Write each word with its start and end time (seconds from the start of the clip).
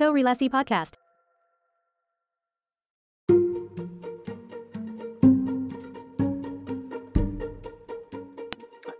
Korelasi 0.00 0.48
Podcast. 0.48 0.96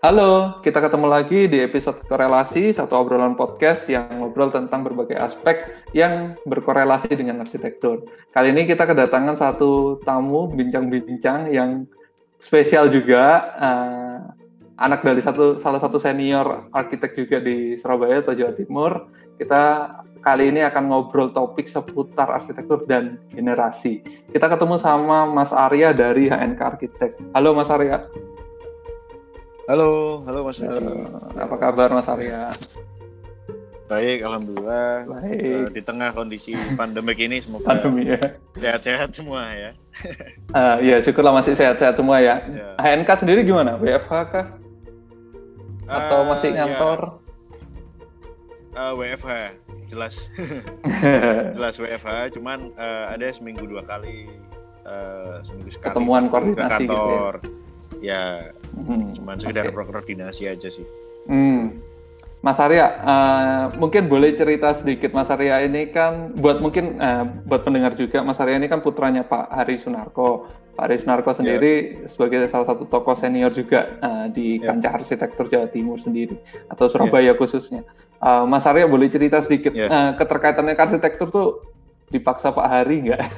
Halo, 0.05 0.61
kita 0.61 0.77
ketemu 0.85 1.09
lagi 1.09 1.49
di 1.49 1.65
episode 1.65 2.05
korelasi, 2.05 2.77
satu 2.77 3.01
obrolan 3.01 3.33
podcast 3.33 3.89
yang 3.89 4.13
ngobrol 4.21 4.53
tentang 4.53 4.85
berbagai 4.85 5.17
aspek 5.17 5.73
yang 5.97 6.37
berkorelasi 6.45 7.17
dengan 7.17 7.49
arsitektur. 7.49 8.05
Kali 8.29 8.53
ini 8.53 8.69
kita 8.69 8.85
kedatangan 8.85 9.41
satu 9.41 10.05
tamu 10.05 10.53
bincang-bincang 10.53 11.49
yang 11.49 11.89
spesial 12.37 12.93
juga, 12.93 13.57
uh, 13.57 14.10
anak 14.81 15.05
dari 15.05 15.21
satu 15.21 15.61
salah 15.61 15.77
satu 15.77 16.01
senior 16.01 16.73
arsitek 16.73 17.13
juga 17.13 17.37
di 17.37 17.77
Surabaya 17.77 18.25
atau 18.25 18.33
Jawa 18.33 18.57
Timur. 18.57 19.13
Kita 19.37 19.93
kali 20.25 20.49
ini 20.49 20.65
akan 20.65 20.89
ngobrol 20.89 21.29
topik 21.37 21.69
seputar 21.69 22.33
arsitektur 22.33 22.89
dan 22.89 23.21
generasi. 23.29 24.01
Kita 24.33 24.49
ketemu 24.49 24.81
sama 24.81 25.29
Mas 25.29 25.53
Arya 25.53 25.93
dari 25.93 26.33
HNK 26.33 26.61
Arsitek. 26.61 27.11
Halo 27.37 27.53
Mas 27.53 27.69
Arya. 27.69 28.09
Halo, 29.69 30.21
halo 30.25 30.49
Mas. 30.49 30.59
Uh, 30.61 31.09
apa 31.37 31.57
kabar 31.61 31.93
Mas 31.93 32.09
Arya? 32.09 32.53
Baik, 33.89 34.23
alhamdulillah. 34.23 35.09
Baik. 35.09 35.45
Uh, 35.45 35.69
di 35.73 35.83
tengah 35.85 36.11
kondisi 36.17 36.57
pandemik 36.81 37.21
ini 37.21 37.45
semoga 37.45 37.77
Pandemi 37.77 38.17
ya. 38.17 38.21
sehat-sehat 38.57 39.13
semua 39.13 39.53
ya. 39.53 39.71
Uh, 40.57 40.77
ya 40.81 40.97
syukurlah 41.05 41.37
masih 41.37 41.53
sehat-sehat 41.53 42.01
semua 42.01 42.21
ya. 42.21 42.45
Ya. 42.49 42.69
HNK 42.81 43.09
sendiri 43.13 43.41
gimana? 43.45 43.77
WFH 43.77 44.15
kah? 44.33 44.47
Atau 45.91 46.19
Uh, 46.23 46.27
masih 46.31 46.49
ya, 46.51 46.65
ngantor? 46.65 47.01
uh, 48.73 48.93
WFH, 48.95 49.59
jelas, 49.91 50.15
jelas 51.59 51.75
WFH. 51.77 52.39
Cuman 52.39 52.71
uh, 52.79 53.11
ada 53.11 53.27
seminggu 53.35 53.67
dua 53.67 53.83
kali, 53.83 54.31
uh, 54.87 55.43
seminggu 55.43 55.75
sekali 55.75 55.91
Ketemuan 55.91 56.23
ke 56.25 56.31
koordinasi 56.31 56.85
gitu 56.87 56.95
ya? 56.95 56.95
kantor. 56.95 57.35
Ya, 58.01 58.25
Hmm, 58.71 59.13
cuman 59.13 59.37
sekedar 59.37 59.67
oke. 59.69 59.77
berkoordinasi 59.77 60.47
aja 60.47 60.71
sih. 60.71 60.87
Hmm. 61.27 61.75
Mas 62.41 62.57
Arya, 62.57 62.87
uh, 63.05 63.65
mungkin 63.77 64.09
boleh 64.09 64.33
cerita 64.33 64.73
sedikit 64.73 65.13
Mas 65.13 65.29
Arya 65.29 65.61
ini 65.61 65.93
kan 65.93 66.33
buat 66.33 66.57
mungkin 66.57 66.97
uh, 66.97 67.29
buat 67.45 67.69
pendengar 67.69 67.93
juga 67.93 68.25
Mas 68.25 68.41
Arya 68.41 68.57
ini 68.57 68.65
kan 68.65 68.81
putranya 68.81 69.21
Pak 69.21 69.53
Hari 69.53 69.77
Sunarko. 69.77 70.49
Pak 70.73 70.89
Hari 70.89 70.97
Sunarko 71.05 71.37
sendiri 71.37 72.01
sebagai 72.09 72.49
salah 72.49 72.65
satu 72.65 72.89
tokoh 72.89 73.13
senior 73.13 73.53
juga 73.53 74.01
uh, 74.01 74.27
di 74.33 74.57
Ya. 74.57 74.73
kancah 74.73 74.97
arsitektur 74.97 75.53
Jawa 75.53 75.69
Timur 75.69 76.01
sendiri 76.01 76.41
atau 76.65 76.89
Surabaya 76.89 77.37
khususnya. 77.37 77.85
Uh, 78.17 78.49
Mas 78.49 78.65
Arya 78.65 78.89
boleh 78.89 79.13
cerita 79.13 79.37
sedikit 79.45 79.77
Ya. 79.77 79.93
uh, 79.93 80.11
keterkaitannya 80.17 80.73
ke 80.73 80.81
arsitektur 80.81 81.29
tuh 81.29 81.49
dipaksa 82.09 82.57
Pak 82.57 82.67
Hari 82.67 82.97
nggak? 83.05 83.21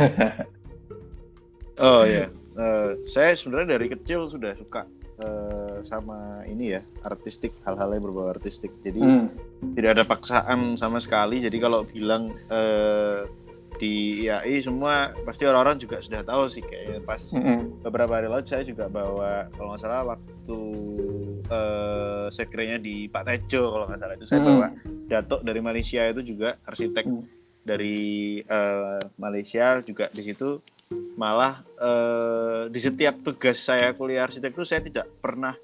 Oh 1.81 2.05
ya, 2.05 2.29
Eh, 2.53 2.91
saya 3.09 3.33
sebenarnya 3.33 3.81
dari 3.81 3.89
kecil 3.89 4.29
sudah 4.29 4.53
suka 4.61 4.85
eh, 5.23 5.77
sama 5.83 6.43
ini 6.45 6.75
ya 6.75 6.83
artistik, 7.03 7.55
hal-hal 7.63 7.95
yang 7.95 8.03
berbau 8.03 8.29
artistik. 8.29 8.75
Jadi 8.83 8.99
Hmm. 8.99 9.31
tidak 9.73 9.91
ada 9.95 10.05
paksaan 10.05 10.75
sama 10.75 10.99
sekali. 10.99 11.39
Jadi 11.39 11.57
kalau 11.57 11.87
bilang 11.87 12.35
eh, 12.51 13.23
di 13.73 14.23
IAI 14.23 14.61
semua 14.61 15.17
pasti 15.25 15.43
orang-orang 15.43 15.81
juga 15.81 15.99
sudah 15.99 16.21
tahu 16.23 16.45
sih 16.47 16.61
kayaknya 16.61 17.01
pas 17.03 17.19
Mm-mm. 17.33 17.81
beberapa 17.81 18.15
hari 18.15 18.29
lalu 18.29 18.45
saya 18.45 18.63
juga 18.63 18.87
bawa 18.87 19.49
kalau 19.51 19.73
nggak 19.73 19.81
salah 19.81 20.03
waktu 20.07 20.61
eh 21.49 22.27
sekiranya 22.31 22.79
di 22.79 23.09
Pak 23.09 23.25
Tejo 23.25 23.73
kalau 23.73 23.85
nggak 23.89 23.99
salah 23.99 24.15
itu 24.15 24.27
saya 24.29 24.41
Hmm. 24.41 24.49
bawa 24.53 24.67
Datuk 25.09 25.41
dari 25.43 25.61
Malaysia 25.61 26.05
itu 26.05 26.21
juga 26.23 26.61
arsitek 26.63 27.05
Hmm. 27.05 27.25
dari 27.65 27.99
eh, 28.41 29.01
Malaysia 29.17 29.81
juga 29.81 30.13
di 30.13 30.23
situ 30.23 30.61
malah 31.15 31.63
eh, 31.77 32.63
di 32.69 32.81
setiap 32.81 33.21
tugas 33.21 33.59
saya 33.59 33.93
kuliah 33.93 34.25
arsitektur 34.25 34.65
saya 34.65 34.81
tidak 34.81 35.07
pernah 35.19 35.55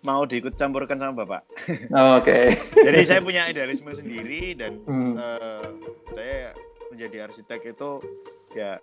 mau 0.00 0.28
diikut 0.28 0.52
campurkan 0.54 1.00
sama 1.00 1.24
bapak. 1.24 1.42
Oh, 1.90 2.16
Oke. 2.20 2.52
Jadi 2.76 2.98
saya 3.04 3.20
punya 3.20 3.48
idealisme 3.48 3.88
sendiri 3.90 4.52
dan 4.52 4.80
Hmm. 4.84 5.16
eh, 5.16 5.64
saya 6.12 6.52
menjadi 6.92 7.26
arsitek 7.26 7.60
itu 7.72 7.90
ya 8.52 8.78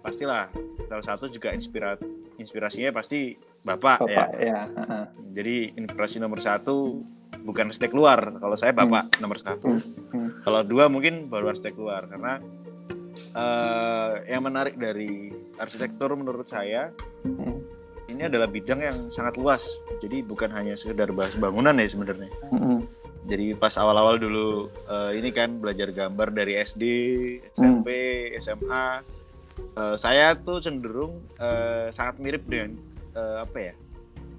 pastilah 0.00 0.48
salah 0.88 1.04
satu 1.04 1.28
juga 1.28 1.52
inspirat 1.52 2.00
inspirasinya 2.38 2.94
pasti 2.94 3.34
bapak, 3.60 3.98
ya. 4.06 4.24
Bapak 4.24 4.28
ya. 4.40 4.60
heeh. 4.70 5.04
Jadi 5.34 5.56
inspirasi 5.76 6.16
nomor 6.16 6.40
satu 6.40 7.02
bukan 7.42 7.74
arsitek 7.74 7.90
luar. 7.90 8.38
Kalau 8.38 8.56
saya 8.56 8.70
bapak 8.72 9.18
nomor 9.18 9.42
satu. 9.42 9.68
Hmm. 9.68 10.14
Hmm. 10.14 10.30
Kalau 10.42 10.62
dua 10.62 10.86
mungkin 10.86 11.26
baru 11.26 11.50
arsitek 11.50 11.74
luar 11.74 12.06
karena 12.06 12.38
eh, 13.32 14.10
yang 14.28 14.42
menarik 14.42 14.76
dari 14.76 15.32
arsitektur 15.56 16.12
menurut 16.12 16.44
saya 16.44 16.92
Hmm. 17.22 17.62
ini 18.06 18.26
adalah 18.26 18.44
bidang 18.46 18.80
yang 18.82 18.98
sangat 19.08 19.36
luas. 19.36 19.62
Jadi 19.98 20.20
bukan 20.20 20.50
hanya 20.50 20.74
sekedar 20.74 21.08
bahas 21.10 21.32
bangunan 21.34 21.72
ya 21.74 21.88
sebenarnya. 21.88 22.28
Hmm. 22.50 22.84
Jadi 23.22 23.54
pas 23.54 23.72
awal-awal 23.74 24.18
dulu 24.18 24.66
eh, 24.84 25.16
ini 25.16 25.30
kan 25.30 25.58
belajar 25.58 25.88
gambar 25.88 26.34
dari 26.34 26.58
SD, 26.58 26.82
SMP, 27.54 27.88
SMA, 28.42 29.00
eh, 29.78 29.96
saya 29.96 30.34
tuh 30.34 30.58
cenderung 30.58 31.22
eh, 31.38 31.88
sangat 31.90 32.18
mirip 32.18 32.42
dengan 32.44 32.74
eh, 33.14 33.36
apa 33.46 33.58
ya 33.70 33.74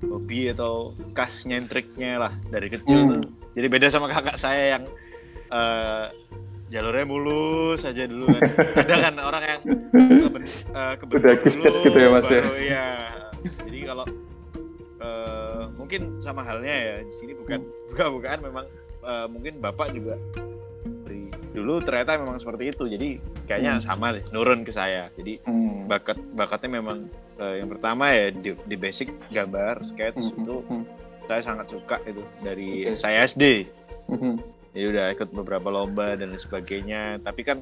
hobi 0.03 0.51
atau 0.51 0.91
kas 1.15 1.47
nyentriknya 1.47 2.19
lah 2.19 2.33
dari 2.51 2.67
kecil 2.67 2.99
Hmm. 2.99 3.11
tuh. 3.15 3.23
Jadi 3.55 3.67
beda 3.71 3.87
sama 3.87 4.11
kakak 4.11 4.35
saya 4.35 4.75
yang 4.75 4.83
eh, 5.47 6.05
jalurnya 6.73 7.05
mulus 7.05 7.85
aja 7.85 8.03
dulu 8.03 8.25
kan. 8.33 8.41
Ada 8.81 8.95
kan 8.99 9.13
orang 9.21 9.43
yang 9.45 9.59
keben, 9.93 10.43
eh, 10.49 10.93
kebentuk 10.97 11.21
Udah 11.21 11.35
gifted 11.37 11.69
dulu, 11.69 11.85
gitu 11.85 11.97
ya, 11.97 12.09
Mas, 12.09 12.25
ya? 12.25 12.41
baru 12.41 12.53
iya. 12.57 12.87
Jadi 13.61 13.79
kalau 13.83 14.05
eh, 14.99 15.63
mungkin 15.75 16.01
sama 16.19 16.41
halnya 16.41 16.73
ya 16.73 16.95
di 17.03 17.13
sini 17.13 17.31
bukan 17.35 17.59
buka-bukaan 17.91 18.39
memang 18.41 18.65
eh, 19.03 19.27
mungkin 19.27 19.59
bapak 19.59 19.91
juga 19.91 20.15
dari 21.03 21.27
dulu 21.51 21.77
ternyata 21.77 22.17
memang 22.17 22.39
seperti 22.39 22.71
itu 22.71 22.83
jadi 22.87 23.09
kayaknya 23.45 23.73
Hmm. 23.77 23.85
sama 23.85 24.15
deh 24.15 24.23
nurun 24.31 24.63
ke 24.63 24.71
saya 24.71 25.11
jadi 25.13 25.43
Hmm. 25.43 25.85
bakat 25.85 26.15
bakatnya 26.33 26.79
memang 26.79 27.05
eh, 27.35 27.59
yang 27.59 27.67
pertama 27.67 28.09
ya 28.09 28.31
di, 28.31 28.55
di 28.55 28.75
basic 28.75 29.11
gambar 29.29 29.83
sketch 29.83 30.15
Hmm. 30.17 30.39
itu 30.39 30.55
Hmm. 30.63 30.83
saya 31.23 31.41
sangat 31.41 31.67
suka 31.67 31.99
itu 32.05 32.23
dari 32.39 32.87
Oke. 32.87 32.95
saya 32.95 33.23
SD 33.23 33.67
Hmm. 34.07 34.39
Jadi 34.73 34.85
udah 34.89 35.05
ikut 35.11 35.29
beberapa 35.31 35.69
lomba 35.69 36.13
dan 36.13 36.33
sebagainya 36.35 37.17
tapi 37.19 37.41
kan 37.41 37.61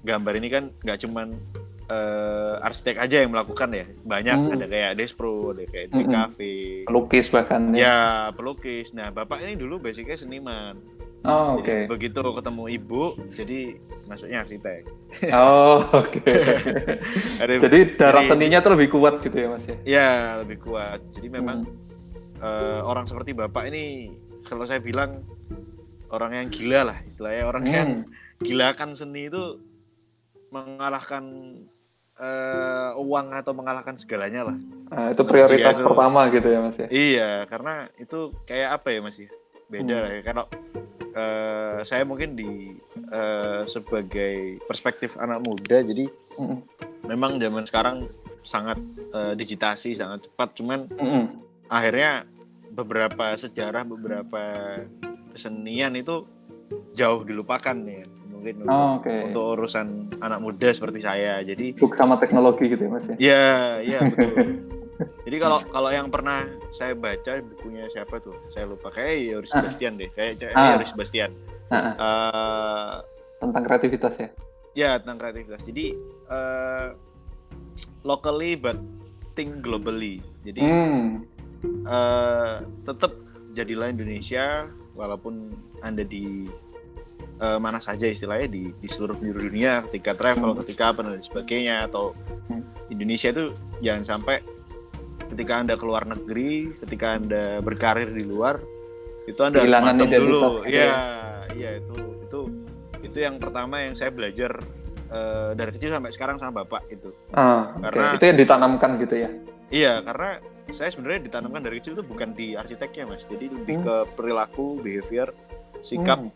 gambar 0.00 0.34
ini 0.34 0.48
kan 0.48 0.64
nggak 0.78 0.98
cuman 1.00 1.38
eh, 1.84 2.54
arsitek 2.60 2.96
aja 2.98 3.20
yang 3.20 3.30
melakukan 3.30 3.68
ya 3.70 3.84
banyak 4.02 4.36
Hmm. 4.36 4.54
ada 4.54 4.66
kayak 4.66 4.92
Despro 4.94 5.52
ada 5.52 5.64
kayak 5.64 5.86
Hmm. 5.90 6.00
DKV 6.02 6.38
Lukis 6.86 7.26
bahkan 7.28 7.62
ya. 7.70 7.78
ya 7.78 7.96
pelukis 8.30 8.90
nah 8.90 9.08
bapak 9.10 9.40
ini 9.40 9.54
dulu 9.54 9.78
basicnya 9.78 10.14
seniman 10.14 10.76
Oh, 11.24 11.56
oke. 11.56 11.64
Jadi 11.64 11.88
begitu 11.88 12.20
ketemu 12.20 12.64
ibu 12.70 13.02
jadi 13.32 13.80
masuknya 14.04 14.44
arsitek 14.44 14.84
Oh, 15.32 15.80
oke. 15.94 16.20
Ada- 17.40 17.60
Jadi 17.62 17.78
darah 17.96 18.20
jadi- 18.20 18.30
seninya 18.30 18.58
tuh 18.60 18.76
lebih 18.76 18.88
kuat 18.90 19.20
gitu 19.20 19.32
ya, 19.34 19.48
Mas 19.48 19.64
ya. 19.64 19.76
ya 19.82 20.08
lebih 20.40 20.60
kuat 20.60 21.00
jadi 21.12 21.28
memang 21.30 21.64
Hmm. 21.64 22.44
eh, 22.44 22.80
orang 22.82 23.04
seperti 23.04 23.32
bapak 23.32 23.64
ini 23.66 24.12
kalau 24.44 24.64
saya 24.64 24.80
bilang 24.80 25.24
orang 26.14 26.32
yang 26.38 26.48
gila 26.48 26.80
lah 26.94 26.98
istilahnya 27.02 27.44
orang 27.44 27.64
yang 27.66 27.88
Hmm. 27.98 28.06
gila 28.40 28.68
kan 28.72 28.94
seni 28.94 29.26
itu 29.26 29.58
mengalahkan 30.48 31.24
eh, 32.14 32.90
uang 32.94 33.34
atau 33.34 33.50
mengalahkan 33.50 33.98
segalanya 33.98 34.46
lah. 34.46 34.56
Nah, 34.86 35.10
itu 35.10 35.26
prioritas 35.26 35.74
Iya, 35.74 35.82
itu. 35.82 35.86
pertama 35.90 36.30
gitu 36.30 36.46
ya, 36.46 36.58
Mas 36.62 36.78
ya. 36.78 36.86
Iya, 36.86 37.30
karena 37.50 37.74
itu 37.98 38.30
kayak 38.46 38.70
apa 38.78 38.88
ya 38.94 39.00
Mas 39.02 39.18
ya? 39.18 39.26
Beda 39.66 39.90
Hmm. 39.90 40.02
lah 40.06 40.10
ya. 40.14 40.22
Kalau 40.22 40.44
eh, 41.10 41.78
saya 41.82 42.06
mungkin 42.06 42.38
di 42.38 42.70
eh, 43.10 43.62
sebagai 43.66 44.62
perspektif 44.62 45.18
anak 45.18 45.42
muda, 45.42 45.82
jadi 45.82 46.06
Hmm. 46.38 46.62
memang 47.02 47.38
zaman 47.38 47.66
sekarang 47.66 48.06
sangat 48.46 48.78
eh, 49.10 49.34
digitasi, 49.34 49.98
sangat 49.98 50.30
cepat. 50.30 50.54
Cuman 50.54 50.86
Hmm. 50.94 51.42
akhirnya 51.66 52.30
beberapa 52.70 53.34
sejarah, 53.34 53.82
beberapa 53.82 54.42
kesenian 55.34 55.92
itu 55.94 56.24
jauh 56.94 57.22
dilupakan 57.22 57.74
ya. 57.76 58.06
Mungkin 58.30 58.54
untuk, 58.62 58.70
Oh, 58.70 58.90
oke. 58.98 59.14
untuk 59.26 59.44
urusan 59.56 59.86
anak 60.18 60.38
muda 60.38 60.68
seperti 60.70 61.00
saya. 61.00 61.40
Jadi 61.40 61.74
Sibuk 61.74 61.94
sama 61.94 62.16
teknologi 62.16 62.68
gitu 62.68 62.82
ya, 62.82 62.90
Mas 62.90 63.06
ya. 63.06 63.16
Iya, 63.16 63.46
iya 63.82 63.98
betul. 64.08 64.32
Jadi 64.94 65.36
kalau 65.38 65.58
kalau 65.66 65.90
yang 65.90 66.06
pernah 66.06 66.46
saya 66.70 66.94
baca 66.94 67.42
bukunya 67.42 67.88
siapa 67.88 68.20
tuh? 68.20 68.36
Saya 68.48 68.64
lupa 68.64 68.88
kayak 68.88 69.14
Yoris 69.26 69.50
Ah. 69.50 69.58
Sebastian 69.60 69.96
deh. 69.96 70.06
Kayak 70.08 70.54
Ah. 70.54 70.76
Yoris 70.76 70.94
Sebastian. 70.94 71.30
Ah, 71.66 71.76
ah. 71.76 71.90
Eh, 71.98 72.94
Tentang 73.40 73.62
kreativitas 73.62 74.14
ya. 74.16 74.28
ya 74.72 74.90
tentang 74.98 75.18
kreativitas. 75.18 75.60
Jadi 75.62 75.98
eh, 76.26 76.88
locally 78.02 78.54
but 78.54 78.78
think 79.32 79.60
globally. 79.60 80.22
Jadi 80.42 80.60
Hmm. 80.60 81.24
eh, 81.82 82.54
tetap 82.84 83.12
jadilah 83.52 83.88
Indonesia 83.88 84.68
walaupun 84.94 85.52
anda 85.82 86.06
di 86.06 86.46
uh, 87.42 87.58
mana 87.58 87.82
saja 87.82 88.06
istilahnya 88.06 88.48
di, 88.50 88.70
di 88.78 88.88
seluruh 88.88 89.18
penjuru 89.18 89.50
dunia 89.50 89.82
ketika 89.90 90.14
travel, 90.14 90.54
hmm. 90.54 90.60
ketika 90.64 90.94
apa 90.94 91.00
dan 91.06 91.22
sebagainya 91.22 91.86
atau 91.90 92.14
hmm. 92.50 92.90
Indonesia 92.94 93.34
itu 93.34 93.44
jangan 93.82 94.04
sampai 94.06 94.42
ketika 95.34 95.52
anda 95.58 95.74
keluar 95.74 96.06
negeri, 96.06 96.70
ketika 96.84 97.18
anda 97.18 97.58
berkarir 97.58 98.10
di 98.14 98.22
luar 98.22 98.60
itu 99.24 99.40
anda 99.40 99.64
Kehilangan 99.64 99.94
harus 100.04 100.12
dulu. 100.20 100.40
Gitu 100.62 100.76
iya, 100.76 100.84
ya, 100.84 100.94
iya 101.56 101.70
itu 101.80 101.96
itu 102.22 102.40
itu 103.00 103.18
yang 103.20 103.36
pertama 103.40 103.80
yang 103.80 103.96
saya 103.96 104.12
belajar 104.12 104.60
uh, 105.08 105.56
dari 105.56 105.70
kecil 105.74 105.90
sampai 105.92 106.12
sekarang 106.12 106.36
sama 106.36 106.62
bapak 106.64 106.86
itu. 106.92 107.10
Ah, 107.32 107.72
karena 107.88 108.14
okay. 108.14 108.16
itu 108.20 108.24
yang 108.28 108.38
ditanamkan 108.38 108.90
gitu 109.00 109.14
ya. 109.16 109.30
Iya, 109.72 109.92
karena 110.04 110.30
saya 110.72 110.88
sebenarnya 110.88 111.28
ditanamkan 111.28 111.60
dari 111.60 111.82
kecil 111.82 112.00
itu 112.00 112.04
bukan 112.06 112.32
di 112.32 112.56
arsiteknya 112.56 113.04
mas, 113.10 113.26
jadi 113.28 113.52
lebih 113.52 113.82
hmm. 113.82 113.84
ke 113.84 113.96
perilaku, 114.16 114.80
behavior, 114.80 115.28
sikap, 115.84 116.24
hmm. 116.24 116.32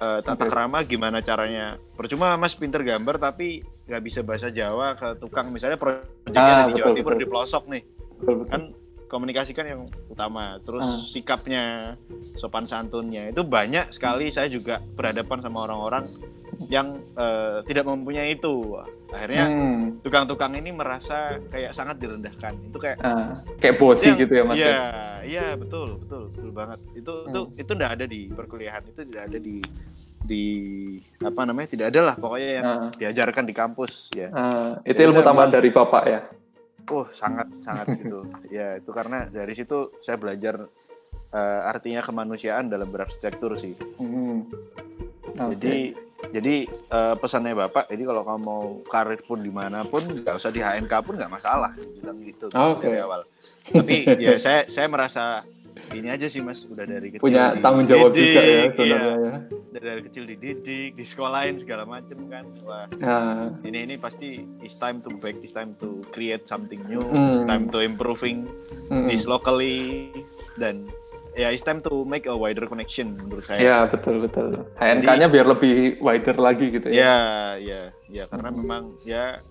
uh, 0.00 0.20
tata 0.24 0.48
okay. 0.48 0.50
krama, 0.50 0.78
gimana 0.86 1.20
caranya. 1.20 1.76
Percuma 1.98 2.38
mas 2.40 2.56
pinter 2.56 2.80
gambar 2.80 3.20
tapi 3.20 3.60
nggak 3.84 4.02
bisa 4.04 4.20
bahasa 4.24 4.48
Jawa 4.48 4.96
ke 4.96 5.20
tukang 5.20 5.52
misalnya 5.52 5.76
proyeknya 5.76 6.40
ah, 6.40 6.66
di 6.72 6.80
Jawa 6.80 6.96
Timur 6.96 7.14
di 7.20 7.26
pelosok 7.28 7.64
nih, 7.68 7.82
betul, 8.22 8.34
betul. 8.40 8.48
kan 8.48 8.62
komunikasikan 9.12 9.66
yang 9.68 9.80
utama. 10.08 10.58
Terus 10.64 10.82
hmm. 10.82 11.02
sikapnya, 11.12 11.64
sopan 12.40 12.64
santunnya 12.64 13.28
itu 13.30 13.44
banyak 13.44 13.92
sekali. 13.92 14.32
Saya 14.32 14.48
juga 14.48 14.80
berhadapan 14.80 15.44
sama 15.44 15.68
orang-orang 15.68 16.08
yang 16.70 17.00
uh, 17.18 17.62
tidak 17.66 17.84
mempunyai 17.86 18.36
itu 18.36 18.78
akhirnya 19.14 19.46
hmm. 19.46 20.02
tukang-tukang 20.02 20.58
ini 20.58 20.74
merasa 20.74 21.38
kayak 21.50 21.76
sangat 21.76 22.02
direndahkan 22.02 22.54
itu 22.70 22.78
kayak 22.80 22.98
uh, 23.04 23.40
kayak 23.62 23.78
bosi 23.78 24.10
yang, 24.10 24.18
gitu 24.18 24.32
ya 24.34 24.42
mas 24.42 24.56
iya 24.58 24.66
ya? 24.66 24.80
iya 25.22 25.46
betul 25.54 26.02
betul 26.02 26.22
betul 26.30 26.50
banget 26.50 26.80
itu 26.98 27.12
hmm. 27.12 27.28
itu 27.30 27.40
itu 27.62 27.70
tidak 27.78 27.90
ada 27.94 28.04
di 28.10 28.20
perkuliahan 28.32 28.82
itu 28.90 29.00
tidak 29.06 29.22
ada 29.30 29.38
di 29.38 29.56
di 30.24 30.44
apa 31.20 31.40
namanya 31.44 31.68
tidak 31.76 31.86
ada 31.92 32.00
lah 32.00 32.14
pokoknya 32.16 32.50
yang 32.58 32.64
uh. 32.64 32.90
diajarkan 32.96 33.44
di 33.44 33.54
kampus 33.54 34.08
ya 34.16 34.32
uh, 34.32 34.80
itu 34.88 35.00
ilmu 35.04 35.20
tambahan 35.20 35.52
dari 35.52 35.68
bapak 35.68 36.04
ya 36.08 36.20
oh 36.90 37.06
sangat 37.12 37.48
sangat 37.60 37.86
gitu 38.00 38.24
ya 38.48 38.80
itu 38.80 38.90
karena 38.90 39.28
dari 39.28 39.52
situ 39.52 39.92
saya 40.00 40.16
belajar 40.16 40.64
uh, 41.34 41.60
artinya 41.68 42.00
kemanusiaan 42.00 42.72
dalam 42.72 42.88
berarsitektur 42.88 43.60
sih 43.60 43.76
hmm. 44.00 44.38
okay. 45.36 45.54
jadi 45.60 45.80
jadi 46.30 46.68
uh, 46.92 47.14
pesannya 47.18 47.56
bapak 47.56 47.90
jadi 47.90 48.02
kalau 48.06 48.22
kamu 48.24 48.40
mau 48.40 48.62
karir 48.86 49.20
pun 49.24 49.40
di 49.42 49.52
mana 49.52 49.84
pun 49.84 50.04
nggak 50.04 50.36
usah 50.38 50.50
di 50.54 50.60
HNK 50.62 50.92
pun 51.04 51.14
nggak 51.18 51.32
masalah 51.32 51.72
bilang 51.76 52.18
gitu 52.22 52.46
oh, 52.54 52.78
okay. 52.78 52.88
dari 52.88 52.98
awal 53.02 53.20
tapi 53.68 53.96
ya 54.20 54.38
saya 54.44 54.68
saya 54.68 54.86
merasa 54.88 55.44
ini 55.92 56.08
aja 56.08 56.26
sih 56.30 56.40
mas 56.40 56.62
udah 56.64 56.86
dari 56.86 57.08
kecil 57.12 57.22
punya 57.22 57.58
tanggung 57.60 57.84
jawab 57.84 58.14
dididik, 58.14 58.30
juga 58.30 58.40
ya 58.40 58.62
iya. 58.78 58.98
ya 59.02 59.34
dari, 59.74 59.86
dari 59.90 60.02
kecil 60.06 60.24
dididik 60.24 60.90
di 60.94 61.04
sekolahin 61.04 61.56
segala 61.58 61.84
macem 61.84 62.18
kan 62.30 62.46
wah 62.64 62.86
nah. 63.02 63.50
ini 63.66 63.90
ini 63.90 63.94
pasti 63.98 64.46
it's 64.62 64.78
time 64.78 65.02
to 65.02 65.10
back 65.18 65.36
it's 65.42 65.52
time 65.52 65.74
to 65.82 66.00
create 66.14 66.46
something 66.46 66.80
new 66.86 67.02
hmm. 67.02 67.34
it's 67.34 67.44
time 67.44 67.68
to 67.68 67.82
improving 67.82 68.46
hmm. 68.88 69.10
this 69.10 69.26
locally 69.26 70.10
dan 70.56 70.86
ya 71.34 71.50
it's 71.50 71.66
time 71.66 71.82
to 71.82 72.06
make 72.06 72.26
a 72.30 72.34
wider 72.34 72.66
connection 72.66 73.18
menurut 73.18 73.44
saya. 73.46 73.58
Ya 73.60 73.78
betul 73.90 74.24
betul. 74.24 74.64
HNK-nya 74.78 75.26
biar 75.30 75.46
lebih 75.50 75.98
wider 75.98 76.36
lagi 76.38 76.66
gitu 76.70 76.88
ya. 76.90 76.96
Ya 76.98 77.16
ya 77.58 77.80
ya 78.10 78.24
karena 78.30 78.50
hmm. 78.50 78.58
memang 78.62 78.82
ya 79.02 79.42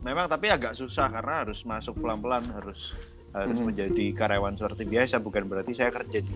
memang 0.00 0.26
tapi 0.26 0.48
agak 0.48 0.76
susah 0.76 1.12
karena 1.12 1.44
harus 1.44 1.60
masuk 1.68 1.96
pelan-pelan 2.00 2.44
harus 2.56 2.96
harus 3.30 3.58
hmm. 3.60 3.66
menjadi 3.70 4.04
karyawan 4.16 4.56
seperti 4.58 4.84
biasa 4.90 5.22
bukan 5.22 5.46
berarti 5.46 5.72
saya 5.76 5.94
kerja 5.94 6.18
di 6.24 6.34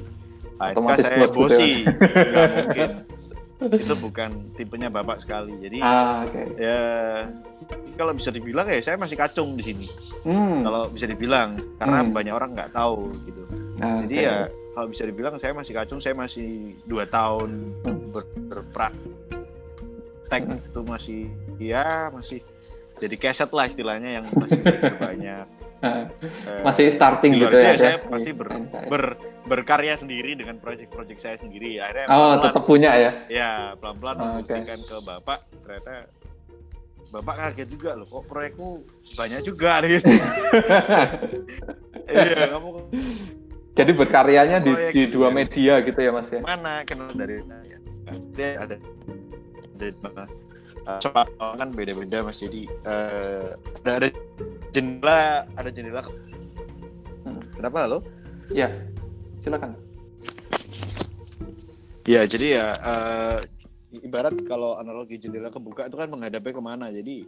HNK 0.61 0.89
saya 1.03 1.17
gitu 1.19 1.27
ya, 1.27 1.29
bosi 1.35 1.71
nggak 1.83 2.49
mungkin 2.55 2.91
itu 3.61 3.95
bukan 3.97 4.51
tipenya 4.59 4.91
bapak 4.91 5.23
sekali 5.23 5.55
jadi 5.63 5.79
ah, 5.81 6.27
okay. 6.27 6.47
ya 6.59 6.81
kalau 7.95 8.13
bisa 8.13 8.35
dibilang 8.35 8.67
ya 8.67 8.83
saya 8.83 8.99
masih 8.99 9.15
kacung 9.15 9.55
di 9.55 9.63
sini 9.63 9.87
hmm. 10.27 10.67
kalau 10.67 10.91
bisa 10.91 11.07
dibilang 11.07 11.57
karena 11.79 12.03
hmm. 12.03 12.11
banyak 12.11 12.35
orang 12.35 12.51
nggak 12.53 12.75
tahu 12.75 13.15
gitu 13.25 13.47
Nah, 13.75 14.07
Jadi 14.07 14.17
ya 14.23 14.47
kalau 14.75 14.87
bisa 14.91 15.03
dibilang 15.07 15.35
saya 15.39 15.53
masih 15.55 15.73
kacung, 15.75 15.99
saya 15.99 16.15
masih 16.15 16.79
dua 16.87 17.07
tahun 17.11 17.75
ber 18.15 18.27
berpraktek 18.51 20.43
hmm. 20.47 20.69
itu 20.71 20.81
masih 20.87 21.23
ya 21.59 22.11
masih 22.15 22.43
jadi 23.03 23.17
keset 23.19 23.51
lah 23.51 23.67
istilahnya 23.67 24.23
yang 24.23 24.25
masih 24.31 24.61
banyak. 25.03 25.47
Uh, 25.85 26.65
masih 26.65 26.89
starting 26.89 27.37
gitu 27.37 27.53
ya, 27.53 27.77
ya 27.77 27.77
saya 27.77 27.97
pasti 28.01 28.33
ber, 28.33 28.49
ber, 28.89 29.05
berkarya 29.45 30.01
sendiri 30.01 30.33
dengan 30.33 30.57
proyek-proyek 30.57 31.21
saya 31.21 31.37
sendiri. 31.37 31.77
Akhirnya 31.77 32.09
oh 32.09 32.41
tetap 32.41 32.65
punya 32.65 32.97
ya? 32.97 33.11
Ya 33.29 33.51
pelan-pelan 33.77 34.17
oh, 34.17 34.25
membuktikan 34.41 34.81
okay. 34.81 34.89
ke 34.89 34.97
bapak. 35.05 35.39
Ternyata 35.61 36.09
bapak 37.13 37.35
kaget 37.37 37.69
juga 37.69 37.91
loh 37.95 38.07
kok 38.09 38.25
proyekmu 38.25 38.81
banyak 39.15 39.41
juga? 39.45 39.85
Gitu 39.85 40.09
iya 42.09 42.49
kamu 42.57 42.69
jadi 43.75 43.93
berkaryanya 43.93 44.59
di, 44.63 44.73
di 44.95 45.03
dua 45.11 45.35
media 45.35 45.83
gitu 45.83 45.99
ya 45.99 46.11
mas 46.15 46.31
ya? 46.31 46.41
Mana 46.41 46.87
kenal 46.87 47.11
dari 47.13 47.43
ya. 48.39 48.51
ada 48.63 48.77
dari 50.85 50.97
uh, 50.97 51.01
cepat 51.01 51.27
kan 51.41 51.69
beda-beda 51.73 52.21
mas 52.21 52.39
jadi 52.41 52.69
uh, 52.85 53.57
ada 53.85 53.91
ada 54.05 54.09
jendela 54.77 55.49
ada 55.57 55.71
jendela 55.73 56.05
hmm. 56.05 57.43
kenapa 57.57 57.89
lo? 57.89 57.99
Ya 58.53 58.69
silakan. 59.41 59.73
Ya 62.05 62.29
jadi 62.29 62.61
ya 62.61 62.67
uh, 62.85 63.39
ibarat 64.05 64.37
kalau 64.45 64.77
analogi 64.77 65.17
jendela 65.17 65.49
kebuka 65.49 65.89
itu 65.89 65.97
kan 65.97 66.13
menghadapnya 66.13 66.53
ke 66.53 66.63
mana 66.63 66.87
jadi 66.93 67.25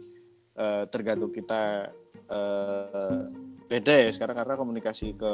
uh, 0.57 0.83
tergantung 0.93 1.33
kita 1.33 1.89
uh, 2.29 3.25
beda 3.67 3.93
ya 4.07 4.09
sekarang 4.15 4.37
karena 4.37 4.55
komunikasi 4.55 5.17
ke 5.17 5.33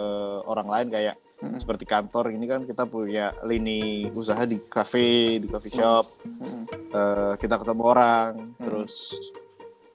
orang 0.50 0.66
lain 0.66 0.88
kayak 0.90 1.16
hmm. 1.44 1.60
seperti 1.62 1.86
kantor 1.86 2.34
ini 2.34 2.46
kan 2.50 2.66
kita 2.66 2.88
punya 2.90 3.30
lini 3.46 4.10
usaha 4.10 4.42
di 4.48 4.58
cafe 4.66 5.38
di 5.38 5.48
coffee 5.52 5.76
shop 5.76 6.06
hmm. 6.26 6.83
Uh, 6.94 7.34
kita 7.38 7.60
ketemu 7.60 7.84
orang 7.84 8.32
hmm. 8.58 8.64
terus 8.64 8.94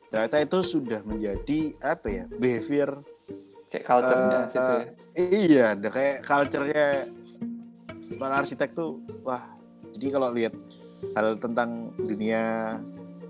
ternyata 0.09 0.37
itu 0.41 0.59
sudah 0.65 1.01
menjadi 1.05 1.61
apa 1.85 2.07
ya 2.09 2.25
behavior 2.37 3.01
kayak 3.69 3.85
culture-nya 3.85 4.39
uh, 4.41 4.49
situ 4.49 4.73
ya 4.73 4.85
iya 5.17 5.65
ada 5.77 5.89
kayak 5.93 6.17
culture-nya 6.25 6.87
para 8.17 8.35
arsitek 8.41 8.73
tuh 8.73 9.01
wah 9.25 9.53
jadi 9.97 10.17
kalau 10.17 10.33
lihat 10.33 10.55
hal 11.15 11.37
tentang 11.39 11.93
dunia 12.01 12.77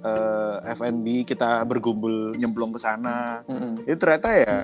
uh, 0.07 0.57
F&B 0.79 1.27
kita 1.27 1.67
bergumpul 1.67 2.33
nyemplung 2.39 2.71
ke 2.71 2.81
sana 2.81 3.43
mm-hmm. 3.51 3.85
itu 3.91 3.99
ternyata 3.99 4.29
ya 4.33 4.57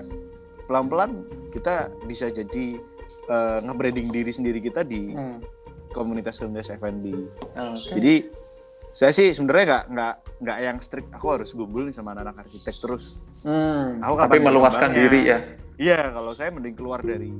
pelan-pelan 0.70 1.26
kita 1.52 1.92
bisa 2.08 2.32
jadi 2.32 2.80
uh, 3.28 3.58
nge-branding 3.64 4.08
diri 4.10 4.32
sendiri 4.32 4.60
kita 4.60 4.82
di 4.84 5.12
hmm. 5.12 5.44
komunitas 5.92 6.40
komunitas 6.40 6.72
F&B. 6.80 7.04
Okay. 7.54 7.92
Jadi 8.00 8.14
saya 8.94 9.10
sih 9.10 9.34
sebenarnya 9.34 9.64
nggak 9.66 9.84
nggak 9.90 10.14
nggak 10.46 10.58
yang 10.62 10.78
strict 10.78 11.10
aku 11.10 11.26
harus 11.34 11.50
gumbul 11.50 11.82
nih 11.90 11.94
sama 11.94 12.14
anak-anak 12.14 12.46
arsitek 12.46 12.76
terus. 12.78 13.18
Hmm, 13.42 13.98
aku 13.98 14.14
tapi 14.22 14.38
meluaskan 14.38 14.94
diri 14.94 15.20
ya. 15.26 15.38
Iya, 15.74 16.14
kalau 16.14 16.30
saya 16.38 16.54
mending 16.54 16.78
keluar 16.78 17.02
dari 17.02 17.34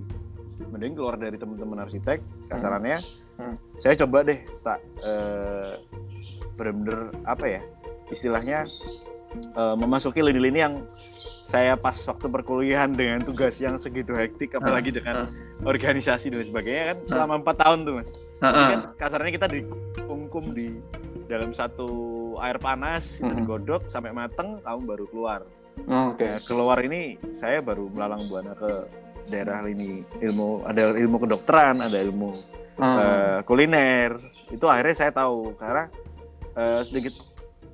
mending 0.75 0.99
keluar 0.99 1.15
dari 1.15 1.39
teman-teman 1.39 1.87
arsitek 1.87 2.19
kasarannya. 2.51 2.99
Hmm. 3.39 3.55
Hmm. 3.55 3.57
Saya 3.79 3.95
coba 4.03 4.27
deh 4.27 4.43
start 4.59 4.83
uh, 5.07 5.79
bener-bener 6.59 7.15
apa 7.23 7.47
ya 7.47 7.63
istilahnya 8.11 8.67
uh, 9.55 9.79
memasuki 9.79 10.23
lini-lini 10.23 10.59
yang 10.59 10.75
saya 11.55 11.79
pas 11.79 11.95
waktu 12.07 12.27
perkuliahan 12.31 12.95
dengan 12.99 13.23
tugas 13.23 13.59
yang 13.63 13.79
segitu 13.79 14.11
hektik 14.15 14.59
apalagi 14.59 14.91
uh, 14.91 14.95
dengan 14.99 15.17
uh. 15.27 15.67
organisasi 15.67 16.31
dan 16.31 16.47
sebagainya 16.47 16.85
kan 16.95 16.99
uh. 16.99 17.09
selama 17.11 17.35
empat 17.43 17.57
tahun 17.63 17.79
tuh 17.87 17.95
mas 18.03 18.11
kan 18.43 18.81
kasarnya 18.99 19.33
kita 19.35 19.47
dikungkum 19.51 20.45
di 20.55 20.83
dalam 21.27 21.51
satu 21.57 21.89
air 22.41 22.59
panas 22.61 23.05
uh. 23.21 23.33
digodok 23.33 23.89
sampai 23.89 24.13
mateng 24.13 24.61
kamu 24.63 24.81
baru 24.85 25.05
keluar 25.09 25.41
oh, 25.89 26.15
okay. 26.15 26.37
nah, 26.37 26.41
keluar 26.45 26.79
ini 26.85 27.17
saya 27.37 27.65
baru 27.65 27.89
melalang 27.91 28.25
buana 28.29 28.53
ke 28.57 28.73
daerah 29.29 29.65
ini 29.65 30.05
ilmu 30.21 30.69
ada 30.69 30.93
ilmu 30.95 31.17
kedokteran 31.25 31.81
ada 31.81 31.99
ilmu 32.01 32.31
uh. 32.79 32.85
Uh, 32.85 33.39
kuliner 33.49 34.17
itu 34.53 34.65
akhirnya 34.69 34.97
saya 34.97 35.13
tahu 35.15 35.57
karena 35.57 35.89
uh, 36.55 36.81
sedikit 36.85 37.15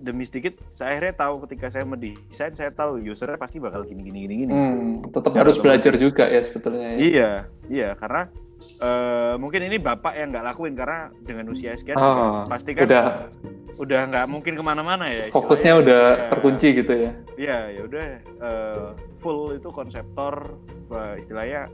demi 0.01 0.25
sedikit 0.25 0.57
saya 0.73 0.97
akhirnya 0.97 1.15
tahu 1.29 1.45
ketika 1.45 1.69
saya 1.69 1.85
mendesain 1.85 2.57
saya 2.57 2.73
tahu 2.73 3.05
usernya 3.05 3.37
pasti 3.37 3.61
bakal 3.61 3.85
gini 3.85 4.01
gini 4.09 4.25
gini 4.25 4.35
gini. 4.45 4.53
Hmm, 4.53 5.05
tetap 5.13 5.37
harus 5.37 5.61
belajar 5.61 5.93
juga 6.01 6.25
ya 6.25 6.41
sebetulnya. 6.41 6.89
Ya. 6.89 6.99
Iya 6.99 7.31
iya 7.69 7.89
karena 8.01 8.33
uh, 8.81 9.35
mungkin 9.41 9.67
ini 9.67 9.77
bapak 9.81 10.15
yang 10.17 10.31
nggak 10.31 10.47
lakuin 10.55 10.75
karena 10.77 11.09
dengan 11.25 11.49
usia 11.51 11.77
sekian 11.77 11.97
oh, 11.97 12.45
pasti 12.47 12.77
kan 12.77 12.87
udah 12.87 13.05
udah 13.81 14.01
nggak 14.13 14.27
mungkin 14.29 14.55
ke 14.61 14.63
mana-mana 14.65 15.09
ya. 15.09 15.33
Fokusnya 15.33 15.73
udah 15.81 16.03
ya, 16.13 16.29
terkunci 16.29 16.69
gitu 16.77 16.93
ya. 16.93 17.11
Iya 17.41 17.59
ya 17.73 17.81
udah 17.89 18.05
uh, 18.45 18.87
full 19.25 19.57
itu 19.57 19.69
konseptor 19.73 20.61
uh, 20.93 21.15
istilahnya 21.17 21.73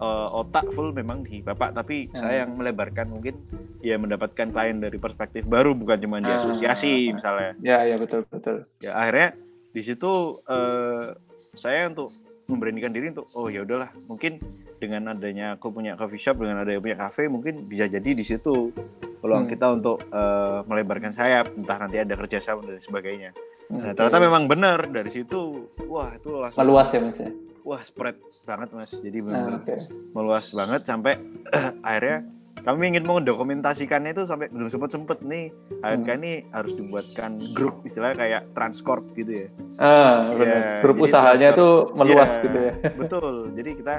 uh, 0.00 0.28
otak 0.44 0.68
full 0.76 0.92
memang 0.92 1.24
di 1.24 1.40
bapak 1.40 1.72
tapi 1.72 2.08
hmm. 2.08 2.16
saya 2.16 2.44
yang 2.44 2.56
melebarkan 2.60 3.08
mungkin 3.08 3.40
ya 3.80 3.96
mendapatkan 3.96 4.52
klien 4.52 4.80
dari 4.80 5.00
perspektif 5.00 5.48
baru 5.48 5.72
bukan 5.72 5.96
cuma 6.00 6.20
di 6.20 6.28
asosiasi 6.28 7.08
hmm. 7.08 7.12
misalnya 7.20 7.50
ya 7.64 7.78
ya 7.88 7.96
betul 7.96 8.28
betul 8.28 8.68
ya 8.84 8.92
akhirnya 8.96 9.36
di 9.72 9.80
situ 9.84 10.40
uh, 10.48 11.12
saya 11.56 11.88
untuk 11.88 12.12
memberanikan 12.46 12.94
diri 12.94 13.10
untuk 13.10 13.26
oh 13.34 13.50
ya 13.50 13.66
udahlah 13.66 13.90
mungkin 14.06 14.38
dengan 14.78 15.10
adanya 15.10 15.58
aku 15.58 15.74
punya 15.74 15.98
coffee 15.98 16.20
shop 16.20 16.38
dengan 16.38 16.62
adanya 16.62 16.78
punya 16.78 16.98
cafe 16.98 17.26
mungkin 17.26 17.66
bisa 17.66 17.90
jadi 17.90 18.10
di 18.14 18.22
situ 18.22 18.70
peluang 19.18 19.48
hmm. 19.48 19.52
kita 19.52 19.66
untuk 19.74 19.98
uh, 20.14 20.62
melebarkan 20.70 21.16
sayap 21.16 21.50
entah 21.58 21.78
nanti 21.80 21.98
ada 21.98 22.14
kerjasama 22.14 22.62
dan 22.62 22.78
sebagainya 22.78 23.30
hmm, 23.72 23.80
nah 23.82 23.92
ternyata 23.96 24.18
memang 24.22 24.46
benar 24.46 24.78
dari 24.86 25.10
situ 25.10 25.70
wah 25.90 26.14
itu 26.14 26.30
langsung 26.38 26.60
meluas 26.62 26.88
ya 26.94 27.00
mas 27.02 27.18
ya 27.18 27.30
wah 27.66 27.82
spread 27.82 28.16
banget 28.46 28.68
mas 28.70 28.90
jadi 28.94 29.18
benar 29.24 29.42
ah, 29.42 29.58
okay. 29.58 29.80
meluas 30.14 30.46
banget 30.54 30.82
sampai 30.86 31.18
akhirnya 31.86 32.35
kami 32.64 32.94
ingin 32.94 33.04
mendokumentasikannya 33.04 34.16
itu 34.16 34.24
sampai 34.24 34.48
belum 34.48 34.72
sempat 34.72 34.90
sempet 34.90 35.18
nih 35.22 35.52
HNK 35.84 36.08
hmm. 36.08 36.18
ini 36.22 36.32
harus 36.50 36.72
dibuatkan 36.72 37.38
grup 37.52 37.84
istilahnya 37.84 38.16
kayak 38.16 38.42
Transcorp 38.56 39.04
gitu 39.14 39.44
ya. 39.44 39.48
Ah, 39.76 40.32
ya, 40.34 40.80
Grup 40.80 41.04
usahanya 41.04 41.52
itu 41.52 41.92
meluas 41.92 42.32
ya, 42.40 42.42
gitu 42.42 42.58
ya. 42.58 42.72
Betul. 43.00 43.52
Jadi 43.54 43.70
kita 43.76 43.94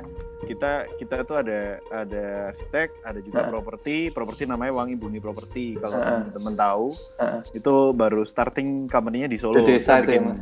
kita 0.50 0.72
kita 0.98 1.16
tuh 1.24 1.38
ada 1.40 1.78
ada 1.94 2.52
arsitek, 2.52 2.90
ada 3.06 3.20
juga 3.22 3.46
uh. 3.46 3.50
properti, 3.54 4.10
properti 4.12 4.44
namanya 4.50 4.84
Wangi 4.84 4.98
Bumi 4.98 5.22
Properti 5.22 5.78
kalau 5.78 5.96
uh. 6.02 6.04
teman-teman 6.28 6.54
tahu. 6.58 6.86
Uh. 7.22 7.40
Itu 7.54 7.94
baru 7.94 8.26
starting 8.26 8.90
company-nya 8.90 9.30
di 9.30 9.38
Solo. 9.38 9.62
Di 9.62 9.78
desa 9.78 10.02
itu 10.02 10.12
ya 10.18 10.22
Mas. 10.24 10.42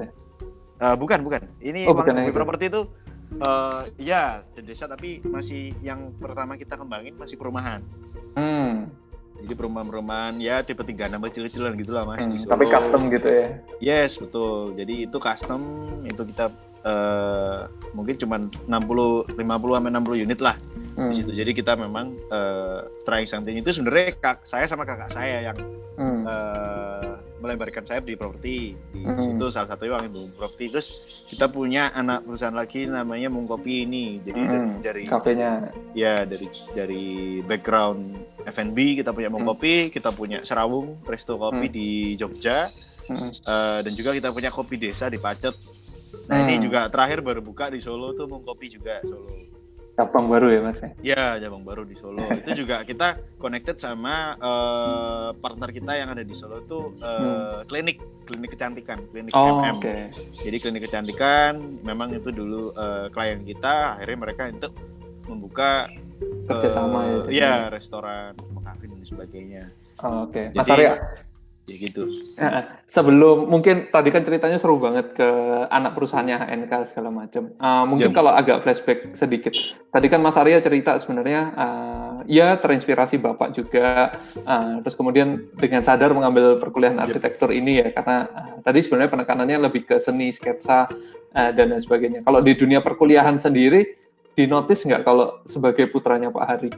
Uh, 0.76 0.96
bukan, 0.98 1.22
bukan. 1.22 1.46
Ini 1.60 1.86
oh, 1.86 1.94
Wangi 1.94 2.10
Bumi 2.10 2.34
Properti 2.34 2.72
itu 2.72 2.90
Uh, 3.44 3.84
ya, 4.00 4.48
di 4.56 4.64
desa 4.64 4.88
tapi 4.88 5.20
masih 5.28 5.76
yang 5.84 6.16
pertama 6.16 6.56
kita 6.56 6.80
kembangin 6.80 7.16
masih 7.20 7.36
perumahan. 7.36 7.84
Hmm. 8.36 8.88
Jadi 9.36 9.52
perumahan-perumahan 9.52 10.40
ya 10.40 10.64
tipe 10.64 10.80
tiga 10.88 11.12
nama 11.12 11.28
kecil-kecilan 11.28 11.76
gitu 11.76 11.92
lah 11.92 12.08
mas. 12.08 12.24
Hmm, 12.24 12.40
tapi 12.48 12.72
custom 12.72 13.12
gitu 13.12 13.28
ya? 13.28 13.48
Yes 13.84 14.16
betul. 14.16 14.80
Jadi 14.80 15.12
itu 15.12 15.18
custom 15.20 15.62
itu 16.08 16.24
kita 16.32 16.56
uh, 16.88 17.68
mungkin 17.92 18.16
cuma 18.16 18.40
60 18.40 19.36
50 19.36 19.36
sampai 19.36 19.92
60 19.92 20.24
unit 20.24 20.40
lah 20.40 20.56
hmm. 20.96 21.10
di 21.12 21.14
situ. 21.20 21.32
Jadi 21.36 21.52
kita 21.52 21.76
memang 21.76 22.16
uh, 22.32 22.88
trying 23.04 23.28
something 23.28 23.60
itu 23.60 23.76
sebenarnya 23.76 24.16
kak 24.16 24.48
saya 24.48 24.72
sama 24.72 24.88
kakak 24.88 25.12
saya 25.12 25.52
yang 25.52 25.58
hmm. 25.98 26.22
uh, 26.28 27.16
melebarkan 27.44 27.84
sayap 27.86 28.08
di 28.08 28.16
properti 28.18 28.74
di 28.74 29.02
hmm. 29.04 29.38
situ 29.38 29.46
salah 29.54 29.70
satu 29.76 29.86
yang 29.86 30.10
itu 30.10 30.32
properti 30.34 30.66
terus 30.72 30.88
kita 31.30 31.52
punya 31.52 31.94
anak 31.94 32.26
perusahaan 32.26 32.56
lagi 32.56 32.88
namanya 32.90 33.30
Mungkopi 33.30 33.86
ini 33.86 34.24
jadi 34.24 34.42
hmm. 34.42 34.70
dari 34.82 35.04
kafenya 35.06 35.70
ya 35.94 36.24
dari 36.26 36.48
dari 36.74 37.06
background 37.46 38.16
F&B 38.50 39.04
kita 39.04 39.12
punya 39.14 39.30
Mungkopi 39.30 39.88
hmm. 39.88 39.92
kita 39.94 40.10
punya 40.16 40.42
Serawung 40.42 41.04
resto 41.06 41.38
kopi 41.38 41.68
hmm. 41.70 41.76
di 41.76 41.90
Jogja 42.18 42.72
hmm. 43.12 43.30
uh, 43.46 43.80
dan 43.84 43.94
juga 43.94 44.16
kita 44.16 44.32
punya 44.34 44.50
kopi 44.50 44.80
desa 44.80 45.12
di 45.12 45.20
Pacet 45.22 45.56
nah 46.26 46.42
hmm. 46.42 46.48
ini 46.50 46.56
juga 46.66 46.90
terakhir 46.90 47.22
baru 47.22 47.44
buka 47.44 47.70
di 47.70 47.84
Solo 47.84 48.16
tuh 48.18 48.26
Mungkopi 48.26 48.72
juga 48.74 49.04
Solo 49.06 49.65
cabang 49.96 50.28
baru 50.28 50.48
ya 50.52 50.60
mas 50.60 50.80
ya? 50.84 50.90
Iya 51.02 51.26
cabang 51.48 51.64
baru 51.64 51.88
di 51.88 51.96
Solo. 51.96 52.28
itu 52.44 52.52
juga 52.64 52.84
kita 52.84 53.20
connected 53.40 53.80
sama 53.80 54.36
uh, 54.44 55.32
partner 55.40 55.72
kita 55.72 55.96
yang 55.96 56.12
ada 56.12 56.22
di 56.22 56.36
Solo 56.36 56.60
itu 56.60 56.92
uh, 57.00 57.64
hmm. 57.64 57.72
klinik 57.72 57.98
klinik 58.28 58.52
kecantikan 58.54 59.00
klinik 59.10 59.32
oh, 59.32 59.64
MM. 59.64 59.80
Okay. 59.80 60.12
Jadi 60.44 60.58
klinik 60.60 60.84
kecantikan 60.92 61.80
memang 61.82 62.12
itu 62.12 62.30
dulu 62.30 62.76
uh, 62.76 63.08
klien 63.16 63.42
kita 63.48 63.96
akhirnya 63.96 64.20
mereka 64.20 64.52
untuk 64.52 64.74
membuka 65.32 65.88
kerjasama 66.46 67.00
uh, 67.00 67.08
ya. 67.32 67.32
Iya 67.32 67.54
restoran, 67.72 68.36
kafe 68.64 68.92
dan 68.92 69.04
sebagainya. 69.08 69.64
Oh, 70.04 70.28
Oke. 70.28 70.52
Okay. 70.52 70.58
Mas 70.60 70.68
Arya, 70.68 71.00
ya 71.66 71.76
gitu. 71.82 72.06
Sebelum 72.86 73.50
mungkin 73.50 73.90
tadi 73.90 74.14
kan 74.14 74.22
ceritanya 74.22 74.62
seru 74.62 74.78
banget 74.78 75.18
ke 75.18 75.30
anak 75.74 75.98
perusahaannya 75.98 76.38
HNK 76.38 76.74
segala 76.94 77.10
macam. 77.10 77.50
Uh, 77.58 77.84
mungkin 77.90 78.14
ya. 78.14 78.16
kalau 78.16 78.32
agak 78.32 78.62
flashback 78.62 79.18
sedikit. 79.18 79.54
Tadi 79.90 80.06
kan 80.06 80.22
Mas 80.22 80.38
Arya 80.38 80.62
cerita 80.62 80.94
sebenarnya 81.02 81.42
uh, 81.58 82.16
ya 82.30 82.54
terinspirasi 82.62 83.18
Bapak 83.18 83.58
juga. 83.58 84.14
Uh, 84.46 84.86
terus 84.86 84.94
kemudian 84.94 85.50
dengan 85.58 85.82
sadar 85.82 86.14
mengambil 86.14 86.62
perkuliahan 86.62 87.02
ya. 87.02 87.10
arsitektur 87.10 87.50
ini 87.50 87.82
ya 87.82 87.90
karena 87.90 88.30
uh, 88.30 88.56
tadi 88.62 88.86
sebenarnya 88.86 89.12
penekanannya 89.18 89.58
lebih 89.66 89.90
ke 89.90 89.98
seni, 89.98 90.30
sketsa 90.30 90.86
uh, 91.34 91.52
dan 91.52 91.74
lain 91.74 91.82
sebagainya. 91.82 92.22
Kalau 92.22 92.46
di 92.46 92.54
dunia 92.54 92.86
perkuliahan 92.86 93.42
sendiri 93.42 93.98
dinotis 94.38 94.86
nggak 94.86 95.02
kalau 95.02 95.42
sebagai 95.50 95.90
putranya 95.90 96.30
Pak 96.30 96.46
Hari? 96.46 96.72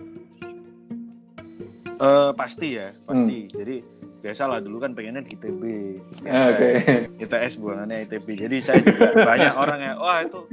Uh, 1.97 2.29
pasti 2.37 2.77
ya, 2.77 2.93
pasti. 3.09 3.49
Hmm. 3.49 3.57
Jadi 3.57 3.96
biasa 4.27 4.43
lah 4.43 4.59
dulu 4.59 4.83
kan 4.83 4.91
pengennya 4.91 5.23
di 5.23 5.39
ITB 5.39 5.63
ya, 6.27 6.51
okay. 6.51 7.07
ITS 7.15 7.63
buangannya 7.63 8.03
ITB 8.11 8.27
jadi 8.35 8.57
saya 8.59 8.83
juga 8.83 9.15
banyak 9.31 9.53
orang 9.55 9.79
yang 9.79 9.95
wah 10.03 10.19
itu 10.19 10.43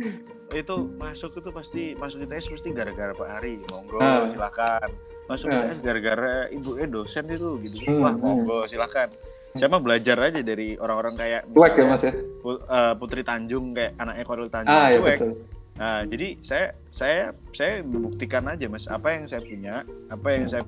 itu 0.55 0.75
masuk 0.95 1.35
itu 1.43 1.51
pasti 1.51 1.83
masuk 1.99 2.23
ITS 2.23 2.55
pasti 2.55 2.71
gara-gara 2.71 3.11
Pak 3.11 3.27
Hari 3.27 3.59
monggo 3.75 3.99
uh. 3.99 4.31
silakan 4.31 4.95
masuk 5.27 5.51
uh. 5.51 5.59
ITS 5.59 5.83
gara-gara 5.83 6.47
ibu 6.55 6.79
eh 6.79 6.87
dosen 6.87 7.27
itu 7.27 7.59
gitu 7.67 7.83
hmm, 7.83 7.99
wah 7.99 8.15
hmm. 8.15 8.23
monggo 8.23 8.63
silakan 8.71 9.11
saya 9.59 9.71
mah 9.71 9.83
belajar 9.83 10.19
aja 10.19 10.43
dari 10.43 10.79
orang-orang 10.79 11.15
kayak 11.19 11.43
cuek 11.51 11.75
ya 11.75 11.85
mas 11.87 12.03
ya 12.03 12.15
eh, 12.15 12.95
Putri 12.99 13.23
Tanjung 13.27 13.75
kayak 13.75 13.99
anaknya 13.99 14.25
Koril 14.27 14.51
Tanjung 14.51 14.75
ah, 14.75 14.91
iya, 14.91 14.99
betul. 15.03 15.35
nah 15.75 16.03
jadi 16.07 16.39
saya 16.43 16.67
saya 16.95 17.35
saya 17.51 17.83
membuktikan 17.83 18.47
aja 18.47 18.71
mas 18.71 18.87
apa 18.87 19.15
yang 19.15 19.27
saya 19.27 19.43
punya 19.43 19.83
apa 20.11 20.29
yang 20.31 20.47
saya 20.47 20.63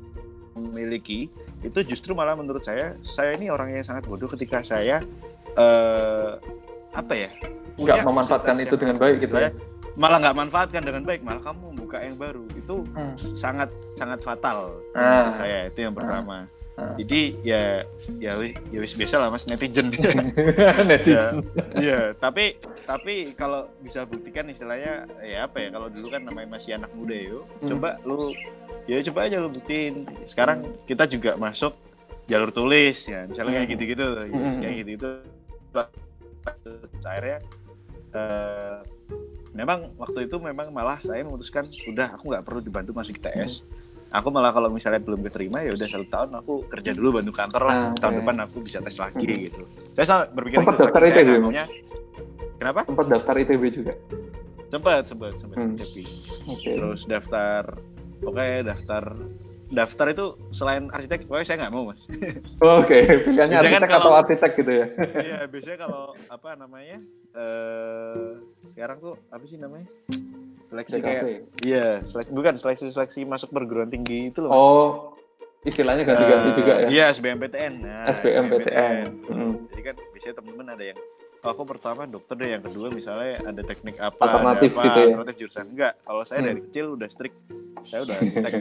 miliki 0.59 1.31
itu 1.65 1.79
justru 1.89 2.13
malah 2.13 2.37
menurut 2.37 2.65
saya 2.65 2.97
saya 3.01 3.37
ini 3.39 3.49
orang 3.49 3.73
yang 3.73 3.85
sangat 3.87 4.05
bodoh 4.05 4.29
ketika 4.29 4.61
saya 4.61 5.01
uh, 5.57 6.37
apa 6.93 7.13
ya 7.17 7.31
nggak 7.77 8.05
memanfaatkan 8.05 8.57
itu 8.61 8.75
dengan 8.77 8.97
baik 8.97 9.25
gitu 9.25 9.37
ya 9.37 9.53
malah 9.97 10.21
nggak 10.21 10.37
manfaatkan 10.37 10.83
dengan 10.85 11.03
baik 11.09 11.25
malah 11.25 11.41
kamu 11.41 11.73
membuka 11.73 11.99
yang 12.05 12.17
baru 12.21 12.45
itu 12.53 12.85
hmm. 12.85 13.41
sangat 13.41 13.73
sangat 13.97 14.21
fatal 14.21 14.77
ah. 14.93 15.33
saya 15.41 15.73
itu 15.73 15.89
yang 15.89 15.97
ah. 15.97 15.99
pertama 16.05 16.37
ah. 16.77 16.93
jadi 17.01 17.21
ya 17.41 17.63
ya 18.21 18.33
ya 18.69 18.79
wis 18.85 18.93
biasa 18.93 19.17
lah 19.17 19.29
mas 19.33 19.49
netizen 19.49 19.89
netizen 20.89 21.41
ya, 21.81 21.81
ya 21.81 22.01
tapi 22.21 22.61
tapi 22.85 23.33
kalau 23.33 23.73
bisa 23.81 24.05
buktikan 24.05 24.53
istilahnya 24.53 25.09
ya 25.25 25.49
apa 25.49 25.65
ya 25.65 25.69
kalau 25.73 25.89
dulu 25.89 26.13
kan 26.13 26.29
namanya 26.29 26.61
masih 26.61 26.77
anak 26.77 26.93
muda 26.93 27.17
yuk 27.17 27.45
hmm. 27.65 27.69
coba 27.73 27.97
lu 28.05 28.37
ya 28.87 29.03
coba 29.13 29.27
aja 29.27 29.43
lu 29.43 29.51
buktiin. 29.51 30.07
Sekarang 30.27 30.67
kita 30.87 31.11
juga 31.11 31.35
masuk 31.37 31.75
jalur 32.27 32.51
tulis 32.51 32.97
ya. 33.07 33.27
Misalnya 33.27 33.63
kayak 33.63 33.67
hmm. 33.67 33.75
gitu-gitu 33.75 34.05
ya, 34.07 34.25
hmm. 34.27 34.61
kayak 34.63 34.75
gitu-gitu. 34.83 35.11
Akhirnya 37.03 37.39
uh, 38.15 38.79
memang 39.57 39.91
waktu 39.97 40.29
itu 40.29 40.37
memang 40.39 40.71
malah 40.71 41.01
saya 41.01 41.25
memutuskan 41.25 41.65
udah 41.89 42.15
aku 42.15 42.31
nggak 42.31 42.45
perlu 42.45 42.61
dibantu 42.61 42.93
masuk 42.93 43.17
ITS 43.17 43.65
hmm. 43.65 44.13
aku 44.13 44.29
malah 44.29 44.53
kalau 44.53 44.69
misalnya 44.69 45.01
belum 45.01 45.25
keterima 45.27 45.65
ya 45.65 45.73
udah 45.73 45.89
satu 45.89 46.07
tahun 46.13 46.31
aku 46.45 46.69
kerja 46.69 46.93
dulu 46.93 47.19
bantu 47.19 47.33
kantor 47.33 47.63
lah. 47.65 47.77
Ah, 47.91 47.93
tahun 47.99 48.15
depan 48.23 48.37
aku 48.45 48.57
bisa 48.63 48.79
tes 48.85 49.01
lagi 49.01 49.25
hmm. 49.25 49.41
gitu. 49.49 49.63
Saya 49.97 50.29
berpikir 50.31 50.61
sempat 50.63 50.77
daftar 50.79 51.03
ITB 51.09 51.31
kenapa? 52.57 52.81
Sempat 52.87 53.07
daftar 53.11 53.35
ITB 53.43 53.63
juga? 53.73 53.95
Sempat 54.67 55.03
sempat 55.09 55.33
sempat 55.41 55.57
hmm. 55.59 55.75
ITB 55.75 55.95
okay. 56.53 56.75
terus 56.79 57.01
daftar 57.09 57.63
Oke, 58.25 58.65
daftar 58.65 59.05
daftar 59.67 60.07
itu 60.15 60.27
selain 60.55 60.87
arsitek, 60.95 61.27
pokoknya 61.27 61.47
saya 61.47 61.57
nggak 61.67 61.75
mau 61.75 61.91
mas. 61.91 62.07
Oke, 62.63 62.87
okay. 62.87 63.03
pilihannya 63.27 63.57
kan 63.59 63.63
arsitek 63.67 63.81
kan 63.83 63.91
kalau, 63.91 63.99
atau 63.99 64.13
arsitek 64.23 64.51
gitu 64.63 64.73
ya? 64.73 64.87
Iya, 65.27 65.39
biasanya 65.51 65.79
kalau 65.83 66.03
apa 66.31 66.49
namanya? 66.55 66.99
Uh, 67.35 68.47
sekarang 68.71 69.03
tuh 69.03 69.15
apa 69.29 69.45
sih 69.51 69.59
namanya? 69.59 69.89
Seleksi 70.67 70.99
kayak, 70.99 71.47
iya, 71.63 72.03
seleksi 72.03 72.31
bukan 72.35 72.55
seleksi 72.59 72.91
seleksi 72.91 73.21
masuk 73.23 73.55
perguruan 73.55 73.91
tinggi 73.91 74.31
itu 74.31 74.43
loh. 74.43 74.51
Mas. 74.51 74.59
Oh, 74.59 74.89
istilahnya 75.67 76.03
ganti-ganti 76.07 76.51
uh, 76.51 76.55
juga 76.55 76.73
ya? 76.87 76.89
Iya, 76.91 77.05
SBMPTN. 77.15 77.73
Nah, 77.83 78.03
SBMPTN. 78.11 78.55
SBMPTN. 78.71 79.05
Hmm. 79.31 79.53
Jadi 79.75 79.83
kan 79.83 79.95
biasanya 80.15 80.35
teman-teman 80.39 80.67
ada 80.79 80.85
yang 80.95 80.99
oh, 80.99 81.16
aku 81.49 81.63
pertama 81.65 82.05
dokter 82.05 82.35
deh. 82.37 82.51
Yang 82.59 82.63
kedua 82.73 82.87
misalnya 82.91 83.43
ada 83.43 83.63
teknik 83.63 83.97
apa 84.03 84.19
alternatif 84.19 84.71
apa, 84.75 84.85
gitu 84.87 84.99
ya? 84.99 85.07
alternatif 85.11 85.35
jurusan. 85.41 85.65
Enggak. 85.71 85.93
Kalau 86.03 86.23
saya 86.27 86.39
hmm. 86.43 86.49
dari 86.49 86.61
kecil 86.71 86.87
udah 86.99 87.09
strict. 87.09 87.37
Saya 87.87 88.01
udah 88.03 88.15
arsitek 88.19 88.55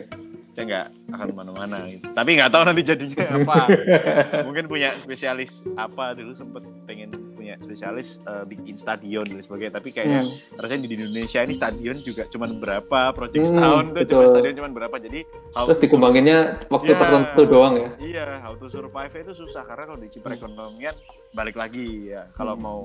saya 0.56 0.64
nggak 0.72 0.88
akan 1.12 1.28
ke 1.28 1.36
mana-mana 1.36 1.84
gitu. 1.84 2.08
tapi 2.16 2.40
nggak 2.40 2.48
tahu 2.48 2.64
nanti 2.64 2.82
jadinya 2.88 3.26
apa. 3.28 3.56
Mungkin 4.48 4.72
punya 4.72 4.96
spesialis 4.96 5.68
apa. 5.76 6.16
Dulu 6.16 6.32
sempet 6.32 6.64
pengen 6.88 7.12
punya 7.46 7.62
spesialis 7.62 8.18
uh, 8.26 8.42
bikin 8.42 8.74
stadion 8.82 9.22
dan 9.22 9.38
sebagainya. 9.46 9.78
Tapi 9.78 9.90
kayak 9.94 10.26
hmm. 10.26 10.58
rasanya 10.58 10.90
di 10.90 10.98
Indonesia 10.98 11.40
ini 11.46 11.54
stadion 11.54 11.98
juga 12.02 12.26
cuma 12.34 12.50
berapa 12.50 13.14
project 13.14 13.46
hmm, 13.46 13.52
setahun 13.54 13.84
tuh 13.94 14.04
cuma 14.10 14.24
stadion 14.34 14.54
cuma 14.58 14.70
berapa. 14.74 14.96
Jadi 14.98 15.20
terus 15.54 15.78
dikembanginnya 15.78 16.38
waktu 16.74 16.92
ya, 16.92 16.98
tertentu 16.98 17.42
doang 17.46 17.74
ya? 17.78 17.90
Iya 18.02 18.26
how 18.42 18.58
to 18.58 18.66
survive 18.66 19.14
itu 19.14 19.38
susah 19.38 19.62
karena 19.70 19.94
kalau 19.94 20.00
di 20.02 20.10
perekonomian 20.18 20.96
balik 21.38 21.54
lagi 21.54 22.10
ya. 22.10 22.26
Kalau 22.34 22.58
hmm. 22.58 22.66
mau 22.66 22.82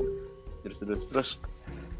terus 0.61 0.77
terus 0.85 1.03
terus 1.09 1.29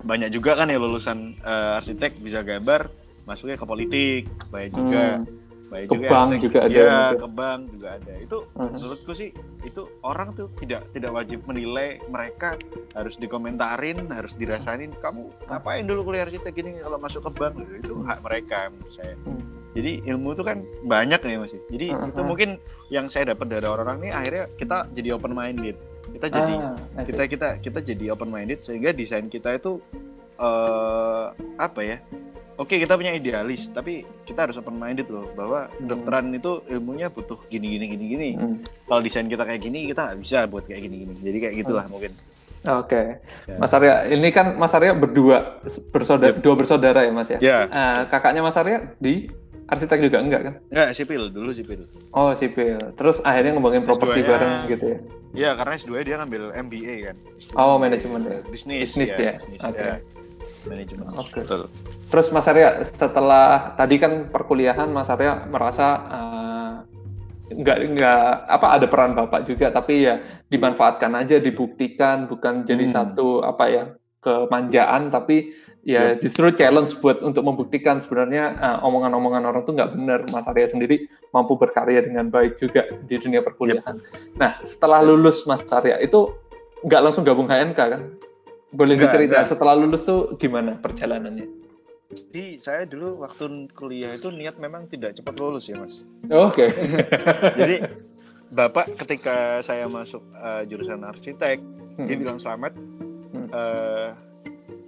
banyak 0.05 0.29
juga 0.37 0.53
kan 0.53 0.69
ya 0.69 0.77
lulusan 0.77 1.41
uh, 1.41 1.81
arsitek 1.81 2.21
bisa 2.21 2.45
gambar 2.45 2.93
masuknya 3.25 3.57
ke 3.57 3.65
politik 3.65 4.23
banyak 4.53 4.73
juga 4.77 5.05
Hmm. 5.25 5.40
Banyak 5.63 5.87
Ke 5.87 5.97
bank 6.01 6.11
arsitek- 6.27 6.43
juga 6.43 6.59
ada 6.61 6.73
ya 6.73 6.89
mungkin. 6.91 7.19
ke 7.19 7.29
bank 7.31 7.61
juga 7.71 7.89
ada 7.93 8.13
itu 8.17 8.37
Hmm. 8.51 8.71
menurutku 8.71 9.13
sih 9.13 9.29
itu 9.61 9.83
orang 10.03 10.29
tuh 10.33 10.49
tidak 10.57 10.83
tidak 10.91 11.11
wajib 11.11 11.39
menilai 11.45 11.89
mereka 12.07 12.57
harus 12.91 13.15
dikomentarin 13.15 13.99
harus 14.09 14.33
dirasain 14.35 14.89
kamu 14.97 15.21
ngapain 15.45 15.85
dulu 15.85 16.01
kuliah 16.05 16.25
arsitek 16.25 16.51
gini 16.51 16.71
kalau 16.77 16.97
masuk 16.97 17.21
ke 17.23 17.31
bank 17.33 17.55
itu 17.77 17.95
hak 18.03 18.19
mereka 18.21 18.69
menurut 18.69 18.93
saya 18.93 19.15
Hmm. 19.21 19.43
jadi 19.71 19.93
ilmu 20.07 20.29
itu 20.33 20.43
kan 20.43 20.59
banyak 20.83 21.21
nih 21.21 21.37
mas 21.37 21.53
jadi 21.67 21.87
Hmm, 21.93 22.09
itu 22.09 22.17
hmm. 22.17 22.27
mungkin 22.27 22.51
yang 22.89 23.07
saya 23.07 23.25
dapat 23.29 23.47
dari 23.49 23.65
orang-orang 23.65 23.99
ini 24.01 24.11
akhirnya 24.11 24.45
kita 24.55 24.77
jadi 24.91 25.09
open 25.13 25.33
minded 25.33 25.77
kita 26.11 26.27
jadi 26.29 26.55
Ah, 26.57 26.75
I 26.93 27.01
see. 27.01 27.07
kita 27.09 27.23
kita 27.29 27.49
kita 27.61 27.79
jadi 27.85 28.05
open 28.11 28.29
minded 28.29 28.59
sehingga 28.61 28.91
desain 28.91 29.27
kita 29.27 29.55
itu 29.55 29.79
eh 30.37 31.25
apa 31.57 31.81
ya 31.81 31.97
oke 32.61 32.75
kita 32.77 32.93
punya 32.93 33.13
idealis 33.13 33.67
tapi 33.69 33.93
kita 34.23 34.45
harus 34.45 34.55
open 34.55 34.77
minded 34.77 35.09
loh 35.09 35.25
bahwa 35.33 35.67
Hmm. 35.67 35.75
kedokteran 35.81 36.27
itu 36.31 36.53
ilmunya 36.69 37.09
butuh 37.09 37.41
gini 37.47 37.67
gini 37.73 37.87
gini 37.89 38.05
gini 38.07 38.29
Hmm. 38.33 38.57
kalau 38.85 39.01
desain 39.01 39.25
kita 39.25 39.43
kayak 39.43 39.61
gini 39.61 39.89
kita 39.89 40.01
nggak 40.05 40.19
bisa 40.21 40.39
buat 40.45 40.65
kayak 40.65 40.81
gini 40.83 40.97
gini 41.01 41.15
jadi 41.19 41.39
kayak 41.41 41.55
gitulah 41.59 41.87
mungkin 41.87 42.13
Oke, 42.61 43.17
Ya. 43.49 43.57
Mas 43.57 43.73
Arya, 43.73 44.05
ini 44.07 44.29
kan 44.29 44.53
Mas 44.53 44.77
Arya 44.77 44.93
berdua 44.93 45.65
bersaudara, 45.89 46.37
dua 46.37 46.53
bersaudara 46.55 47.01
ya 47.01 47.11
Mas 47.11 47.31
ya? 47.31 47.39
ya 47.41 47.59
Eh, 47.65 48.01
kakaknya 48.07 48.45
Mas 48.45 48.53
Arya 48.53 48.85
di 49.01 49.33
arsitek 49.65 49.97
juga 50.03 50.21
enggak 50.21 50.41
kan? 50.43 50.55
nggak 50.69 50.93
sipil 50.93 51.33
dulu 51.33 51.57
sipil 51.57 51.89
Oh 52.13 52.37
sipil. 52.37 52.77
Terus 52.93 53.25
akhirnya 53.25 53.57
ngembangin 53.57 53.81
properti 53.81 54.21
S2-nya 54.21 54.29
bareng 54.29 54.53
gitu 54.69 54.85
ya? 54.85 54.99
ya 55.33 55.51
karena 55.57 55.73
S2 55.75 55.93
dia 56.05 56.15
ngambil 56.19 56.43
MBA 56.61 56.95
kan 57.03 57.17
Oh 57.57 57.81
manajemen 57.81 58.21
ya. 58.21 58.39
bisnis 58.45 58.93
Bisnis 58.93 59.09
ya? 59.11 59.33
bisnis 59.39 59.61
Oke. 59.63 59.81
ya. 59.81 59.95
Manajemen 60.69 61.09
Oke. 61.17 61.45
betul 61.45 61.71
Terus 62.11 62.27
Mas 62.35 62.51
Arya 62.51 62.83
setelah 62.83 63.79
tadi 63.79 63.97
kan 63.97 64.27
perkuliahan 64.29 64.91
Mas 64.91 65.07
Arya 65.07 65.47
merasa 65.47 65.87
eh, 66.11 66.75
nggak 67.51 67.79
nggak 67.99 68.23
apa 68.47 68.67
ada 68.79 68.87
peran 68.87 69.15
bapak 69.15 69.43
juga 69.43 69.71
tapi 69.71 70.07
ya 70.07 70.19
dimanfaatkan 70.47 71.11
aja 71.15 71.39
dibuktikan 71.39 72.27
bukan 72.27 72.63
jadi 72.63 72.87
Hmm. 72.87 72.95
satu 72.95 73.43
apa 73.43 73.65
ya 73.67 73.85
kemanjaan 74.21 75.09
tapi 75.09 75.51
ya 75.81 76.13
justru 76.15 76.53
challenge 76.53 76.93
buat 77.01 77.25
untuk 77.25 77.41
membuktikan 77.43 77.99
sebenarnya 77.99 78.45
eh, 78.55 78.79
omongan-omongan 78.87 79.43
orang 79.47 79.63
tuh 79.65 79.75
nggak 79.75 79.91
benar 79.97 80.21
Mas 80.31 80.47
Arya 80.47 80.69
sendiri 80.69 81.09
mampu 81.33 81.57
berkarya 81.57 82.05
dengan 82.05 82.29
baik 82.29 82.59
juga 82.59 82.85
di 83.03 83.17
dunia 83.17 83.41
perkuliahan. 83.41 83.97
Nah 84.37 84.61
setelah 84.63 85.01
lulus 85.01 85.43
Mas 85.49 85.65
Arya 85.67 85.99
itu 85.99 86.31
nggak 86.85 87.01
langsung 87.01 87.25
gabung 87.25 87.49
HNK 87.49 87.79
kan? 87.81 88.03
Boleh 88.71 88.95
Nggak, 88.95 89.11
diceritain 89.11 89.35
nggak. 89.41 89.51
setelah 89.51 89.75
lulus 89.75 90.03
tuh 90.03 90.35
gimana 90.37 90.77
perjalanannya? 90.77 91.49
jadi 92.11 92.59
saya 92.59 92.83
dulu 92.85 93.23
waktu 93.23 93.47
kuliah 93.71 94.11
itu 94.13 94.29
niat 94.29 94.59
memang 94.59 94.87
tidak 94.87 95.15
cepat 95.15 95.31
lulus 95.37 95.67
ya 95.67 95.79
mas 95.79 96.03
Oke. 96.29 96.67
Jadi 97.61 97.87
Bapak 98.51 98.99
ketika 98.99 99.37
saya 99.61 99.87
masuk 99.87 100.19
eh, 100.35 100.67
jurusan 100.67 101.03
arsitek, 101.03 101.63
dia 101.97 102.03
Hmm. 102.09 102.19
bilang 102.19 102.39
selamat 102.39 102.75
Hmm. 103.31 103.47
eh, 103.49 104.11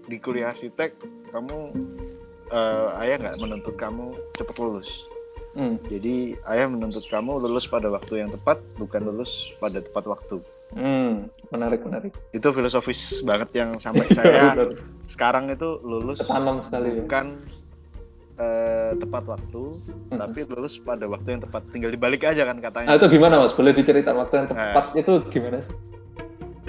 di 0.04 0.18
kuliah 0.18 0.50
arsitek 0.50 0.98
kamu 1.30 1.58
eh, 2.50 3.00
ayah 3.00 3.16
nggak 3.20 3.38
menuntut 3.38 3.74
kamu 3.76 4.06
cepat 4.34 4.56
lulus. 4.58 4.90
Hmm. 5.52 5.78
Jadi 5.86 6.34
ayah 6.44 6.66
menuntut 6.66 7.06
kamu 7.06 7.38
lulus 7.38 7.64
pada 7.64 7.86
waktu 7.86 8.18
yang 8.18 8.30
tepat, 8.30 8.58
bukan 8.74 8.98
lulus 9.04 9.30
pada 9.56 9.78
tepat 9.78 10.10
waktu. 10.10 10.42
Hmm. 10.72 11.28
Menarik 11.48 11.80
menarik. 11.80 12.12
Itu 12.30 12.48
filosofis 12.48 13.20
banget 13.20 13.52
yang 13.54 13.76
sampai 13.76 14.08
saya 14.10 14.56
Benar. 14.56 14.72
sekarang 15.04 15.48
itu 15.48 15.80
lulus 15.80 16.18
Ketanam 16.18 16.60
sekali 16.60 16.88
ya. 16.90 17.02
bukan 17.02 17.26
eh, 18.34 18.90
tepat 18.96 19.24
waktu, 19.28 19.62
Hmm. 20.08 20.18
tapi 20.18 20.40
lulus 20.46 20.76
pada 20.78 21.04
waktu 21.04 21.28
yang 21.30 21.42
tepat. 21.42 21.62
Tinggal 21.68 21.90
dibalik 21.90 22.24
aja 22.24 22.42
kan 22.42 22.56
katanya. 22.58 22.88
Nah 22.88 22.96
itu 22.96 23.06
gimana 23.06 23.34
mas? 23.38 23.52
Boleh 23.52 23.72
diceritakan 23.72 24.16
waktu 24.18 24.34
yang 24.34 24.46
Nah. 24.48 24.56
tepat 24.66 24.86
itu 24.96 25.12
gimana 25.28 25.56
sih? 25.60 25.74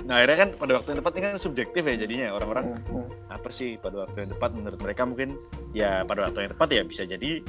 Nah 0.04 0.20
akhirnya 0.20 0.38
kan 0.38 0.50
pada 0.54 0.72
waktu 0.76 0.88
yang 0.90 1.00
tepat 1.00 1.14
ini 1.14 1.24
kan 1.26 1.38
subjektif 1.38 1.82
ya 1.82 1.96
jadinya 1.96 2.28
orang-orang 2.30 2.66
Hmm, 2.84 3.00
hmm. 3.00 3.08
Apa 3.34 3.50
sih 3.50 3.76
pada 3.76 4.06
waktu 4.06 4.18
yang 4.20 4.32
tepat 4.32 4.50
menurut 4.54 4.78
mereka 4.78 5.02
mungkin 5.04 5.34
ya 5.74 6.06
pada 6.06 6.30
waktu 6.30 6.46
yang 6.46 6.52
tepat 6.54 6.70
ya 6.70 6.82
bisa 6.86 7.04
jadi 7.04 7.42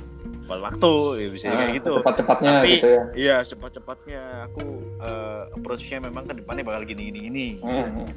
tepat 0.44 0.58
waktu 0.62 0.92
ya 1.14 1.28
bisa 1.28 1.44
Ah, 1.46 1.56
kayak 1.58 1.72
gitu. 1.78 1.92
Cepat-cepatnya 2.00 2.50
Tapi 2.56 2.70
gitu 2.74 2.88
ya. 2.88 3.02
iya 3.14 3.36
cepat-cepatnya 3.40 4.22
aku 4.48 4.64
eh, 4.98 5.42
approach-nya 5.52 5.98
memang 6.00 6.24
ke 6.24 6.34
depannya 6.34 6.64
bakal 6.64 6.82
gini 6.84 7.02
gini 7.08 7.18
gini. 7.28 7.46
Hmm, 7.60 7.84
hmm. 7.84 8.08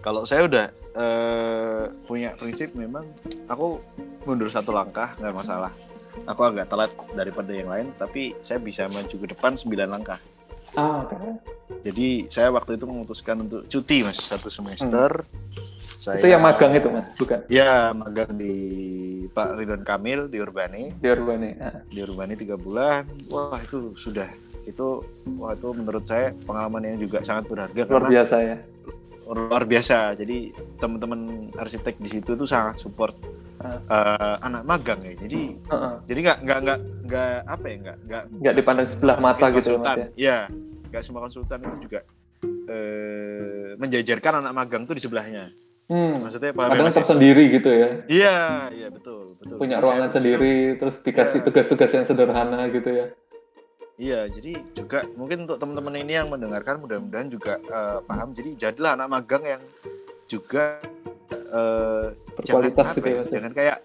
Kalau 0.00 0.22
saya 0.22 0.44
udah 0.44 0.66
eh, 0.94 1.82
punya 2.04 2.36
prinsip 2.36 2.70
memang 2.72 3.08
aku 3.46 3.80
mundur 4.22 4.46
satu 4.46 4.70
langkah 4.70 5.16
nggak 5.16 5.34
masalah. 5.34 5.72
Aku 6.24 6.40
agak 6.42 6.68
telat 6.68 6.88
daripada 7.12 7.52
yang 7.52 7.68
lain 7.68 7.88
tapi 7.96 8.36
saya 8.40 8.56
bisa 8.56 8.84
maju 8.86 9.12
ke 9.12 9.26
depan 9.26 9.56
9 9.56 9.72
langkah. 9.84 10.20
Ah, 10.74 11.04
oke. 11.04 11.14
Jadi 11.84 12.26
saya 12.28 12.50
waktu 12.50 12.74
itu 12.74 12.84
memutuskan 12.84 13.38
untuk 13.40 13.64
cuti 13.66 14.02
mas 14.02 14.18
satu 14.18 14.48
semester. 14.48 15.24
Saya, 16.06 16.22
Itu 16.22 16.28
yang 16.28 16.38
magang 16.40 16.70
itu 16.70 16.86
mas, 16.86 17.10
bukan? 17.12 17.42
Ya 17.50 17.90
magang 17.90 18.30
di 18.32 18.54
Pak 19.28 19.58
Ridwan 19.58 19.82
Kamil 19.82 20.30
di 20.30 20.38
Urbani 20.38 20.94
Di 20.94 21.08
Urbani. 21.10 21.50
Ah. 21.58 21.82
di 21.84 21.98
Urbani 21.98 22.32
tiga 22.32 22.54
bulan. 22.54 23.10
Wah 23.26 23.58
itu 23.58 23.90
sudah 23.96 24.30
itu 24.62 25.02
wah 25.34 25.50
itu 25.50 25.66
menurut 25.72 26.02
saya 26.02 26.30
pengalaman 26.42 26.82
yang 26.84 26.98
juga 27.00 27.22
sangat 27.22 27.46
berharga 27.46 27.82
Luar 27.84 28.06
biasa 28.06 28.36
ya. 28.40 28.56
luar 29.26 29.62
biasa. 29.62 30.14
Jadi 30.14 30.50
teman-teman 30.78 31.20
arsitek 31.52 31.98
di 31.98 32.08
situ 32.08 32.30
tuh 32.32 32.46
sangat 32.46 32.78
support 32.78 33.18
Ah. 33.56 33.80
eh, 33.80 34.36
anak 34.44 34.62
magang 34.62 35.02
ya. 35.02 35.16
Jadi 35.16 35.58
Heeh. 35.58 35.94
jadi 36.06 36.18
nggak 36.22 36.38
nggak 36.40 36.58
nggak 36.60 36.78
nggak 37.02 37.32
apa 37.42 37.64
ya 37.66 37.76
nggak 37.80 37.96
nggak 38.04 38.22
Nggak 38.36 38.54
dipandang 38.54 38.86
sebelah 38.86 39.16
mata 39.18 39.46
gitu 39.50 39.68
loh, 39.68 39.80
mas 39.80 39.86
konsultan. 39.88 39.96
ya. 39.96 40.06
Iya, 40.14 40.38
nggak 40.86 41.02
semua 41.02 41.20
konsultan 41.20 41.58
itu 41.60 41.76
juga 41.82 42.00
eh, 42.66 43.70
menjajarkan 43.74 44.32
anak 44.40 44.52
magang 44.54 44.82
tuh 44.84 44.94
di 44.94 45.02
sebelahnya. 45.02 45.50
Hmm. 45.86 46.18
Maksudnya 46.18 46.50
ya, 46.50 46.66
Kadang 46.66 46.90
ya? 46.90 46.96
tersendiri 46.98 47.44
gitu 47.54 47.70
ya. 47.70 47.88
Iya, 48.10 48.38
iya 48.74 48.88
betul, 48.90 49.38
betul. 49.38 49.54
Punya 49.54 49.78
ruangan 49.78 50.10
saya- 50.10 50.16
sendiri, 50.18 50.74
terus 50.76 50.98
dikasih 50.98 51.38
Iya. 51.40 51.46
tugas-tugas 51.46 51.90
yang 51.94 52.02
sederhana 52.02 52.66
gitu 52.68 52.90
ya. 52.90 53.06
Iya, 53.96 54.20
jadi 54.28 54.52
juga 54.74 55.06
mungkin 55.14 55.48
untuk 55.48 55.56
teman-teman 55.56 55.96
ini 55.96 56.12
yang 56.18 56.28
mendengarkan 56.28 56.82
mudah-mudahan 56.82 57.30
juga 57.30 57.56
eh, 57.56 57.98
paham. 58.02 58.34
Jadi 58.34 58.50
jadilah 58.58 58.98
anak 58.98 59.08
magang 59.08 59.44
yang 59.46 59.62
juga 60.26 60.82
eh, 61.30 62.06
Berkualitas 62.34 62.92
jangan, 62.92 62.98
gitu 62.98 63.08
ya, 63.08 63.16
mas. 63.16 63.28
ya. 63.30 63.34
jangan 63.38 63.52
kayak 63.54 63.76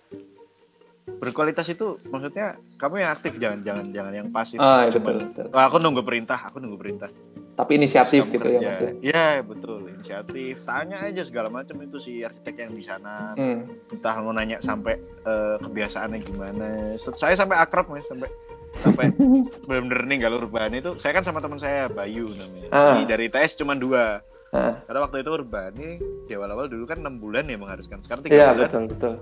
berkualitas 1.20 1.68
itu 1.68 2.00
maksudnya 2.08 2.56
kamu 2.78 3.02
yang 3.02 3.12
aktif 3.12 3.36
jangan 3.36 3.60
jangan 3.66 3.86
jangan 3.92 4.14
yang 4.14 4.28
pasif. 4.30 4.58
Ah, 4.58 4.88
iya, 4.88 4.96
betul, 4.96 5.18
betul. 5.28 5.46
"Wah, 5.52 5.66
aku 5.68 5.78
nunggu 5.82 6.02
perintah, 6.06 6.40
aku 6.40 6.62
nunggu 6.62 6.80
perintah. 6.80 7.10
Tapi 7.52 7.72
inisiatif 7.76 8.26
Kamu 8.26 8.34
gitu 8.34 8.48
ya 8.48 8.52
kerja." 8.56 8.70
ya. 8.72 8.92
Iya, 9.02 9.26
betul, 9.44 9.92
inisiatif. 9.92 10.64
Tanya 10.64 11.04
aja 11.04 11.22
segala 11.26 11.52
macam 11.52 11.76
itu 11.84 11.98
si 12.00 12.22
arsitek 12.22 12.56
yang 12.58 12.72
di 12.74 12.84
sana. 12.86 13.36
Hmm. 13.36 13.68
Entah 13.92 14.16
mau 14.22 14.32
nanya 14.32 14.62
sampai 14.62 14.96
eh, 15.02 15.58
kebiasaannya 15.60 16.20
gimana. 16.24 16.68
Saya 16.98 17.36
sampai 17.36 17.58
akrab 17.60 17.92
mas, 17.92 18.08
sampai 18.08 18.30
sampai 18.72 19.12
bener-bener 19.68 20.08
ninggal 20.08 20.32
urban 20.40 20.72
itu 20.72 20.96
saya 20.96 21.20
kan 21.20 21.28
sama 21.28 21.44
teman 21.44 21.60
saya 21.60 21.92
Bayu 21.92 22.32
namanya 22.32 22.72
Ah. 22.72 22.96
Jadi 22.96 23.04
dari 23.04 23.28
TS 23.28 23.60
cuma 23.60 23.76
dua 23.76 24.24
Ah. 24.52 24.80
karena 24.84 25.00
waktu 25.04 25.24
itu 25.24 25.32
urbani 25.32 25.90
di 26.28 26.32
awal-awal 26.36 26.68
dulu 26.68 26.84
kan 26.84 27.00
enam 27.00 27.20
bulan 27.20 27.48
ya 27.48 27.56
mengharuskan 27.56 28.00
sekarang 28.00 28.24
tiga 28.24 28.36
Iya 28.36 28.48
bulan 28.52 28.60
betul 28.64 28.84
betul. 28.88 29.14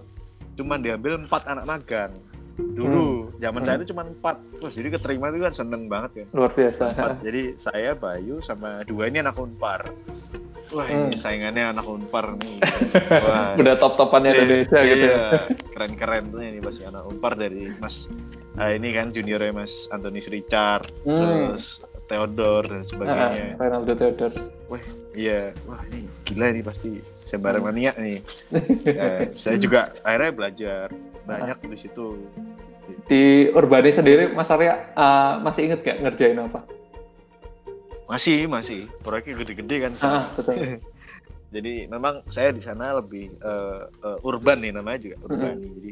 Cuma 0.59 0.75
diambil 0.75 1.15
empat 1.17 1.47
anak 1.47 1.63
magang 1.65 2.11
dulu 2.59 3.31
zaman 3.37 3.63
saya 3.63 3.73
Hmm. 3.73 3.81
itu 3.81 3.89
cuma 3.89 4.03
empat 4.03 4.35
terus 4.53 4.73
jadi 4.73 4.89
keterima 4.91 5.31
itu 5.31 5.39
kan 5.39 5.53
seneng 5.53 5.87
banget 5.87 6.11
kan 6.13 6.27
Luar 6.33 6.51
biasa. 6.51 6.91
Empat. 6.91 7.23
jadi 7.23 7.41
saya 7.55 7.91
Bayu 7.93 8.35
sama 8.39 8.83
dua 8.83 9.07
ini 9.07 9.17
anak 9.17 9.39
unpar 9.39 9.87
wah 10.69 10.85
ini 10.85 11.07
Hmm. 11.07 11.15
saingannya 11.15 11.71
anak 11.71 11.87
unpar 11.87 12.35
nih 12.35 12.59
wah 13.23 13.55
Udah 13.55 13.75
top-topannya 13.75 14.29
Iya, 14.29 14.37
Indonesia 14.37 14.79
gitu 14.83 15.05
ya. 15.05 15.15
iya. 15.15 15.39
keren-keren 15.71 16.23
tuh 16.27 16.41
ini 16.41 16.59
pasti 16.59 16.83
anak 16.83 17.03
unpar 17.05 17.33
dari 17.33 17.71
Mas 17.73 18.11
ah, 18.53 18.69
ini 18.69 18.91
kan 18.91 19.07
juniornya 19.09 19.55
Mas 19.55 19.87
Antonis 19.87 20.27
Richard 20.27 20.91
Hmm. 21.01 21.15
terus 21.55 21.79
Theodore 22.09 22.65
dan 22.67 22.81
Ah, 22.81 22.87
sebagainya 22.89 23.47
Ronaldo 23.55 23.93
Theodore. 23.93 24.37
Iya, 25.13 25.51
wah 25.65 25.81
ini 25.89 26.05
gila 26.25 26.53
nih 26.53 26.63
pasti 26.65 26.89
sebar 27.25 27.61
mania 27.61 27.93
nih. 27.97 28.19
Eh, 28.89 29.23
saya 29.37 29.57
juga 29.61 29.93
akhirnya 30.01 30.31
belajar 30.33 30.85
banyak 31.23 31.57
di 31.69 31.77
situ. 31.77 32.07
Di 33.05 33.53
Urbani 33.53 33.93
sendiri, 33.93 34.33
Mas 34.33 34.49
Arya 34.49 34.89
uh, 34.97 35.37
masih 35.45 35.69
inget 35.69 35.85
gak 35.85 36.01
ngerjain 36.01 36.41
apa? 36.41 36.65
Masih, 38.09 38.49
masih. 38.49 38.89
Proyeknya 39.05 39.45
gede-gede 39.45 39.75
kan. 39.85 39.93
Ah, 40.01 40.25
betul. 40.33 40.81
Jadi 41.53 41.89
memang 41.89 42.21
saya 42.29 42.53
di 42.53 42.61
sana 42.61 42.93
lebih 43.01 43.33
eh, 43.41 43.81
eh, 44.05 44.17
urban 44.21 44.61
nih 44.61 44.69
namanya 44.69 45.01
juga 45.01 45.15
urban. 45.25 45.57
nih. 45.57 45.69
Jadi 45.73 45.91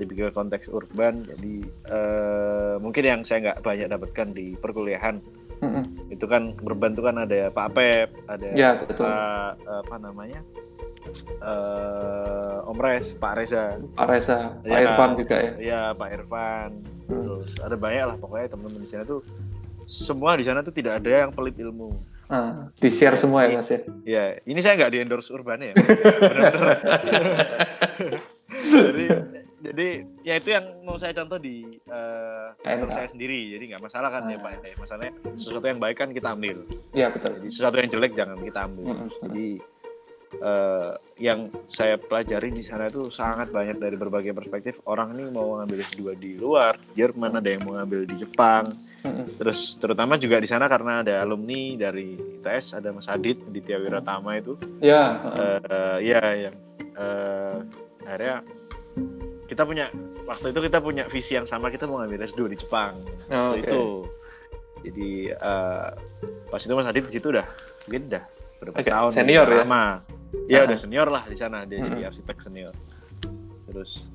lebih 0.00 0.16
ke 0.16 0.28
konteks 0.32 0.66
urban. 0.72 1.24
Jadi 1.28 1.60
eh, 1.92 2.74
mungkin 2.80 3.04
yang 3.04 3.20
saya 3.20 3.52
nggak 3.52 3.60
banyak 3.60 3.88
dapatkan 3.92 4.28
di 4.32 4.56
perkuliahan 4.56 5.20
Mm-mm. 5.64 5.84
itu 6.12 6.24
kan 6.28 6.52
urban 6.60 6.92
itu 6.92 7.02
kan 7.02 7.16
ada 7.16 7.48
Pak 7.48 7.68
Pep, 7.72 8.08
ada 8.28 8.46
Ya, 8.52 8.76
betul. 8.76 9.08
Pak 9.08 9.56
apa 9.64 9.94
namanya 9.96 10.40
uh, 11.40 12.68
Om 12.70 12.78
Res, 12.80 13.12
Pak 13.16 13.32
Reza. 13.36 13.76
Pak 13.96 14.06
Reza, 14.08 14.38
Pak 14.64 14.68
Ya, 14.68 14.78
Irfan 14.84 15.10
juga 15.16 15.36
ya. 15.36 15.52
Iya, 15.60 15.82
Pak 15.96 16.08
Irfan. 16.12 16.70
Hmm. 17.04 17.12
Terus 17.12 17.48
ada 17.60 17.76
banyak 17.76 18.04
lah 18.08 18.16
pokoknya 18.16 18.46
teman-teman 18.56 18.80
di 18.84 18.88
sana 18.88 19.04
tuh 19.04 19.20
semua 19.84 20.32
di 20.40 20.44
sana 20.48 20.64
tuh 20.64 20.72
tidak 20.72 21.04
ada 21.04 21.28
yang 21.28 21.32
pelit 21.32 21.56
ilmu. 21.60 21.92
Ah, 22.32 22.72
di 22.80 22.88
share 22.88 23.20
semua 23.20 23.44
ya 23.44 23.60
mas 23.60 23.68
ya. 23.68 23.80
Ya, 24.08 24.24
ini 24.48 24.64
saya 24.64 24.80
nggak 24.80 24.92
di 24.96 24.98
endorse 25.04 25.28
Urban 25.28 25.60
ya. 25.60 25.74
Jadi, 28.72 29.04
jadi 29.64 29.88
ya 30.20 30.34
itu 30.34 30.48
yang 30.50 30.64
mau 30.80 30.94
saya 30.94 31.12
contoh 31.12 31.36
di 31.36 31.64
eh, 31.82 32.46
kantor 32.58 32.88
saya 32.90 33.08
sendiri. 33.08 33.50
Jadi 33.50 33.64
nggak 33.66 33.82
masalah 33.82 34.08
kan 34.10 34.22
ya 34.26 34.36
Ah. 34.36 34.42
Pak. 34.44 34.50
ya. 34.62 34.74
Masalahnya 34.76 35.12
sesuatu 35.34 35.64
yang 35.64 35.78
baik 35.78 35.96
kan 35.96 36.10
kita 36.10 36.28
ambil. 36.30 36.68
Iya 36.90 37.08
betul. 37.08 37.30
Jadi 37.38 37.48
sesuatu 37.48 37.76
yang 37.76 37.88
jelek 37.88 38.12
jangan 38.12 38.38
kita 38.38 38.60
ambil. 38.62 38.84
Mm-mm. 38.86 39.08
Jadi 39.22 39.48
eh, 40.36 40.92
yang 41.18 41.40
saya 41.66 41.94
pelajari 41.96 42.50
di 42.50 42.62
sana 42.62 42.86
itu 42.86 43.06
sangat 43.08 43.48
banyak 43.48 43.78
dari 43.78 43.94
berbagai 43.94 44.32
perspektif. 44.32 44.76
Orang 44.84 45.14
ini 45.14 45.28
mau 45.28 45.56
ngambil 45.56 45.78
S2 45.80 46.12
di 46.14 46.34
luar, 46.34 46.74
Jerman 46.92 47.38
ada 47.38 47.48
yang 47.48 47.62
mau 47.62 47.74
ngambil 47.74 48.04
di 48.04 48.16
Jepang. 48.16 48.74
Mm-mm. 49.04 49.28
Terus 49.34 49.76
terutama 49.76 50.16
juga 50.16 50.36
di 50.36 50.46
sana 50.46 50.64
karena 50.64 51.00
ada 51.00 51.20
alumni 51.20 51.76
dari 51.78 52.16
ITS, 52.40 52.74
ada 52.74 52.88
Mas 52.90 53.04
Adit 53.06 53.36
Aditya 53.42 53.76
Wiratama 53.76 54.34
itu. 54.34 54.56
Ya. 54.80 55.20
eh 55.36 55.98
ya 56.02 56.22
yang 56.42 56.56
eh, 56.94 57.56
akhirnya 58.02 58.36
kita 59.44 59.62
punya 59.62 59.86
waktu 60.24 60.50
itu 60.50 60.60
kita 60.62 60.78
punya 60.78 61.04
visi 61.06 61.32
yang 61.32 61.44
sama 61.44 61.68
kita 61.68 61.84
mau 61.84 62.00
ngambil 62.00 62.24
S2 62.24 62.40
di 62.48 62.56
Jepang 62.56 62.96
Oh, 63.28 63.52
waktu 63.52 63.58
oke. 63.58 63.66
itu 63.66 63.82
jadi 64.82 65.10
eh, 65.32 65.88
pas 66.46 66.60
itu 66.60 66.72
Mas 66.72 66.84
Adit 66.84 67.04
di 67.04 67.12
situ 67.12 67.28
udah 67.28 67.46
mungkin 67.84 68.02
udah 68.08 68.22
berapa 68.58 68.76
Agak 68.76 68.92
tahun 68.94 69.10
senior 69.12 69.46
ya? 69.46 69.56
lama 69.60 69.84
ya 70.44 70.58
Ah. 70.58 70.66
udah 70.66 70.78
senior 70.78 71.08
lah 71.08 71.24
di 71.24 71.36
sana 71.36 71.62
dia 71.62 71.78
jadi 71.80 72.08
arsitek 72.08 72.38
senior 72.38 72.74
terus 73.64 74.08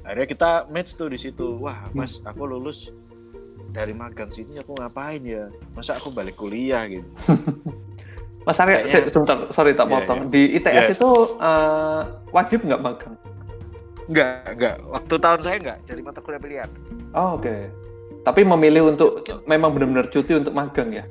akhirnya 0.00 0.28
kita 0.28 0.50
match 0.66 0.94
tuh 0.94 1.06
di 1.06 1.18
situ 1.18 1.56
wah 1.56 1.86
Hmm. 1.86 2.00
mas 2.00 2.18
aku 2.20 2.42
lulus 2.44 2.88
dari 3.68 3.92
magang 3.92 4.28
sini 4.28 4.58
aku 4.58 4.74
ngapain 4.74 5.20
ya 5.20 5.46
masa 5.72 5.94
aku 5.94 6.10
balik 6.10 6.34
kuliah 6.34 6.86
gitu 6.86 7.06
Mas 8.40 8.56
Arya, 8.56 8.88
sebentar, 9.04 9.36
sorry 9.52 9.76
tak 9.76 9.84
Iya, 9.84 9.92
potong. 9.92 10.20
Di 10.26 10.56
ITS 10.56 10.72
Iya. 10.72 10.84
itu 10.90 11.10
eh, 11.36 12.00
wajib 12.30 12.64
nggak 12.64 12.80
magang? 12.80 13.12
Enggak 14.10 14.28
enggak 14.50 14.76
waktu 14.90 15.14
tahun 15.16 15.40
saya 15.40 15.56
enggak 15.62 15.78
jadi 15.86 16.00
mata 16.02 16.20
kuliah 16.20 16.42
pilihan 16.42 16.70
Oh, 17.10 17.34
oke. 17.34 17.54
Tapi 18.22 18.46
memilih 18.46 18.94
untuk 18.94 19.24
Betul. 19.24 19.42
memang 19.42 19.74
benar-benar 19.74 20.06
cuti 20.12 20.38
untuk 20.38 20.54
magang 20.54 20.94
ya? 20.94 21.04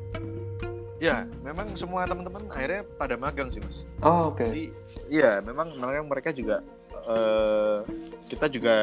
Ya, 0.96 1.24
memang 1.44 1.76
semua 1.76 2.04
teman-teman 2.04 2.48
akhirnya 2.52 2.84
pada 2.96 3.16
magang 3.16 3.52
sih 3.52 3.60
mas. 3.60 3.84
Oh, 4.00 4.32
oke. 4.32 4.44
Jadi, 4.44 4.72
iya, 5.08 5.40
memang 5.40 5.76
mereka 5.76 6.04
mereka 6.04 6.30
juga 6.32 6.56
eh 7.04 7.78
kita 8.28 8.46
juga 8.48 8.76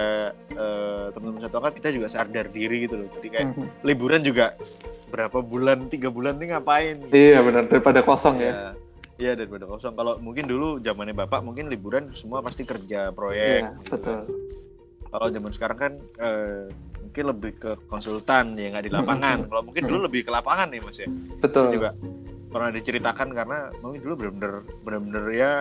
eh, 0.51 1.07
teman-teman 1.13 1.41
satu 1.45 1.57
angkat 1.61 1.75
kita 1.81 1.89
juga 1.93 2.09
sadar 2.09 2.49
diri 2.53 2.85
gitu 2.85 3.01
loh. 3.01 3.09
Jadi 3.17 3.29
kayak 3.33 3.47
Mhm. 3.53 3.69
liburan 3.85 4.21
juga 4.21 4.57
berapa 5.09 5.39
bulan, 5.41 5.87
tiga 5.89 6.09
bulan 6.11 6.37
nih 6.37 6.53
ngapain? 6.53 6.97
Iya 7.09 7.41
benar 7.41 7.65
daripada 7.65 8.01
kosong 8.03 8.41
ya. 8.41 8.53
Iya, 8.53 8.69
iya 9.17 9.33
daripada 9.33 9.65
kosong. 9.65 9.95
Kalau 9.95 10.17
mungkin 10.19 10.45
dulu 10.45 10.81
zamannya 10.81 11.17
bapak 11.17 11.41
mungkin 11.41 11.69
liburan 11.69 12.13
semua 12.13 12.41
pasti 12.41 12.63
kerja 12.63 13.11
proyek. 13.11 13.63
Iya, 13.65 13.71
gitu 13.85 13.91
betul. 13.97 14.15
kan. 14.15 14.25
Kalau 15.07 15.27
zaman 15.31 15.53
sekarang 15.55 15.79
kan 15.79 15.93
eh, 16.19 16.65
mungkin 17.01 17.25
lebih 17.33 17.53
ke 17.57 17.71
konsultan 17.87 18.59
ya 18.59 18.75
nggak 18.75 18.87
di 18.87 18.93
lapangan. 18.93 19.39
Kalau 19.49 19.63
mungkin 19.65 19.83
dulu 19.87 19.99
lebih 20.11 20.27
ke 20.27 20.31
lapangan 20.31 20.69
nih 20.69 20.81
mas 20.83 20.99
ya. 20.99 21.09
Betul. 21.41 21.71
Saya 21.71 21.75
juga 21.75 21.91
pernah 22.47 22.71
diceritakan 22.73 23.29
karena 23.33 23.59
mungkin 23.85 24.01
dulu 24.01 24.15
bener-bener 24.17 24.53
bener-bener 24.81 25.25
ya 25.35 25.53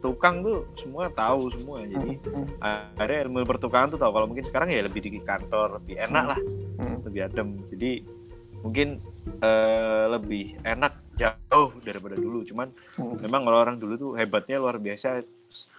tukang 0.00 0.40
tuh 0.40 0.64
semua 0.80 1.12
tahu 1.12 1.52
semua 1.52 1.84
jadi 1.84 2.16
Mhm. 2.16 2.58
akhirnya 2.58 3.18
ilmu 3.28 3.44
pertukangan 3.44 3.92
tuh 3.92 4.00
tahu 4.00 4.10
kalau 4.16 4.26
mungkin 4.26 4.48
sekarang 4.48 4.72
ya 4.72 4.80
lebih 4.80 5.04
di 5.04 5.20
kantor 5.20 5.76
lebih 5.78 6.00
enak 6.00 6.24
lah 6.34 6.40
Mhm. 6.80 6.96
lebih 7.06 7.20
adem 7.28 7.48
jadi 7.68 7.90
mungkin 8.64 8.88
eh, 9.44 10.04
lebih 10.10 10.56
enak 10.64 10.99
jauh 11.20 11.70
daripada 11.80 12.16
dulu 12.16 12.40
cuman 12.42 12.72
Mhm. 12.96 13.20
memang 13.20 13.40
kalau 13.42 13.58
orang 13.58 13.76
dulu 13.76 13.94
tuh 13.94 14.10
hebatnya 14.14 14.56
luar 14.56 14.76
biasa 14.76 15.20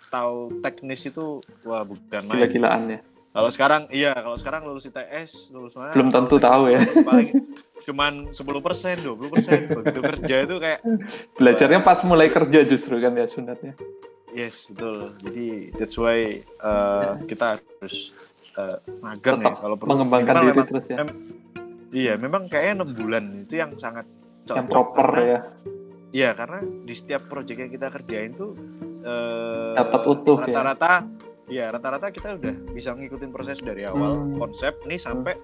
tahu 0.08 0.62
teknis 0.62 1.02
itu 1.04 1.26
wah 1.62 1.82
bukan 1.82 2.22
main 2.26 2.38
Gila-gilaan 2.38 2.82
ya. 2.90 3.00
kalau 3.30 3.50
sekarang 3.50 3.82
iya 3.90 4.12
kalau 4.14 4.36
sekarang 4.36 4.62
lulus 4.64 4.86
ITS 4.86 5.50
lulus 5.50 5.74
mana 5.74 5.92
Belum 5.92 6.10
tentu 6.10 6.36
tahu 6.38 6.68
ya. 6.68 6.84
paling 7.02 7.30
cuman 7.82 8.14
10 8.30 8.38
persen 8.62 8.96
20 9.00 9.18
persen 9.30 9.58
begitu 9.74 10.00
kerja 10.00 10.36
itu 10.42 10.56
kayak 10.58 10.80
Belajarnya 11.34 11.80
pas 11.80 11.98
mulai 12.04 12.28
kerja 12.28 12.60
justru 12.64 12.98
kan 12.98 13.12
ya 13.12 13.26
sunatnya. 13.26 13.74
Yes, 14.32 14.64
betul. 14.66 15.12
Jadi 15.20 15.48
that's 15.76 15.96
why 15.96 16.40
uh, 16.60 17.20
kita 17.22 17.58
harus 17.58 17.96
uh, 18.54 18.80
magang 19.00 19.40
Tetap 19.40 19.48
ya 19.50 19.54
kalau 19.58 19.76
perlu. 19.76 19.90
Mengembangkan 19.92 20.34
Memang- 20.34 20.44
diri 20.46 20.54
memang- 20.54 20.70
terus 20.70 20.86
ya. 20.86 20.98
em- 21.00 21.20
Iya, 21.92 22.14
memang 22.16 22.48
kayaknya 22.48 22.74
enam 22.78 22.92
bulan 22.94 23.26
itu 23.42 23.54
yang 23.54 23.76
sangat 23.76 24.08
Yang 24.44 24.58
cocok. 24.60 24.70
proper 24.70 25.08
Karena- 25.08 25.28
ya. 25.28 25.40
Iya, 26.12 26.30
karena 26.34 26.60
di 26.84 26.92
setiap 26.92 27.22
proyek 27.26 27.56
yang 27.58 27.72
kita 27.72 27.88
kerjain 27.90 28.32
tuh 28.34 28.52
uh, 29.02 29.72
Dapat 29.74 30.02
utuh 30.06 30.38
ya. 30.42 30.46
rata-rata 30.46 30.94
ya 31.48 31.66
rata-rata 31.68 32.08
kita 32.10 32.36
udah 32.36 32.56
bisa 32.70 32.92
ngikutin 32.92 33.30
proses 33.30 33.60
dari 33.60 33.84
awal 33.84 34.20
Hmm. 34.20 34.36
konsep 34.38 34.76
nih 34.84 34.98
sampai 34.98 35.40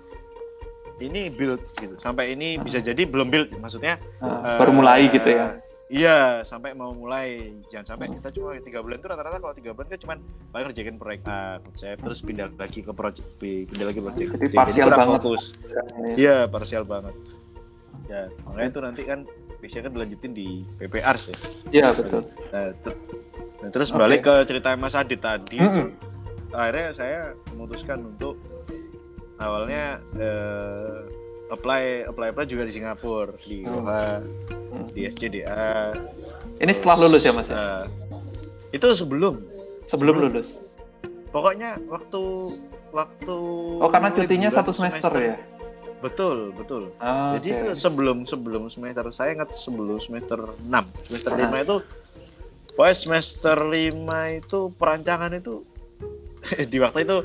ini 0.97 1.29
build 1.29 1.61
gitu. 1.73 1.95
Sampai 1.97 2.33
ini 2.33 2.57
bisa 2.57 2.79
jadi 2.79 2.99
belum 3.01 3.29
build 3.29 3.53
maksudnya 3.55 3.95
Nah, 4.17 4.43
Eh, 4.45 4.57
baru 4.57 4.71
mulai 4.73 5.07
gitu 5.07 5.29
ya. 5.29 5.55
Iya, 5.87 6.17
sampai 6.43 6.75
mau 6.75 6.91
mulai. 6.91 7.47
Jangan 7.65 7.95
sampai 7.95 8.11
kita 8.11 8.27
cuma 8.33 8.59
tiga 8.59 8.83
bulan 8.83 8.99
itu 8.99 9.07
rata-rata 9.07 9.39
kalau 9.39 9.55
tiga 9.55 9.71
bulan 9.71 9.87
kan 9.87 9.95
cuma 9.97 10.13
paling 10.51 10.65
kerjain 10.67 10.99
proyek 10.99 11.23
A, 11.23 11.63
konsep, 11.63 11.95
terus 11.95 12.19
pindah 12.19 12.51
lagi 12.51 12.83
ke 12.83 12.91
proyek 12.91 13.23
B, 13.37 13.63
pindah 13.65 13.85
lagi 13.85 13.97
ke 13.97 14.03
proyek 14.03 14.27
Jadi 14.33 14.47
C. 14.49 14.53
parsial 14.53 14.85
kurang 14.85 14.99
banget. 14.99 15.19
fokus. 15.23 15.43
Iya, 16.13 16.35
parsial 16.45 16.83
banget. 16.83 17.15
Ya, 18.07 18.31
makanya 18.41 18.69
itu 18.69 18.79
nanti 18.79 19.01
kan 19.03 19.19
biasanya 19.57 19.83
kan 19.85 19.93
dilanjutin 19.93 20.31
di 20.31 20.47
PPR 20.77 21.15
sih. 21.17 21.35
Iya 21.69 21.91
betul. 21.91 22.23
Nah, 22.49 22.71
ter- 22.73 22.99
nah, 23.59 23.69
terus 23.69 23.89
Oke. 23.89 23.99
balik 23.99 24.21
ke 24.23 24.33
cerita 24.45 24.71
Mas 24.73 24.93
Adit 24.93 25.19
tadi, 25.19 25.59
Mm-mm. 25.59 25.91
akhirnya 26.51 26.87
saya 26.93 27.21
memutuskan 27.51 27.99
untuk 28.07 28.39
awalnya 29.37 29.99
eh, 30.15 30.97
apply 31.47 32.07
apply 32.07 32.27
apply 32.31 32.45
juga 32.45 32.63
di 32.63 32.73
Singapura 32.73 33.35
di 33.39 33.63
Hmm. 33.63 33.83
OHA, 33.83 34.23
Hmm. 34.67 34.87
di 34.89 35.01
SCDA, 35.03 35.95
Ini 36.57 36.71
setelah 36.71 37.05
lulus 37.05 37.21
ya 37.21 37.31
mas 37.31 37.47
ya? 37.47 37.55
Eh, 37.55 37.85
itu 38.71 38.87
sebelum 38.93 39.37
Sebelum 39.85 40.15
lulus. 40.17 40.57
pokoknya 41.29 41.77
waktu 41.85 42.23
waktu 42.89 43.35
Oh 43.77 43.87
karena 43.87 44.09
cutinya 44.09 44.49
satu 44.49 44.71
semester 44.71 45.11
ya? 45.13 45.35
Betul 45.99 46.53
betul 46.53 46.93
Ah, 46.97 47.33
jadi 47.33 47.47
itu 47.51 47.67
oke. 47.69 47.79
sebelum 47.79 48.17
sebelum 48.23 48.63
semester 48.67 49.09
saya 49.09 49.33
ingat 49.33 49.49
sebelum 49.51 49.97
semester 49.97 50.37
6 50.59 50.85
semester 51.03 51.31
Ah. 51.31 51.39
5 51.49 51.57
itu 51.59 51.77
pokoknya 52.71 52.95
semester 52.95 53.57
5 53.57 54.05
itu 54.35 54.59
perancangan 54.71 55.31
itu 55.33 55.65
di 56.71 56.77
waktu 56.77 57.01
itu 57.01 57.17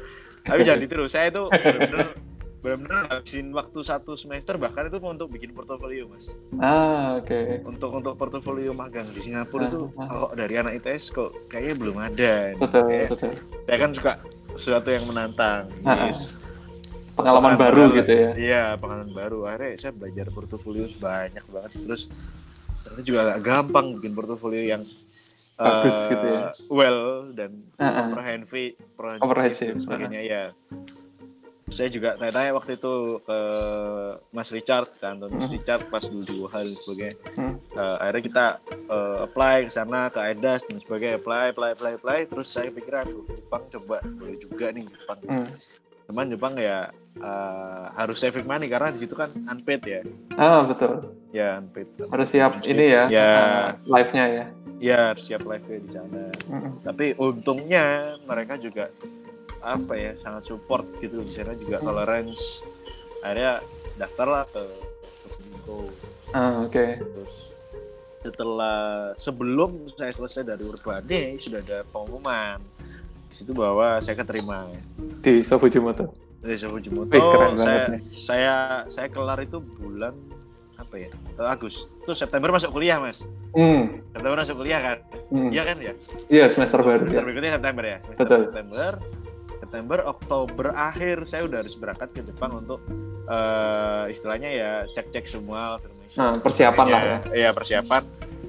tapi 0.43 0.61
jangan 0.67 0.81
ditiru 0.81 1.07
saya 1.07 1.29
itu 1.29 1.43
benar-benar 1.47 2.09
benar-benar 2.59 3.03
habisin 3.11 3.51
waktu 3.51 3.79
satu 3.83 4.15
semester 4.15 4.55
bahkan 4.55 4.87
itu 4.87 4.97
untuk 4.99 5.29
bikin 5.29 5.51
portofolio 5.51 6.07
mas 6.07 6.31
Ah, 6.57 7.19
oke. 7.19 7.67
untuk 7.67 7.91
untuk 7.93 8.15
portofolio 8.15 8.73
magang 8.73 9.05
di 9.09 9.21
Singapura 9.21 9.67
Ah, 9.67 9.69
itu 9.69 9.81
ah. 9.93 10.07
kalau 10.07 10.29
dari 10.33 10.55
anak 10.55 10.79
ITS 10.79 11.11
kok 11.11 11.29
kayaknya 11.49 11.75
belum 11.77 11.97
ada 11.99 12.35
Betul, 12.55 12.83
Kayak- 12.87 13.11
betul. 13.11 13.33
saya 13.63 13.77
kan 13.79 13.91
suka 13.93 14.13
sesuatu 14.55 14.89
yang 14.89 15.05
menantang 15.05 15.69
Ah, 15.83 16.07
ah. 16.07 16.15
Pengalaman 17.13 17.51
Soal 17.51 17.61
baru 17.61 17.77
pengalaman- 17.79 17.99
gitu 17.99 18.13
ya. 18.15 18.31
iya 18.35 18.65
pengalaman 18.75 19.13
baru 19.13 19.39
akhirnya 19.45 19.71
saya 19.77 19.93
belajar 19.93 20.27
portofolio 20.29 20.85
banyak 20.97 21.45
banget 21.45 21.71
terus 21.79 22.03
ternyata 22.83 23.03
juga 23.03 23.21
agak 23.27 23.39
gampang 23.43 23.87
bikin 23.95 24.13
portofolio 24.13 24.63
yang 24.67 24.83
Bagus 25.55 25.93
eh, 25.95 26.09
gitu 26.09 26.27
ya. 26.27 26.49
well 26.69 27.01
dan 27.31 27.51
Ah, 27.77 27.85
ah. 27.85 27.93
comprehensive, 28.03 28.75
Comprehensive, 28.97 29.69
dan 29.71 29.79
sebagainya 29.79 30.21
ya 30.21 30.43
saya 31.69 31.89
juga 31.89 32.17
tanya-tanya 32.17 32.53
waktu 32.53 32.73
itu 32.75 32.95
ke 33.23 33.39
Mas 34.31 34.49
Richard 34.49 34.93
kan 34.99 35.17
Mas 35.19 35.33
Hmm. 35.43 35.53
Richard 35.53 35.85
pas 35.87 36.03
dulu 36.03 36.21
di 36.23 36.35
Wuhan 36.35 36.65
dan 36.65 36.77
sebagainya 36.79 37.17
Hmm. 37.33 37.55
Eh, 37.73 37.97
akhirnya 37.99 38.23
kita 38.23 38.47
eh, 38.87 39.19
apply 39.23 39.57
ke 39.63 39.71
sana 39.71 40.01
ke 40.07 40.21
EDAS 40.27 40.65
dan 40.65 40.77
sebagainya 40.79 41.17
apply 41.19 41.45
apply 41.51 41.71
apply 41.71 41.93
apply 41.95 42.19
terus 42.25 42.49
saya 42.49 42.69
pikir 42.69 42.93
aduh 42.95 43.25
Jepang 43.27 43.65
coba 43.71 43.97
boleh 44.03 44.37
juga 44.39 44.67
nih 44.69 44.85
Jepang 44.87 45.19
Hmm. 45.23 45.49
cuman 46.05 46.27
Jepang 46.29 46.55
ya 46.57 46.91
eh, 47.15 47.85
harus 47.93 48.17
saving 48.17 48.45
money 48.45 48.67
karena 48.67 48.89
di 48.89 49.01
situ 49.01 49.13
kan 49.13 49.29
unpaid 49.29 49.83
ya 49.83 50.01
Ah, 50.35 50.65
betul. 50.65 51.13
ya 51.31 51.59
unpaid 51.59 51.89
Harus 52.07 52.29
siap 52.29 52.63
ini 52.63 52.87
ya, 52.89 53.03
ya 53.07 53.29
ah, 53.29 53.67
live-nya 53.85 54.25
ya. 54.27 54.45
ya 54.79 54.99
harus 55.11 55.25
siap 55.25 55.43
live 55.43 55.63
di 55.63 55.91
sana 55.91 56.33
Mm-mm. 56.49 56.73
tapi 56.83 57.13
untungnya 57.15 57.85
mereka 58.23 58.57
juga 58.57 58.89
apa 59.61 59.95
ya 59.95 60.17
sangat 60.19 60.43
support 60.45 60.89
gitu 60.99 61.23
di 61.23 61.31
sana 61.31 61.55
juga 61.55 61.79
Hmm. 61.79 61.87
tolerance 61.87 62.65
akhirnya 63.21 63.63
daftarlah 63.95 64.43
ke 64.49 64.65
ke 64.67 65.27
Kominfo. 65.31 65.77
Ah, 66.33 66.67
oke. 66.67 66.85
terus 66.99 67.35
setelah 68.23 68.79
sebelum 69.19 69.91
saya 69.95 70.11
selesai 70.11 70.43
dari 70.45 70.63
Urbane 70.63 71.39
sudah 71.39 71.59
ada 71.59 71.83
pengumuman 71.85 72.59
di 73.29 73.35
situ 73.35 73.51
bahwa 73.51 73.99
saya 73.99 74.15
keterima 74.15 74.67
di 75.23 75.43
Di 76.43 76.59
Sofujimoto. 76.59 77.15
Wih, 77.15 77.23
keren 77.23 77.55
saya, 77.55 77.63
banget 77.63 77.87
nih. 77.95 78.03
saya 78.11 78.55
saya 78.91 79.07
kelar 79.09 79.39
itu 79.39 79.63
bulan 79.63 80.15
apa 80.75 80.95
ya? 80.99 81.11
Eh, 81.39 81.47
Agustus 81.47 82.17
September 82.19 82.51
masuk 82.51 82.75
kuliah 82.75 82.99
mas. 82.99 83.23
Hmm. 83.55 84.03
September 84.11 84.43
masuk 84.43 84.57
kuliah 84.59 84.81
kan? 84.83 84.99
hmm. 85.31 85.51
Iya 85.55 85.63
kan 85.63 85.77
ya? 85.79 85.95
Iya, 86.27 86.45
semester 86.51 86.83
baru 86.83 87.07
Semester 87.07 87.23
ya. 87.23 87.27
berikutnya 87.29 87.53
September 87.55 87.85
ya. 87.87 87.97
Semester 88.03 88.25
Betul. 88.27 88.41
September, 88.51 88.91
September, 89.63 89.99
Oktober 90.09 90.67
akhir 90.75 91.17
saya 91.31 91.43
udah 91.47 91.59
harus 91.63 91.75
berangkat 91.79 92.09
ke 92.11 92.21
Jepang 92.27 92.53
untuk 92.59 92.81
eh, 93.31 94.05
istilahnya 94.11 94.51
ya 94.51 94.71
cek-cek 94.99 95.31
semua 95.31 95.79
information. 95.79 96.19
Nah, 96.19 96.35
persiapan 96.43 96.87
lah 96.91 97.03
ya. 97.07 97.19
Iya 97.33 97.51
persiapan. 97.55 98.03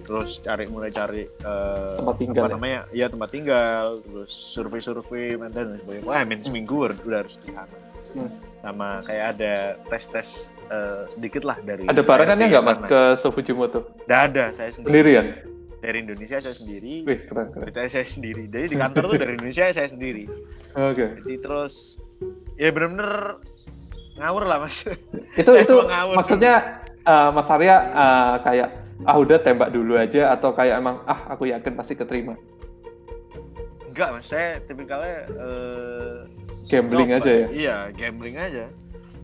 Terus 0.03 0.43
cari 0.43 0.65
mulai 0.67 0.91
cari 0.91 1.23
eh, 1.23 1.93
Tempat 1.95 2.15
tinggal 2.19 2.43
apa 2.43 2.49
ya? 2.49 2.55
namanya? 2.55 2.79
Iya 2.91 3.05
tempat 3.07 3.29
tinggal. 3.31 3.83
Terus 4.03 4.31
survei-survei 4.51 5.39
dan 5.49 5.79
sebagainya. 5.79 6.03
Wah, 6.05 6.21
min 6.27 6.39
seminggu 6.43 6.75
udah 6.91 6.97
udah 7.01 7.19
harus 7.23 7.35
di 7.39 7.49
sana. 7.51 7.75
Hmm. 8.13 8.29
Sama 8.61 9.01
kayak 9.03 9.25
ada 9.35 9.53
tes-tes 9.87 10.29
eh, 10.69 11.03
sedikit 11.11 11.43
lah 11.43 11.57
dari 11.59 11.83
Ada 11.87 12.01
barengannya 12.03 12.45
nggak 12.51 12.63
mas 12.63 12.79
ke 12.85 13.01
Sofujimoto? 13.17 13.79
Nggak 14.05 14.21
ada, 14.31 14.43
saya 14.51 14.69
sendiri. 14.71 14.91
Sendirian? 14.91 15.25
Dari 15.83 15.97
Indonesia 15.99 16.37
saya 16.39 16.55
sendiri. 16.55 16.93
Wih, 17.03 17.19
keren 17.27 17.47
keren. 17.51 17.67
Dari 17.75 17.89
saya 17.91 18.07
sendiri. 18.07 18.47
Jadi 18.47 18.65
di 18.71 18.77
kantor 18.79 19.03
tuh 19.11 19.17
dari 19.19 19.33
Indonesia 19.35 19.67
saya 19.67 19.89
sendiri. 19.91 20.23
Oke. 20.79 21.05
Jadi 21.19 21.33
terus 21.43 21.99
ya 22.55 22.71
bener-bener 22.71 23.35
ngawur 24.15 24.43
lah 24.47 24.63
mas. 24.63 24.79
Itu 25.35 25.51
itu 25.63 25.75
ngawur. 25.75 26.15
maksudnya 26.15 26.79
eh, 27.03 27.29
Mas 27.35 27.49
Arya 27.51 27.75
eh, 27.83 28.35
kayak 28.47 28.69
ah 29.03 29.17
udah 29.17 29.37
tembak 29.37 29.69
dulu 29.69 29.97
aja 29.97 30.31
atau 30.31 30.53
kayak 30.53 30.77
emang 30.77 31.01
ah 31.03 31.33
aku 31.33 31.49
yakin 31.49 31.73
pasti 31.73 31.93
keterima. 31.93 32.37
Enggak 33.89 34.09
mas, 34.09 34.25
saya 34.25 34.57
tipikalnya 34.63 35.17
eh, 35.29 36.15
Gambling 36.65 37.09
coba. 37.13 37.19
aja 37.21 37.31
ya. 37.31 37.47
Iya, 37.53 37.77
gambling 37.93 38.37
aja. 38.37 38.65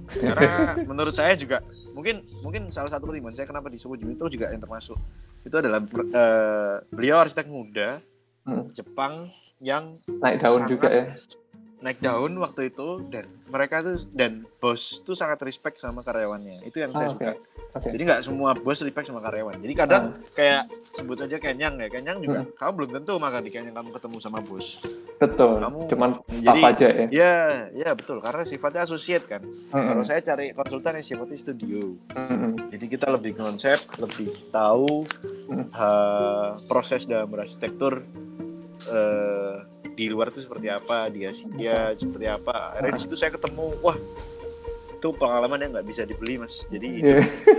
Karena 0.22 0.74
menurut 0.84 1.14
saya 1.14 1.34
juga 1.34 1.62
mungkin 1.94 2.22
mungkin 2.42 2.70
salah 2.70 2.90
satu 2.90 3.06
pertimbangan 3.06 3.38
saya 3.38 3.48
kenapa 3.50 3.70
di 3.70 3.78
Suwujimi 3.78 4.14
itu 4.14 4.26
juga 4.30 4.50
yang 4.50 4.62
termasuk 4.62 4.98
itu 5.42 5.56
adalah 5.56 5.82
eh, 5.86 6.76
beliau 6.90 7.18
arsitek 7.20 7.48
muda 7.48 8.02
Hmm. 8.40 8.72
Jepang 8.74 9.30
yang 9.62 10.00
Naik 10.10 10.42
daun 10.42 10.64
sangat 10.66 10.72
juga 10.72 10.88
ya. 10.90 11.06
Naik 11.80 12.00
daun 12.00 12.36
waktu 12.38 12.70
itu 12.70 13.08
dan 13.08 13.24
mereka 13.46 13.80
tuh 13.80 14.04
dan 14.12 14.44
bos 14.58 15.00
tuh 15.00 15.14
sangat 15.14 15.40
respect 15.42 15.76
sama 15.76 16.00
karyawannya 16.00 16.60
itu 16.62 16.76
yang 16.78 16.92
Ah, 16.92 16.98
saya 16.98 17.08
Oke. 17.08 17.16
suka 17.16 17.32
Oke. 17.74 17.90
jadi 17.90 18.04
nggak 18.04 18.22
semua 18.22 18.50
bos 18.54 18.78
respect 18.78 19.08
sama 19.08 19.20
karyawan 19.20 19.56
jadi 19.58 19.74
kadang 19.78 20.04
Ah. 20.12 20.32
kayak 20.34 20.62
sebut 20.94 21.18
aja 21.18 21.38
kenyang 21.38 21.76
ya 21.76 21.88
kenyang 21.88 22.20
juga 22.20 22.40
Hmm. 22.42 22.52
kamu 22.54 22.72
belum 22.76 22.90
tentu 22.94 23.14
maka 23.16 23.40
di 23.40 23.50
kenyang 23.50 23.72
kamu 23.74 23.90
ketemu 23.92 24.18
sama 24.18 24.40
bos 24.40 24.68
Betul. 25.16 25.60
Kamu- 25.60 25.84
Cuman 25.86 26.10
staff 26.26 26.56
jadi- 26.56 26.68
aja 26.70 26.88
ya. 26.90 27.06
ya 27.10 27.34
ya 27.74 27.90
betul 27.92 28.20
karena 28.20 28.44
sifatnya 28.44 28.84
associate 28.84 29.26
kan 29.26 29.44
Mm-mm. 29.44 29.72
kalau 29.86 30.04
saya 30.04 30.20
cari 30.22 30.52
konsultan 30.52 30.96
yang 30.96 31.06
sifatnya 31.06 31.38
studio 31.38 31.96
Mm-mm. 32.10 32.52
jadi 32.70 32.86
kita 32.88 33.08
lebih 33.10 33.34
konsep 33.34 33.80
lebih 33.98 34.36
tahu 34.50 35.08
Hmm. 35.48 35.66
eh, 35.70 36.50
proses 36.66 37.04
dalam 37.04 37.26
berarsitektur 37.26 38.04
eh, 38.82 39.56
di 40.00 40.08
luar 40.08 40.32
itu 40.32 40.48
seperti 40.48 40.72
apa 40.72 41.12
di 41.12 41.28
Asia 41.28 41.92
seperti 41.92 42.26
apa 42.32 42.72
akhirnya 42.72 42.96
di 42.96 43.02
situ 43.04 43.16
saya 43.20 43.36
ketemu 43.36 43.76
wah 43.84 44.00
itu 45.00 45.16
pengalaman 45.16 45.64
yang 45.64 45.72
nggak 45.76 45.88
bisa 45.88 46.04
dibeli 46.04 46.40
mas 46.40 46.64
jadi 46.68 46.88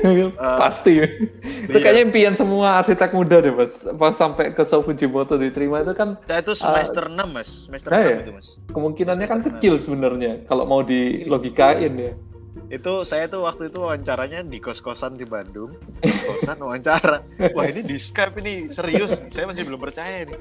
Iya. 0.00 0.28
Pasti. 0.36 0.92
itu 0.96 1.76
iya. 1.76 1.80
kayaknya 1.80 2.02
impian 2.08 2.34
semua 2.36 2.80
arsitek 2.80 3.12
muda 3.12 3.40
deh 3.40 3.52
mas. 3.52 3.84
Pas 3.96 4.12
sampai 4.16 4.52
ke 4.52 4.64
Sofujimoto 4.64 5.36
diterima 5.36 5.80
itu 5.84 5.92
kan 5.92 6.16
saya 6.24 6.40
itu 6.40 6.52
semester 6.56 7.08
6 7.08 7.16
mas 7.28 7.48
semester 7.68 7.88
Ah, 7.92 8.00
6 8.00 8.08
iya. 8.08 8.16
itu 8.24 8.32
mas 8.32 8.48
kemungkinannya 8.72 9.26
kan 9.28 9.40
kecil 9.40 9.76
sebenarnya 9.80 10.44
kalau 10.48 10.64
mau 10.68 10.80
di 10.84 11.24
logikain 11.28 11.92
ya. 11.96 12.12
Itu 12.70 12.92
saya 13.02 13.26
tuh 13.26 13.42
waktu 13.42 13.66
itu 13.66 13.82
wawancaranya 13.82 14.46
di 14.46 14.62
kos-kosan 14.62 15.18
di 15.18 15.26
Bandung 15.26 15.74
kos-kosan 16.00 16.56
wawancara 16.64 17.18
wah 17.50 17.66
ini 17.66 17.82
di 17.82 17.98
Skype 17.98 18.38
ini 18.38 18.70
serius 18.70 19.18
saya 19.34 19.50
masih 19.50 19.66
belum 19.66 19.82
percaya 19.82 20.22
nih 20.22 20.38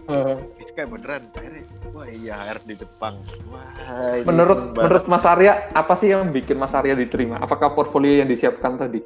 di 0.55 0.63
Skype 0.69 0.93
beneran 0.93 1.25
akhirnya 1.33 1.65
wah 1.89 2.05
iya 2.05 2.37
HR 2.53 2.59
di 2.69 2.75
Jepang 2.77 3.17
wah 3.49 3.65
ini 4.13 4.29
menurut 4.29 4.77
menurut 4.77 5.05
Mas 5.09 5.25
Arya 5.25 5.73
apa 5.73 5.97
sih 5.97 6.13
yang 6.13 6.29
bikin 6.29 6.55
Mas 6.61 6.71
Arya 6.77 6.93
diterima? 6.93 7.41
Apakah 7.41 7.73
portfolio 7.73 8.21
yang 8.21 8.29
disiapkan 8.29 8.77
tadi? 8.77 9.01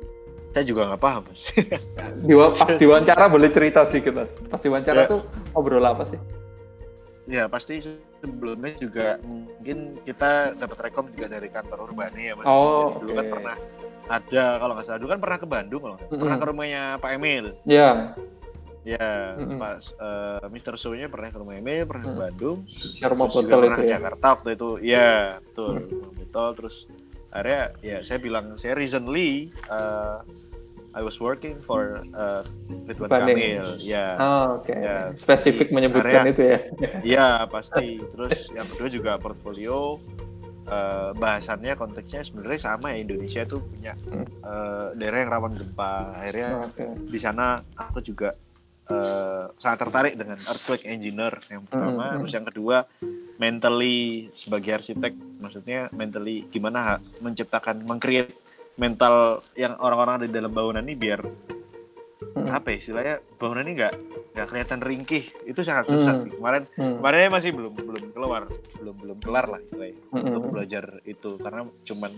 saya 0.54 0.70
juga 0.70 0.86
nggak 0.86 1.02
paham 1.02 1.22
mas 1.26 1.42
Di, 2.30 2.34
pas 2.38 2.70
diwawancara 2.78 3.26
boleh 3.26 3.50
cerita 3.50 3.90
sedikit 3.90 4.14
mas. 4.14 4.30
Pas 4.54 4.62
diwawancara 4.62 5.02
Ya. 5.04 5.10
tuh 5.10 5.26
ngobrol 5.50 5.82
apa 5.82 6.06
sih? 6.06 6.20
Ya 7.24 7.48
pasti 7.48 7.80
sebelumnya 8.20 8.76
juga 8.76 9.16
mungkin 9.24 9.96
kita 10.04 10.54
dapat 10.54 10.78
rekom 10.84 11.08
juga 11.12 11.32
dari 11.32 11.48
kantor 11.48 11.88
Urbane 11.88 12.20
ya 12.20 12.34
mas. 12.36 12.44
Oh, 12.44 12.92
Jadi 12.92 13.00
dulu 13.00 13.12
kan 13.16 13.26
pernah 13.32 13.58
ada 14.04 14.44
kalau 14.60 14.74
nggak 14.76 14.86
salah 14.86 15.00
dulu 15.00 15.10
kan 15.10 15.22
pernah 15.24 15.40
ke 15.40 15.48
Bandung 15.48 15.82
kalau 15.82 15.96
nggak 15.96 16.04
salah. 16.06 16.20
pernah 16.20 16.38
ke 16.38 16.46
rumahnya 16.46 16.82
Pak 17.00 17.12
Emil. 17.16 17.46
Ya. 17.64 17.90
Ya 18.84 19.40
Mm-mm. 19.40 19.56
pas 19.56 19.80
eh, 19.80 20.44
Mr. 20.46 20.76
Show-nya 20.76 21.08
pernah 21.08 21.32
ke 21.32 21.40
rumah 21.40 21.56
Emil, 21.56 21.88
pernah 21.88 22.04
ke 22.04 22.12
Mm. 22.12 22.20
Bandung. 22.20 22.58
Ya 23.00 23.08
rumah 23.08 23.28
botol 23.28 23.48
pernah 23.64 23.64
itu 23.72 23.80
ke 23.80 23.88
ya. 23.88 23.94
Jakarta 23.96 24.26
waktu 24.36 24.50
itu. 24.52 24.70
Iya 24.84 25.12
betul 25.40 25.74
rumah 25.88 26.12
botol 26.14 26.48
terus 26.54 26.76
akhirnya 27.32 27.62
ya 27.80 27.98
saya 28.04 28.20
bilang 28.20 28.46
saya 28.60 28.76
recently 28.76 29.30
eh, 29.72 30.18
I 30.94 31.02
was 31.02 31.18
working 31.18 31.58
for 31.60 32.06
uh, 32.14 32.46
Ridwan. 32.86 33.10
Kamil. 33.10 33.66
Ya. 33.82 34.14
Oh, 34.16 34.62
Oke. 34.62 34.72
Ya, 34.72 35.10
Spesifik 35.14 35.70
di 35.70 35.74
menyebutkan 35.74 36.22
area- 36.24 36.32
itu 36.32 36.42
ya. 36.46 36.60
Iya 37.02 37.28
pasti. 37.48 37.98
Terus 38.00 38.46
yang 38.52 38.70
kedua 38.70 38.88
juga 38.88 39.12
portfolio 39.18 39.98
eh, 40.64 41.12
bahasannya 41.14 41.74
konteksnya 41.74 42.22
sebenarnya 42.22 42.62
sama 42.64 42.94
ya 42.94 43.02
Indonesia 43.02 43.42
tuh 43.44 43.60
punya 43.60 43.98
Hmm. 44.06 44.24
eh, 44.24 44.88
daerah 44.96 45.18
yang 45.20 45.32
rawan 45.32 45.54
gempa. 45.54 46.14
Akhirnya 46.16 46.50
Oke. 46.64 46.86
di 47.04 47.18
sana 47.18 47.46
aku 47.74 48.00
juga 48.00 48.38
eh, 48.84 49.44
sangat 49.58 49.80
tertarik 49.82 50.14
dengan 50.14 50.36
earthquake 50.44 50.84
engineer 50.86 51.40
yang 51.48 51.64
pertama. 51.64 51.90
Hmm, 52.04 52.10
hmm. 52.12 52.20
Terus 52.22 52.34
yang 52.34 52.46
kedua 52.46 52.78
mentally 53.36 53.98
sebagai 54.32 54.76
arsitek, 54.76 55.12
maksudnya 55.40 55.88
mentally 55.90 56.46
gimana 56.48 57.00
menciptakan 57.18 57.82
mengcreate 57.82 58.36
mental 58.78 59.46
yang 59.54 59.78
orang-orang 59.78 60.24
ada 60.24 60.26
di 60.30 60.34
dalam 60.34 60.52
bangunan 60.54 60.84
ini 60.84 60.96
biar 60.98 61.22
Hmm. 62.24 62.48
apa 62.48 62.72
ya 62.72 62.78
istilahnya 62.78 63.16
bangunan 63.36 63.64
ini 63.64 63.74
nggak 63.76 63.94
nggak 64.34 64.48
kelihatan 64.48 64.80
ringkih 64.80 65.24
itu 65.44 65.62
sangat 65.62 65.86
susah 65.86 66.14
Hmm. 66.16 66.24
sih 66.24 66.32
kemarin 66.32 66.64
Hmm. 66.74 66.96
kemarin 66.98 67.30
masih 67.30 67.52
belum 67.52 67.74
belum 67.76 68.04
keluar 68.12 68.42
belum 68.74 68.96
belum 68.96 69.18
kelar 69.20 69.46
lah 69.48 69.60
istilahnya 69.60 70.00
Hmm. 70.10 70.26
untuk 70.28 70.44
belajar 70.50 70.84
itu 71.04 71.30
karena 71.38 71.62
cuman 71.84 72.12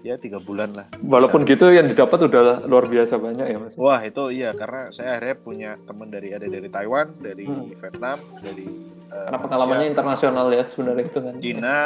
ya 0.00 0.14
tiga 0.16 0.38
bulan 0.38 0.70
lah 0.70 0.86
Walaupun 1.00 1.42
Bisa. 1.42 1.50
gitu 1.52 1.66
yang 1.68 1.86
didapat 1.86 2.18
udah 2.22 2.40
luar 2.62 2.86
biasa 2.86 3.16
banyak 3.16 3.46
ya 3.46 3.58
mas. 3.58 3.74
wah 3.74 3.98
itu 4.00 4.30
iya 4.30 4.52
karena 4.52 4.90
saya 4.90 5.16
akhirnya 5.16 5.36
punya 5.36 5.70
teman 5.80 6.06
dari 6.06 6.28
ada 6.30 6.46
dari 6.46 6.68
Taiwan 6.68 7.16
dari 7.16 7.44
Hmm. 7.44 7.66
Vietnam 7.72 8.18
dari 8.38 8.66
eh, 9.06 9.24
Karena 9.24 9.38
pengalamannya 9.40 9.86
internasional 9.88 10.46
ya 10.48 10.62
sebenarnya 10.64 11.04
itu 11.06 11.18
kan. 11.20 11.34
Cina 11.38 11.78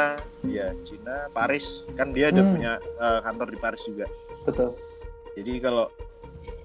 ya 0.43 0.67
Cina 0.81 1.29
Paris 1.29 1.65
kan 1.91 2.11
dia 2.11 2.29
udah 2.29 2.43
Hmm. 2.43 2.53
punya 2.53 2.73
eh, 2.77 3.19
kantor 3.21 3.47
di 3.47 3.57
Paris 3.57 3.81
juga 3.83 4.05
Betul. 4.43 4.69
jadi 5.33 5.53
kalau 5.59 5.87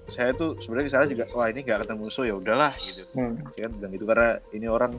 saya 0.07 0.31
tuh 0.31 0.55
sebenarnya 0.57 0.87
ke 0.87 0.93
sana 0.93 1.05
juga 1.05 1.25
wah 1.31 1.47
ini 1.47 1.59
nggak 1.61 1.79
ketemu 1.83 1.99
musuh 2.01 2.23
ya 2.23 2.33
udahlah 2.33 2.73
gitu 2.75 3.03
Hmm. 3.11 3.35
saya 3.51 3.61
kan 3.63 3.71
bilang 3.75 3.91
gitu 3.91 4.05
karena 4.05 4.29
ini 4.49 4.65
orang 4.65 4.91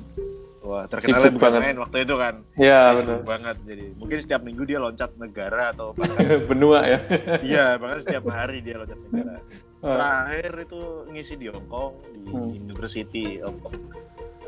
wah 0.61 0.85
bukan 0.85 1.33
banget. 1.33 1.61
main 1.63 1.79
waktu 1.79 1.97
itu 2.03 2.15
kan 2.15 2.35
Ya 2.55 2.81
benar. 2.93 3.01
sibuk 3.01 3.25
banget 3.25 3.57
jadi 3.65 3.85
mungkin 3.97 4.19
setiap 4.21 4.43
minggu 4.43 4.63
dia 4.63 4.79
loncat 4.79 5.11
negara 5.17 5.73
atau 5.73 5.93
bahkan 5.93 6.19
Benua 6.51 6.79
ya. 6.85 6.99
iya 7.41 7.67
bahkan 7.75 7.99
setiap 8.01 8.25
hari 8.29 8.61
dia 8.61 8.77
loncat 8.77 8.99
negara 9.03 9.41
Ah, 9.79 10.27
terakhir 10.27 10.67
itu 10.67 10.81
ngisi 11.07 11.35
di 11.35 11.47
Hong 11.47 11.67
Kong 11.67 11.93
di 12.05 12.19
Hmm. 12.29 12.51
University 12.51 13.39
Hong 13.39 13.63
Kong 13.63 13.79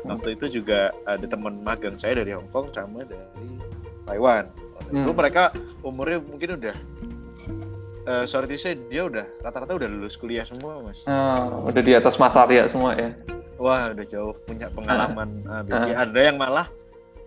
waktu 0.03 0.35
itu 0.35 0.59
juga 0.59 0.91
ada 1.05 1.23
teman 1.23 1.57
magang 1.57 1.95
saya 1.95 2.19
dari 2.19 2.35
Hong 2.35 2.51
Kong 2.51 2.67
sama 2.69 3.01
dari 3.01 3.23
Taiwan 4.03 4.45
Waktu 4.75 4.91
itu 4.93 5.07
Hmm. 5.07 5.17
mereka 5.17 5.43
umurnya 5.81 6.19
mungkin 6.19 6.59
udah 6.59 6.75
eh 8.01 8.25
sorry 8.25 8.47
to 8.47 8.57
say 8.57 8.73
dia 8.75 9.03
udah 9.03 9.25
rata-rata 9.39 9.73
udah 9.73 9.85
lulus 9.85 10.15
kuliah 10.15 10.41
semua 10.41 10.81
mas 10.81 11.05
Ah, 11.05 11.37
udah 11.61 11.79
di 11.79 11.93
atas 11.93 12.15
Mas 12.15 12.33
Arya 12.33 12.65
semua 12.65 12.93
ya. 12.93 13.13
Wah, 13.55 13.93
udah 13.93 14.03
jauh 14.03 14.33
punya 14.41 14.67
pengalaman 14.67 15.29
ah, 15.45 15.61
BK. 15.61 15.93
Ada 15.93 16.19
yang 16.23 16.37
malah 16.37 16.65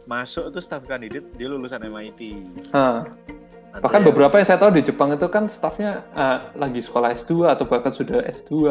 masuk 0.05 0.51
itu 0.51 0.59
staff 0.59 0.83
kandidat 0.83 1.23
dia 1.33 1.47
lulusan 1.47 1.79
MIT. 1.81 2.21
Ah, 2.71 3.07
Ada 3.71 3.81
bahkan 3.81 4.03
yang- 4.03 4.09
beberapa 4.11 4.35
yang 4.35 4.45
saya 4.45 4.59
tahu 4.59 4.75
di 4.75 4.83
Jepang 4.83 5.11
itu 5.11 5.27
kan 5.27 5.47
staffnya 5.47 6.03
ah, 6.11 6.51
lagi 6.55 6.83
sekolah 6.83 7.15
S2 7.15 7.47
atau 7.49 7.65
bahkan 7.65 7.91
sudah 7.91 8.19
S2. 8.25 8.67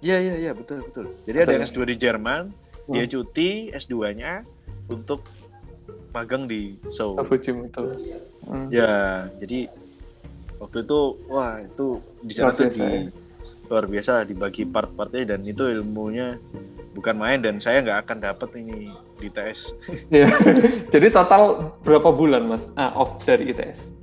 Iya 0.00 0.16
iya 0.16 0.34
iya 0.38 0.52
betul 0.54 0.80
betul. 0.82 1.12
Jadi 1.26 1.34
Betul. 1.34 1.44
ada 1.44 1.52
yang 1.52 1.64
S2 1.66 1.78
di 1.84 1.96
Jerman, 1.96 2.40
dia 2.86 3.04
Hmm. 3.04 3.10
cuti 3.10 3.50
S2-nya 3.70 4.32
untuk 4.86 5.26
magang 6.10 6.46
di 6.46 6.78
Seoul. 6.88 7.18
Fujimoto. 7.20 7.90
Hmm. 8.42 8.66
Ya, 8.68 9.26
jadi 9.36 9.66
waktu 10.60 10.84
itu 10.84 11.00
wah 11.26 11.58
itu 11.58 11.98
di 12.20 12.32
sana 12.36 12.52
Luar 12.52 12.56
tuh 12.56 12.64
biasa 12.68 12.76
di 12.76 12.84
ya. 12.84 13.00
luar 13.70 13.84
biasa 13.88 14.12
dibagi 14.28 14.62
part-partnya 14.68 15.22
dan 15.34 15.40
itu 15.46 15.64
ilmunya 15.66 16.36
bukan 16.92 17.16
main 17.16 17.40
dan 17.40 17.62
saya 17.62 17.80
nggak 17.80 18.06
akan 18.06 18.18
dapat 18.20 18.50
ini 18.60 18.92
di 19.16 19.28
ITS. 19.30 19.60
Ya. 20.10 20.26
Jadi 20.90 21.08
total 21.14 21.72
berapa 21.86 22.10
bulan 22.10 22.50
mas 22.50 22.66
ah, 22.74 22.90
off 22.98 23.22
dari 23.22 23.54
ITS? 23.54 23.94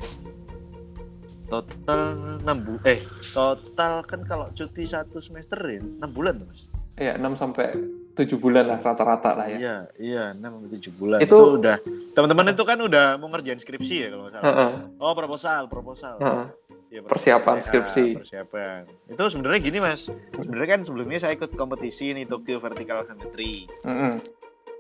Total 1.48 2.02
6 2.43 2.43
bulan. 2.43 2.84
Eh, 2.84 3.00
total 3.32 4.04
kan 4.04 4.22
kalau 4.28 4.52
cuti 4.52 4.84
satu 4.84 5.24
semester 5.24 5.60
ya 5.63 5.80
6 5.80 6.15
bulan 6.15 6.43
mas. 6.43 6.67
Iya, 7.00 7.15
6 7.20 7.39
sampai 7.39 7.76
7 8.17 8.41
bulan 8.41 8.65
lah 8.65 8.80
rata-rata 8.82 9.38
lah 9.38 9.45
ya. 9.45 9.58
Iya, 9.58 9.75
iya 10.01 10.23
6 10.34 10.41
sampai 10.41 10.69
7 10.82 10.99
bulan. 10.99 11.17
Itu, 11.21 11.38
itu 11.38 11.38
udah 11.62 11.77
teman-teman 12.17 12.58
itu 12.58 12.63
kan 12.65 12.77
udah 12.82 13.06
mau 13.21 13.30
ngerjain 13.30 13.62
skripsi 13.62 13.95
ya 14.01 14.08
kalau 14.10 14.23
nggak 14.25 14.34
salah. 14.34 14.49
Uh 14.49 14.58
-uh. 14.58 14.71
Oh, 14.97 15.13
proposal, 15.13 15.62
proposal. 15.69 16.15
Uh 16.17 16.25
-uh. 16.25 16.47
Ya, 16.88 17.03
persiapan 17.03 17.60
ya, 17.60 17.63
skripsi. 17.67 18.06
Persiapan. 18.23 18.80
Itu 19.12 19.23
sebenarnya 19.30 19.60
gini 19.62 19.77
mas. 19.84 20.10
Sebenarnya 20.34 20.67
kan 20.73 20.82
sebelumnya 20.88 21.19
saya 21.21 21.36
ikut 21.38 21.53
kompetisi 21.53 22.15
nih 22.15 22.25
Tokyo 22.25 22.58
Vertical 22.58 23.06
Geometry. 23.06 23.69
Uh 23.86 23.89
-uh. 23.91 24.13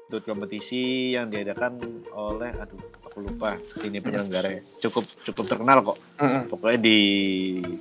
Ikut 0.07 0.23
kompetisi 0.23 1.11
yang 1.19 1.27
diadakan 1.27 1.83
oleh, 2.15 2.55
aduh, 2.55 2.79
aku 3.03 3.27
lupa 3.27 3.59
ini 3.83 3.99
penyelenggara 3.99 4.63
cukup 4.79 5.03
cukup 5.27 5.45
terkenal 5.51 5.83
kok. 5.83 5.97
-uh. 6.17 6.41
Pokoknya 6.47 6.79
di 6.79 6.99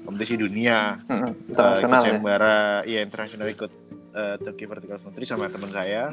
kompetisi 0.04 0.34
dunia. 0.36 1.00
-uh. 1.00 1.30
Internasional 1.48 2.00
uh, 2.02 2.10
ya. 2.12 2.52
Iya 2.82 3.00
internasional 3.06 3.46
ikut 3.48 3.86
uh, 4.16 4.36
Tokyo 4.40 4.66
Vertical 4.72 4.98
Geometry 4.98 5.24
sama 5.28 5.52
teman 5.52 5.70
saya. 5.70 6.08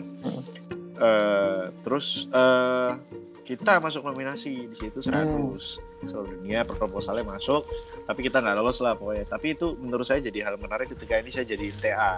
Uh, 0.93 1.73
terus 1.81 2.29
uh, 2.29 2.99
kita 3.43 3.83
masuk 3.83 4.07
nominasi 4.07 4.71
di 4.71 4.75
situ 4.75 5.03
100 5.03 5.19
hmm. 5.19 6.07
seluruh 6.07 6.31
dunia 6.39 6.63
proposalnya 6.63 7.27
masuk 7.27 7.67
tapi 8.07 8.23
kita 8.23 8.39
nggak 8.39 8.55
lolos 8.55 8.79
lah 8.79 8.95
pokoknya 8.95 9.27
tapi 9.27 9.51
itu 9.51 9.75
menurut 9.75 10.07
saya 10.07 10.23
jadi 10.23 10.47
hal 10.47 10.55
menarik 10.55 10.87
ketika 10.95 11.19
ini 11.19 11.27
saya 11.27 11.43
jadi 11.43 11.67
TA 11.75 12.13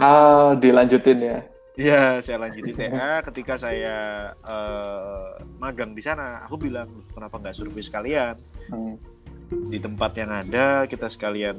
ah 0.00 0.56
dilanjutin 0.56 1.20
ya 1.20 1.38
Iya, 1.72 2.20
saya 2.20 2.36
lanjutin 2.36 2.76
TA. 2.76 3.20
Ketika 3.32 3.56
saya 3.56 4.28
uh, 4.44 5.40
magang 5.56 5.96
di 5.96 6.04
sana, 6.04 6.44
aku 6.44 6.60
bilang 6.68 7.08
kenapa 7.16 7.40
nggak 7.40 7.56
survei 7.56 7.80
sekalian 7.80 8.36
hmm. 8.68 9.11
Di 9.50 9.78
tempat 9.80 10.12
yang 10.16 10.30
ada 10.30 10.84
kita 10.86 11.08
sekalian 11.08 11.56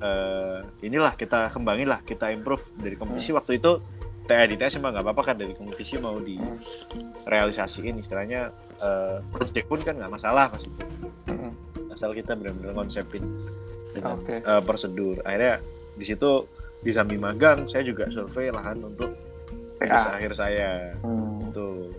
uh, 0.00 0.60
inilah 0.84 1.14
kita 1.14 1.52
kembangin 1.52 1.88
lah, 1.88 2.00
kita 2.02 2.32
improve 2.32 2.64
dari 2.76 2.96
kompetisi 2.96 3.32
hmm. 3.32 3.38
waktu 3.38 3.52
itu 3.60 3.72
TA 4.24 4.48
di 4.48 4.56
TA 4.56 4.72
emang 4.72 4.96
nggak 4.96 5.04
apa-apa 5.04 5.22
kan 5.32 5.36
dari 5.36 5.52
kompetisi 5.52 6.00
mau 6.00 6.16
direalisasiin 6.16 8.00
istilahnya 8.00 8.48
uh, 8.80 9.20
project 9.28 9.68
pun 9.68 9.80
kan 9.84 10.00
nggak 10.00 10.12
masalah 10.16 10.48
pas 10.48 10.64
itu 10.64 10.84
hmm. 11.28 11.92
asal 11.92 12.16
kita 12.16 12.32
benar-benar 12.32 12.72
konsepin 12.72 13.20
dengan 13.92 14.16
okay. 14.24 14.40
uh, 14.48 14.64
prosedur 14.64 15.20
akhirnya 15.28 15.60
di 15.94 16.04
situ 16.08 16.48
di 16.80 16.90
samping 16.96 17.20
magang 17.20 17.68
saya 17.68 17.84
juga 17.84 18.08
survei 18.08 18.48
lahan 18.48 18.80
untuk 18.80 19.12
TA 19.76 20.16
akhir 20.16 20.32
saya 20.40 20.96
hmm. 21.04 21.52
tuh 21.52 21.92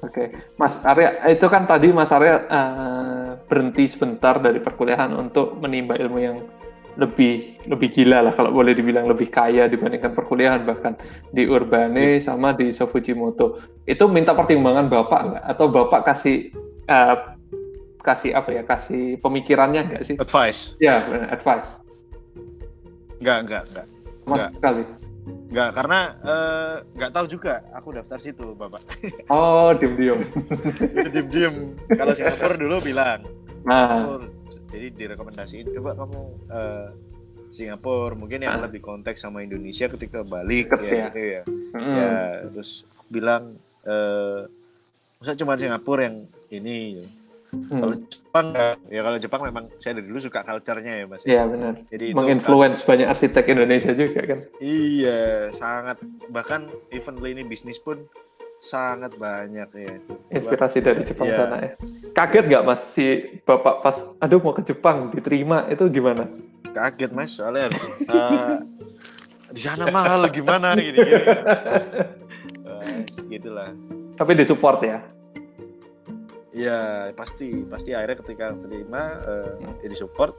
Oke, 0.00 0.32
okay. 0.32 0.56
Mas 0.56 0.80
Arya, 0.80 1.28
itu 1.28 1.44
kan 1.52 1.68
tadi 1.68 1.92
Mas 1.92 2.08
Arya 2.08 2.48
uh, 2.48 3.30
berhenti 3.44 3.84
sebentar 3.84 4.40
dari 4.40 4.56
perkuliahan 4.56 5.12
untuk 5.12 5.60
menimba 5.60 5.92
ilmu 6.00 6.18
yang 6.18 6.40
lebih 6.96 7.60
lebih 7.68 7.88
gila 7.92 8.24
lah 8.24 8.32
kalau 8.34 8.50
boleh 8.50 8.74
dibilang 8.74 9.06
lebih 9.06 9.30
kaya 9.30 9.70
dibandingkan 9.70 10.16
perkuliahan 10.16 10.64
bahkan 10.66 10.98
di 11.30 11.46
Urbane 11.46 12.18
yeah. 12.18 12.24
sama 12.24 12.56
di 12.56 12.72
Sofujimoto. 12.72 13.60
Itu 13.84 14.08
minta 14.08 14.32
pertimbangan 14.32 14.88
bapak 14.88 15.20
nggak? 15.20 15.44
Atau 15.44 15.68
bapak 15.68 16.00
kasih 16.12 16.50
uh, 16.88 17.36
kasih 18.00 18.32
apa 18.32 18.50
ya 18.56 18.62
kasih 18.64 19.20
pemikirannya 19.20 19.80
nggak 19.84 20.02
sih? 20.04 20.16
Advice. 20.16 20.74
Ya 20.80 21.04
benar 21.04 21.28
advice. 21.36 21.70
Nggak 23.20 23.38
nggak 23.46 23.62
nggak. 23.72 23.86
Mas 24.24 24.40
sekali 24.52 24.82
nggak 25.50 25.70
karena 25.74 26.00
uh, 26.22 26.74
nggak 26.96 27.12
tahu 27.12 27.26
juga. 27.26 27.64
Aku 27.76 27.92
daftar 27.92 28.18
situ 28.22 28.54
bapak. 28.54 28.82
Oh 29.32 29.70
diem 29.74 29.94
diem 29.98 30.20
diem 31.12 31.26
diem 31.30 31.54
kalau 31.94 32.12
Singapura 32.14 32.54
dulu 32.56 32.76
bilang 32.82 33.26
nah. 33.66 34.18
Jadi 34.70 34.94
direkomendasiin 34.94 35.66
coba 35.74 35.98
kamu 35.98 36.20
uh, 36.46 36.88
Singapura 37.50 38.14
mungkin 38.14 38.46
yang 38.46 38.62
ah. 38.62 38.70
lebih 38.70 38.78
konteks 38.78 39.26
sama 39.26 39.42
Indonesia 39.42 39.90
ketika 39.90 40.22
balik 40.22 40.70
Deket, 40.70 40.86
ya, 40.86 40.94
ya. 40.94 41.04
gitu 41.10 41.20
ya. 41.20 41.42
Mm. 41.74 41.94
ya 41.98 42.14
terus 42.54 42.70
bilang 43.10 43.58
uh, 43.86 44.46
masa 45.18 45.34
cuma 45.34 45.58
Singapura 45.58 46.06
yang 46.06 46.16
ini 46.54 47.02
Hmm. 47.50 47.82
Kalau 47.82 47.96
Jepang 47.98 48.46
ya 48.86 49.00
kalau 49.02 49.18
Jepang 49.18 49.42
memang 49.42 49.64
saya 49.82 49.98
dari 49.98 50.06
dulu 50.06 50.22
suka 50.22 50.46
culture-nya 50.46 51.02
ya 51.02 51.04
Mas. 51.10 51.22
Iya 51.26 51.42
benar. 51.50 51.74
Jadi 51.90 52.06
menginfluence 52.14 52.86
banyak 52.86 53.10
arsitek 53.10 53.44
Indonesia 53.50 53.90
juga 53.90 54.20
kan. 54.22 54.40
Iya, 54.62 55.50
sangat 55.58 55.98
bahkan 56.30 56.70
even 56.94 57.18
ini 57.26 57.42
bisnis 57.42 57.82
pun 57.82 58.06
sangat 58.62 59.16
banyak 59.18 59.66
ya. 59.74 59.94
Inspirasi 60.30 60.78
dari 60.78 61.02
Jepang 61.02 61.26
ya. 61.26 61.36
sana 61.42 61.56
ya. 61.58 61.74
Kaget 62.14 62.44
nggak 62.46 62.62
mas 62.62 62.80
si 62.94 63.40
bapak 63.42 63.82
pas, 63.82 63.96
aduh 64.22 64.38
mau 64.38 64.54
ke 64.54 64.62
Jepang 64.62 65.10
diterima 65.10 65.66
itu 65.66 65.90
gimana? 65.90 66.30
Kaget 66.70 67.10
mas 67.10 67.34
soalnya 67.34 67.72
uh, 68.06 68.62
di 69.50 69.60
sana 69.64 69.90
mahal 69.90 70.28
gimana 70.30 70.78
gini, 70.78 71.02
gini. 71.02 71.12
Uh, 72.70 73.02
gitulah. 73.26 73.74
Tapi 74.14 74.32
disupport 74.38 74.78
ya? 74.86 75.02
Iya 76.50 77.10
pasti 77.14 77.62
pasti 77.66 77.94
akhirnya 77.94 78.18
ketika 78.26 78.46
terima 78.58 79.02
uh, 79.22 79.54
hmm. 79.58 79.82
ya 79.86 79.88
disupport 79.90 80.34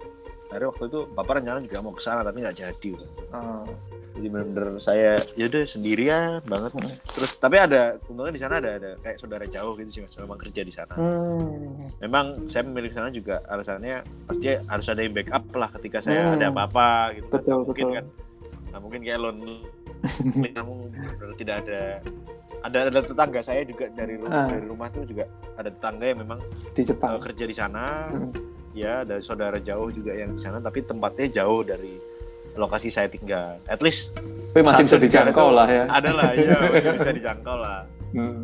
akhirnya 0.51 0.67
waktu 0.75 0.83
itu 0.91 0.99
bapak 1.15 1.33
rencana 1.39 1.63
juga 1.63 1.79
mau 1.79 1.95
ke 1.95 2.03
sana 2.03 2.21
tapi 2.27 2.43
nggak 2.43 2.57
jadi. 2.59 2.91
Uh 3.31 3.63
jadi 4.11 4.27
benar-benar 4.27 4.77
saya 4.83 5.23
yaudah 5.39 5.63
sendirian 5.63 6.43
banget 6.43 6.71
hmm. 6.75 6.95
terus 7.15 7.31
tapi 7.39 7.55
ada 7.55 7.95
untungnya 8.11 8.35
di 8.35 8.41
sana 8.43 8.59
ada 8.59 8.71
ada 8.75 8.91
kayak 8.99 9.17
saudara 9.17 9.45
jauh 9.47 9.73
gitu 9.79 9.89
sih 9.89 10.01
memang 10.19 10.39
kerja 10.39 10.61
di 10.67 10.73
sana 10.73 10.93
hmm. 10.99 12.03
memang 12.03 12.25
saya 12.51 12.67
memilih 12.67 12.91
sana 12.91 13.07
juga 13.09 13.39
alasannya 13.47 14.03
pasti 14.27 14.47
harus 14.51 14.87
ada 14.91 15.01
yang 15.01 15.15
backup 15.15 15.43
lah 15.55 15.69
ketika 15.79 16.03
saya 16.03 16.27
hmm. 16.27 16.35
ada 16.39 16.45
apa-apa 16.51 16.89
gitu 17.15 17.27
betul, 17.31 17.57
mungkin 17.63 17.85
betul. 17.87 17.95
kan 17.95 18.05
nah 18.71 18.79
mungkin 18.79 18.99
kayak 19.03 19.19
lonely 19.19 19.57
kamu 20.55 20.73
tidak 21.39 21.55
ada 21.65 21.81
ada 22.61 22.93
ada 22.93 22.99
tetangga 23.01 23.41
saya 23.41 23.65
juga 23.65 23.89
dari 23.89 24.17
rumah 24.21 24.45
ah. 24.45 24.49
dari 24.49 24.65
rumah 24.65 24.87
tuh 24.93 25.03
juga 25.05 25.25
ada 25.57 25.69
tetangga 25.73 26.05
yang 26.05 26.19
memang 26.21 26.39
di 26.77 26.81
Jepang 26.85 27.17
uh, 27.17 27.21
kerja 27.21 27.43
di 27.49 27.55
sana 27.57 28.09
hmm. 28.13 28.31
ya 28.77 29.01
ada 29.01 29.17
saudara 29.21 29.57
jauh 29.57 29.89
juga 29.89 30.13
yang 30.13 30.37
di 30.37 30.41
sana 30.41 30.61
tapi 30.61 30.85
tempatnya 30.85 31.41
jauh 31.41 31.65
dari 31.65 31.97
lokasi 32.55 32.91
saya 32.91 33.07
tinggal. 33.07 33.59
At 33.67 33.79
least 33.79 34.11
tapi 34.51 34.67
masih 34.67 34.83
bisa 34.83 34.99
dijangkau 34.99 35.47
lah 35.55 35.67
ya. 35.67 35.83
Adalah, 35.87 36.35
iya 36.35 36.59
masih 36.75 36.91
bisa 36.99 37.11
dijangkau 37.15 37.55
lah. 37.55 37.87
Hmm. 38.11 38.43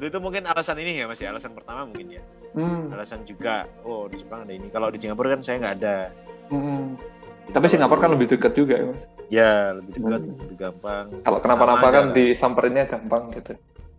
Itu 0.00 0.18
mungkin 0.24 0.48
alasan 0.48 0.80
ini 0.80 1.04
ya 1.04 1.06
masih 1.10 1.28
ya, 1.28 1.36
alasan 1.36 1.52
pertama 1.52 1.84
mungkin 1.84 2.16
ya. 2.16 2.22
Hmm. 2.56 2.88
Alasan 2.96 3.28
juga, 3.28 3.68
oh 3.84 4.08
di 4.08 4.24
Jepang 4.24 4.48
ada 4.48 4.54
ini. 4.56 4.72
Kalau 4.72 4.88
di 4.88 4.96
Singapura 4.96 5.36
kan 5.36 5.44
saya 5.44 5.60
nggak 5.60 5.74
ada. 5.84 5.96
Hmm. 6.48 6.96
Tapi 7.48 7.66
Singapura 7.72 8.04
kan 8.04 8.12
lebih 8.12 8.28
dekat 8.28 8.52
juga 8.52 8.74
ya 8.76 8.84
mas. 8.84 9.02
Ya 9.32 9.52
lebih 9.72 9.92
dekat, 9.96 10.20
hmm. 10.20 10.36
lebih 10.44 10.56
gampang. 10.60 11.06
Kalau 11.24 11.38
kenapa-napa 11.40 11.86
kan 11.88 12.06
disamperinnya 12.12 12.84
gampang 12.84 13.32
gitu. 13.32 13.52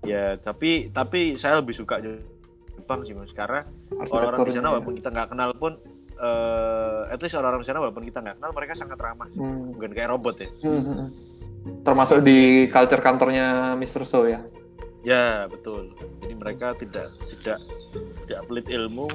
Ya 0.06 0.38
tapi 0.38 0.94
tapi 0.94 1.36
saya 1.36 1.60
lebih 1.60 1.74
suka 1.74 2.00
Jepang 2.00 3.02
sih 3.04 3.18
mas 3.18 3.34
karena 3.34 3.66
orang-orang 3.98 4.48
di 4.48 4.54
sana 4.54 4.68
walaupun 4.74 4.94
kita 4.98 5.10
nggak 5.12 5.30
kenal 5.34 5.50
pun 5.58 5.78
uh, 6.20 7.10
at 7.10 7.20
least 7.20 7.36
orang-orang 7.36 7.64
di 7.64 7.68
sana 7.68 7.80
walaupun 7.82 8.04
kita 8.06 8.20
nggak 8.22 8.38
kenal 8.38 8.52
mereka 8.54 8.74
sangat 8.78 9.00
ramah 9.00 9.28
hmm. 9.34 9.76
bukan 9.76 9.92
kayak 9.96 10.10
robot 10.14 10.36
ya 10.40 10.50
hmm. 10.64 10.70
hmm, 10.70 10.96
hmm. 10.96 11.08
termasuk 11.84 12.22
di 12.22 12.70
culture 12.70 13.02
kantornya 13.02 13.74
Mr. 13.80 14.04
So 14.06 14.28
ya 14.28 14.44
ya 15.04 15.48
betul 15.48 15.96
jadi 16.20 16.34
mereka 16.36 16.76
tidak 16.76 17.08
tidak 17.32 17.60
tidak 18.28 18.42
pelit 18.52 18.68
ilmu 18.68 19.08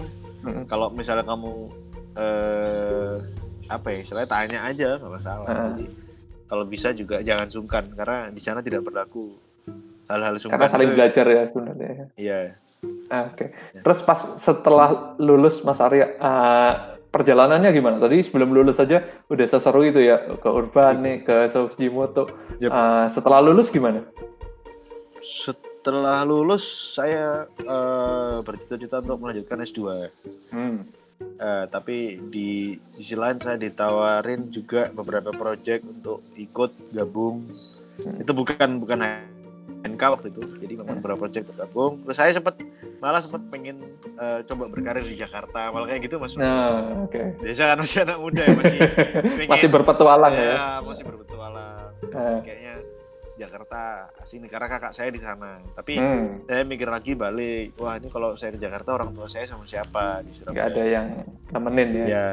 hmm. 0.45 0.65
kalau 0.65 0.89
misalnya 0.89 1.29
kamu 1.29 1.69
uh, 2.17 3.21
apa 3.69 3.87
ya 3.93 3.99
istilahnya 4.05 4.31
tanya 4.31 4.59
aja 4.69 4.89
nggak 5.01 5.13
masalah 5.13 5.47
hmm. 5.49 5.65
jadi 5.75 5.87
kalau 6.45 6.65
bisa 6.69 6.89
juga 6.93 7.17
jangan 7.25 7.49
sungkan 7.49 7.85
karena 7.93 8.29
di 8.29 8.41
sana 8.41 8.61
tidak 8.61 8.85
berlaku 8.85 9.37
hal-hal 10.09 10.37
sungkan 10.37 10.61
karena 10.61 10.69
saling 10.69 10.91
belajar 10.93 11.27
ya 11.27 11.43
sebenarnya 11.49 12.07
iya 12.21 12.39
ah, 13.09 13.33
oke 13.33 13.37
okay. 13.37 13.49
ya. 13.73 13.81
terus 13.81 14.01
pas 14.05 14.21
setelah 14.37 15.17
lulus 15.17 15.65
Mas 15.65 15.81
Arya 15.81 16.13
uh, 16.21 16.95
perjalanannya 17.15 17.71
gimana? 17.71 18.03
Tadi 18.03 18.27
sebelum 18.27 18.51
lulus 18.51 18.83
saja 18.83 19.07
udah 19.31 19.47
seseru 19.47 19.87
itu 19.87 20.03
ya 20.03 20.19
ke 20.35 20.51
Urban 20.51 20.99
nih, 20.99 21.17
ke 21.23 21.47
Sofjimoto. 21.47 22.27
Yep. 22.59 22.71
Uh, 22.75 23.07
setelah 23.07 23.39
lulus 23.39 23.71
gimana? 23.71 24.03
Setelah 25.23 26.27
lulus 26.27 26.67
saya 26.99 27.47
uh, 27.63 28.43
bercita-cita 28.43 28.99
untuk 28.99 29.23
melanjutkan 29.23 29.63
S2. 29.63 30.11
Hmm. 30.51 30.91
Uh, 31.35 31.67
tapi 31.71 32.19
di 32.31 32.79
sisi 32.91 33.15
lain 33.15 33.39
saya 33.39 33.59
ditawarin 33.59 34.51
juga 34.51 34.91
beberapa 34.95 35.31
proyek 35.35 35.83
untuk 35.83 36.23
ikut 36.35 36.95
gabung. 36.95 37.51
Hmm. 38.03 38.23
Itu 38.23 38.35
bukan 38.35 38.83
bukan 38.83 38.99
NK 39.85 40.03
waktu 40.03 40.33
itu, 40.33 40.43
jadi 40.59 40.75
memang 40.81 40.99
hmm. 40.99 41.03
beberapa 41.03 41.27
proyek 41.27 41.51
gabung. 41.55 42.03
Terus 42.07 42.17
saya 42.19 42.31
sempat 42.35 42.59
malah 43.05 43.21
sempat 43.21 43.45
pengen 43.53 44.01
uh, 44.17 44.41
coba 44.49 44.73
berkarir 44.73 45.05
di 45.05 45.13
Jakarta 45.21 45.69
malah 45.69 45.93
kayak 45.93 46.09
gitu 46.09 46.17
mas 46.17 46.33
nah, 46.41 47.05
oke 47.05 47.13
okay. 47.13 47.37
biasa 47.37 47.69
kan 47.69 47.79
masih 47.85 47.99
anak 48.01 48.17
muda 48.17 48.43
ya 48.49 48.55
masih 48.57 48.79
pengen, 49.37 49.51
masih 49.53 49.69
berpetualang 49.69 50.33
ya, 50.33 50.45
ya 50.57 50.69
masih 50.81 51.05
berpetualang 51.05 51.93
uh. 52.17 52.41
kayaknya 52.41 52.81
Jakarta 53.35 54.15
sini 54.23 54.47
karena 54.47 54.71
kakak 54.71 54.95
saya 54.95 55.11
di 55.11 55.19
sana 55.19 55.59
tapi 55.75 55.99
hmm. 55.99 56.47
saya 56.47 56.63
mikir 56.63 56.87
lagi 56.87 57.19
balik 57.19 57.75
wah 57.83 57.99
ini 57.99 58.07
kalau 58.07 58.39
saya 58.39 58.55
di 58.55 58.63
Jakarta 58.63 58.95
orang 58.95 59.11
tua 59.11 59.27
saya 59.27 59.51
sama 59.51 59.67
siapa 59.67 60.23
di 60.23 60.31
Surabaya 60.39 60.55
nggak 60.55 60.69
ada 60.71 60.85
yang 60.87 61.07
nemenin 61.51 61.89
ya 61.95 62.07
ya 62.07 62.27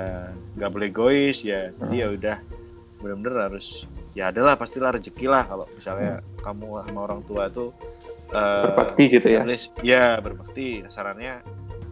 nggak 0.62 0.72
boleh 0.72 0.90
gois 0.94 1.42
ya 1.42 1.74
hmm. 1.74 1.90
ya 1.90 2.06
udah 2.14 2.38
benar-benar 3.02 3.50
harus 3.50 3.90
ya 4.14 4.30
adalah 4.30 4.54
pastilah 4.54 4.94
rezeki 4.94 5.26
lah 5.26 5.50
kalau 5.50 5.66
misalnya 5.74 6.22
hmm. 6.22 6.46
kamu 6.46 6.68
sama 6.86 7.00
orang 7.02 7.22
tua 7.26 7.50
tuh 7.50 7.74
uh, 8.36 8.70
berbakti 8.70 9.04
gitu 9.10 9.28
ya 9.28 9.42
ya 9.82 10.06
berbakti 10.22 10.86
sarannya 10.94 11.42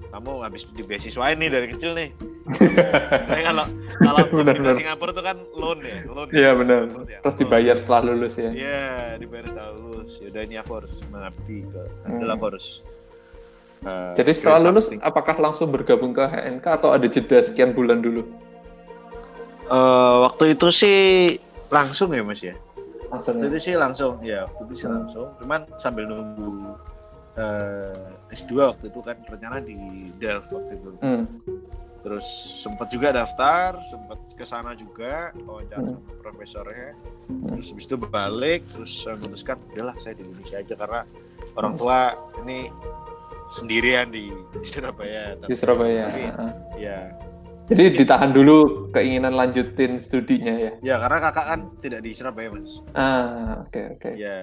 kamu 0.10 0.32
habis 0.42 0.66
di 0.74 0.82
beasiswa 0.82 1.26
ini 1.30 1.46
dari 1.48 1.68
kecil 1.70 1.94
nih. 1.94 2.10
Saya 3.30 3.42
kalau 3.54 3.66
kalau 4.02 4.18
benar, 4.42 4.56
benar. 4.58 4.74
Singapura 4.74 5.12
tuh 5.14 5.22
kan 5.22 5.38
loan 5.54 5.80
ya, 5.86 5.98
loan. 6.10 6.28
Iya 6.34 6.52
benar. 6.58 6.82
Ya. 7.06 7.20
Terus 7.22 7.36
dibayar 7.38 7.76
setelah 7.78 8.02
lulus 8.10 8.34
ya. 8.42 8.50
Iya, 8.50 8.90
dibayar 9.22 9.46
setelah 9.54 9.72
lulus. 9.78 10.12
Yaudah 10.18 10.42
ini 10.50 10.56
aku 10.58 10.72
harus 10.82 10.94
mengabdi 11.14 11.58
ke, 11.70 11.82
hmm. 11.86 12.18
adalah 12.18 12.34
aku 12.42 12.46
harus. 12.50 12.68
Uh, 13.80 14.12
Jadi 14.18 14.32
setelah 14.34 14.60
lulus, 14.66 14.86
something. 14.90 15.02
apakah 15.06 15.36
langsung 15.38 15.70
bergabung 15.70 16.12
ke 16.12 16.26
HNK 16.26 16.66
atau 16.66 16.90
ada 16.90 17.06
jeda 17.06 17.38
sekian 17.46 17.72
bulan 17.72 18.02
dulu? 18.02 18.26
Uh, 19.70 20.26
waktu 20.26 20.58
itu 20.58 20.68
sih 20.74 21.00
langsung 21.70 22.10
ya 22.18 22.26
mas 22.26 22.42
ya. 22.42 22.58
Langsung. 23.14 23.38
Waktu 23.38 23.46
ya? 23.46 23.50
itu 23.54 23.60
sih 23.62 23.74
langsung, 23.78 24.14
ya. 24.26 24.40
Waktu 24.50 24.62
itu 24.66 24.74
sih 24.74 24.88
hmm. 24.90 24.96
langsung. 24.98 25.28
Cuman 25.38 25.62
sambil 25.78 26.10
nunggu 26.10 26.74
uh, 27.40 28.30
S2 28.30 28.52
waktu 28.76 28.86
itu 28.92 29.00
kan 29.02 29.18
rencana 29.26 29.58
di 29.64 30.12
Delft 30.20 30.52
waktu 30.52 30.76
itu. 30.76 30.90
Hmm. 31.00 31.26
Terus 32.00 32.28
sempat 32.64 32.88
juga 32.96 33.12
daftar, 33.12 33.76
sempat 33.92 34.20
ke 34.40 34.46
sana 34.48 34.72
juga 34.76 35.36
wawancara 35.44 35.84
hmm. 35.84 36.00
sama 36.00 36.14
profesornya. 36.24 36.92
Hmm. 37.28 37.56
Terus 37.56 37.66
habis 37.76 37.86
itu 37.88 37.98
balik, 38.00 38.62
terus 38.72 38.92
saya 39.04 39.16
memutuskan 39.20 39.58
udahlah 39.76 39.96
saya 40.00 40.16
di 40.16 40.24
Indonesia 40.24 40.58
aja 40.60 40.74
karena 40.76 41.02
orang 41.60 41.74
tua 41.76 42.16
ini 42.44 42.72
sendirian 43.58 44.14
di, 44.14 44.32
Surabaya. 44.64 45.36
Di 45.44 45.56
Surabaya. 45.58 46.06
Tapi, 46.08 46.24
uh. 46.38 46.54
ya. 46.78 47.00
Jadi 47.70 48.02
ditahan 48.02 48.34
dulu 48.34 48.90
keinginan 48.90 49.38
lanjutin 49.38 50.02
studinya 50.02 50.58
ya? 50.58 50.72
Ya 50.82 50.96
karena 50.98 51.18
kakak 51.30 51.46
kan 51.46 51.60
tidak 51.86 52.02
di 52.02 52.18
Surabaya 52.18 52.50
mas. 52.50 52.82
Ah 52.98 53.62
oke 53.62 53.70
okay, 53.70 53.86
oke. 53.94 54.02
Okay. 54.02 54.14
Ya 54.18 54.36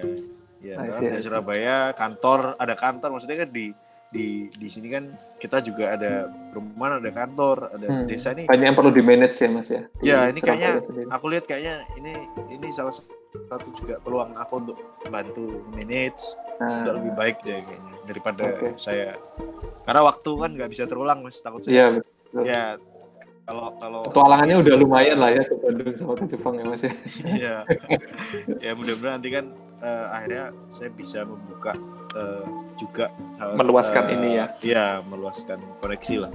Ya, 0.65 0.81
di 0.83 1.21
Surabaya 1.23 1.93
kantor 1.93 2.57
ada 2.57 2.75
kantor. 2.75 3.19
Maksudnya 3.19 3.45
kan 3.45 3.51
di 3.53 3.73
di 4.15 4.47
di 4.55 4.69
sini 4.71 4.89
kan 4.89 5.13
kita 5.43 5.61
juga 5.61 5.99
ada 5.99 6.31
perumahan 6.55 7.03
ada 7.03 7.11
kantor 7.11 7.57
ada 7.75 7.87
hmm. 7.87 8.07
desa. 8.07 8.33
Ini 8.33 8.47
banyak 8.47 8.67
yang 8.73 8.77
perlu 8.79 8.93
di 8.95 9.03
manage 9.03 9.37
ya 9.37 9.49
mas 9.51 9.69
ya? 9.69 9.83
Ya 10.01 10.19
ini 10.31 10.41
kayaknya 10.41 10.83
aku 11.11 11.27
lihat 11.29 11.45
kayaknya 11.51 11.83
ini 11.99 12.13
ini 12.49 12.71
salah 12.71 12.95
satu 12.95 13.69
juga 13.77 14.01
peluang 14.01 14.33
aku 14.39 14.55
untuk 14.63 14.79
bantu 15.11 15.67
manage 15.75 16.23
ah. 16.63 16.87
lebih 16.97 17.13
baik 17.19 17.37
deh 17.43 17.61
kayaknya 17.67 17.95
daripada 18.07 18.43
okay. 18.47 18.73
saya. 18.79 19.09
Karena 19.83 20.01
waktu 20.07 20.31
kan 20.39 20.51
nggak 20.55 20.71
bisa 20.71 20.85
terulang 20.87 21.21
mas 21.27 21.39
takut 21.43 21.61
saya 21.67 21.75
ya, 21.75 21.87
betul. 21.99 22.43
ya 22.47 22.63
kalau 23.47 23.79
kalau 23.79 24.03
petualangannya 24.11 24.57
udah 24.59 24.75
lumayan 24.75 25.19
lah 25.23 25.31
ya 25.31 25.43
ke 25.47 25.55
Bandung 25.63 25.95
sama 25.95 26.19
ke 26.19 26.27
Jepang 26.31 26.55
ya 26.59 26.65
mas 26.67 26.83
ya? 26.83 26.93
Iya. 27.39 27.55
Ya 28.59 28.73
mudah-mudahan 28.75 29.23
nanti 29.23 29.31
kan 29.35 29.55
uh, 29.83 30.07
akhirnya 30.13 30.55
saya 30.73 30.91
bisa 30.93 31.25
membuka 31.25 31.73
uh, 32.17 32.47
juga 32.77 33.13
meluaskan 33.57 34.05
uh, 34.07 34.15
ini 34.15 34.29
ya 34.37 34.47
iya 34.63 34.87
meluaskan 35.05 35.59
koneksi 35.81 36.17
lah 36.29 36.33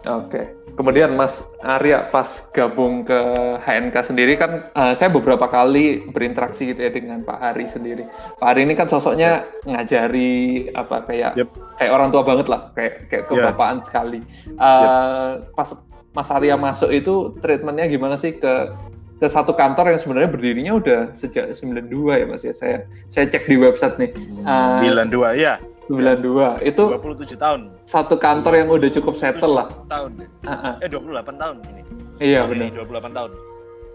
Oke, 0.00 0.32
okay. 0.32 0.44
kemudian 0.80 1.12
Mas 1.12 1.44
Arya 1.60 2.08
pas 2.08 2.24
gabung 2.56 3.04
ke 3.04 3.20
HNK 3.60 3.96
sendiri 4.00 4.32
kan 4.40 4.72
uh, 4.72 4.96
saya 4.96 5.12
beberapa 5.12 5.44
kali 5.44 6.08
berinteraksi 6.08 6.72
gitu 6.72 6.80
ya 6.80 6.88
dengan 6.88 7.20
Pak 7.20 7.36
Hari 7.36 7.68
sendiri. 7.68 8.08
Pak 8.40 8.48
Hari 8.48 8.64
ini 8.64 8.72
kan 8.80 8.88
sosoknya 8.88 9.44
yep. 9.44 9.68
ngajari 9.68 10.72
apa 10.72 11.04
kayak 11.04 11.36
yep. 11.36 11.52
kayak 11.76 11.92
orang 11.92 12.08
tua 12.08 12.24
banget 12.24 12.48
lah, 12.48 12.72
kayak 12.72 13.12
kayak 13.12 13.24
kebapaan 13.28 13.76
yeah. 13.76 13.84
sekali. 13.84 14.20
Uh, 14.56 15.44
yep. 15.44 15.52
Pas 15.52 15.68
Mas 16.16 16.28
Arya 16.32 16.56
masuk 16.56 16.88
itu 16.96 17.36
treatmentnya 17.36 17.84
gimana 17.84 18.16
sih 18.16 18.40
ke 18.40 18.72
ke 19.20 19.28
satu 19.28 19.52
kantor 19.52 19.92
yang 19.92 20.00
sebenarnya 20.00 20.30
berdirinya 20.32 20.72
udah 20.80 21.00
sejak 21.12 21.52
92 21.52 21.92
ya 21.92 22.24
Mas 22.24 22.40
ya. 22.40 22.56
Saya 22.56 22.76
saya 23.04 23.28
cek 23.28 23.44
di 23.44 23.60
website 23.60 24.00
nih. 24.00 24.10
Uh, 24.48 24.80
92 24.88 25.36
ya. 25.36 25.60
92 25.92 26.64
itu 26.64 26.84
27 26.96 27.36
tahun. 27.36 27.60
Satu 27.84 28.16
kantor 28.16 28.52
yang 28.64 28.68
udah 28.72 28.88
cukup 28.88 29.14
settle 29.20 29.60
lah. 29.60 29.68
Tahun. 29.92 30.10
Uh 30.46 30.52
-uh. 30.54 30.74
Eh 30.80 30.88
28 30.88 31.36
tahun 31.36 31.56
ini. 31.68 31.82
Iya 32.16 32.48
benar. 32.48 32.72
28 32.72 33.12
tahun. 33.12 33.30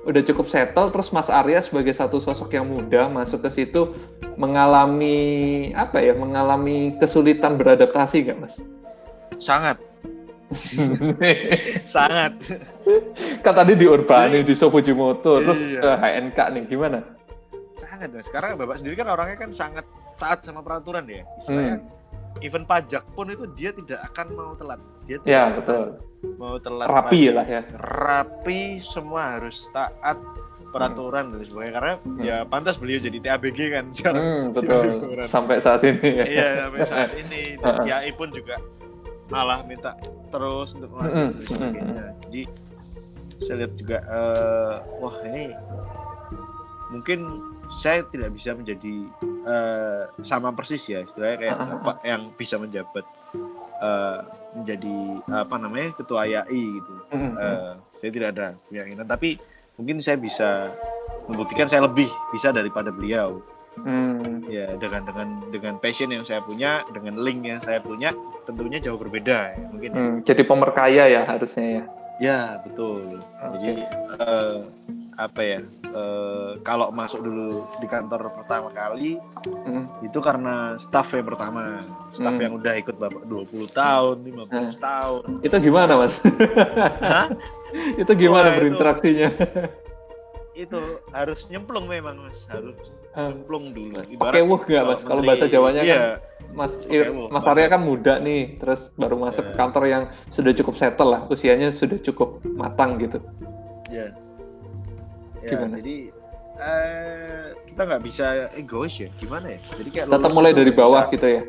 Udah 0.06 0.22
cukup 0.22 0.46
settle 0.46 0.94
terus 0.94 1.10
Mas 1.10 1.34
Arya 1.34 1.58
sebagai 1.66 1.96
satu 1.98 2.22
sosok 2.22 2.54
yang 2.54 2.70
muda 2.70 3.10
masuk 3.10 3.42
ke 3.42 3.50
situ 3.50 3.98
mengalami 4.38 5.74
apa 5.74 5.98
ya? 6.06 6.14
Mengalami 6.14 6.94
kesulitan 7.02 7.58
beradaptasi 7.58 8.30
nggak 8.30 8.38
Mas? 8.38 8.62
Sangat 9.42 9.82
Sangat. 11.96 12.38
Kan 13.42 13.54
tadi 13.54 13.74
di 13.74 13.86
Urbani, 13.90 14.46
di 14.46 14.54
Sofujimoto, 14.54 15.42
terus 15.42 15.62
iya. 15.62 15.82
ke 15.82 15.90
HNK 15.98 16.40
nih, 16.54 16.64
gimana? 16.70 17.00
Sangat, 17.76 18.10
mas. 18.14 18.26
Sekarang 18.30 18.56
Bapak 18.56 18.80
sendiri 18.80 18.96
kan 19.00 19.10
orangnya 19.10 19.38
kan 19.42 19.52
sangat 19.52 19.86
taat 20.22 20.46
sama 20.46 20.62
peraturan 20.62 21.04
ya. 21.10 21.26
Istilahnya, 21.42 21.78
hmm. 21.82 22.46
even 22.46 22.64
pajak 22.64 23.04
pun 23.18 23.28
itu 23.34 23.46
dia 23.58 23.74
tidak 23.74 24.00
akan 24.14 24.28
mau 24.38 24.52
telat. 24.56 24.80
Dia 25.10 25.18
tidak 25.24 25.34
ya, 25.34 25.44
betul. 25.52 25.84
Mau 26.38 26.56
telat. 26.62 26.88
Rapi 26.88 27.22
pajak. 27.30 27.36
lah 27.36 27.46
ya. 27.48 27.62
Rapi, 27.76 28.62
semua 28.86 29.22
harus 29.38 29.58
taat 29.74 30.18
peraturan 30.76 31.32
dan 31.32 31.40
sebagainya 31.48 31.74
karena 31.80 31.94
hmm. 32.04 32.20
ya 32.20 32.38
pantas 32.44 32.76
beliau 32.76 33.00
jadi 33.00 33.18
TABG 33.24 33.60
kan 33.72 33.86
sekarang. 33.96 34.24
Hmm, 34.24 34.44
betul. 34.52 34.84
sampai 35.36 35.56
saat 35.64 35.82
ini 35.88 36.10
ya. 36.12 36.26
Iya, 36.28 36.48
sampai 36.68 36.82
saat 36.84 37.12
ini. 37.16 37.44
Dan 37.56 37.74
Kiai 37.88 38.12
pun 38.12 38.30
juga 38.36 38.60
malah 39.30 39.66
minta 39.66 39.98
terus 40.30 40.76
untuk 40.78 40.92
lanjut 40.94 41.34
dan 41.34 41.46
sebagainya. 41.50 42.06
Jadi 42.28 42.42
saya 43.42 43.56
lihat 43.66 43.74
juga 43.76 43.98
uh, 44.08 44.76
wah 45.02 45.16
ini 45.28 45.52
mungkin 46.94 47.20
saya 47.68 48.06
tidak 48.14 48.38
bisa 48.38 48.54
menjadi 48.54 48.96
uh, 49.50 50.02
sama 50.22 50.54
persis 50.54 50.86
ya 50.86 51.02
istilahnya 51.02 51.38
kayak 51.42 51.58
apa 51.58 51.92
yang 52.06 52.30
bisa 52.38 52.56
menjabat 52.62 53.06
uh, 53.82 54.22
menjadi 54.56 54.98
apa 55.34 55.56
namanya 55.60 55.90
ketua 55.98 56.30
IAI 56.30 56.64
gitu. 56.80 56.94
Uh, 57.12 57.76
saya 58.00 58.12
tidak 58.14 58.30
ada 58.38 58.48
keyakinan. 58.70 59.08
Tapi 59.10 59.42
mungkin 59.76 60.00
saya 60.00 60.16
bisa 60.16 60.72
membuktikan 61.28 61.68
saya 61.68 61.84
lebih 61.90 62.08
bisa 62.30 62.54
daripada 62.54 62.94
beliau 62.94 63.42
Hmm. 63.82 64.46
Ya 64.48 64.72
dengan 64.80 65.04
dengan 65.04 65.28
dengan 65.52 65.74
passion 65.84 66.14
yang 66.14 66.24
saya 66.24 66.40
punya, 66.40 66.88
dengan 66.96 67.20
link 67.20 67.44
yang 67.44 67.60
saya 67.60 67.84
punya, 67.84 68.16
tentunya 68.48 68.80
jauh 68.80 69.00
berbeda 69.00 69.56
ya 69.56 69.66
mungkin. 69.72 69.90
Ya. 69.92 70.00
Hmm. 70.00 70.18
Jadi 70.24 70.42
pemerkaya 70.48 71.04
ya 71.12 71.22
harusnya 71.28 71.68
ya. 71.68 71.84
Ya 72.16 72.40
betul. 72.64 73.20
Okay. 73.20 73.60
Jadi 73.60 73.84
uh, 74.16 74.58
apa 75.20 75.42
ya? 75.44 75.60
Uh, 75.96 76.60
kalau 76.68 76.92
masuk 76.92 77.24
dulu 77.24 77.64
di 77.80 77.88
kantor 77.88 78.28
pertama 78.36 78.68
kali 78.76 79.16
hmm. 79.48 80.04
itu 80.04 80.20
karena 80.20 80.76
staff 80.76 81.08
yang 81.16 81.24
pertama, 81.24 81.88
staff 82.12 82.36
hmm. 82.36 82.44
yang 82.44 82.54
udah 82.60 82.74
ikut 82.76 82.96
bapak 83.00 83.24
20 83.24 83.72
tahun, 83.72 84.16
15 84.28 84.44
hmm. 84.44 84.72
tahun. 84.76 85.22
Itu 85.40 85.56
gimana 85.64 85.94
mas? 85.96 86.20
itu 88.02 88.12
gimana 88.12 88.48
Wah, 88.52 88.56
berinteraksinya? 88.60 89.30
itu 89.32 89.85
harus 91.12 91.44
nyemplung 91.52 91.86
memang 91.92 92.16
mas. 92.24 92.48
Harus 92.48 92.96
ah. 93.12 93.32
nyemplung 93.32 93.76
dulu. 93.76 94.00
Pakai 94.16 94.42
wuh 94.48 94.62
gak 94.64 94.84
mas. 94.88 95.02
kalau 95.04 95.22
bahasa 95.22 95.46
Jawanya 95.52 95.84
iya, 95.84 95.96
kan 95.96 96.02
mas 96.56 96.74
mas 97.32 97.44
Arya 97.44 97.68
kan 97.68 97.84
muda 97.84 98.24
nih 98.24 98.56
terus 98.56 98.88
baru 98.96 99.20
masuk 99.20 99.52
ke 99.52 99.54
iya. 99.54 99.60
kantor 99.60 99.84
yang 99.92 100.04
sudah 100.32 100.52
cukup 100.56 100.76
settle 100.80 101.10
lah. 101.12 101.22
Usianya 101.28 101.76
sudah 101.76 102.00
cukup 102.00 102.40
matang 102.48 102.96
gitu. 103.04 103.20
Ya, 103.92 104.16
ya 105.46 105.50
gimana? 105.54 105.78
jadi 105.78 106.10
uh, 106.58 107.46
kita 107.70 107.82
nggak 107.86 108.04
bisa 108.04 108.26
egois 108.56 108.96
ya? 108.96 109.12
Gimana 109.20 109.56
ya? 109.56 109.60
Jadi 109.76 109.90
kayak 109.92 110.08
tetap 110.10 110.32
mulai 110.32 110.52
dari 110.56 110.72
bawah 110.72 111.06
bisa, 111.06 111.14
gitu 111.20 111.28
ya? 111.28 111.42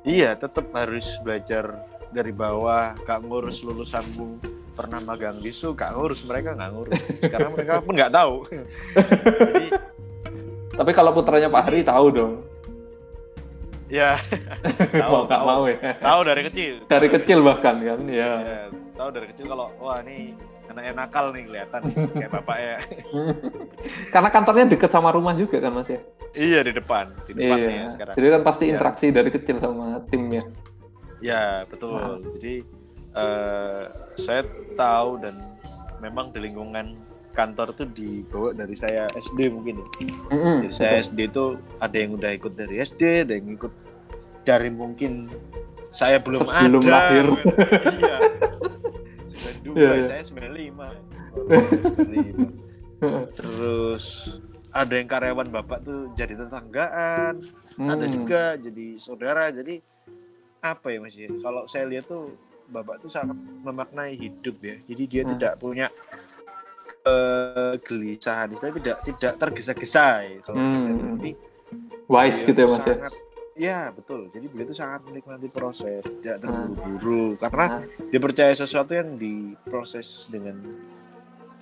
Iya 0.00 0.30
tetap 0.34 0.66
harus 0.74 1.06
belajar 1.22 1.86
dari 2.10 2.34
bawah 2.34 2.98
gak 3.06 3.22
ngurus 3.22 3.62
lulusanmu 3.62 4.59
pernah 4.72 5.00
magang 5.02 5.42
di 5.42 5.50
SU 5.50 5.74
gak 5.74 5.94
ngurus 5.98 6.22
mereka 6.24 6.54
nggak 6.56 6.70
ngurus. 6.72 7.00
Karena 7.20 7.48
mereka 7.52 7.72
pun 7.82 7.94
nggak 7.96 8.12
tahu. 8.14 8.34
Jadi 9.50 9.66
tapi 10.70 10.90
kalau 10.96 11.10
putranya 11.12 11.52
Pak 11.52 11.62
Hari 11.68 11.84
tahu 11.84 12.06
dong. 12.08 12.32
Ya. 13.90 14.22
Tahu 14.94 15.10
mau 15.14 15.24
tahu, 15.26 15.44
mau 15.44 15.64
ya. 15.66 15.98
tahu. 15.98 16.20
Dari 16.22 16.42
kecil. 16.46 16.74
Dari 16.86 17.08
kecil 17.10 17.38
bahkan 17.42 17.82
kan 17.82 18.00
ya, 18.06 18.30
ya 18.40 18.60
tahu 19.00 19.10
dari 19.16 19.26
kecil 19.32 19.46
kalau 19.48 19.72
wah 19.80 19.96
ini 20.04 20.36
yang 20.70 20.94
nakal 20.94 21.34
nih 21.34 21.50
kelihatan 21.50 21.82
kayak 22.14 22.30
bapak 22.30 22.56
ya 22.62 22.76
karena 24.14 24.28
kantornya 24.30 24.70
deket 24.70 24.86
sama 24.94 25.10
rumah 25.10 25.34
juga 25.34 25.58
kan 25.58 25.74
mas 25.74 25.90
ya? 25.90 25.98
Iya 26.30 26.62
di 26.62 26.72
depan 26.78 27.10
di 27.26 27.32
depan 27.34 27.58
iya. 27.58 27.70
ya 27.74 27.84
sekarang. 27.90 28.14
Jadi 28.14 28.26
kan 28.30 28.42
pasti 28.46 28.64
ya. 28.64 28.70
interaksi 28.76 29.06
dari 29.10 29.30
kecil 29.34 29.56
sama 29.58 29.98
timnya. 30.06 30.46
Ya 31.18 31.66
betul. 31.66 31.98
Nah. 31.98 32.30
Jadi 32.38 32.62
uh, 33.14 33.90
saya 34.20 34.42
tahu 34.76 35.20
dan 35.22 35.34
memang 36.00 36.32
di 36.32 36.40
lingkungan 36.42 36.96
kantor 37.30 37.70
tuh 37.74 37.86
dibawa 37.94 38.50
dari 38.52 38.74
saya 38.74 39.06
SD 39.14 39.50
mungkin. 39.54 39.80
Mm-hmm, 40.30 40.56
Jadi 40.66 40.74
saya 40.74 40.90
betul. 40.98 41.04
SD 41.06 41.18
itu 41.30 41.44
ada 41.78 41.96
yang 41.96 42.10
udah 42.18 42.30
ikut 42.34 42.52
dari 42.58 42.74
SD, 42.82 43.02
ada 43.28 43.32
yang 43.38 43.48
ikut 43.54 43.72
dari 44.42 44.70
mungkin 44.72 45.30
saya 45.90 46.18
belum 46.22 46.46
Sebelum 46.46 46.82
ada. 46.86 46.90
lahir. 46.90 47.26
iya. 47.98 48.16
dua, 49.64 49.76
yeah, 49.76 49.94
yeah. 50.04 50.08
saya 50.08 50.22
95. 50.26 50.74
95. 53.00 53.36
Terus 53.38 54.04
ada 54.70 54.92
yang 54.94 55.08
karyawan 55.10 55.48
bapak 55.50 55.82
tuh 55.82 56.10
jadi 56.14 56.34
tetanggaan, 56.38 57.42
hmm. 57.78 57.88
ada 57.90 58.06
juga 58.06 58.54
jadi 58.58 58.98
saudara. 59.02 59.50
Jadi 59.50 59.82
apa 60.60 60.92
ya 60.92 60.98
mas 61.00 61.16
ya? 61.16 61.30
Kalau 61.40 61.64
saya 61.66 61.88
lihat 61.88 62.06
tuh 62.06 62.36
bapak 62.70 63.02
tuh 63.02 63.10
sangat 63.10 63.36
memaknai 63.66 64.14
hidup 64.16 64.56
ya. 64.62 64.76
Jadi 64.86 65.02
dia 65.10 65.22
hmm. 65.26 65.30
tidak 65.36 65.52
punya 65.58 65.86
uh, 67.04 67.74
gelisahan, 67.82 68.54
istilah 68.54 68.74
tidak 68.78 68.96
tidak 69.04 69.32
tergesa-gesa 69.36 70.06
ya. 70.24 70.38
Kalau 70.46 70.58
hmm. 70.58 70.74
saya 70.74 70.94
Jadi 71.18 71.30
wise 72.10 72.40
gitu 72.46 72.58
ya 72.58 72.68
mas 72.70 72.86
ya? 72.86 72.96
ya. 73.54 73.80
Betul. 73.92 74.30
Jadi 74.32 74.46
beliau 74.50 74.66
itu 74.70 74.76
sangat 74.78 75.00
menikmati 75.06 75.48
proses, 75.50 76.02
tidak 76.22 76.36
hmm. 76.40 76.42
terburu-buru 76.46 77.24
hmm. 77.34 77.38
karena 77.42 77.66
hmm. 77.68 78.08
dia 78.14 78.20
percaya 78.22 78.52
sesuatu 78.54 78.92
yang 78.94 79.18
diproses 79.18 80.30
dengan 80.30 80.56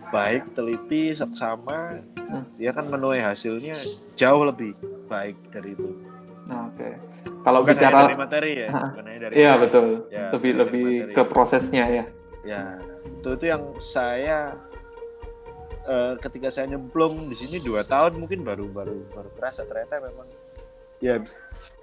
baik, 0.09 0.57
teliti, 0.57 1.13
seksama, 1.13 2.01
hmm. 2.17 2.57
dia 2.57 2.73
kan 2.73 2.89
menuai 2.89 3.21
hasilnya 3.21 3.77
jauh 4.17 4.45
lebih 4.45 4.73
baik 5.09 5.37
dari 5.53 5.77
itu. 5.77 6.18
Nah, 6.49 6.73
Oke. 6.73 6.81
Okay. 6.81 6.93
Kalau 7.45 7.61
bukan 7.63 7.77
bicara 7.77 7.99
dari 8.09 8.17
materi 8.19 8.53
ya, 8.57 8.69
bukan 8.73 9.05
dari 9.05 9.35
Iya 9.37 9.53
materi. 9.53 9.63
betul. 9.65 9.87
Ya, 10.09 10.27
lebih 10.33 10.53
lebih 10.57 10.89
materi. 10.89 11.15
ke 11.15 11.23
prosesnya 11.29 11.85
ya. 11.89 12.05
Ya, 12.47 12.63
itu 13.05 13.29
itu 13.37 13.45
yang 13.45 13.63
saya 13.77 14.57
uh, 15.85 16.15
ketika 16.21 16.49
saya 16.49 16.73
nyemplung 16.73 17.29
di 17.29 17.37
sini 17.37 17.61
dua 17.61 17.85
tahun 17.85 18.17
mungkin 18.17 18.45
baru 18.45 18.69
baru 18.73 18.97
baru 19.13 19.29
kerasa 19.37 19.69
ternyata 19.69 20.01
memang 20.01 20.29
ya 21.05 21.21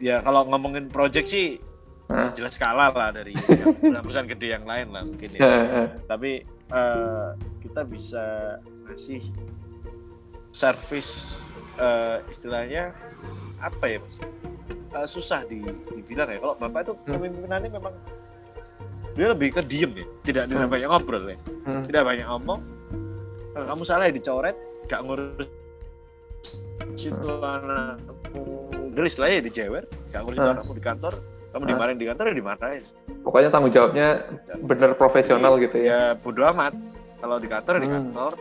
ya 0.02 0.26
kalau 0.26 0.48
ngomongin 0.50 0.90
project 0.90 1.30
sih 1.30 1.62
huh? 2.10 2.34
jelas 2.34 2.58
kalah 2.58 2.90
lah 2.94 3.10
dari 3.14 3.38
perusahaan 4.04 4.26
gede 4.26 4.58
yang 4.58 4.66
lain 4.66 4.90
lah 4.90 5.04
mungkin 5.06 5.30
ya. 5.38 5.46
Tapi 6.10 6.46
uh, 6.74 7.38
kita 7.62 7.82
bisa 7.86 8.58
ngasih 8.90 9.22
service 10.56 11.36
uh, 11.82 12.24
istilahnya 12.32 12.96
apa 13.60 13.86
ya 13.90 14.00
mas? 14.00 14.18
Uh, 14.94 15.08
susah 15.08 15.44
di, 15.46 15.62
dibilang 15.94 16.30
ya. 16.30 16.38
Kalau 16.42 16.56
bapak 16.58 16.80
itu 16.86 16.94
hmm. 16.94 17.04
kepemimpinannya 17.06 17.70
memang 17.74 17.94
dia 19.16 19.32
lebih 19.32 19.56
ke 19.56 19.62
diem 19.64 19.92
ya, 19.96 20.06
tidak 20.28 20.44
tidak 20.52 20.68
hmm. 20.68 20.74
banyak 20.76 20.90
ngobrol 20.92 21.24
ya, 21.24 21.38
hmm. 21.64 21.84
tidak 21.88 22.04
banyak 22.04 22.28
ngomong. 22.28 22.60
Kalau 23.56 23.66
kamu 23.72 23.82
salah 23.88 24.06
ya 24.12 24.14
dicoret, 24.20 24.58
gak 24.92 25.02
ngurus 25.08 25.48
situ 27.00 27.16
hmm. 27.16 27.48
anakmu 27.48 28.44
gelis 28.92 29.16
lah 29.16 29.32
ya 29.32 29.40
dicewer, 29.40 29.88
gak 30.12 30.20
ngurus 30.28 30.40
hmm. 30.44 30.52
anakmu 30.52 30.76
di 30.76 30.84
kantor, 30.84 31.14
kamu 31.56 31.64
hmm. 31.64 31.72
dimarahin 31.72 31.96
di 31.96 32.08
kantor 32.12 32.26
ya 32.28 32.36
dimarahin. 32.36 32.84
Pokoknya 33.24 33.50
tanggung 33.56 33.72
jawabnya 33.72 34.08
bener 34.60 34.92
profesional 35.00 35.56
gitu 35.64 35.80
ya. 35.80 35.88
Ya 35.88 36.20
bodo 36.20 36.44
amat. 36.52 36.76
Kalau 37.24 37.40
di 37.40 37.48
kantor 37.48 37.74
ya 37.80 37.82
di 37.82 37.88
hmm. 37.88 37.96
kantor, 37.96 38.32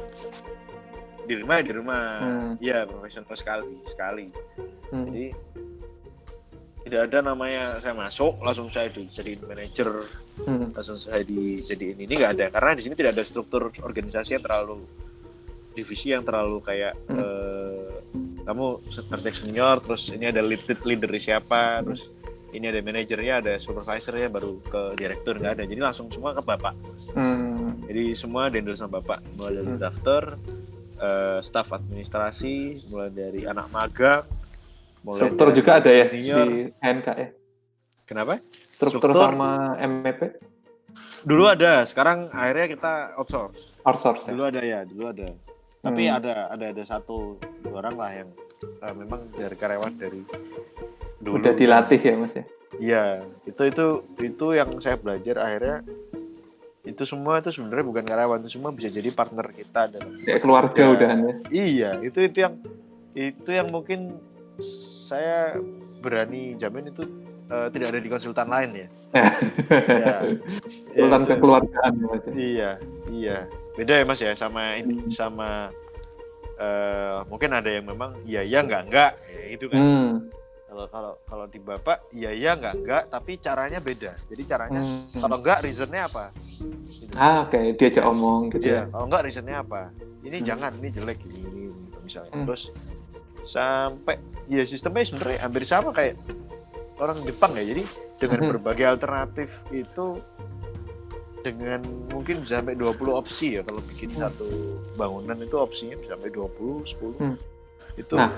di 1.24 1.34
rumah 1.38 1.54
ya 1.54 1.62
di 1.62 1.72
rumah. 1.78 2.02
Hmm. 2.18 2.52
Ya 2.58 2.78
profesional 2.82 3.30
sekali 3.38 3.78
sekali. 3.86 4.26
Hmm. 4.90 5.06
Jadi 5.06 5.26
tidak 6.84 7.00
ada 7.08 7.18
namanya 7.32 7.80
saya 7.80 7.96
masuk 7.96 8.36
langsung 8.44 8.68
saya 8.68 8.92
dijadiin 8.92 9.40
manajer 9.48 9.88
hmm. 10.44 10.76
langsung 10.76 11.00
saya 11.00 11.24
dijadiin 11.24 11.96
ini 11.96 12.12
nggak 12.12 12.32
ada 12.36 12.46
karena 12.52 12.70
di 12.76 12.82
sini 12.84 12.94
tidak 12.94 13.16
ada 13.16 13.24
struktur 13.24 13.72
organisasi 13.80 14.36
yang 14.36 14.44
terlalu 14.44 14.84
divisi 15.72 16.12
yang 16.12 16.22
terlalu 16.22 16.60
kayak 16.60 16.92
hmm. 17.08 17.16
uh, 17.16 17.92
kamu 18.44 18.84
arsitek 19.10 19.34
senior 19.34 19.80
terus 19.80 20.12
ini 20.12 20.28
ada 20.28 20.44
lead 20.44 20.60
leader 20.84 21.10
siapa 21.16 21.80
hmm. 21.80 21.84
terus 21.88 22.02
ini 22.54 22.70
ada 22.70 22.78
manajernya 22.84 23.34
ada 23.42 23.52
supervisornya 23.58 24.30
baru 24.30 24.62
ke 24.62 24.80
direktur 25.00 25.40
nggak 25.40 25.58
ada 25.58 25.64
jadi 25.66 25.80
langsung 25.90 26.12
semua 26.12 26.36
ke 26.36 26.44
bapak 26.44 26.76
hmm. 27.16 27.88
jadi 27.88 28.12
semua 28.12 28.52
dihandle 28.52 28.76
sama 28.76 29.00
bapak 29.00 29.24
mulai 29.40 29.58
dari 29.58 29.72
hmm. 29.72 29.80
daftar 29.80 30.22
uh, 31.00 31.40
staff 31.40 31.72
administrasi 31.72 32.86
mulai 32.92 33.10
dari 33.10 33.48
anak 33.48 33.72
magang 33.72 34.28
Mulai 35.04 35.20
struktur 35.20 35.48
juga 35.52 35.70
ada 35.84 35.90
ya 35.92 36.06
senior. 36.08 36.46
di 36.48 36.72
HNK 36.80 37.08
ya? 37.12 37.28
Kenapa? 38.08 38.32
Struktur, 38.72 39.12
struktur 39.12 39.20
sama 39.20 39.76
MEP? 39.84 40.20
Dulu 41.24 41.44
ada, 41.48 41.84
sekarang 41.84 42.32
akhirnya 42.32 42.66
kita 42.72 42.92
outsource. 43.20 43.84
Outsource. 43.84 44.24
Ya? 44.28 44.32
Dulu 44.32 44.42
ada 44.48 44.60
ya, 44.64 44.80
dulu 44.88 45.04
ada. 45.12 45.28
Tapi 45.84 46.02
hmm. 46.08 46.16
ada 46.16 46.34
ada 46.56 46.66
ada 46.72 46.82
satu 46.88 47.36
dua 47.60 47.84
orang 47.84 47.96
lah 48.00 48.10
yang 48.12 48.28
uh, 48.80 48.94
memang 48.96 49.20
dari 49.36 49.56
karyawan 49.56 49.92
dari 50.00 50.20
dulu. 51.20 51.40
Udah 51.40 51.52
dilatih 51.52 52.00
ya 52.00 52.14
mas 52.16 52.32
ya? 52.32 52.44
Iya, 52.74 53.04
itu 53.44 53.62
itu 53.68 53.86
itu 54.24 54.46
yang 54.56 54.72
saya 54.80 54.96
belajar 54.96 55.36
akhirnya 55.44 55.84
itu 56.84 57.02
semua 57.08 57.40
itu 57.40 57.48
sebenarnya 57.48 57.84
bukan 57.88 58.04
karyawan 58.04 58.44
itu 58.44 58.60
semua 58.60 58.70
bisa 58.76 58.92
jadi 58.92 59.08
partner 59.08 59.48
kita 59.56 59.88
dalam 59.88 60.20
ya, 60.20 60.36
keluarga 60.36 60.84
ya, 60.92 61.16
ya 61.16 61.32
iya 61.48 61.90
itu 62.04 62.28
itu 62.28 62.44
yang 62.44 62.54
itu 63.16 63.50
yang 63.56 63.72
mungkin 63.72 64.20
saya 65.08 65.58
berani 66.04 66.54
jamin 66.60 66.92
itu 66.92 67.02
uh, 67.48 67.68
tidak 67.72 67.96
ada 67.96 68.00
di 68.00 68.08
konsultan 68.12 68.48
lain 68.48 68.70
ya. 68.76 68.88
ya. 70.04 70.16
Konsultan 70.94 71.22
ya, 71.22 71.28
kekeluargaan 71.32 71.92
ya. 71.96 72.06
Ya? 72.06 72.18
Iya, 72.34 72.70
iya. 73.10 73.38
Beda 73.74 73.92
ya 73.98 74.04
Mas 74.06 74.20
ya 74.22 74.32
sama 74.38 74.78
ini 74.78 75.10
sama 75.10 75.66
uh, 76.58 77.26
mungkin 77.26 77.50
ada 77.50 77.70
yang 77.70 77.86
memang 77.88 78.14
iya 78.22 78.46
iya 78.46 78.62
enggak 78.62 78.82
enggak 78.86 79.10
ya, 79.26 79.42
itu 79.50 79.66
kan. 79.66 79.80
Hmm. 79.80 80.10
Kalau 80.74 80.86
kalau 80.90 81.12
kalau 81.26 81.46
di 81.46 81.58
Bapak 81.62 82.10
iya 82.10 82.30
iya 82.34 82.50
enggak 82.54 82.74
enggak 82.78 83.02
tapi 83.10 83.32
caranya 83.42 83.78
beda. 83.82 84.12
Jadi 84.30 84.42
caranya 84.46 84.80
hmm. 84.82 85.18
kalau 85.18 85.36
enggak 85.42 85.58
reasonnya 85.66 86.06
apa? 86.06 86.24
Gitu. 86.34 87.14
Ah, 87.14 87.46
oke, 87.46 87.54
okay. 87.54 87.74
diajak 87.78 88.04
omong 88.06 88.50
gitu 88.54 88.70
ya. 88.70 88.86
ya. 88.86 88.90
Kalau 88.90 89.04
enggak 89.06 89.22
reasonnya 89.26 89.56
apa? 89.62 89.90
Ini 90.22 90.38
hmm. 90.38 90.46
jangan, 90.46 90.70
ini 90.78 90.88
jelek 90.90 91.18
ini, 91.26 91.38
ini 91.46 91.62
misalnya. 92.06 92.32
Hmm. 92.34 92.46
Terus 92.46 92.62
sampai 93.48 94.16
ya 94.48 94.64
sistemnya 94.64 95.04
sebenarnya 95.04 95.38
hampir 95.44 95.62
sama 95.64 95.90
kayak 95.92 96.16
orang 97.00 97.20
Jepang 97.26 97.52
ya 97.58 97.64
jadi 97.64 97.82
dengan 98.20 98.40
hmm. 98.44 98.50
berbagai 98.56 98.86
alternatif 98.86 99.48
itu 99.74 100.20
dengan 101.44 101.84
mungkin 102.08 102.40
bisa 102.40 102.64
sampai 102.64 102.76
20 102.76 103.20
opsi 103.20 103.60
ya 103.60 103.62
kalau 103.66 103.84
bikin 103.84 104.16
hmm. 104.16 104.20
satu 104.24 104.48
bangunan 104.96 105.36
itu 105.36 105.56
opsinya 105.60 105.96
bisa 106.00 106.16
sampai 106.16 106.32
20 106.32 106.88
10 106.96 107.20
hmm. 107.20 107.36
itu 108.00 108.14
nah 108.16 108.32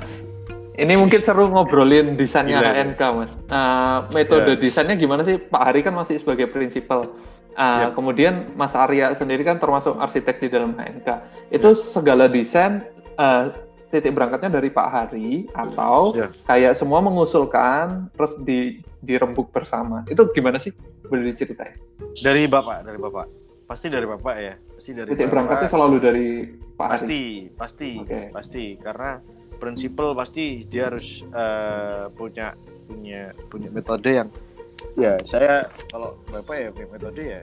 ini 0.76 0.92
mungkin 0.98 1.24
seru 1.24 1.48
ngobrolin 1.48 2.18
desainnya 2.20 2.60
Gila, 2.60 2.72
HNK 2.74 3.02
mas 3.14 3.32
uh, 3.48 4.10
metode 4.12 4.52
ya. 4.52 4.60
desainnya 4.60 4.96
gimana 4.98 5.22
sih 5.22 5.38
Pak 5.38 5.62
Hari 5.62 5.80
kan 5.86 5.94
masih 5.94 6.18
sebagai 6.18 6.50
prinsipal 6.50 7.14
Uh, 7.56 7.88
ya. 7.88 7.96
Kemudian 7.96 8.52
Mas 8.52 8.76
Arya 8.76 9.16
sendiri 9.16 9.40
kan 9.40 9.56
termasuk 9.56 9.96
arsitek 9.96 10.44
di 10.44 10.52
dalam 10.52 10.76
HNK. 10.76 11.08
Itu 11.48 11.72
ya. 11.72 11.80
segala 11.80 12.28
desain 12.28 12.84
uh, 13.16 13.48
titik 13.90 14.12
berangkatnya 14.12 14.58
dari 14.58 14.68
Pak 14.70 14.88
Hari 14.90 15.46
atau 15.54 16.10
ya. 16.14 16.28
kayak 16.46 16.74
semua 16.74 16.98
mengusulkan 17.02 18.10
terus 18.12 18.34
di 18.42 18.82
dirembuk 18.98 19.54
bersama. 19.54 20.02
Itu 20.10 20.26
gimana 20.34 20.58
sih? 20.58 20.74
Boleh 21.06 21.30
diceritain? 21.30 21.78
Dari 22.18 22.50
Bapak, 22.50 22.82
dari 22.82 22.98
Bapak. 22.98 23.26
Pasti 23.66 23.86
dari 23.90 24.06
Bapak 24.06 24.34
ya. 24.38 24.54
Pasti 24.58 24.90
dari 24.94 25.08
Titik 25.14 25.26
Bapak. 25.26 25.32
berangkatnya 25.34 25.68
selalu 25.70 25.96
dari 26.02 26.28
Pak 26.76 26.88
Pasti, 26.92 27.22
Hari. 27.46 27.56
pasti, 27.56 27.90
okay. 28.02 28.26
pasti 28.34 28.64
karena 28.78 29.10
prinsipal 29.56 30.12
pasti 30.12 30.66
dia 30.66 30.92
harus 30.92 31.24
uh, 31.32 32.12
punya 32.12 32.52
punya 32.86 33.32
punya 33.50 33.68
metode 33.72 34.10
yang 34.12 34.28
ya 34.94 35.18
saya 35.24 35.66
kalau 35.90 36.20
Bapak 36.28 36.56
ya 36.58 36.68
punya 36.70 36.88
metode 36.92 37.22
ya 37.22 37.42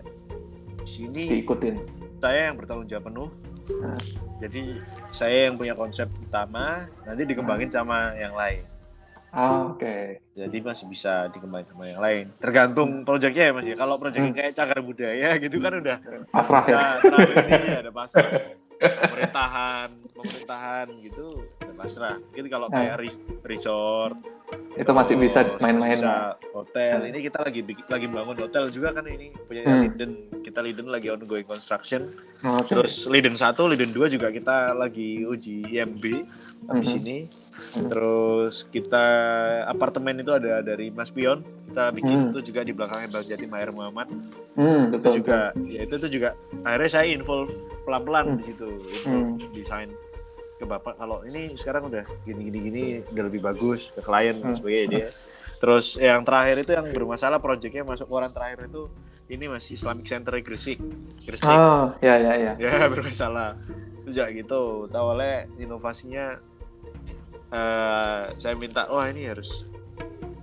di 0.83 0.87
sini 0.87 1.23
diikutin. 1.39 1.75
Saya 2.23 2.51
yang 2.51 2.55
bertanggung 2.55 2.87
jawab 2.87 3.11
penuh. 3.11 3.29
Nah 3.69 4.23
jadi 4.43 4.75
saya 5.15 5.47
yang 5.47 5.55
punya 5.55 5.71
konsep 5.71 6.11
utama, 6.19 6.91
nanti 7.07 7.23
dikembangin 7.23 7.71
hmm. 7.71 7.77
sama 7.79 8.11
yang 8.19 8.35
lain. 8.35 8.67
Ah, 9.33 9.71
Oke. 9.71 9.81
Okay. 9.81 10.05
Jadi 10.35 10.57
masih 10.61 10.85
bisa 10.91 11.31
dikembangin 11.31 11.71
sama 11.71 11.83
yang 11.87 12.01
lain. 12.03 12.25
Tergantung 12.43 13.07
proyeknya 13.07 13.49
ya 13.49 13.53
mas 13.55 13.65
ya. 13.65 13.75
Kalau 13.79 13.95
proyeknya 13.95 14.29
hmm. 14.29 14.37
kayak 14.37 14.51
cagar 14.53 14.79
budaya 14.83 15.29
gitu 15.43 15.57
kan 15.63 15.73
udah 15.79 15.97
pasrah 16.27 16.65
ya. 16.67 16.79
ini 16.99 17.71
ada 17.87 17.91
pasrah. 17.95 18.29
pemerintahan, 18.83 19.89
pemerintahan 20.11 20.87
gitu 20.99 21.47
ada 21.63 21.73
pasrah. 21.79 22.15
Mungkin 22.19 22.45
kalau 22.51 22.67
kayak 22.67 22.99
resort, 23.47 24.19
itu 24.73 24.89
masih 24.89 25.15
bisa 25.15 25.45
Oh, 25.45 25.61
main-main 25.61 25.93
bisa 25.95 26.33
hotel 26.49 26.97
Hmm. 26.97 27.09
ini 27.09 27.19
kita 27.21 27.39
lagi 27.39 27.61
lagi 27.85 28.07
bangun 28.07 28.35
hotel 28.35 28.63
juga 28.67 28.89
kan 28.91 29.05
ini 29.05 29.29
punya 29.39 29.61
Hmm. 29.63 29.81
Liden 29.85 30.11
kita 30.41 30.59
Liden 30.59 30.87
lagi 30.87 31.07
ongoing 31.07 31.45
construction 31.45 32.09
Oke. 32.41 32.73
terus 32.73 33.05
Liden 33.05 33.37
1 33.37 33.69
Liden 33.69 33.93
2 33.93 34.09
juga 34.09 34.27
kita 34.27 34.73
lagi 34.73 35.21
uji 35.21 35.69
IMB 35.69 36.25
habis 36.65 36.89
Mhm. 36.89 36.99
ini 36.99 37.17
Hmm. 37.73 37.85
terus 37.85 38.65
kita 38.65 39.05
apartemen 39.67 40.17
itu 40.17 40.33
ada 40.33 40.59
dari 40.59 40.89
Mas 40.89 41.13
Pion 41.13 41.45
kita 41.69 41.93
bikin 41.93 42.17
Hmm. 42.17 42.29
itu 42.31 42.39
juga 42.49 42.61
di 42.61 42.73
belakangnya 42.73 43.09
Bang 43.09 43.23
Jati 43.23 43.45
Maher 43.45 43.69
Muhammad 43.69 44.09
Hmm, 44.53 44.89
itu 44.89 44.97
betul, 44.97 45.13
juga 45.21 45.39
ya 45.65 45.81
itu 45.81 45.95
tuh 45.97 46.09
juga 46.09 46.29
akhirnya 46.63 46.89
saya 46.91 47.07
involve 47.07 47.53
pelan-pelan 47.83 48.25
Hmm. 48.25 48.37
di 48.37 48.43
situ 48.43 48.67
involve 48.91 49.29
Hmm. 49.37 49.53
desain 49.53 49.89
ke 50.63 50.69
bapak 50.69 50.95
kalau 50.95 51.21
ini 51.21 51.53
sekarang 51.53 51.85
udah 51.85 52.07
gini 52.23 52.47
gini 52.47 52.59
gini 52.63 52.83
udah 53.05 53.23
lebih 53.23 53.41
bagus 53.41 53.91
ke 53.91 53.99
klien 53.99 54.33
dan 54.33 54.45
Hmm. 54.45 54.57
sebagainya 54.57 54.87
dia 54.89 55.07
terus 55.59 55.95
yang 55.95 56.23
terakhir 56.23 56.55
itu 56.59 56.71
yang 56.71 56.87
bermasalah 56.89 57.37
proyeknya 57.37 57.83
masuk 57.83 58.07
koran 58.07 58.31
terakhir 58.31 58.65
itu 58.65 58.87
ini 59.25 59.47
masih 59.47 59.75
Islamic 59.75 60.03
Center 60.05 60.35
Gresik 60.37 60.79
Gresik 61.21 61.43
Oh, 61.45 61.91
ya 61.99 62.15
ya 62.15 62.33
ya. 62.35 62.51
ya 62.63 62.87
bermasalah 62.87 63.55
juga 64.03 64.27
gitu 64.29 64.61
awalnya 64.89 65.47
inovasinya 65.55 66.39
eh 67.49 68.21
saya 68.33 68.55
minta 68.55 68.87
wah 68.87 69.05
ini 69.05 69.23
harus 69.25 69.63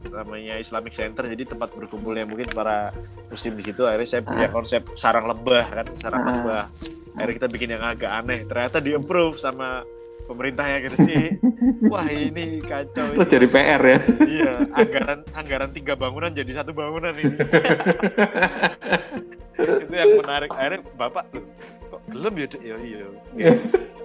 namanya 0.06 0.56
Islamic 0.56 0.90
Center 0.90 1.26
jadi 1.26 1.44
tempat 1.44 1.70
berkumpulnya 1.70 2.24
mungkin 2.24 2.48
para 2.48 2.88
muslim 3.28 3.54
di 3.54 3.62
situ 3.62 3.84
akhirnya 3.84 4.08
saya 4.08 4.22
punya 4.22 4.46
Ah. 4.48 4.52
konsep 4.52 4.82
sarang 4.94 5.26
lebah 5.26 5.64
kan 5.66 5.86
sarang 5.94 6.22
Ah. 6.22 6.28
lebah 6.32 6.64
akhirnya 7.12 7.34
kita 7.36 7.48
bikin 7.48 7.70
yang 7.70 7.84
agak 7.84 8.08
aneh 8.08 8.48
ternyata 8.48 8.78
di 8.78 8.96
approve 8.96 9.36
sama 9.36 9.84
pemerintahnya 10.30 10.78
gitu 10.86 10.96
sih 11.10 11.24
wah 11.90 12.06
ini 12.06 12.62
kacau 12.62 13.18
Terus 13.18 13.26
jadi 13.26 13.46
PR 13.50 13.82
ya. 13.82 13.98
iya 14.30 14.52
anggaran 14.70 15.20
anggaran 15.34 15.70
tiga 15.74 15.98
bangunan 15.98 16.30
jadi 16.30 16.62
satu 16.62 16.70
bangunan 16.70 17.10
ini 17.18 17.34
itu 19.60 19.92
yang 19.92 20.10
menarik 20.22 20.50
akhirnya 20.54 20.80
bapak 20.94 21.26
"Loh, 21.34 21.44
kok 21.90 22.00
belum 22.08 22.32
ya 22.38 22.46
Dek?" 22.46 22.62
ya 22.62 22.76
iya 22.78 23.06
Iya. 23.34 23.52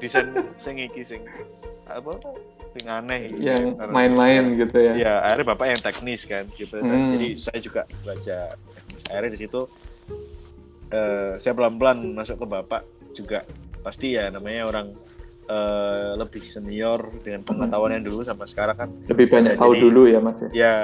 desain 0.01 0.27
sing 0.57 0.81
iki 0.81 1.05
sing 1.05 1.21
apa 1.85 2.17
sing 2.73 2.85
aneh 2.89 3.31
yang 3.39 3.77
main-main 3.87 4.51
gitu 4.59 4.75
ya. 4.75 4.93
Iya, 4.99 5.13
akhirnya 5.23 5.47
bapak 5.55 5.65
yang 5.71 5.79
teknis 5.79 6.27
kan 6.27 6.43
gitu. 6.59 6.75
Hmm. 6.75 7.15
Jadi 7.15 7.27
saya 7.39 7.59
juga 7.63 7.87
teknis. 8.03 8.51
Akhirnya 9.07 9.31
di 9.31 9.39
situ 9.39 9.63
eh, 10.91 11.39
saya 11.39 11.53
pelan-pelan 11.55 12.11
masuk 12.11 12.43
ke 12.43 12.45
bapak 12.51 12.81
juga 13.15 13.47
pasti 13.79 14.17
ya 14.19 14.27
namanya 14.27 14.67
orang 14.67 14.87
eh, 15.45 16.11
lebih 16.15 16.41
senior 16.43 17.05
dengan 17.21 17.41
pengetahuan 17.41 17.93
yang 17.93 18.03
dulu 18.03 18.21
sama 18.21 18.45
sekarang 18.45 18.75
kan. 18.75 18.89
Lebih 19.05 19.29
banyak 19.29 19.53
Ya, 19.53 19.59
tahu 19.59 19.73
jadi- 19.73 19.83
dulu 19.83 20.01
ya 20.05 20.19
Mas 20.19 20.37
ya. 20.41 20.49
ya 20.51 20.75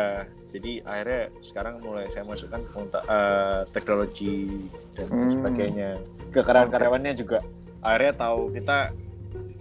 jadi 0.51 0.71
akhirnya 0.83 1.21
sekarang 1.41 1.73
mulai 1.79 2.05
saya 2.09 2.23
masukkan 2.23 2.61
untuk 2.75 3.01
eh, 3.01 3.61
teknologi 3.71 4.47
dan 4.93 5.07
Hmm. 5.09 5.31
sebagainya. 5.33 5.89
Ke 6.29 6.39
karyawan-karyawannya 6.41 7.13
juga 7.15 7.39
akhirnya 7.79 8.13
tahu. 8.15 8.53
Kita 8.53 8.77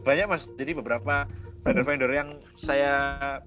banyak 0.01 0.27
mas. 0.27 0.45
Jadi 0.55 0.73
beberapa 0.75 1.25
vendor-vendor 1.61 2.11
yang 2.11 2.29
saya 2.55 2.93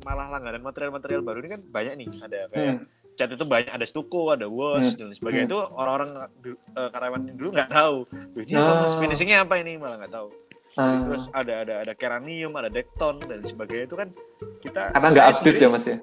malah 0.01 0.29
langganan 0.29 0.61
material-material 0.61 1.21
baru 1.21 1.37
ini 1.39 1.49
kan 1.51 1.61
banyak 1.65 1.93
nih. 1.97 2.07
Ada 2.19 2.39
kayak 2.49 2.73
Hmm. 2.73 2.85
cat 3.13 3.29
itu 3.29 3.45
banyak 3.45 3.69
ada 3.69 3.85
stuko 3.85 4.33
ada 4.33 4.49
wash 4.49 4.97
dan 4.97 5.13
sebagainya. 5.13 5.45
Itu 5.45 5.59
orang-orang 5.69 6.09
eh, 6.73 6.89
karyawan 6.89 7.21
dulu 7.33 7.49
nggak 7.53 7.69
tahu. 7.69 7.97
"Wih, 8.33 8.43
ini 8.43 8.57
proses 8.57 8.93
finishingnya 8.97 9.45
apa 9.45 9.55
ini? 9.57 9.77
Malah 9.77 10.01
nggak 10.01 10.13
tahu 10.13 10.27
Ah, 10.73 11.05
terus 11.05 11.29
ada 11.29 11.53
ada 11.61 11.75
ada 11.85 11.93
keranium 11.93 12.57
ada 12.57 12.65
dekton 12.65 13.21
dan 13.21 13.45
sebagainya 13.45 13.85
itu 13.85 13.95
kan 13.97 14.09
kita 14.65 14.89
karena 14.89 15.07
nggak 15.13 15.27
update 15.29 15.39
sendiri- 15.45 15.61
ya 15.61 15.69
Mas 15.69 15.85
ya. 15.85 15.97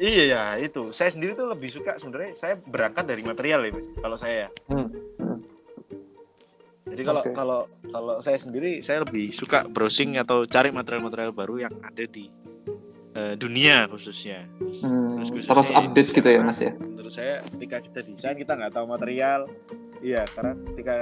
Iya 0.00 0.24
ya 0.24 0.42
itu. 0.56 0.82
Saya 0.96 1.12
sendiri 1.12 1.36
tuh 1.36 1.52
lebih 1.52 1.68
suka 1.68 2.00
sebenarnya 2.00 2.32
saya 2.32 2.54
berangkat 2.56 3.04
dari 3.04 3.20
material 3.20 3.60
ya, 3.68 3.70
Mas. 3.76 3.86
Kalau 4.00 4.16
saya 4.16 4.36
ya. 4.46 4.48
Hmm. 4.72 4.88
Hmm. 5.20 5.38
Jadi 6.88 7.02
kalau 7.04 7.22
Oke. 7.22 7.32
kalau 7.36 7.60
kalau 7.92 8.14
saya 8.24 8.38
sendiri 8.40 8.80
saya 8.80 9.04
lebih 9.04 9.30
suka 9.30 9.68
browsing 9.68 10.16
atau 10.16 10.48
cari 10.48 10.72
material-material 10.72 11.36
baru 11.36 11.68
yang 11.68 11.74
ada 11.84 12.04
di 12.08 12.32
eh, 13.12 13.34
dunia 13.36 13.84
khususnya. 13.92 14.48
Hmm. 14.80 15.20
khususnya 15.20 15.44
Terus 15.44 15.70
update 15.76 16.10
gitu 16.16 16.28
ya 16.32 16.40
Mas 16.40 16.58
ya. 16.64 16.72
Menurut 16.80 17.12
saya 17.12 17.44
ketika 17.52 17.84
kita 17.84 18.00
desain 18.00 18.38
kita 18.40 18.56
nggak 18.56 18.72
tahu 18.72 18.88
material. 18.88 19.44
Iya, 20.00 20.24
karena 20.32 20.52
ketika 20.72 20.94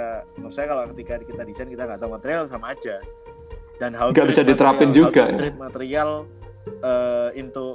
saya 0.51 0.67
kalau 0.67 0.85
ketika 0.93 1.15
kita 1.23 1.43
desain 1.43 1.71
kita 1.71 1.87
nggak 1.87 2.01
tahu 2.03 2.11
material 2.15 2.45
sama 2.47 2.75
aja. 2.75 2.99
Dan 3.79 3.95
how 3.95 4.11
Nggak 4.11 4.27
to 4.27 4.31
bisa 4.35 4.43
diterapin 4.43 4.91
material, 4.91 4.99
juga 5.07 5.21
how 5.23 5.27
to 5.27 5.31
ya. 5.31 5.39
treat 5.39 5.57
material 5.57 6.11
eh, 6.83 7.31
into 7.35 7.67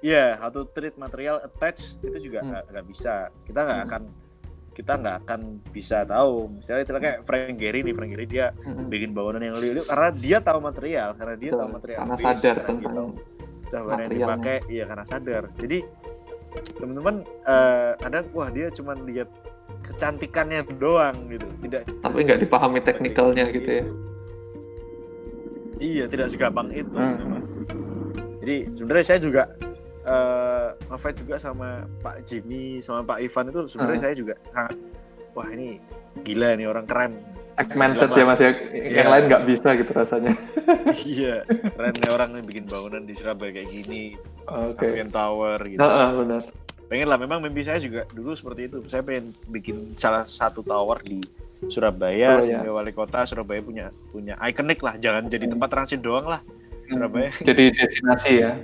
Iya, 0.00 0.36
how 0.36 0.52
to 0.52 0.68
treat 0.68 0.92
material 0.96 1.40
attach 1.40 1.96
itu 2.00 2.28
juga 2.28 2.44
Hmm. 2.44 2.52
nggak 2.52 2.64
nggak 2.68 2.86
bisa. 2.88 3.14
Kita 3.42 3.60
nggak 3.64 3.78
Hmm. 3.80 3.88
akan 3.88 4.02
kita 4.74 4.92
nggak 4.98 5.16
akan 5.24 5.40
bisa 5.70 5.98
tahu. 6.04 6.34
Misalnya 6.50 6.82
itu 6.82 6.92
kayak 6.92 7.18
Frank 7.24 7.56
Gehry 7.56 7.80
nih, 7.80 7.94
Frank 7.96 8.10
Gehry 8.12 8.26
dia 8.26 8.46
Hmm. 8.52 8.88
bikin 8.88 9.16
bangunan 9.16 9.40
yang 9.40 9.56
liu 9.56 9.80
karena 9.80 10.08
dia 10.12 10.38
tahu 10.40 10.58
material, 10.60 11.16
karena 11.16 11.34
dia 11.36 11.50
Betul. 11.52 11.60
tahu 11.60 11.68
material. 11.72 11.98
Karena 12.00 12.16
base, 12.16 12.24
sadar 12.26 12.56
karena 12.58 12.68
tentang 12.68 13.08
tahu 13.64 13.84
bahan 13.88 14.00
yang 14.02 14.12
dipakai, 14.12 14.56
iya 14.68 14.84
karena 14.84 15.04
sadar. 15.08 15.42
Jadi 15.56 15.78
teman-teman 16.76 17.14
eh 17.24 17.92
kadang 17.98 18.24
wah 18.30 18.48
dia 18.48 18.66
cuma 18.70 18.92
lihat 18.94 19.28
kecantikannya 19.84 20.64
doang 20.76 21.28
gitu, 21.28 21.46
tidak 21.62 21.86
tapi 22.00 22.24
nggak 22.24 22.40
dipahami 22.42 22.80
teknikalnya 22.80 23.44
gitu 23.52 23.70
ya. 23.70 23.84
Iya, 25.74 26.04
tidak 26.06 26.30
segampang 26.30 26.70
itu. 26.70 26.94
Hmm. 26.94 27.42
Jadi 28.40 28.56
sebenarnya 28.78 29.06
saya 29.06 29.20
juga 29.20 29.42
eh 30.04 30.68
ngefans 30.92 31.16
juga 31.16 31.36
sama 31.40 31.68
Pak 32.04 32.28
Jimmy 32.28 32.76
sama 32.78 33.00
Pak 33.02 33.24
Ivan 33.24 33.48
itu 33.48 33.60
sebenarnya 33.72 33.98
Hmm. 33.98 34.06
saya 34.06 34.14
juga 34.14 34.34
sangat 34.52 34.76
wah 35.32 35.48
ini 35.48 35.80
gila 36.22 36.54
nih 36.54 36.66
orang 36.68 36.86
keren. 36.86 37.12
Segmented 37.54 38.10
ya 38.10 38.24
Mas 38.26 38.40
ya. 38.42 38.50
Yang 38.74 39.08
lain 39.14 39.24
nggak 39.30 39.44
bisa 39.46 39.68
gitu 39.78 39.92
rasanya. 39.94 40.32
iya, 41.06 41.46
keren 41.46 41.94
nih 42.02 42.10
orang 42.10 42.30
nih 42.34 42.42
bikin 42.44 42.64
bangunan 42.66 43.06
di 43.06 43.14
Surabaya 43.14 43.54
kayak 43.54 43.70
gini, 43.70 44.18
Oke. 44.50 44.90
Avian 44.90 45.10
Tower 45.10 45.58
gitu. 45.62 45.78
Heeh, 45.78 46.08
benar. 46.18 46.42
Pengen 46.94 47.10
lah, 47.10 47.18
memang 47.18 47.42
mimpi 47.42 47.66
saya 47.66 47.82
juga 47.82 48.06
dulu 48.14 48.38
seperti 48.38 48.70
itu. 48.70 48.78
Saya 48.86 49.02
pengen 49.02 49.34
bikin 49.50 49.98
salah 49.98 50.30
satu 50.30 50.62
tower 50.62 51.02
di 51.02 51.18
Surabaya, 51.66 52.38
Oh, 52.38 52.46
sebagai 52.46 52.70
wali 52.70 52.92
kota 52.94 53.26
Surabaya 53.26 53.58
punya 53.66 53.90
punya 54.14 54.38
ikonik 54.38 54.78
lah, 54.78 54.94
jangan 55.02 55.26
jadi 55.26 55.50
tempat 55.50 55.74
transit 55.74 55.98
doang 55.98 56.22
lah. 56.30 56.38
Surabaya. 56.86 57.34
Jadi 57.42 57.74
destinasi 57.74 58.32
ya. 58.38 58.54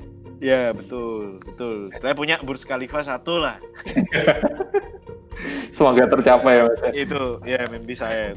Ya 0.41 0.72
betul 0.72 1.38
betul. 1.45 1.93
Saya 2.01 2.16
punya 2.16 2.41
Burj 2.41 2.64
Khalifa 2.64 3.05
satu 3.05 3.36
lah. 3.38 3.61
Semoga 5.70 6.05
tercapai 6.11 6.61
ya 6.61 6.62
Mas. 6.68 6.80
ya. 6.82 6.91
Itu 6.93 7.22
ya 7.47 7.61
mimpi 7.70 7.95
saya. 7.97 8.36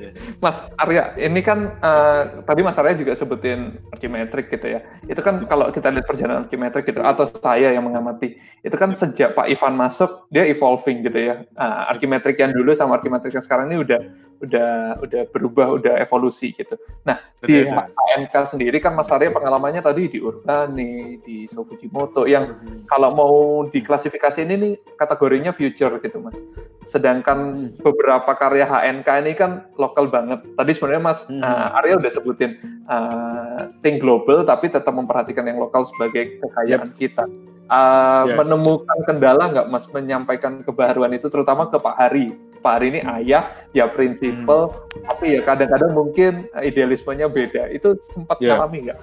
Ya. 0.00 0.10
Mas 0.40 0.64
Arya, 0.80 1.12
ini 1.20 1.40
kan 1.44 1.76
eh, 1.76 2.22
tadi 2.46 2.60
Mas 2.64 2.78
Arya 2.80 2.96
juga 2.96 3.12
sebutin 3.12 3.76
archimetric 3.92 4.48
gitu 4.48 4.66
ya. 4.78 4.80
Itu 5.04 5.20
kan 5.20 5.44
kalau 5.44 5.68
kita 5.68 5.92
lihat 5.92 6.06
perjalanan 6.08 6.46
archimetric 6.46 6.88
gitu, 6.88 7.00
atau 7.04 7.28
saya 7.28 7.74
yang 7.74 7.84
mengamati, 7.84 8.38
itu 8.64 8.76
kan 8.78 8.92
sejak 8.96 9.36
Pak 9.36 9.50
Ivan 9.50 9.74
masuk 9.76 10.30
dia 10.32 10.46
evolving 10.48 11.04
gitu 11.04 11.18
ya. 11.20 11.34
Nah, 11.52 11.90
archimetric 11.92 12.38
yang 12.40 12.54
dulu 12.54 12.72
sama 12.72 12.96
archimetric 12.96 13.36
yang 13.36 13.44
sekarang 13.44 13.68
ini 13.68 13.82
udah 13.82 14.00
udah 14.40 14.70
udah 15.04 15.22
berubah, 15.28 15.66
udah 15.76 15.94
evolusi 16.00 16.56
gitu. 16.56 16.80
Nah 17.04 17.20
di 17.44 17.64
Betul. 17.64 17.92
HNK 18.16 18.34
sendiri 18.56 18.78
kan 18.80 18.96
Mas 18.96 19.08
Arya 19.12 19.32
pengalamannya 19.32 19.84
tadi 19.84 20.08
di 20.08 20.18
Urbane, 20.20 21.20
di 21.20 21.29
So 21.46 21.62
Fujimoto 21.62 22.24
yang 22.24 22.56
kalau 22.86 23.10
mau 23.12 23.34
diklasifikasi 23.66 24.42
ini 24.42 24.54
nih 24.56 24.72
kategorinya 24.94 25.50
future 25.50 25.96
gitu 25.98 26.18
mas. 26.18 26.38
Sedangkan 26.82 27.70
beberapa 27.78 28.32
karya 28.34 28.64
HNK 28.64 29.08
ini 29.22 29.32
kan 29.34 29.50
lokal 29.76 30.08
banget. 30.08 30.42
Tadi 30.54 30.70
sebenarnya 30.72 31.02
mas 31.02 31.18
Hmm. 31.26 31.42
uh, 31.42 31.78
Arya 31.78 32.00
udah 32.00 32.10
sebutin 32.10 32.58
uh, 32.88 33.70
think 33.80 34.00
global 34.00 34.42
tapi 34.42 34.66
tetap 34.66 34.90
memperhatikan 34.90 35.44
yang 35.44 35.58
lokal 35.58 35.86
sebagai 35.86 36.40
kekayaan 36.40 36.90
kita. 36.94 37.24
Uh, 37.70 38.26
Ya. 38.26 38.34
Menemukan 38.34 38.98
kendala 39.06 39.46
nggak 39.46 39.70
mas 39.70 39.86
menyampaikan 39.94 40.58
kebaruan 40.66 41.14
itu 41.14 41.30
terutama 41.30 41.70
ke 41.70 41.78
Pak 41.78 41.94
Hari. 41.94 42.26
Pak 42.58 42.72
Hari 42.76 42.86
ini 42.92 43.00
ayah 43.06 43.54
ya 43.70 43.86
prinsipal 43.86 44.74
tapi 45.06 45.38
ya 45.38 45.40
kadang-kadang 45.40 45.94
mungkin 45.94 46.32
idealismenya 46.58 47.30
beda. 47.30 47.70
Itu 47.70 47.94
sempat 48.02 48.42
Ya. 48.42 48.58
ngalami 48.58 48.90
nggak? 48.90 48.98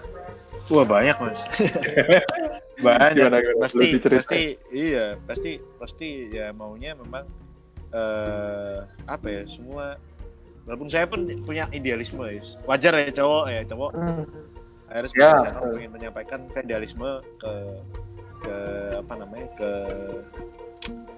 Wah 0.68 0.86
banyak 0.86 1.18
mas. 1.20 1.40
banyak. 2.86 3.12
Gimana, 3.16 3.38
gimana? 3.40 3.64
Pasti 3.64 3.88
pasti 4.00 4.42
iya 4.76 5.16
pasti 5.24 5.52
pasti 5.80 6.10
ya 6.30 6.52
maunya 6.52 6.94
memang 6.94 7.26
eh 7.96 8.80
apa 9.08 9.28
ya 9.28 9.44
semua. 9.48 9.96
Walaupun 10.68 10.92
saya 10.92 11.08
pun 11.08 11.24
punya 11.48 11.72
idealisme 11.72 12.20
ya. 12.28 12.44
Wajar 12.68 12.94
ya 13.00 13.12
cowok 13.16 13.46
ya 13.48 13.62
cowok. 13.64 13.92
Hmm. 13.96 14.24
Akhirnya 14.88 15.16
Ya, 15.20 15.32
ingin 15.76 15.92
menyampaikan 15.92 16.40
ke 16.52 16.60
idealisme 16.64 17.24
ke 17.40 17.52
ke 18.44 18.56
apa 19.00 19.14
namanya 19.20 19.48
ke 19.56 19.72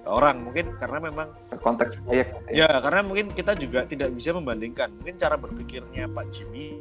ke 0.00 0.08
orang 0.08 0.48
mungkin 0.48 0.74
karena 0.80 0.98
memang 0.98 1.28
konteks 1.60 2.00
proyek 2.02 2.32
Ya, 2.50 2.66
karena 2.80 3.04
mungkin 3.04 3.30
kita 3.30 3.54
juga 3.54 3.86
tidak 3.86 4.10
bisa 4.14 4.34
membandingkan. 4.34 4.90
Mungkin 5.02 5.18
cara 5.18 5.36
berpikirnya 5.38 6.08
Pak 6.10 6.26
Jimmy 6.34 6.80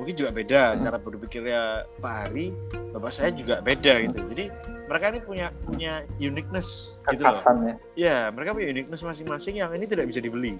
mungkin 0.00 0.16
juga 0.16 0.30
beda 0.32 0.62
cara 0.80 0.96
berpikirnya 0.96 1.60
Pak 2.00 2.14
Hari 2.24 2.56
bapak 2.90 3.12
saya 3.12 3.30
juga 3.30 3.60
beda 3.60 4.00
gitu 4.00 4.18
jadi 4.32 4.44
mereka 4.88 5.04
ini 5.12 5.20
punya 5.20 5.46
punya 5.62 5.92
uniqueness 6.16 6.96
gitu 7.06 7.20
loh 7.20 7.36
Kekasannya. 7.36 7.74
ya 7.94 8.32
mereka 8.32 8.56
punya 8.56 8.72
uniqueness 8.72 9.04
masing-masing 9.04 9.60
yang 9.60 9.70
ini 9.70 9.84
tidak 9.84 10.08
bisa 10.08 10.18
dibeli 10.18 10.56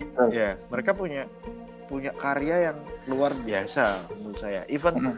Betul. 0.00 0.32
ya 0.32 0.56
mereka 0.66 0.90
punya 0.90 1.28
punya 1.86 2.10
karya 2.16 2.72
yang 2.72 2.78
luar 3.06 3.36
biasa 3.36 4.08
menurut 4.16 4.40
saya 4.40 4.64
even 4.66 4.96
Mhm. 4.96 5.14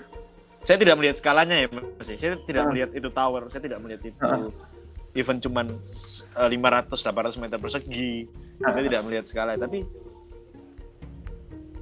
saya 0.60 0.76
tidak 0.76 0.98
melihat 0.98 1.16
skalanya 1.16 1.56
ya 1.62 1.68
mas 1.70 1.86
saya 2.04 2.34
tidak 2.42 2.62
Mhm. 2.66 2.70
melihat 2.74 2.90
itu 2.92 3.08
tower 3.08 3.42
saya 3.48 3.62
tidak 3.62 3.78
melihat 3.80 4.02
itu 4.02 4.18
Mhm. 4.20 4.50
even 5.14 5.36
cuman 5.38 5.66
eh, 6.34 6.48
500 6.50 6.98
800 7.00 7.38
meter 7.38 7.56
persegi 7.56 8.26
Mhm. 8.60 8.66
saya 8.66 8.82
tidak 8.84 9.00
melihat 9.06 9.24
skala 9.24 9.54
tapi 9.54 9.86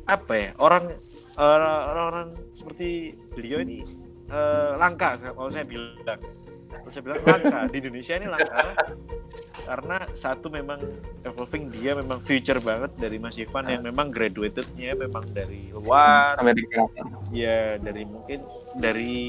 apa 0.06 0.34
ya 0.38 0.50
orang 0.62 0.84
eh, 0.86 1.00
orang-orang 1.36 2.32
seperti 2.56 3.12
beliau 3.36 3.60
ini 3.60 3.84
eh, 4.32 4.72
langka 4.76 5.20
kalau 5.20 5.50
saya 5.52 5.64
bilang. 5.68 6.20
Kalau 6.66 6.90
saya 6.92 7.02
bilang 7.08 7.20
langka. 7.24 7.60
Di 7.72 7.76
Indonesia 7.80 8.14
ini 8.16 8.26
langka. 8.28 8.64
Karena 9.66 9.96
satu 10.14 10.46
memang 10.52 10.78
evolving 11.26 11.72
dia 11.74 11.96
memang 11.96 12.22
future 12.22 12.60
banget 12.62 12.94
dari 13.00 13.16
Mas 13.18 13.34
Ivan 13.40 13.66
yang 13.66 13.82
memang 13.82 14.12
graduatednya 14.12 14.94
memang 14.94 15.24
dari 15.32 15.72
luar. 15.72 16.36
Amerika. 16.38 16.86
ya 17.34 17.80
dari 17.80 18.06
mungkin 18.06 18.46
dari 18.78 19.24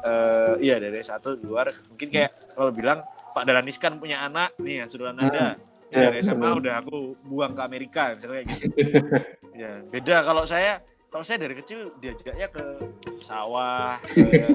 eh 0.00 0.54
iya 0.60 0.76
dari 0.82 1.00
satu 1.00 1.38
luar. 1.40 1.72
Mungkin 1.92 2.08
kayak 2.10 2.56
kalau 2.56 2.70
bilang 2.74 3.02
Pak 3.30 3.46
Dahlan 3.46 3.70
Iskan 3.70 3.98
punya 4.02 4.26
anak. 4.26 4.56
Nih 4.58 4.82
ya 4.82 4.86
sudah 4.90 5.14
ada. 5.14 5.56
Ya, 5.90 6.06
dari 6.06 6.22
SMA 6.22 6.50
udah 6.54 6.86
aku 6.86 7.18
buang 7.26 7.50
ke 7.58 7.62
Amerika 7.66 8.14
misalnya 8.14 8.46
kayak 8.46 8.48
gitu. 8.54 8.66
Ya 9.60 9.84
beda 9.84 10.24
kalau 10.24 10.48
saya 10.48 10.80
kalau 11.10 11.22
saya 11.22 11.42
dari 11.42 11.54
kecil 11.54 11.90
diajaknya 11.98 12.48
ke 12.48 12.64
sawah 13.20 13.98
ke 14.06 14.46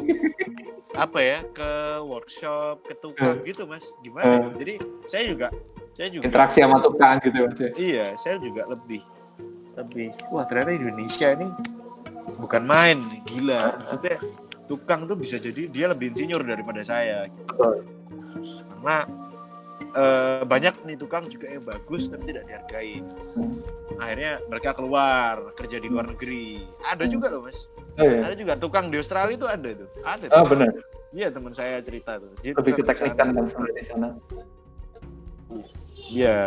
apa 0.96 1.20
ya 1.20 1.40
ke 1.52 1.70
workshop 2.02 2.80
ke 2.82 2.96
tukang 2.98 3.44
gitu 3.44 3.68
mas 3.68 3.84
gimana 4.00 4.48
Hmm. 4.48 4.56
jadi 4.56 4.80
saya 5.06 5.24
juga 5.28 5.48
saya 5.92 6.08
juga 6.10 6.24
Interaksi 6.26 6.60
sama 6.60 6.80
tukang 6.80 7.20
gitu 7.20 7.38
Mas. 7.44 7.60
ya. 7.60 7.70
Iya, 7.76 8.06
saya 8.16 8.36
juga 8.40 8.64
lebih 8.68 9.04
lebih 9.76 10.12
wah 10.28 10.44
ternyata 10.44 10.72
Indonesia 10.72 11.28
ini 11.32 11.48
bukan 12.36 12.64
main, 12.64 12.98
gila. 13.24 13.76
Maksudnya 13.80 14.18
tukang 14.66 15.04
tuh 15.06 15.16
bisa 15.16 15.36
jadi 15.36 15.68
dia 15.68 15.86
lebih 15.88 16.12
insinyur 16.12 16.42
daripada 16.42 16.84
saya. 16.84 17.28
gitu. 17.28 17.84
Karena 18.72 19.04
eh, 19.96 20.42
banyak 20.44 20.76
nih 20.84 20.98
tukang 21.00 21.26
juga 21.32 21.48
yang 21.50 21.64
bagus 21.64 22.12
tapi 22.12 22.30
tidak 22.30 22.44
dihargai. 22.52 23.00
Akhirnya 23.98 24.44
mereka 24.52 24.76
keluar 24.76 25.56
kerja 25.56 25.80
di 25.80 25.88
luar 25.88 26.12
negeri. 26.12 26.68
Ada 26.84 27.08
juga 27.08 27.32
loh 27.32 27.48
mas. 27.48 27.66
Oh, 27.96 28.04
iya. 28.04 28.28
Ada 28.28 28.36
juga 28.36 28.54
tukang 28.60 28.92
di 28.92 29.00
Australia 29.00 29.36
itu 29.40 29.48
ada 29.48 29.70
tuh. 29.72 29.90
Ada. 30.04 30.26
Oh, 30.36 30.46
benar. 30.46 30.70
Iya 31.16 31.32
teman 31.32 31.56
saya 31.56 31.80
cerita 31.80 32.20
tuh. 32.20 32.32
Dia 32.44 32.52
Lebih 32.60 32.84
sana. 32.84 33.16
kan 33.16 33.28
di 33.72 33.84
sana. 33.84 34.10
Iya. 36.12 36.40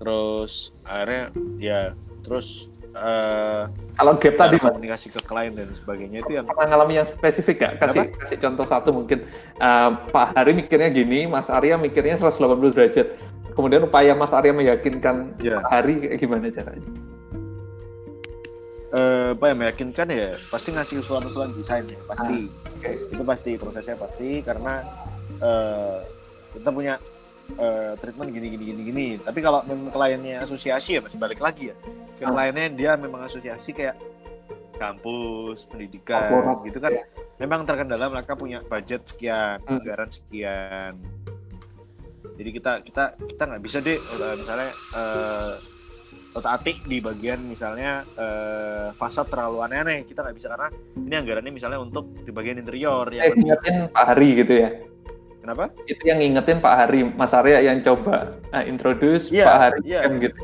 Terus 0.00 0.72
akhirnya 0.88 1.24
ya 1.60 1.80
terus 2.24 2.68
eh 2.96 3.62
Kalau 3.96 4.12
gap 4.20 4.34
tadi 4.36 4.56
Mas, 4.60 4.64
komunikasi 4.72 5.06
ke 5.12 5.20
klien 5.24 5.52
dan 5.56 5.68
sebagainya 5.72 6.20
itu 6.20 6.32
yang 6.36 6.44
pernah 6.44 6.68
ngalamin 6.68 7.00
yang 7.00 7.08
spesifik 7.08 7.56
gak? 7.64 7.72
Kasih 7.80 8.12
kasih 8.12 8.38
contoh 8.40 8.66
satu 8.68 8.90
mungkin. 8.92 9.24
Eh, 9.56 9.90
Pak 10.12 10.36
Hari 10.36 10.52
mikirnya 10.52 10.88
gini, 10.92 11.24
Mas 11.24 11.48
Arya 11.48 11.80
mikirnya 11.80 12.16
180 12.16 12.76
derajat. 12.76 13.08
Kemudian 13.56 13.88
upaya 13.88 14.12
Mas 14.12 14.36
Arya 14.36 14.52
meyakinkan 14.52 15.36
ya 15.40 15.64
Pak 15.64 15.70
Hari 15.72 15.94
kayak 16.04 16.18
gimana 16.20 16.48
caranya? 16.52 16.88
eh, 18.96 19.28
apa 19.34 19.44
yang 19.52 19.58
meyakinkan 19.60 20.06
ya 20.10 20.30
pasti 20.48 20.68
ngasih 20.72 21.02
usulan-usulan 21.02 21.50
desain 21.54 21.84
ya 21.86 21.98
pasti 22.06 22.36
Oke. 22.48 22.90
itu 23.12 23.22
pasti 23.22 23.50
prosesnya 23.58 23.96
pasti 23.98 24.28
karena 24.40 24.74
eh, 25.42 25.96
kita 26.56 26.68
punya 26.72 26.94
eh, 27.48 27.92
treatment 27.96 28.30
gini 28.30 28.46
gini 28.50 28.64
gini 28.66 28.82
gini 28.84 29.06
tapi 29.18 29.38
kalau 29.38 29.62
memang 29.62 29.88
kliennya 29.88 30.42
asosiasi 30.42 30.96
ya 30.96 31.00
masih 31.00 31.16
balik 31.16 31.38
lagi 31.38 31.70
ya 31.70 31.76
ke 32.14 32.22
Ah. 32.22 32.32
kliennya 32.32 32.66
dia 32.72 32.90
memang 32.94 33.24
asosiasi 33.24 33.70
kayak 33.70 33.96
kampus 34.74 35.64
pendidikan 35.66 36.28
Korporat, 36.28 36.58
gitu 36.64 36.78
kan 36.78 36.90
ya. 36.92 37.04
memang 37.36 37.64
terkendala 37.64 38.08
mereka 38.08 38.32
punya 38.34 38.60
budget 38.62 39.04
sekian 39.04 39.56
Hmm. 39.62 39.80
anggaran 39.80 40.10
sekian 40.10 40.92
jadi 42.36 42.50
kita 42.52 42.72
kita 42.82 43.04
kita 43.22 43.42
nggak 43.46 43.62
bisa 43.62 43.78
deh 43.80 43.96
eh, 43.96 44.34
misalnya 44.36 44.68
eh 44.92 45.52
otak 46.32 46.52
atik 46.60 46.84
di 46.84 47.00
bagian 47.00 47.40
misalnya 47.42 48.04
eh, 48.12 48.92
fasad 48.92 49.24
terlalu 49.26 49.64
aneh-aneh 49.64 50.04
kita 50.04 50.20
nggak 50.20 50.36
bisa 50.36 50.52
karena 50.52 50.68
ini 50.94 51.14
anggarannya 51.16 51.48
misalnya 51.50 51.80
untuk 51.80 52.12
di 52.18 52.28
bagian 52.28 52.60
interior 52.60 53.08
Eh, 53.08 53.16
yang 53.16 53.32
lebih 53.32 53.44
ingetin 53.46 53.74
Pak 53.88 54.04
Hari 54.04 54.28
gitu 54.36 54.52
ya. 54.54 54.68
Kenapa? 55.46 55.70
Itu 55.86 56.02
yang 56.02 56.18
ngingetin 56.18 56.58
Pak 56.58 56.74
Hari, 56.74 57.00
Mas 57.14 57.30
Arya 57.30 57.62
yang 57.62 57.78
coba 57.86 58.34
eh, 58.50 58.66
introduce 58.66 59.30
Iya, 59.30 59.46
Pak 59.46 59.58
Hari 59.62 59.80
iya. 59.86 60.00
kan 60.02 60.12
gitu. 60.18 60.42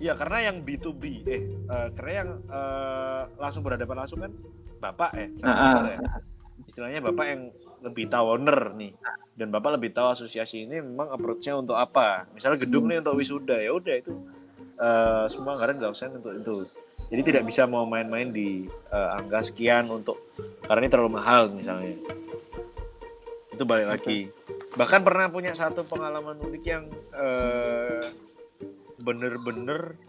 Iya 0.00 0.12
karena 0.16 0.38
yang 0.48 0.56
B2B 0.64 1.02
eh 1.28 1.42
eh, 1.68 1.88
karena 1.92 2.12
yang 2.24 2.30
eh, 2.48 3.22
langsung 3.36 3.60
berhadapan 3.60 3.96
langsung 4.00 4.24
kan 4.24 4.32
bapak 4.80 5.12
Ah, 5.44 5.76
owner 5.76 5.84
ya. 5.92 5.98
istilahnya 6.64 7.00
bapak 7.04 7.26
yang 7.28 7.42
lebih 7.84 8.08
tahu 8.08 8.40
owner 8.40 8.72
nih. 8.80 8.96
Dan 9.36 9.52
bapak 9.52 9.76
lebih 9.76 9.92
tahu 9.92 10.16
asosiasi 10.16 10.64
ini 10.64 10.80
memang 10.80 11.12
approach-nya 11.12 11.56
untuk 11.56 11.76
apa? 11.76 12.24
Misalnya 12.32 12.64
gedung 12.64 12.88
nih 12.88 13.04
untuk 13.04 13.16
wisuda 13.20 13.60
ya 13.60 13.76
udah 13.76 13.94
itu. 14.00 14.12
Eh, 14.80 15.24
semua 15.28 15.60
anggaran 15.60 15.76
nggak 15.76 15.92
usah 15.92 16.08
untuk 16.08 16.32
itu. 16.32 16.54
Jadi 17.12 17.22
tidak 17.24 17.44
bisa 17.48 17.68
mau 17.68 17.84
main-main 17.84 18.32
di 18.32 18.64
eh, 18.68 19.08
angka 19.20 19.52
sekian 19.52 19.92
untuk 19.92 20.16
karena 20.64 20.88
ini 20.88 20.92
terlalu 20.92 21.12
mahal 21.20 21.52
misalnya 21.52 21.92
itu 23.60 23.68
balik 23.68 23.92
lagi. 23.92 24.18
Bahkan 24.72 25.04
pernah 25.04 25.28
punya 25.28 25.52
satu 25.52 25.84
pengalaman 25.84 26.40
unik 26.40 26.64
yang 26.64 26.88
eh, 27.12 28.08
bener-bener 29.04 30.00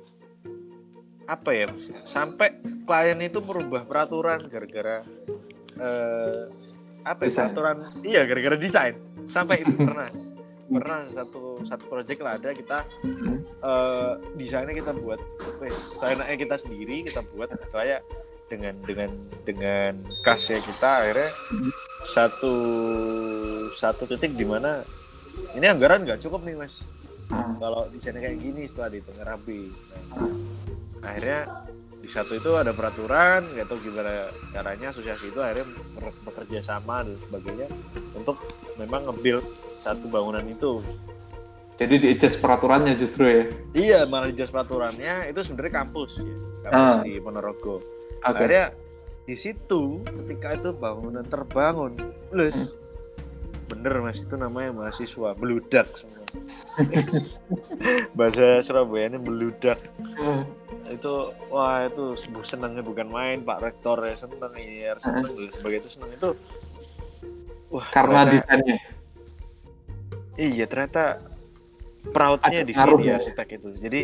apa 1.27 1.51
ya 1.51 1.67
sampai 2.07 2.55
klien 2.87 3.19
itu 3.19 3.43
merubah 3.43 3.83
peraturan 3.83 4.47
gara-gara 4.47 5.03
eh, 5.75 6.47
apa 7.03 7.27
ya, 7.27 7.31
peraturan 7.43 7.77
iya 8.07 8.23
gara-gara 8.23 8.55
desain. 8.55 8.95
Sampai 9.27 9.67
itu 9.67 9.75
pernah. 9.83 10.07
Pernah 10.71 11.11
satu 11.11 11.67
satu 11.67 11.83
project 11.91 12.23
lah 12.23 12.39
ada 12.39 12.55
kita 12.55 12.87
eh, 13.59 14.11
desainnya 14.39 14.79
kita 14.79 14.95
buat 14.95 15.19
wes 15.59 15.75
saya 15.99 16.15
kita 16.39 16.55
sendiri 16.55 17.03
kita 17.03 17.19
buat 17.35 17.51
kayak 17.75 17.99
dengan 18.47 18.79
dengan 18.87 19.11
dengan 19.43 19.99
kasnya 20.23 20.63
kita 20.63 21.03
akhirnya 21.03 21.35
Hmm. 21.51 21.90
Satu 22.03 22.53
satu 23.73 24.03
titik 24.05 24.33
di 24.33 24.43
mana 24.43 24.81
ini 25.53 25.65
anggaran 25.65 26.03
nggak 26.03 26.19
cukup 26.19 26.43
nih 26.43 26.57
mas 26.57 26.81
Hmm. 27.27 27.55
kalau 27.57 27.87
desainnya 27.87 28.27
kayak 28.27 28.43
gini 28.43 28.67
setelah 28.67 28.91
dihitung 28.91 29.15
rapi 29.17 29.71
nah, 29.71 30.19
Hmm. 30.19 30.35
akhirnya 30.99 31.39
di 31.95 32.09
satu 32.09 32.35
itu 32.35 32.51
ada 32.53 32.75
peraturan 32.75 33.47
nggak 33.47 33.71
tahu 33.71 33.79
gimana 33.81 34.27
caranya 34.51 34.91
asosiasi 34.91 35.31
itu 35.31 35.39
akhirnya 35.39 35.63
bekerja 36.21 36.59
sama 36.59 37.07
dan 37.07 37.15
sebagainya 37.23 37.71
untuk 38.11 38.35
memang 38.75 39.07
nge-build 39.07 39.47
satu 39.79 40.11
bangunan 40.11 40.43
itu 40.43 40.83
Jadi 41.79 41.93
di 41.97 42.07
adjust 42.11 42.37
peraturannya 42.37 42.93
justru 42.93 43.23
ya. 43.25 43.43
iya 43.73 43.99
malah 44.03 44.27
di 44.27 44.35
jas 44.35 44.51
peraturannya 44.51 45.25
itu 45.25 45.39
sebenarnya 45.41 45.73
kampus 45.79 46.11
ya 46.19 46.35
kampus 46.67 46.93
Ah. 46.93 46.99
di 46.99 47.13
Ponorogo 47.17 47.79
Oke. 47.79 48.27
akhirnya 48.27 48.75
di 49.31 49.39
situ 49.39 50.03
ketika 50.03 50.51
itu 50.53 50.69
bangunan 50.71 51.23
terbangun. 51.23 51.95
Plus 52.27 52.75
bener 53.65 54.03
mas. 54.03 54.19
Itu 54.19 54.35
namanya 54.35 54.75
mahasiswa 54.75 55.31
beludak 55.31 55.87
semua. 55.95 56.27
Bahasa 58.17 58.59
Surabaya 58.61 59.07
ini 59.07 59.19
beludak 59.19 59.79
Hmm. 60.19 60.43
itu 60.85 61.13
wah 61.47 61.87
itu 61.87 62.19
sebuah 62.19 62.43
senangnya 62.45 62.83
bukan 62.83 63.07
main 63.07 63.39
Pak 63.41 63.63
Rektor 63.63 64.03
ya 64.03 64.11
seneng 64.13 64.51
IR 64.51 64.99
seneng 64.99 65.23
dan 65.23 65.47
sebagainya 65.55 65.81
itu 65.81 65.91
seneng 65.95 66.11
itu 66.11 66.29
wah 67.71 67.87
Karena 67.89 68.27
ternyata- 68.27 68.35
desainnya. 68.35 68.77
iya 70.35 70.65
ternyata 70.67 71.03
proudnya 72.11 72.61
di 72.61 72.73
sini 72.73 73.07
ya? 73.07 73.15
arsitek 73.17 73.47
itu. 73.55 73.69
Jadi 73.79 74.01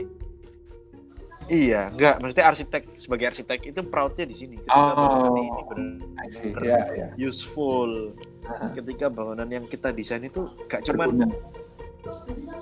iya 1.48 1.88
enggak 1.88 2.20
maksudnya 2.20 2.46
arsitek 2.46 2.84
sebagai 2.96 3.26
arsitek 3.28 3.60
itu 3.66 3.80
proudnya 3.88 4.26
di 4.26 4.36
sini 4.36 4.56
ketika 4.60 4.76
Oh. 4.76 4.96
bangunan 4.96 5.34
ini 5.34 5.50
benar 5.64 6.62
Ya, 6.62 6.80
ya. 6.92 7.08
useful 7.18 8.16
Ah, 8.44 8.72
ketika 8.72 9.08
bangunan 9.08 9.48
yang 9.48 9.66
kita 9.66 9.92
desain 9.92 10.24
itu 10.24 10.48
gak 10.68 10.84
cuman 10.84 11.12
berguna. 11.12 11.28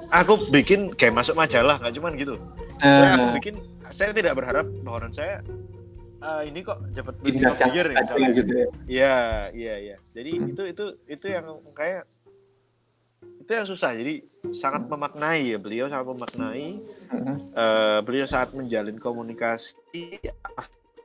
aku 0.09 0.33
bikin 0.49 0.93
kayak 0.93 1.13
masuk 1.13 1.33
majalah 1.33 1.77
gak 1.77 1.93
cuman 1.93 2.13
gitu 2.15 2.35
saya 2.75 3.13
aku 3.13 3.25
Eh, 3.25 3.33
bikin 3.37 3.55
saya 3.89 4.09
tidak 4.11 4.33
berharap 4.33 4.65
bangunan 4.81 5.11
saya 5.11 5.41
"Ah, 6.19 6.41
ini 6.41 6.65
kok 6.65 6.81
dapat 6.89 7.13
Year 7.21 7.85
ya, 7.93 8.01
gitu 8.33 8.49
ya. 8.49 8.67
Iya, 8.89 9.15
iya, 9.53 9.73
iya. 9.77 9.95
Jadi 10.09 10.31
Hmm. 10.33 10.49
itu 10.49 10.61
itu 10.65 10.85
itu 11.05 11.25
yang 11.29 11.45
kayak 11.77 12.09
itu 13.45 13.51
yang 13.51 13.63
susah. 13.63 13.93
Jadi 13.93 14.25
sangat 14.51 14.89
memaknai 14.89 15.53
ya 15.53 15.57
beliau 15.57 15.85
sangat 15.85 16.09
memaknai. 16.09 16.81
Hmm. 17.07 17.37
Eh, 17.53 17.99
beliau 18.01 18.25
sangat 18.25 18.51
menjalin 18.51 18.97
komunikasi 18.97 20.17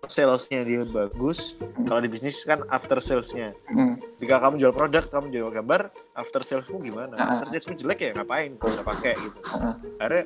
salesnya 0.09 0.65
dia 0.65 0.83
bagus 0.83 1.55
Hmm. 1.55 1.85
kalau 1.85 2.01
di 2.01 2.09
bisnis 2.09 2.41
kan 2.43 2.65
after 2.67 2.99
salesnya 2.99 3.53
Hmm. 3.69 4.01
jika 4.17 4.41
kamu 4.41 4.59
jual 4.59 4.73
produk 4.73 5.05
kamu 5.07 5.29
jual 5.29 5.53
gambar 5.53 5.93
after 6.17 6.41
salesmu 6.41 6.81
gimana 6.81 7.15
Ah. 7.15 7.29
after 7.37 7.53
salesmu 7.53 7.75
jelek 7.77 8.01
ya 8.01 8.11
ngapain 8.17 8.57
gak 8.57 8.75
usah 8.75 8.83
pakai 8.83 9.15
gitu 9.15 9.39
Ah. 9.45 9.77
akhirnya 10.01 10.25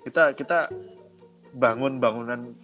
kita 0.00 0.24
kita 0.32 0.58
bangun 1.52 1.98
bangunan 1.98 2.54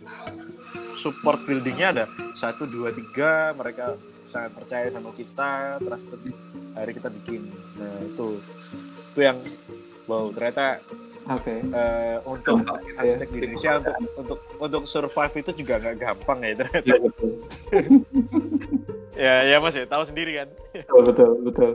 support 0.94 1.42
buildingnya 1.44 1.88
ada 1.90 2.04
satu 2.34 2.64
dua 2.64 2.88
tiga 2.90 3.50
mereka 3.52 3.98
sangat 4.28 4.54
percaya 4.54 4.86
sama 4.88 5.10
kita 5.12 5.50
trusted 5.82 6.20
akhirnya 6.72 6.94
kita 6.94 7.08
bikin 7.20 7.42
nah 7.74 7.96
itu 8.00 8.26
itu 9.10 9.20
yang 9.20 9.38
wow 10.06 10.30
ternyata 10.30 10.78
Oke. 11.28 11.62
eh, 11.62 12.16
untuk 12.24 12.58
Gampang 12.64 12.80
gitu 12.82 12.90
ya. 12.90 12.98
hashtag 12.98 13.28
di 13.28 13.38
Indonesia 13.38 13.70
untuk 13.76 13.94
untuk 14.16 14.38
untuk 14.58 14.82
survive 14.84 15.34
itu 15.36 15.50
juga 15.56 15.74
nggak 15.78 15.96
gampang 15.96 16.38
ya 16.42 16.52
ternyata 16.56 16.86
Iya 16.86 16.96
betul. 16.98 17.30
ya 19.20 19.34
ya 19.44 19.56
mas 19.58 19.74
ya 19.74 19.84
tahu 19.84 20.02
sendiri 20.04 20.32
kan 20.36 20.48
Betul 20.72 21.02
betul 21.04 21.30
betul. 21.44 21.70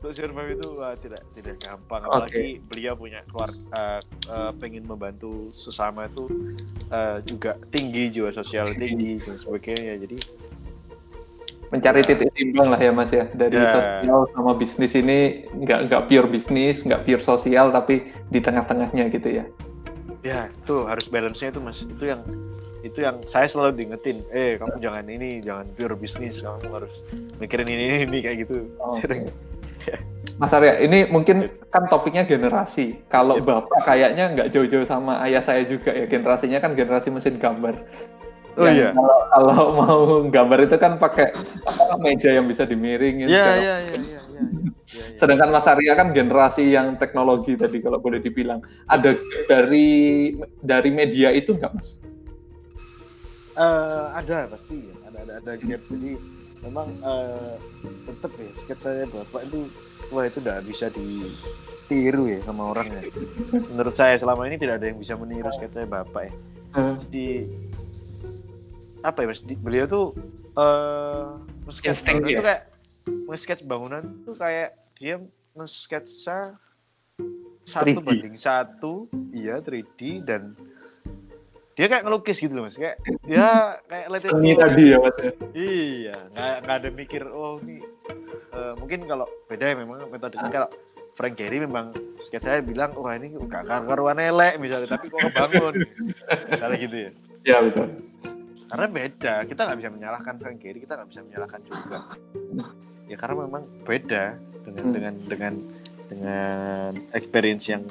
untuk 0.00 0.12
survive 0.14 0.50
itu 0.54 0.68
wah, 0.72 0.96
tidak 0.96 1.20
tidak 1.34 1.60
gampang 1.60 2.00
apalagi 2.02 2.56
beliau 2.64 2.94
punya 2.94 3.20
keluar 3.26 3.52
eh, 3.52 4.00
eh, 4.26 4.50
pengen 4.56 4.86
membantu 4.86 5.52
sesama 5.52 6.08
itu 6.08 6.24
eh, 6.88 7.18
juga 7.26 7.60
tinggi 7.68 8.08
jiwa 8.10 8.32
sosial 8.32 8.72
tinggi 8.72 9.20
dan 9.20 9.36
sebagainya 9.36 10.00
jadi 10.00 10.16
Mencari 11.70 12.02
Ya. 12.02 12.06
titik 12.08 12.34
timbang 12.34 12.68
lah 12.68 12.76
ya 12.76 12.90
Mas 12.90 13.10
ya 13.10 13.30
dari 13.30 13.54
Ya. 13.54 13.70
sosial 13.70 14.26
sama 14.34 14.52
bisnis 14.52 14.92
ini 14.92 15.18
nggak 15.48 15.86
nggak 15.86 16.02
pure 16.06 16.26
bisnis, 16.26 16.82
nggak 16.82 17.02
pure 17.04 17.22
sosial 17.22 17.70
tapi 17.70 17.94
di 18.26 18.38
tengah-tengahnya 18.38 19.06
gitu 19.08 19.30
ya. 19.32 19.44
ya 20.20 20.50
itu 20.50 20.84
harus 20.84 21.08
balance-nya 21.08 21.48
itu 21.48 21.60
mas 21.62 21.80
itu 21.80 22.04
yang 22.04 22.20
itu 22.82 23.00
yang 23.00 23.16
saya 23.24 23.48
selalu 23.48 23.72
diingetin 23.74 24.20
eh 24.28 24.60
kamu 24.60 24.76
jangan 24.76 25.04
ini 25.06 25.40
jangan 25.40 25.64
pure 25.72 25.96
bisnis 25.96 26.44
kamu 26.44 26.68
harus 26.74 26.92
mikirin 27.38 27.64
ini 27.64 27.84
ini, 27.86 27.96
ini 28.04 28.18
kayak 28.20 28.36
gitu 28.44 28.68
Oke. 28.76 29.00
Sering. 29.00 29.22
Mas 30.40 30.52
Arya, 30.52 30.80
ini 30.80 31.04
mungkin 31.04 31.48
kan 31.68 31.84
topiknya 31.86 32.24
generasi. 32.24 32.96
Kalau 33.08 33.36
Yep. 33.36 33.44
Bapak 33.44 33.80
kayaknya 33.84 34.24
nggak 34.32 34.48
jauh-jauh 34.48 34.84
sama 34.84 35.20
ayah 35.20 35.44
saya 35.44 35.64
juga 35.64 35.92
ya. 35.92 36.04
Generasinya 36.04 36.56
kan 36.58 36.72
generasi 36.72 37.08
mesin 37.08 37.36
gambar. 37.36 37.76
Oh, 38.58 38.66
iya. 38.66 38.90
Kalau, 38.90 39.18
kalau 39.30 39.58
mau 39.80 40.00
gambar 40.26 40.58
itu 40.66 40.76
kan 40.80 40.98
pakai 40.98 41.34
apa, 41.66 41.94
meja 42.02 42.34
yang 42.34 42.46
bisa 42.50 42.66
dimiringin. 42.66 43.30
Iya 43.30 43.46
iya 43.54 43.54
iya 43.58 43.76
iya 43.78 43.96
iya. 43.98 44.42
iya. 44.90 45.04
Sedangkan 45.14 45.54
Mas 45.54 45.70
Arya 45.70 45.94
kan 45.94 46.10
generasi 46.10 46.66
yang 46.74 46.98
teknologi 46.98 47.54
tadi 47.54 47.78
kalau 47.78 48.02
boleh 48.02 48.18
dibilang. 48.18 48.58
Ada 48.90 49.14
dari 49.46 50.34
dari 50.58 50.90
media 50.90 51.30
itu 51.30 51.54
nggak 51.54 51.72
Mas? 51.72 52.02
Eh, 53.60 54.06
ada 54.16 54.48
pasti 54.48 54.88
ya 54.88 54.94
ada 55.04 55.18
ada 55.20 55.32
ada 55.42 55.52
gap 55.60 55.82
jadi 55.92 56.16
memang 56.64 56.88
eh, 56.96 57.54
tetap 58.08 58.32
ya 58.40 58.50
sketsanya 58.64 59.04
bapak 59.12 59.42
itu 59.52 59.68
wah 60.08 60.24
itu 60.24 60.38
udah 60.40 60.64
bisa 60.64 60.86
ditiru 60.88 62.24
ya 62.32 62.40
sama 62.40 62.72
orang 62.72 62.88
ya 62.88 63.02
menurut 63.68 63.92
saya 63.92 64.16
selama 64.16 64.48
ini 64.48 64.56
tidak 64.56 64.80
ada 64.80 64.88
yang 64.88 64.96
bisa 64.96 65.12
meniru 65.12 65.52
sketsanya 65.52 65.92
bapak 65.92 66.30
ya 66.30 66.34
di 67.12 67.44
apa 69.00 69.24
ya 69.24 69.26
mas 69.32 69.40
beliau 69.42 69.86
tuh 69.88 70.06
eh 70.58 71.26
nge-sketch 71.68 72.00
Insting 72.02 72.16
bangunan 72.20 72.30
ya? 72.30 72.38
tuh 72.38 72.44
kayak 72.44 72.62
nge-sketch 73.30 73.62
bangunan 73.64 74.02
tuh 74.26 74.34
kayak 74.36 74.70
dia 74.98 75.14
nge-sketsa 75.56 76.38
satu 77.64 78.00
3D. 78.00 78.04
banding 78.04 78.36
satu 78.36 78.92
iya 79.30 79.62
3D 79.62 80.26
dan 80.26 80.52
dia 81.78 81.86
kayak 81.88 82.04
ngelukis 82.04 82.36
gitu 82.42 82.52
loh 82.52 82.68
mas 82.68 82.76
kayak 82.76 83.00
ya 83.24 83.78
kayak 83.88 84.06
it 84.12 84.20
Seni 84.20 84.52
tadi 84.58 84.84
ya 84.92 84.98
Mas. 85.00 85.16
ya? 85.16 85.32
iya 85.56 86.16
nggak 86.34 86.54
nggak 86.66 86.76
ada 86.76 86.88
mikir 86.92 87.22
oh 87.30 87.56
ini 87.64 87.80
eh, 88.52 88.72
mungkin 88.76 89.06
kalau 89.08 89.24
beda 89.48 89.64
ya 89.64 89.76
memang 89.78 90.10
metodenya 90.12 90.50
kalau 90.50 90.68
Frank 91.16 91.36
Gehry 91.36 91.60
memang 91.62 91.92
sketch 92.20 92.44
saya 92.44 92.60
bilang 92.64 92.96
wah 92.96 93.12
ini 93.12 93.32
gak 93.48 93.68
karuan 93.68 94.16
elek 94.16 94.56
misalnya 94.56 94.96
tapi 94.96 95.12
kok 95.12 95.20
kebangun 95.32 95.74
misalnya 96.52 96.78
gitu 96.80 96.96
ya 97.08 97.10
Ya 97.40 97.56
betul. 97.64 97.88
Karena 98.70 98.86
beda 98.86 99.34
kita 99.50 99.60
nggak 99.66 99.78
bisa 99.82 99.90
menyalahkan 99.90 100.34
Frank 100.38 100.58
Gehry 100.62 100.78
kita 100.80 100.94
nggak 100.94 101.10
bisa 101.10 101.20
menyalahkan 101.26 101.60
juga 101.66 101.98
ya 103.10 103.16
karena 103.18 103.34
memang 103.44 103.62
beda 103.82 104.24
dengan 104.62 104.84
Hmm. 104.86 104.94
dengan 104.94 105.14
dengan 105.26 105.54
dengan 106.06 106.90
experience 107.10 107.66
yang 107.66 107.82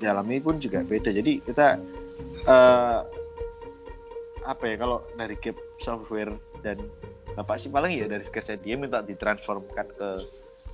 dialami 0.00 0.40
pun 0.40 0.56
juga 0.56 0.80
beda 0.82 1.12
jadi 1.12 1.32
kita 1.44 1.66
eh 2.48 3.00
apa 4.42 4.64
ya 4.66 4.74
kalau 4.74 4.98
dari 5.14 5.38
gap 5.38 5.54
software 5.78 6.34
dan 6.66 6.80
bapak 7.38 7.62
sih 7.62 7.70
paling 7.70 7.94
ya 7.94 8.10
dari 8.10 8.26
sketsa 8.26 8.58
dia 8.58 8.74
minta 8.74 8.98
ditransformkan 9.04 9.86
ke 9.94 10.08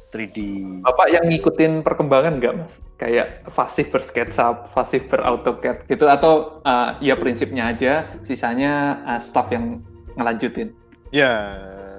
3D 0.09 0.39
Bapak 0.83 1.13
yang 1.13 1.29
ngikutin 1.29 1.85
perkembangan 1.85 2.41
nggak 2.41 2.55
mas? 2.57 2.81
Kayak 2.97 3.47
fasih 3.53 3.87
bersketsa, 3.93 4.67
fasih 4.73 5.05
berAutoCAD 5.07 5.87
gitu 5.87 6.09
atau 6.09 6.59
uh, 6.65 6.97
ya 6.99 7.15
prinsipnya 7.15 7.71
aja, 7.71 8.09
sisanya 8.25 8.99
uh, 9.05 9.21
staff 9.21 9.53
yang 9.53 9.85
ngelanjutin. 10.17 10.75
ya 11.09 11.57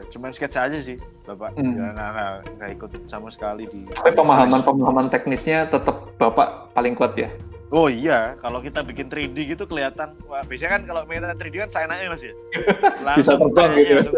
cuman 0.09 0.29
sketsa 0.29 0.65
aja 0.69 0.81
sih 0.81 0.97
bapak 1.25 1.53
Hmm. 1.53 1.77
nggak 1.77 1.91
nggak 1.93 2.09
nggak 2.13 2.33
nggak 2.57 2.69
ikut 2.77 2.91
sama 3.05 3.29
sekali 3.29 3.65
di 3.69 3.85
Tapi 3.89 4.13
pemahaman-pemahaman 4.13 5.09
teknisnya 5.09 5.69
tetap 5.69 6.13
bapak 6.17 6.73
paling 6.73 6.93
kuat 6.93 7.13
ya. 7.13 7.29
Oh 7.69 7.85
iya, 7.85 8.33
kalau 8.41 8.65
kita 8.65 8.81
bikin 8.81 9.13
3D 9.13 9.53
gitu 9.53 9.69
kelihatan. 9.69 10.17
Wah, 10.25 10.41
biasanya 10.41 10.81
kan 10.81 10.81
kalau 10.89 11.01
main 11.05 11.21
3D 11.21 11.53
kan 11.61 11.69
saya 11.69 11.85
mas 11.85 12.25
ya. 12.25 12.33
Bisa 13.13 13.37
Langsung 13.37 13.53
terbang 13.53 13.71
gitu. 13.77 13.93
langsung 14.09 14.17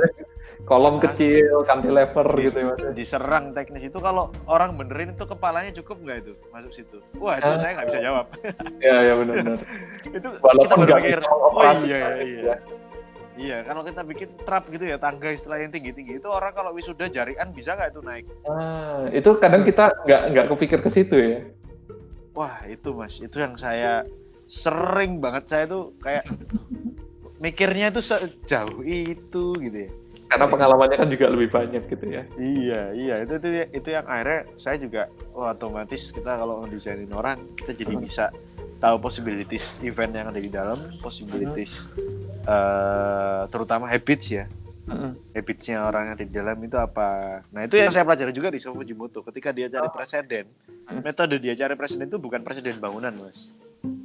Kolom 0.62 0.98
Hah? 0.98 1.10
kecil, 1.10 1.66
cantilever 1.66 2.28
Di- 2.32 2.44
gitu 2.48 2.58
ya 2.58 2.66
mas. 2.70 2.80
diserang 2.94 3.52
teknis 3.52 3.84
itu 3.84 3.98
kalau 3.98 4.30
orang 4.46 4.78
benerin 4.78 5.12
itu 5.12 5.26
kepalanya 5.26 5.74
cukup 5.74 6.00
nggak 6.00 6.18
itu 6.22 6.34
masuk 6.50 6.72
situ? 6.72 6.98
Wah 7.18 7.36
itu 7.36 7.50
Ah. 7.50 7.60
saya 7.60 7.72
nggak 7.76 7.88
bisa 7.88 8.00
jawab. 8.00 8.26
Ya 8.80 8.96
ya 9.02 9.14
benar-benar. 9.16 9.60
itu 10.18 10.28
Walaupun 10.38 10.78
kita 10.82 10.98
bisa 11.02 11.22
oh 11.28 11.52
iya 11.82 11.98
iya 11.98 11.98
ya. 11.98 12.10
iya. 12.24 12.56
Iya, 13.32 13.58
kalau 13.64 13.82
kita 13.82 14.04
bikin 14.04 14.30
trap 14.44 14.70
gitu 14.70 14.86
ya 14.86 15.00
tangga 15.00 15.32
istilah 15.32 15.58
yang 15.58 15.72
tinggi 15.72 15.92
tinggi 15.92 16.20
itu 16.20 16.28
orang 16.28 16.52
kalau 16.52 16.72
wisuda 16.72 17.08
jarian 17.08 17.50
bisa 17.50 17.74
nggak 17.74 17.90
itu 17.90 18.02
naik? 18.04 18.26
Ah, 18.46 19.08
itu 19.10 19.30
kadang 19.40 19.64
kita 19.64 19.90
nggak 20.06 20.22
nggak 20.30 20.46
kepikir 20.48 20.80
ke 20.80 20.90
situ 20.90 21.16
ya. 21.18 21.40
Wah 22.32 22.62
itu 22.64 22.92
mas, 22.92 23.18
itu 23.18 23.34
yang 23.34 23.56
saya 23.56 24.06
sering 24.46 25.18
banget 25.18 25.48
saya 25.48 25.64
tuh 25.66 25.96
kayak 25.98 26.28
mikirnya 27.40 27.90
itu 27.90 28.00
sejauh 28.00 28.84
itu 28.84 29.46
gitu 29.58 29.80
ya. 29.80 29.92
Karena 30.32 30.48
pengalamannya 30.48 30.96
kan 30.96 31.10
juga 31.12 31.28
lebih 31.28 31.52
banyak 31.52 31.84
gitu 31.92 32.06
ya. 32.08 32.24
Iya, 32.40 32.82
iya 32.96 33.16
itu 33.20 33.36
itu 33.36 33.48
itu 33.76 33.88
yang 33.92 34.08
akhirnya 34.08 34.48
saya 34.56 34.80
juga 34.80 35.12
oh, 35.36 35.44
otomatis 35.44 36.16
kita 36.16 36.40
kalau 36.40 36.64
ngedesainin 36.64 37.12
orang 37.12 37.36
kita 37.60 37.76
jadi 37.76 37.94
Hmm. 38.00 38.04
bisa 38.08 38.26
tahu 38.80 38.96
possibilities 38.98 39.78
event 39.84 40.16
yang 40.16 40.32
ada 40.32 40.40
di 40.40 40.48
dalam, 40.48 40.80
possibilities 41.04 41.86
eh, 42.48 43.42
terutama 43.54 43.86
habits 43.86 44.26
ya, 44.26 44.50
Mm-mm. 44.90 45.14
habitsnya 45.38 45.86
orang 45.86 46.10
yang 46.10 46.14
ada 46.18 46.26
di 46.26 46.34
dalam 46.34 46.58
itu 46.58 46.78
apa. 46.80 47.10
Nah 47.54 47.70
itu 47.70 47.78
yang 47.78 47.94
saya 47.94 48.02
pelajari 48.02 48.34
juga 48.34 48.50
di 48.50 48.58
Fujimoto. 48.58 49.22
Ketika 49.22 49.54
dia 49.54 49.70
cari 49.70 49.86
presiden, 49.94 50.50
Hmm. 50.90 51.06
metode 51.06 51.38
dia 51.38 51.54
cari 51.54 51.78
presiden 51.78 52.10
itu 52.10 52.18
bukan 52.18 52.42
presiden 52.42 52.82
bangunan 52.82 53.14
mas. 53.14 53.54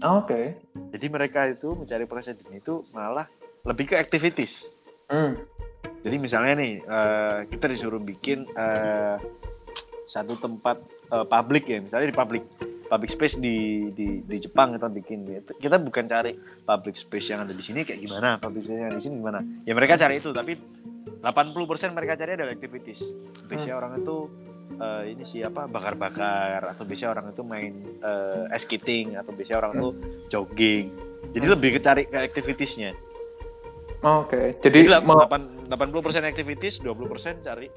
Oke. 0.05 0.61
Jadi 0.93 1.07
mereka 1.09 1.49
itu 1.49 1.73
mencari 1.73 2.05
presiden 2.05 2.47
itu 2.53 2.85
malah 2.93 3.25
lebih 3.65 3.91
ke 3.91 3.97
activities. 3.97 4.69
Hmm. 5.09 5.41
Jadi 6.07 6.17
misalnya 6.23 6.55
nih 6.59 6.73
eh, 6.83 7.39
kita 7.51 7.67
disuruh 7.67 7.99
bikin 7.99 8.47
eh, 8.55 9.17
satu 10.07 10.39
tempat 10.39 10.79
eh, 11.11 11.27
public 11.27 11.65
ya, 11.67 11.79
misalnya 11.83 12.09
di 12.11 12.17
public 12.17 12.45
public 12.87 13.11
space 13.11 13.35
di 13.43 13.91
di 13.91 14.23
di 14.23 14.37
Jepang 14.39 14.79
kita 14.79 14.87
bikin. 14.87 15.27
Kita 15.59 15.77
bukan 15.83 16.07
cari 16.07 16.39
public 16.63 16.95
space 16.95 17.35
yang 17.35 17.43
ada 17.43 17.51
di 17.51 17.63
sini 17.63 17.83
kayak 17.83 17.99
gimana, 17.99 18.39
public 18.39 18.71
space 18.71 18.79
yang 18.79 18.91
ada 18.95 18.99
di 18.99 19.05
sini 19.05 19.15
gimana. 19.19 19.41
Ya 19.67 19.73
mereka 19.75 19.99
cari 19.99 20.23
itu, 20.23 20.31
tapi 20.31 20.55
80% 21.19 21.91
mereka 21.91 22.15
cari 22.15 22.39
adalah 22.39 22.55
activities. 22.55 23.03
Biasanya 23.51 23.75
orang 23.75 23.93
itu 23.99 24.17
eh, 24.79 25.03
ini 25.11 25.25
siapa 25.27 25.67
bakar-bakar 25.67 26.63
atau 26.63 26.87
biasanya 26.87 27.11
orang 27.19 27.27
itu 27.35 27.43
main 27.43 27.75
ice 28.55 28.63
skating 28.63 29.19
atau 29.19 29.35
biasanya 29.35 29.59
orang 29.67 29.73
itu 29.75 29.89
jogging. 30.31 30.87
Jadi 31.35 31.47
lebih 31.51 31.71
ke 31.77 31.81
cari 31.83 32.07
ke 32.07 32.41
activitiesnya. 34.07 34.23
Oke. 34.23 34.63
Jadi 34.63 34.79
Jadi 34.87 35.05
mau 35.05 35.27
8, 35.27 35.67
80% 35.67 36.31
activities, 36.31 36.75
20% 36.81 37.43
cari 37.43 37.69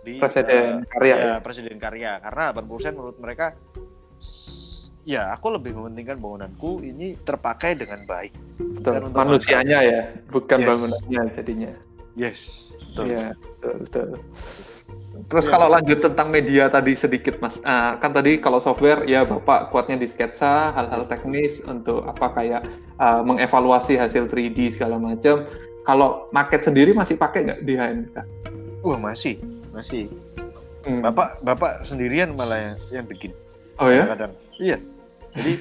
di 0.00 0.16
presiden 0.16 0.80
eh, 0.80 0.88
karya 0.88 1.14
ya, 1.14 1.24
ya. 1.24 1.34
presiden 1.44 1.76
karya. 1.78 2.12
Karena 2.18 2.44
80% 2.56 2.96
menurut 2.98 3.18
mereka 3.20 3.54
ya 5.04 5.32
aku 5.32 5.46
lebih 5.56 5.72
mementingkan 5.76 6.20
bangunanku 6.20 6.84
ini 6.84 7.16
terpakai 7.22 7.78
dengan 7.78 8.04
baik. 8.04 8.32
Betul. 8.80 9.08
untuk 9.08 9.16
Manusianya 9.16 9.78
ya, 9.84 10.02
bukan 10.28 10.58
Yes. 10.60 10.68
bangunannya 10.68 11.22
jadinya. 11.36 11.72
Yes, 12.18 12.38
betul. 12.90 13.04
Iya, 13.14 13.26
betul, 13.38 13.74
betul. 13.86 14.08
Terus 15.26 15.44
Iya. 15.44 15.52
kalau 15.52 15.68
lanjut 15.68 15.98
tentang 16.00 16.28
media 16.30 16.70
tadi 16.70 16.94
sedikit 16.94 17.36
Mas, 17.38 17.58
Ah, 17.60 17.98
kan 17.98 18.14
tadi 18.14 18.38
kalau 18.38 18.56
software 18.56 19.04
ya 19.04 19.26
Bapak 19.26 19.68
kuatnya 19.68 19.98
di 19.98 20.06
sketsa, 20.06 20.72
hal-hal 20.72 21.04
teknis 21.04 21.60
untuk 21.62 22.06
apa 22.06 22.32
kayak 22.32 22.62
ah, 22.96 23.20
mengevaluasi 23.20 23.98
hasil 23.98 24.24
3D 24.26 24.70
segala 24.70 24.96
macam. 24.96 25.44
kalau 25.80 26.28
market 26.28 26.60
sendiri 26.60 26.92
masih 26.92 27.16
pakai 27.16 27.40
nggak 27.40 27.60
di 27.64 27.72
HNK? 27.72 28.16
Wah 28.84 29.00
masih, 29.00 29.40
masih. 29.72 30.12
Hmm. 30.84 31.00
Bapak 31.00 31.40
bapak 31.40 31.88
sendirian 31.88 32.36
malah 32.36 32.60
yang, 32.60 32.76
yang 33.00 33.06
bikin. 33.08 33.32
Oh 33.76 33.88
ya? 33.88 34.04
Kadang. 34.04 34.32
Iya. 34.60 34.76
Jadi 35.32 35.52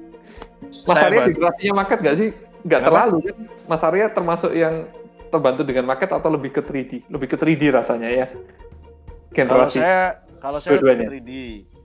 Mas 0.88 1.02
Arya 1.02 1.28
generasinya 1.28 1.74
market 1.76 1.98
nggak 1.98 2.16
sih? 2.16 2.28
Nggak 2.62 2.80
terlalu 2.86 3.16
kan? 3.26 3.36
Mas 3.66 3.82
Arya 3.82 4.06
termasuk 4.08 4.52
yang 4.54 4.86
terbantu 5.30 5.62
dengan 5.66 5.84
market 5.86 6.10
atau 6.10 6.30
lebih 6.30 6.50
ke 6.50 6.62
3D? 6.62 7.10
Lebih 7.10 7.28
ke 7.30 7.36
3D 7.36 7.62
rasanya 7.74 8.06
ya? 8.08 8.26
Kalau 9.34 9.66
saya 9.70 10.20
kalau 10.40 10.58
saya 10.58 10.80
lebih 10.80 11.06
ke 11.06 11.14
3D. 11.20 11.32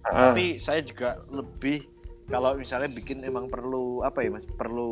Uh. 0.06 0.32
Tapi 0.32 0.46
saya 0.62 0.80
juga 0.86 1.22
lebih 1.30 1.86
kalau 2.26 2.58
misalnya 2.58 2.90
bikin 2.90 3.22
emang 3.22 3.46
perlu 3.52 4.02
apa 4.02 4.26
ya 4.26 4.34
Mas? 4.34 4.46
Perlu 4.58 4.92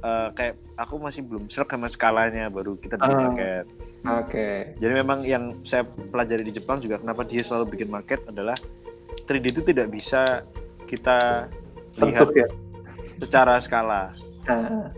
uh, 0.00 0.28
kayak 0.32 0.56
aku 0.80 0.96
masih 0.96 1.20
belum 1.24 1.52
serak 1.52 1.72
sama 1.72 1.88
skalanya 1.92 2.48
baru 2.48 2.76
kita 2.80 2.96
bikin 2.96 3.16
uh. 3.16 3.22
market. 3.28 3.64
Oke. 4.04 4.28
Okay. 4.28 4.56
Jadi 4.80 4.92
memang 4.92 5.18
yang 5.24 5.44
saya 5.64 5.84
pelajari 5.84 6.44
di 6.48 6.52
Jepang 6.56 6.80
juga 6.80 7.00
kenapa 7.00 7.24
dia 7.24 7.44
selalu 7.44 7.76
bikin 7.76 7.88
market 7.92 8.20
adalah 8.28 8.56
3D 9.24 9.44
itu 9.52 9.62
tidak 9.64 9.88
bisa 9.92 10.44
kita 10.88 11.48
Sentuh, 11.96 12.28
lihat 12.28 12.30
ya? 12.36 12.48
secara 13.20 13.60
skala. 13.60 14.12
Uh. 14.48 14.88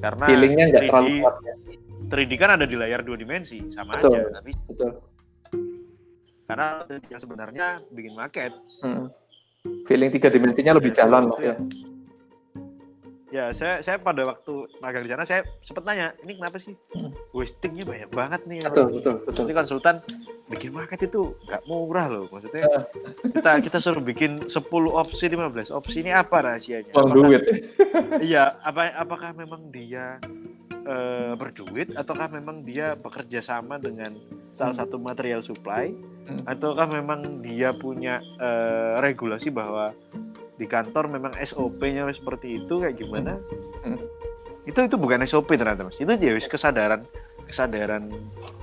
Karena 0.00 0.24
feelingnya 0.28 0.64
nggak 0.72 0.84
terlalu 0.88 1.24
kuat. 1.24 1.36
Ya. 1.44 1.54
3D 2.06 2.32
kan 2.38 2.54
ada 2.54 2.64
di 2.70 2.76
layar 2.78 3.02
dua 3.02 3.18
dimensi 3.18 3.58
sama 3.74 3.98
betul, 3.98 4.14
aja, 4.14 4.38
tapi 4.38 4.54
betul. 4.70 5.02
Karena 6.46 6.86
yang 7.10 7.20
sebenarnya 7.20 7.66
bikin 7.90 8.14
market. 8.14 8.54
Hmm. 8.80 9.10
Feeling 9.90 10.14
tiga 10.14 10.30
dimensinya 10.30 10.78
lebih 10.78 10.94
jalan 10.94 11.30
lah 11.30 11.40
ya. 11.42 11.54
Ya, 13.34 13.50
saya 13.50 13.82
saya 13.82 13.98
pada 13.98 14.22
waktu 14.22 14.70
magang 14.78 15.02
di 15.02 15.10
sana 15.10 15.26
saya 15.26 15.42
sempat 15.66 15.82
nanya, 15.82 16.14
ini 16.22 16.38
kenapa 16.38 16.62
sih 16.62 16.78
hmm. 16.94 17.34
wastingnya 17.34 17.82
banyak 17.82 18.10
banget 18.14 18.40
nih? 18.46 18.62
Betul, 18.62 18.96
betul, 18.96 19.14
betul. 19.26 19.42
Jadi 19.44 19.52
konsultan 19.52 19.96
bikin 20.46 20.70
market 20.70 21.10
itu 21.10 21.34
nggak 21.50 21.62
murah 21.66 22.06
loh, 22.06 22.30
maksudnya 22.30 22.64
uh. 22.70 22.82
kita 23.34 23.66
kita 23.66 23.78
suruh 23.82 23.98
bikin 23.98 24.46
10 24.46 24.62
opsi, 24.94 25.26
15 25.26 25.74
opsi 25.74 26.06
ini 26.06 26.14
apa 26.14 26.38
rahasianya? 26.38 26.94
Oh, 26.94 27.10
duit. 27.10 27.42
Iya, 28.22 28.56
apa 28.62 28.94
apakah 28.94 29.34
memang 29.34 29.74
dia 29.74 30.22
uh, 30.86 31.34
berduit 31.34 31.92
ataukah 31.98 32.30
memang 32.30 32.62
dia 32.62 32.94
bekerja 32.94 33.42
sama 33.42 33.76
dengan 33.76 34.16
salah 34.56 34.72
hmm. 34.72 34.82
satu 34.82 34.96
material 34.96 35.44
supply 35.44 35.92
hmm. 35.92 36.48
ataukah 36.48 36.88
memang 36.88 37.44
dia 37.44 37.76
punya 37.76 38.24
uh, 38.40 38.96
regulasi 39.04 39.52
bahwa 39.52 39.92
di 40.56 40.64
kantor 40.64 41.12
memang 41.12 41.36
SOP-nya 41.36 42.08
seperti 42.16 42.64
itu 42.64 42.80
kayak 42.80 42.96
gimana? 42.96 43.36
Hmm. 43.84 44.00
itu 44.66 44.82
itu 44.82 44.96
bukan 44.98 45.22
SOP 45.28 45.54
ternyata 45.54 45.86
mas. 45.86 46.00
Itu 46.00 46.10
ya 46.10 46.34
kesadaran 46.40 47.06
kesadaran 47.46 48.10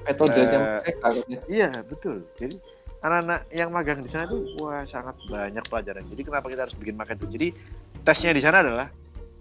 metodenya 0.04 0.84
uh, 1.06 1.16
iya 1.48 1.72
betul. 1.86 2.28
Jadi 2.36 2.60
anak-anak 3.00 3.48
yang 3.56 3.70
magang 3.72 4.04
di 4.04 4.12
sana 4.12 4.28
tuh 4.28 4.44
wah 4.60 4.84
sangat 4.90 5.16
banyak 5.32 5.64
pelajaran. 5.70 6.04
Jadi 6.12 6.22
kenapa 6.28 6.52
kita 6.52 6.68
harus 6.68 6.76
bikin 6.76 7.00
makan 7.00 7.16
dulu? 7.22 7.30
Jadi 7.38 7.48
tesnya 8.04 8.36
di 8.36 8.42
sana 8.44 8.60
adalah 8.60 8.88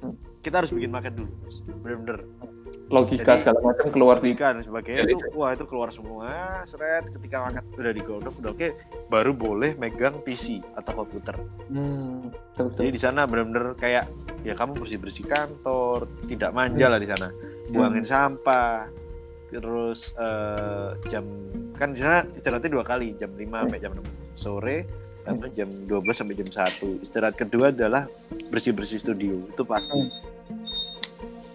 hmm. 0.04 0.44
kita 0.44 0.62
harus 0.62 0.70
bikin 0.70 0.92
makan 0.94 1.12
dulu 1.18 1.32
bener-bener 1.82 2.18
logika 2.92 3.34
Jadi, 3.34 3.40
segala 3.40 3.58
macam 3.64 3.88
keluar 3.88 4.20
di 4.20 4.36
dan 4.36 4.60
sebagainya 4.60 5.08
itu 5.08 5.24
wah 5.32 5.56
itu 5.56 5.64
keluar 5.64 5.88
semua 5.88 6.60
seret 6.68 7.08
ketika 7.16 7.48
angkat 7.48 7.64
udah 7.80 7.92
digodok 7.96 8.34
udah 8.44 8.52
oke 8.52 8.68
baru 9.08 9.32
boleh 9.32 9.72
megang 9.80 10.20
PC 10.20 10.60
atau 10.76 11.00
komputer 11.00 11.32
hmm, 11.72 12.28
betul, 12.28 12.68
betul. 12.68 12.80
jadi 12.84 12.90
di 12.92 13.00
sana 13.00 13.24
benar-benar 13.24 13.72
kayak 13.80 14.12
ya 14.44 14.52
kamu 14.52 14.76
bersih 14.76 15.00
bersih 15.00 15.24
kantor 15.24 16.04
tidak 16.28 16.52
manja 16.52 16.84
hmm. 16.84 16.92
lah 16.92 17.00
di 17.00 17.08
sana 17.08 17.28
buangin 17.72 18.04
hmm. 18.04 18.12
sampah 18.12 18.76
terus 19.48 20.12
uh, 20.20 20.92
jam 21.08 21.24
kan 21.80 21.96
di 21.96 22.04
sana 22.04 22.28
istirahatnya 22.36 22.76
dua 22.76 22.84
kali 22.84 23.16
jam 23.16 23.32
5 23.32 23.40
hmm. 23.40 23.52
sampai 23.56 23.80
jam 23.80 23.92
6 23.96 24.04
sore 24.36 24.78
sampai 25.24 25.48
jam 25.56 25.68
12 25.88 26.12
sampai 26.12 26.34
jam 26.36 26.48
1 26.48 27.04
istirahat 27.08 27.34
kedua 27.40 27.72
adalah 27.72 28.04
bersih 28.52 28.76
bersih 28.76 29.00
studio 29.00 29.32
itu 29.48 29.62
pasti 29.64 29.96
hmm. 29.96 30.12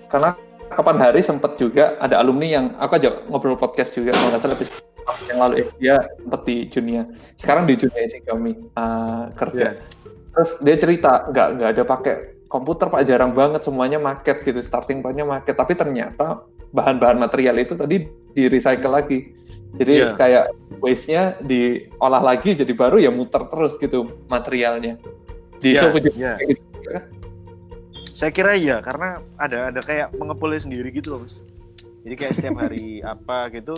karena 0.09 0.46
kapan 0.71 0.97
hari 0.99 1.19
sempat 1.23 1.55
juga 1.59 1.95
ada 1.99 2.19
alumni 2.19 2.47
yang 2.47 2.65
aku 2.77 2.93
aja 2.99 3.09
ngobrol 3.27 3.59
podcast 3.59 3.95
juga 3.95 4.11
kalau 4.15 4.29
nggak 4.31 4.41
salah 4.43 4.57
yang 5.27 5.39
lalu 5.39 5.53
eh, 5.63 5.67
dia 5.79 5.95
sempat 6.19 6.41
di 6.43 6.55
Junia 6.67 7.01
sekarang 7.39 7.63
di 7.63 7.75
Junia 7.79 8.03
sih 8.11 8.21
kami 8.23 8.51
uh, 8.75 9.31
kerja. 9.33 9.71
Yeah. 9.71 9.73
terus 10.35 10.51
dia 10.61 10.75
cerita 10.77 11.25
nggak 11.31 11.47
nggak 11.57 11.69
ada 11.73 11.83
pakai 11.87 12.15
komputer 12.47 12.87
pak. 12.89 13.03
Jarang 13.05 13.35
banget 13.35 13.61
semuanya 13.63 13.99
market 13.99 14.41
gitu 14.41 14.59
starting 14.63 15.03
pointnya 15.03 15.27
market. 15.27 15.53
Tapi 15.53 15.75
ternyata 15.75 16.47
bahan-bahan 16.71 17.19
material 17.19 17.55
itu 17.59 17.75
tadi 17.75 18.07
di 18.07 18.43
recycle 18.47 18.91
lagi. 18.91 19.35
Jadi 19.77 19.93
yeah. 19.93 20.15
kayak 20.15 20.45
waste-nya 20.79 21.37
diolah 21.43 22.23
lagi 22.23 22.55
jadi 22.55 22.71
baru 22.71 22.97
ya 23.03 23.11
muter 23.11 23.45
terus 23.51 23.75
gitu 23.77 24.25
materialnya. 24.31 24.97
Di 25.59 25.75
yeah, 25.75 25.91
juga 25.91 26.09
yeah. 26.15 26.37
gitu 26.39 26.63
saya 28.17 28.33
kira 28.33 28.57
iya 28.57 28.81
karena 28.81 29.21
ada 29.37 29.69
ada 29.69 29.77
kayak 29.85 30.09
mengepulnya 30.17 30.65
sendiri 30.65 30.89
gitu 30.89 31.13
loh 31.13 31.19
mas 31.21 31.37
jadi 32.01 32.15
kayak 32.17 32.33
setiap 32.33 32.57
hari 32.65 33.05
apa 33.05 33.53
gitu 33.53 33.77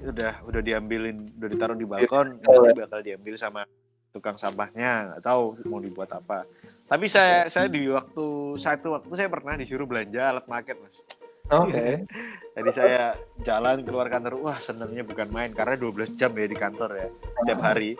udah 0.00 0.40
udah 0.48 0.60
diambilin 0.64 1.28
udah 1.36 1.48
ditaruh 1.52 1.76
di 1.76 1.84
balkon 1.84 2.40
nanti 2.40 2.72
bakal 2.72 3.04
diambil 3.04 3.36
sama 3.36 3.68
tukang 4.16 4.40
sampahnya 4.40 5.12
nggak 5.12 5.22
tahu 5.28 5.60
mau 5.68 5.84
dibuat 5.84 6.08
apa 6.16 6.48
tapi 6.88 7.04
saya 7.04 7.52
saya 7.52 7.68
di 7.68 7.84
waktu 7.92 8.56
satu 8.56 8.96
waktu 8.96 9.12
saya 9.12 9.28
pernah 9.28 9.60
disuruh 9.60 9.84
belanja 9.84 10.24
alat 10.24 10.48
market 10.48 10.80
mas 10.80 10.96
Oke. 11.46 11.70
Okay. 11.70 11.92
Jadi 12.58 12.70
saya 12.74 13.14
jalan 13.46 13.86
keluar 13.86 14.10
kantor, 14.10 14.42
wah 14.42 14.58
senangnya 14.58 15.06
bukan 15.06 15.30
main 15.30 15.54
karena 15.54 15.78
12 15.78 16.18
jam 16.18 16.34
ya 16.34 16.50
di 16.50 16.58
kantor 16.58 16.90
ya 16.98 17.08
setiap 17.38 17.60
hari. 17.62 17.94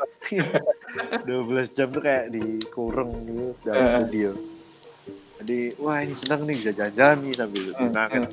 12 1.31 1.71
jam 1.71 1.95
tuh 1.95 2.03
kayak 2.03 2.35
dikurung 2.35 3.15
gitu 3.23 3.55
dalam 3.63 4.11
video 4.11 4.56
jadi 5.43 5.59
wah 5.77 5.99
ini 6.01 6.15
senang 6.17 6.49
nih 6.49 6.57
bisa 6.61 6.73
jalan-jalan 6.73 7.17
nih 7.25 7.35
sambil 7.37 7.65
hmm. 7.75 7.93
nah 7.93 8.07
kan 8.09 8.25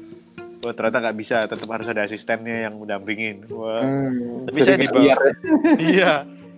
Wah 0.64 0.72
ternyata 0.72 1.04
nggak 1.04 1.18
bisa, 1.20 1.44
tetap 1.44 1.68
harus 1.76 1.88
ada 1.92 2.08
asistennya 2.08 2.72
yang 2.72 2.80
mendampingin. 2.80 3.44
Wah, 3.52 3.84
hmm, 3.84 4.48
tapi 4.48 4.60
saya 4.64 4.80
dibawa, 4.80 5.04
ya? 5.04 5.16
iya, 5.92 6.14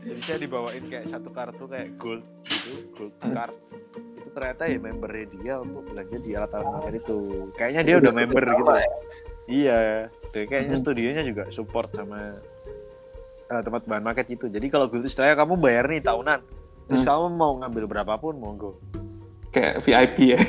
jadi 0.06 0.22
saya 0.22 0.38
dibawain 0.46 0.86
kayak 0.86 1.10
satu 1.10 1.34
kartu 1.34 1.66
kayak 1.66 1.98
gold 1.98 2.22
gitu, 2.46 2.86
gold 2.94 3.14
hmm. 3.18 3.34
card. 3.34 3.58
Itu 4.22 4.30
ternyata 4.30 4.70
ya 4.70 4.78
membernya 4.78 5.26
dia 5.34 5.54
untuk 5.58 5.90
belanja 5.90 6.18
di 6.22 6.32
alat-alat 6.38 6.70
market 6.70 6.94
itu. 7.02 7.20
Kayaknya 7.58 7.82
dia 7.82 7.96
udah 7.98 8.12
member 8.14 8.44
gitu. 8.46 8.64
Ya? 8.70 8.90
Iya, 9.46 9.80
deh, 10.38 10.44
kayaknya 10.46 10.78
hmm. 10.78 10.84
studionya 10.86 11.24
juga 11.26 11.44
support 11.50 11.90
sama 11.98 12.38
uh, 13.50 13.62
tempat 13.66 13.90
bahan 13.90 14.06
market 14.06 14.30
itu. 14.30 14.46
Jadi 14.54 14.70
kalau 14.70 14.86
gold 14.86 15.10
istilahnya 15.10 15.34
kamu 15.34 15.58
bayar 15.58 15.90
nih 15.90 16.06
tahunan, 16.06 16.46
terus 16.94 17.02
hmm. 17.02 17.10
kamu 17.10 17.26
mau 17.34 17.58
ngambil 17.58 17.90
berapapun 17.90 18.38
monggo 18.38 18.78
kayak 19.56 19.80
VIP 19.80 20.18
ya. 20.36 20.40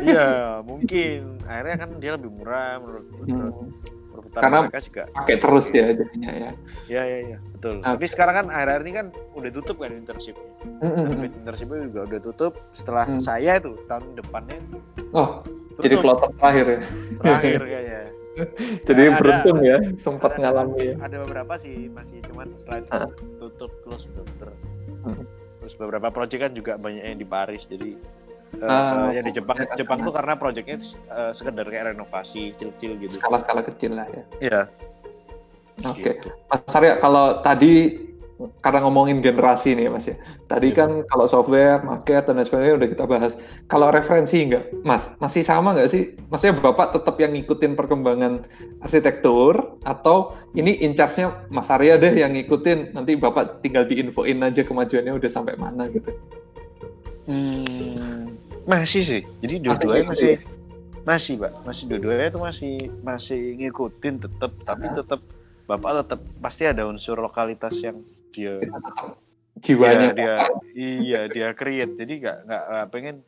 iya, 0.00 0.28
mungkin 0.64 1.44
akhirnya 1.44 1.76
kan 1.84 1.90
dia 2.00 2.16
lebih 2.16 2.32
murah 2.32 2.80
menurut, 2.80 3.06
menurut 3.12 3.54
hmm. 3.68 3.94
Karena 4.34 4.66
mereka 4.66 4.80
juga 4.82 5.02
pakai 5.14 5.36
terus 5.38 5.66
ya 5.70 5.86
jadinya 5.94 6.32
ya. 6.34 6.50
Iya 6.90 7.02
iya 7.06 7.18
iya, 7.22 7.38
betul. 7.54 7.78
Okay. 7.78 7.86
Tapi 7.86 8.04
sekarang 8.10 8.34
kan 8.34 8.46
akhir-akhir 8.50 8.82
ini 8.82 8.92
kan 8.94 9.06
udah 9.38 9.50
tutup 9.54 9.76
kan 9.78 9.90
internship. 9.94 10.36
Mm-hmm. 10.64 11.38
internshipnya 11.44 11.78
juga 11.86 12.00
udah 12.10 12.20
tutup 12.20 12.52
setelah 12.74 13.06
mm. 13.06 13.20
saya 13.22 13.62
itu 13.62 13.78
tahun 13.86 14.18
depannya. 14.18 14.58
Oh, 15.14 15.42
tutup. 15.46 15.82
jadi 15.86 15.94
kloter 16.02 16.30
terakhir 16.34 16.66
ya. 16.66 16.80
Terakhir 17.22 17.60
kayaknya. 17.62 18.02
jadi 18.90 19.02
nah, 19.06 19.14
beruntung 19.22 19.58
ada, 19.62 19.70
ya 19.70 19.76
sempat 19.94 20.30
ada, 20.34 20.40
ngalami 20.42 20.80
ya. 20.82 20.94
Ada 20.98 21.16
beberapa 21.22 21.54
sih 21.54 21.86
masih 21.94 22.18
cuman 22.26 22.50
setelah 22.58 22.78
itu 22.82 22.90
uh. 22.90 23.10
tutup 23.38 23.70
close 23.86 24.04
bener-bener. 24.10 24.50
Mm. 25.06 25.24
Terus 25.62 25.74
beberapa 25.78 26.08
proyek 26.10 26.50
kan 26.50 26.52
juga 26.52 26.72
banyak 26.74 27.02
yang 27.06 27.18
di 27.22 27.26
Paris 27.26 27.62
jadi 27.70 27.94
uh, 28.62 29.10
yang 29.10 29.24
di 29.26 29.32
Jepang 29.34 29.56
ya, 29.58 29.66
Jepang 29.74 29.98
tuh 30.04 30.12
karena 30.14 30.34
proyeknya 30.38 30.78
uh, 31.10 31.32
sekedar 31.34 31.66
kayak 31.66 31.96
renovasi 31.96 32.54
kecil-kecil 32.54 32.90
gitu. 33.02 33.14
Skala-skala 33.18 33.62
kecil 33.66 33.98
lah 33.98 34.06
ya. 34.10 34.22
Iya. 34.38 34.60
Oke. 35.82 36.00
Okay. 36.00 36.12
gitu. 36.22 36.28
Mas 36.46 36.74
Arya 36.76 37.02
kalau 37.02 37.42
tadi 37.42 38.04
karena 38.34 38.82
ngomongin 38.82 39.22
generasi 39.22 39.78
nih 39.78 39.86
mas 39.86 40.10
ya. 40.10 40.18
Tadi 40.50 40.74
yeah. 40.74 40.78
kan 40.82 40.90
kalau 41.06 41.26
software 41.30 41.80
market 41.86 42.26
dan 42.26 42.42
sebagainya 42.42 42.74
udah 42.82 42.88
kita 42.90 43.04
bahas. 43.06 43.32
Kalau 43.70 43.88
referensi 43.94 44.42
enggak? 44.42 44.74
Mas 44.82 45.14
masih 45.22 45.46
sama 45.46 45.70
nggak 45.72 45.90
sih? 45.90 46.18
Maksudnya 46.28 46.58
bapak 46.58 46.98
tetap 46.98 47.14
yang 47.22 47.32
ngikutin 47.38 47.72
perkembangan 47.78 48.42
arsitektur 48.82 49.78
atau 49.86 50.34
ini 50.58 50.82
in 50.82 50.98
charge-nya 50.98 51.46
mas 51.48 51.70
Arya 51.70 51.94
deh 51.94 52.14
yang 52.14 52.34
ngikutin? 52.34 52.92
Nanti 52.92 53.14
bapak 53.14 53.62
tinggal 53.62 53.86
diinfoin 53.86 54.42
aja 54.42 54.66
kemajuannya 54.66 55.14
udah 55.14 55.30
sampai 55.30 55.54
mana 55.54 55.86
gitu. 55.94 56.10
Hmm 57.24 58.23
masih 58.64 59.02
sih. 59.04 59.22
Jadi 59.40 59.54
dua-duanya 59.60 60.08
masih 60.08 60.28
ya? 60.28 60.38
masih, 61.04 61.34
Pak. 61.36 61.52
Masih 61.64 61.84
dua-duanya 61.86 62.26
itu 62.32 62.40
masih 62.40 62.74
masih 63.04 63.40
ngikutin 63.60 64.14
tetap, 64.24 64.52
tapi 64.64 64.86
tetap 64.92 65.20
Bapak 65.64 66.04
tetap 66.04 66.20
pasti 66.44 66.68
ada 66.68 66.84
unsur 66.84 67.16
lokalitas 67.16 67.72
yang 67.80 68.04
dia 68.36 68.60
jiwanya 69.64 70.12
dia, 70.12 70.12
dia 70.12 70.36
iya 70.76 71.20
dia 71.24 71.48
create. 71.56 71.96
Jadi 71.96 72.20
nggak 72.20 72.38
nggak 72.44 72.86
pengen 72.92 73.24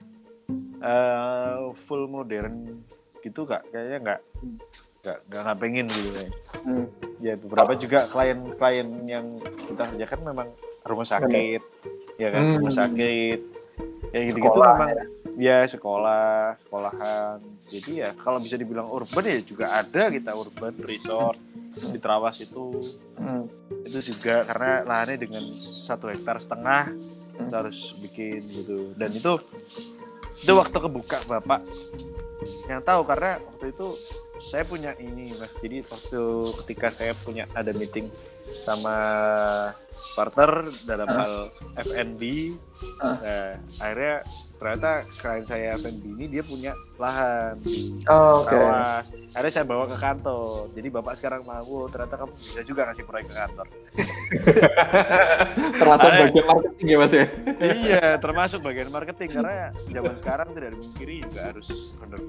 uh, 0.85 1.73
full 1.89 2.05
modern 2.07 2.85
gitu 3.25 3.43
kak 3.43 3.65
kayaknya 3.73 3.99
nggak 4.05 4.21
Hmm. 4.37 4.59
nggak 5.03 5.19
nggak 5.33 5.59
pengen 5.59 5.87
gitu 5.89 6.09
kayak 6.13 6.33
Hmm. 6.63 6.87
ya 7.23 7.35
beberapa 7.41 7.73
juga 7.75 7.99
klien-klien 8.11 8.89
yang 9.07 9.27
kita 9.41 9.83
kerjakan 9.95 10.21
memang 10.27 10.49
rumah 10.85 11.07
sakit 11.09 11.63
ya 12.19 12.29
kan 12.31 12.43
Hmm. 12.43 12.57
rumah 12.61 12.75
sakit 12.75 13.41
ya 14.13 14.21
gitu-gitu 14.29 14.51
Sekolah, 14.51 14.75
memang 14.77 14.89
ya 14.93 15.05
sekolah 15.37 16.57
sekolahan 16.65 17.39
jadi 17.69 17.91
ya 17.93 18.11
kalau 18.17 18.41
bisa 18.41 18.57
dibilang 18.57 18.89
urban 18.89 19.25
ya 19.27 19.39
juga 19.41 19.69
ada 19.71 20.09
kita 20.09 20.33
urban 20.33 20.73
resort 20.81 21.37
di 21.77 21.99
Trawas 22.01 22.41
itu 22.41 22.81
Hmm. 23.17 23.49
itu 23.83 24.13
juga 24.13 24.45
karena 24.45 24.81
lahannya 24.83 25.17
dengan 25.17 25.45
satu 25.83 26.09
hektar 26.09 26.41
setengah 26.41 26.89
Hmm. 26.89 27.49
kita 27.49 27.57
harus 27.61 27.79
bikin 28.01 28.41
gitu 28.45 28.93
dan 28.95 29.09
itu 29.11 29.37
itu 30.37 30.53
waktu 30.53 30.77
kebuka 30.79 31.21
bapak 31.27 31.61
yang 32.69 32.81
tahu 32.81 33.05
karena 33.05 33.41
waktu 33.41 33.73
itu 33.73 33.89
saya 34.47 34.65
punya 34.65 34.93
ini 34.97 35.33
mas 35.35 35.53
jadi 35.59 35.81
waktu 35.83 36.23
ketika 36.65 36.93
saya 36.93 37.13
punya 37.15 37.49
ada 37.53 37.73
meeting 37.73 38.13
sama 38.65 38.97
partner 40.15 40.51
dalam 40.85 41.09
Ah. 41.09 41.17
hal 41.19 41.35
F&B 41.83 42.53
Ah. 43.01 43.17
nah, 43.17 43.49
akhirnya 43.81 44.17
ternyata 44.57 44.91
klien 45.15 45.45
saya 45.45 45.77
F&B 45.77 46.03
ini 46.11 46.27
dia 46.27 46.41
punya 46.41 46.71
lahan 46.97 47.61
Oh, 48.07 48.41
Oke. 48.41 48.53
Trawas. 48.53 49.05
akhirnya 49.31 49.53
saya 49.53 49.65
bawa 49.65 49.85
ke 49.85 49.97
kantor 49.97 50.47
jadi 50.73 50.89
bapak 50.91 51.15
sekarang 51.15 51.43
mau 51.43 51.61
ternyata 51.87 52.15
kamu 52.17 52.33
bisa 52.33 52.61
juga 52.63 52.81
ngasih 52.87 53.05
proyek 53.05 53.27
ke 53.27 53.37
kantor 53.37 53.67
Termasuk 55.79 56.09
Ayo. 56.09 56.21
bagian 56.27 56.47
marketing 56.47 56.87
ya 56.87 56.97
mas 56.97 57.13
ya. 57.13 57.27
iya 57.61 58.05
termasuk 58.17 58.59
bagian 58.61 58.89
marketing 58.89 59.29
karena 59.31 59.55
zaman 59.87 60.15
sekarang 60.17 60.49
tidak 60.53 60.71
dimungkiri 60.73 61.15
juga 61.23 61.41
harus 61.47 61.67
benar 61.99 62.21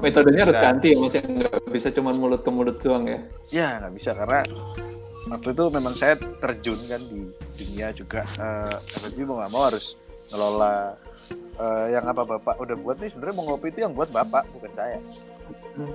Metodenya 0.00 0.42
harus 0.44 0.56
ganti 0.56 0.86
ya 0.88 0.96
mas 0.96 1.12
ya. 1.12 1.22
Nggak 1.22 1.52
bisa 1.68 1.88
cuma 1.90 2.10
mulut 2.12 2.40
ke 2.40 2.50
mulut 2.50 2.76
doang 2.78 3.04
ya. 3.04 3.18
ya 3.50 3.68
nggak 3.78 3.92
bisa 3.92 4.10
karena 4.12 4.40
waktu 5.26 5.48
itu 5.50 5.64
memang 5.68 5.92
saya 5.92 6.14
terjun 6.38 6.78
kan 6.84 7.00
di 7.02 7.20
dunia 7.54 7.90
juga 7.90 8.22
eh 8.34 8.74
FFB 8.94 9.24
mau 9.24 9.40
nggak 9.40 9.50
mau 9.50 9.62
harus 9.66 9.96
ngelola 10.26 10.96
eh, 11.32 11.86
yang 11.90 12.04
apa 12.04 12.22
bapak 12.24 12.56
udah 12.58 12.76
buat 12.76 12.96
nih 12.98 13.10
sebenarnya 13.10 13.34
mau 13.34 13.44
ngopi 13.48 13.70
itu 13.70 13.80
yang 13.82 13.94
buat 13.94 14.10
bapak 14.10 14.44
bukan 14.52 14.72
saya 14.72 14.98
Hmm. 15.74 15.90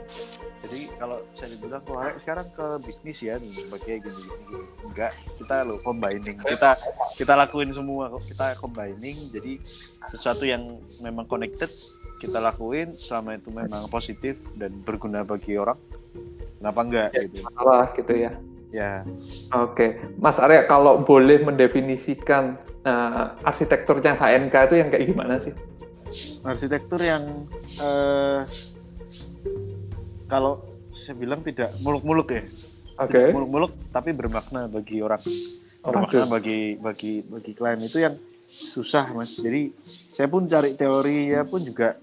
jadi 0.62 0.92
kalau 1.00 1.24
saya 1.34 1.56
dibilang 1.56 1.82
Rek, 1.82 2.20
sekarang 2.22 2.52
ke 2.52 2.66
bisnis 2.84 3.24
ya 3.24 3.40
nih 3.40 3.50
sebagai 3.56 3.96
gini 4.04 4.22
gini 4.22 4.44
gini 4.46 4.66
enggak 4.86 5.12
kita 5.40 5.56
lo 5.64 5.80
combining 5.82 6.38
kita 6.38 6.76
kita 7.16 7.34
lakuin 7.34 7.72
semua 7.72 8.12
kok 8.12 8.28
kita 8.28 8.60
combining 8.60 9.32
jadi 9.32 9.56
sesuatu 10.12 10.44
yang 10.44 10.78
memang 11.00 11.26
connected 11.26 11.72
kita 12.20 12.38
lakuin 12.38 12.92
selama 12.92 13.40
itu 13.40 13.50
memang 13.50 13.88
positif 13.88 14.36
dan 14.54 14.76
berguna 14.84 15.24
bagi 15.24 15.56
orang 15.56 15.80
kenapa 16.60 16.80
enggak 16.84 17.08
Ya. 17.10 17.22
gitu 17.26 17.40
Masalah 17.48 17.86
gitu 17.96 18.14
ya. 18.14 18.32
Ya. 18.70 19.06
Oke, 19.54 20.02
Mas 20.18 20.38
Arya 20.38 20.66
kalau 20.70 21.02
boleh 21.04 21.42
mendefinisikan 21.42 22.58
eh, 22.86 23.26
arsitekturnya 23.46 24.16
HNK 24.18 24.56
itu 24.70 24.76
yang 24.78 24.90
kayak 24.90 25.06
gimana 25.10 25.36
sih? 25.42 25.54
arsitektur 26.42 26.98
yang 27.02 27.46
eh, 27.78 28.42
kalau 30.30 30.62
saya 30.94 31.16
bilang 31.18 31.42
tidak 31.46 31.74
muluk-muluk 31.82 32.34
ya. 32.34 32.44
Oke. 33.00 33.16
tidak 33.16 33.34
muluk-muluk 33.34 33.72
tapi 33.94 34.12
bermakna 34.12 34.68
bagi 34.68 35.00
orang. 35.00 35.22
Bermakna 35.80 36.28
Oke. 36.28 36.34
bagi 36.34 36.60
bagi 36.78 37.14
bagi 37.24 37.52
klien. 37.56 37.80
Itu 37.80 37.98
yang 38.04 38.16
susah 38.50 39.14
mas. 39.16 39.38
Jadi 39.38 39.74
saya 40.14 40.28
pun 40.28 40.50
cari 40.50 40.76
teori 40.76 41.32
ya 41.32 41.46
pun 41.46 41.64
juga 41.64 41.96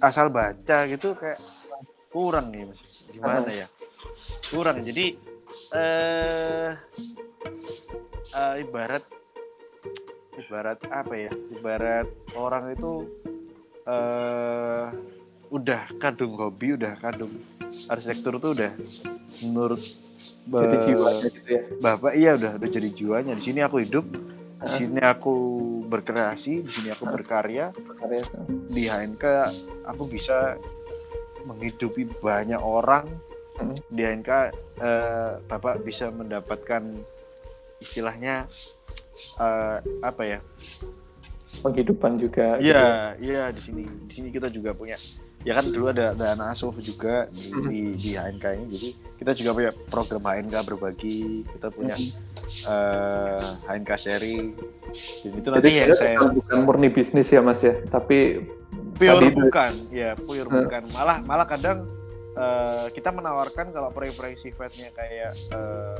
asal 0.00 0.30
baca 0.30 0.86
gitu 0.88 1.14
kayak 1.18 1.38
kurang 2.10 2.54
nih 2.54 2.64
mas. 2.66 2.80
Gimana 3.12 3.50
ya? 3.52 3.66
Kurang. 4.48 4.80
Jadi 4.80 5.35
eh 5.74 6.70
eh, 8.32 8.54
ibarat 8.62 9.04
ibarat 10.36 10.78
apa 10.92 11.14
ya 11.16 11.32
ibarat 11.52 12.08
orang 12.36 12.76
itu 12.76 12.92
eh 13.86 14.86
udah 15.46 15.82
kadung 16.02 16.34
hobi 16.34 16.74
udah 16.74 16.98
kadung 16.98 17.32
arsitektur 17.86 18.38
tuh 18.42 18.52
udah 18.56 18.72
menurut 19.46 19.82
Jadi 20.46 20.76
jiwanya 20.90 21.26
gitu 21.28 21.48
ya. 21.50 21.62
bapak 21.82 22.12
iya 22.14 22.30
udah 22.38 22.52
udah 22.58 22.68
jadi 22.70 22.88
jiwanya 22.94 23.32
di 23.34 23.42
sini 23.42 23.60
aku 23.62 23.82
hidup 23.82 24.06
di 24.56 24.70
sini 24.72 25.00
aku 25.04 25.34
berkreasi 25.86 26.64
di 26.64 26.70
sini 26.72 26.88
aku 26.90 27.04
berkarya 27.06 27.70
Karya. 28.00 28.22
di 28.72 28.88
HNK 28.88 29.24
aku 29.86 30.02
bisa 30.08 30.56
menghidupi 31.46 32.10
banyak 32.18 32.58
orang. 32.58 33.06
Di 33.86 34.02
HNK 34.02 34.30
eh, 34.78 35.32
bapak 35.42 35.80
bisa 35.80 36.08
mendapatkan 36.08 36.82
istilahnya 37.78 38.44
eh, 39.36 39.76
apa 40.00 40.22
ya 40.24 40.40
Penghidupan 41.56 42.20
juga. 42.20 42.58
gitu 42.58 42.68
ya. 42.68 42.74
Iya, 42.76 42.84
iya 43.16 43.42
di 43.48 43.60
sini 43.60 43.82
di 44.04 44.12
sini 44.12 44.28
kita 44.28 44.48
juga 44.48 44.70
punya 44.70 44.98
ya 45.40 45.54
kan 45.54 45.64
dulu 45.64 45.88
ada 45.88 46.10
ada 46.10 46.34
anak 46.34 46.52
asuh 46.52 46.74
juga 46.76 47.30
di, 47.30 47.48
Mhm. 47.48 47.64
di 47.64 47.80
di 47.96 48.10
HNK 48.12 48.44
ini 48.52 48.64
jadi 48.68 48.88
kita 49.16 49.30
juga 49.32 49.50
punya 49.54 49.70
program 49.86 50.22
HNK 50.26 50.54
berbagi 50.66 51.18
kita 51.46 51.68
punya 51.70 51.94
eh 52.66 53.46
HNK 53.64 53.90
sharing 53.96 54.46
dan 55.22 55.32
itu 55.32 55.48
nanti 55.48 55.62
Jadi 55.62 55.70
yang 55.72 55.94
saya 55.94 56.18
bukan, 56.18 56.30
bukan 56.36 56.58
murni 56.60 56.88
bisnis 56.88 57.28
ya 57.28 57.40
mas 57.40 57.62
ya, 57.62 57.78
tapi 57.86 58.42
pure 58.96 59.06
tadi 59.12 59.26
itu- 59.28 59.38
bukan 59.40 59.72
ya 59.88 60.10
pure 60.18 60.44
Hmm. 60.44 60.56
bukan 60.60 60.82
malah 60.90 61.18
malah 61.22 61.46
kadang 61.46 61.78
eh, 62.36 62.86
kita 62.92 63.10
menawarkan 63.10 63.72
kalau 63.72 63.88
proyek-proyek 63.90 64.38
sifatnya 64.38 64.92
kayak 64.92 65.32
eh 65.56 65.96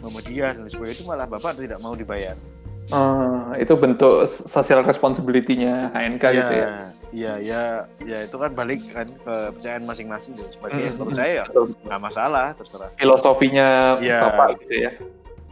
Muhammadiyah 0.00 0.54
dan 0.54 0.66
sebagainya 0.70 0.96
itu 1.02 1.04
malah 1.04 1.26
bapak 1.26 1.58
tidak 1.58 1.82
mau 1.82 1.98
dibayar 1.98 2.38
eh, 2.86 3.42
itu 3.58 3.74
bentuk 3.74 4.22
social 4.26 4.86
responsibility-nya 4.86 5.90
HNK 5.90 6.24
gitu 6.30 6.54
ya. 6.54 6.68
Iya, 7.16 7.34
ya, 7.40 7.62
ya 8.02 8.18
itu 8.26 8.36
kan 8.36 8.50
balik 8.52 8.82
kan 8.92 9.08
ke 9.08 9.34
kepercayaan 9.56 9.84
masing-masing 9.86 10.34
dan 10.36 10.50
sebagainya. 10.52 10.90
Mhm. 10.92 10.96
Menurut 11.00 11.14
saya 11.16 11.30
ya 11.32 11.44
Betul. 11.48 11.66
nggak 11.86 12.02
masalah, 12.02 12.46
terserah. 12.58 12.90
Filosofinya 12.98 13.68
Iya. 14.02 14.18
bapak 14.26 14.48
gitu 14.62 14.74
ya. 14.74 14.90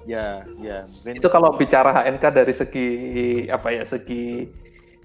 Ya, 0.04 0.28
ya. 0.60 0.78
Mungkin 0.84 1.16
Itu 1.16 1.28
kalau 1.32 1.56
bicara 1.56 1.90
HNK 2.04 2.24
dari 2.28 2.52
segi 2.52 2.88
apa 3.48 3.72
ya 3.72 3.82
segi 3.88 4.44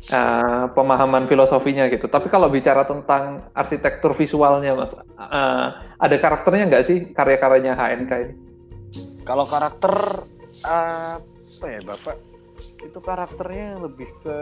uh, 0.08 0.72
pemahaman 0.72 1.28
filosofinya 1.28 1.92
gitu. 1.92 2.08
Tapi 2.08 2.32
kalau 2.32 2.48
bicara 2.48 2.88
tentang 2.88 3.52
arsitektur 3.52 4.16
visualnya, 4.16 4.76
mas, 4.76 4.96
uh, 4.96 5.68
ada 6.00 6.16
karakternya 6.16 6.72
nggak 6.72 6.84
sih 6.88 6.98
karya-karyanya 7.12 7.76
HNK 7.76 8.14
ini? 8.24 8.36
kalau 9.30 9.46
karakter 9.46 10.26
apa 10.66 11.66
ya 11.70 11.80
bapak 11.86 12.18
itu 12.82 12.98
karakternya 12.98 13.78
lebih 13.78 14.10
ke 14.26 14.38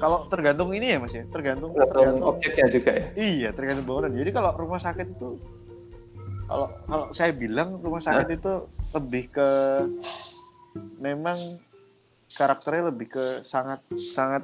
kalau 0.00 0.24
tergantung 0.32 0.72
ini 0.72 0.96
ya 0.96 0.98
mas 1.02 1.12
ya 1.12 1.28
tergantung 1.28 1.76
Tergantung 1.76 2.24
objeknya 2.24 2.66
juga 2.72 2.90
ya. 2.96 3.06
iya 3.20 3.48
tergantung 3.52 3.84
bangunan 3.84 4.16
jadi 4.16 4.30
kalau 4.32 4.56
rumah 4.56 4.80
sakit 4.80 5.12
itu 5.12 5.36
kalau 6.48 6.72
kalau 6.88 7.06
saya 7.12 7.36
bilang 7.36 7.76
rumah 7.84 8.00
sakit 8.00 8.32
itu 8.32 8.52
lebih 8.96 9.28
ke 9.28 9.48
memang 10.96 11.36
karakternya 12.32 12.88
lebih 12.88 13.08
ke 13.10 13.24
sangat 13.44 13.80
sangat 13.96 14.42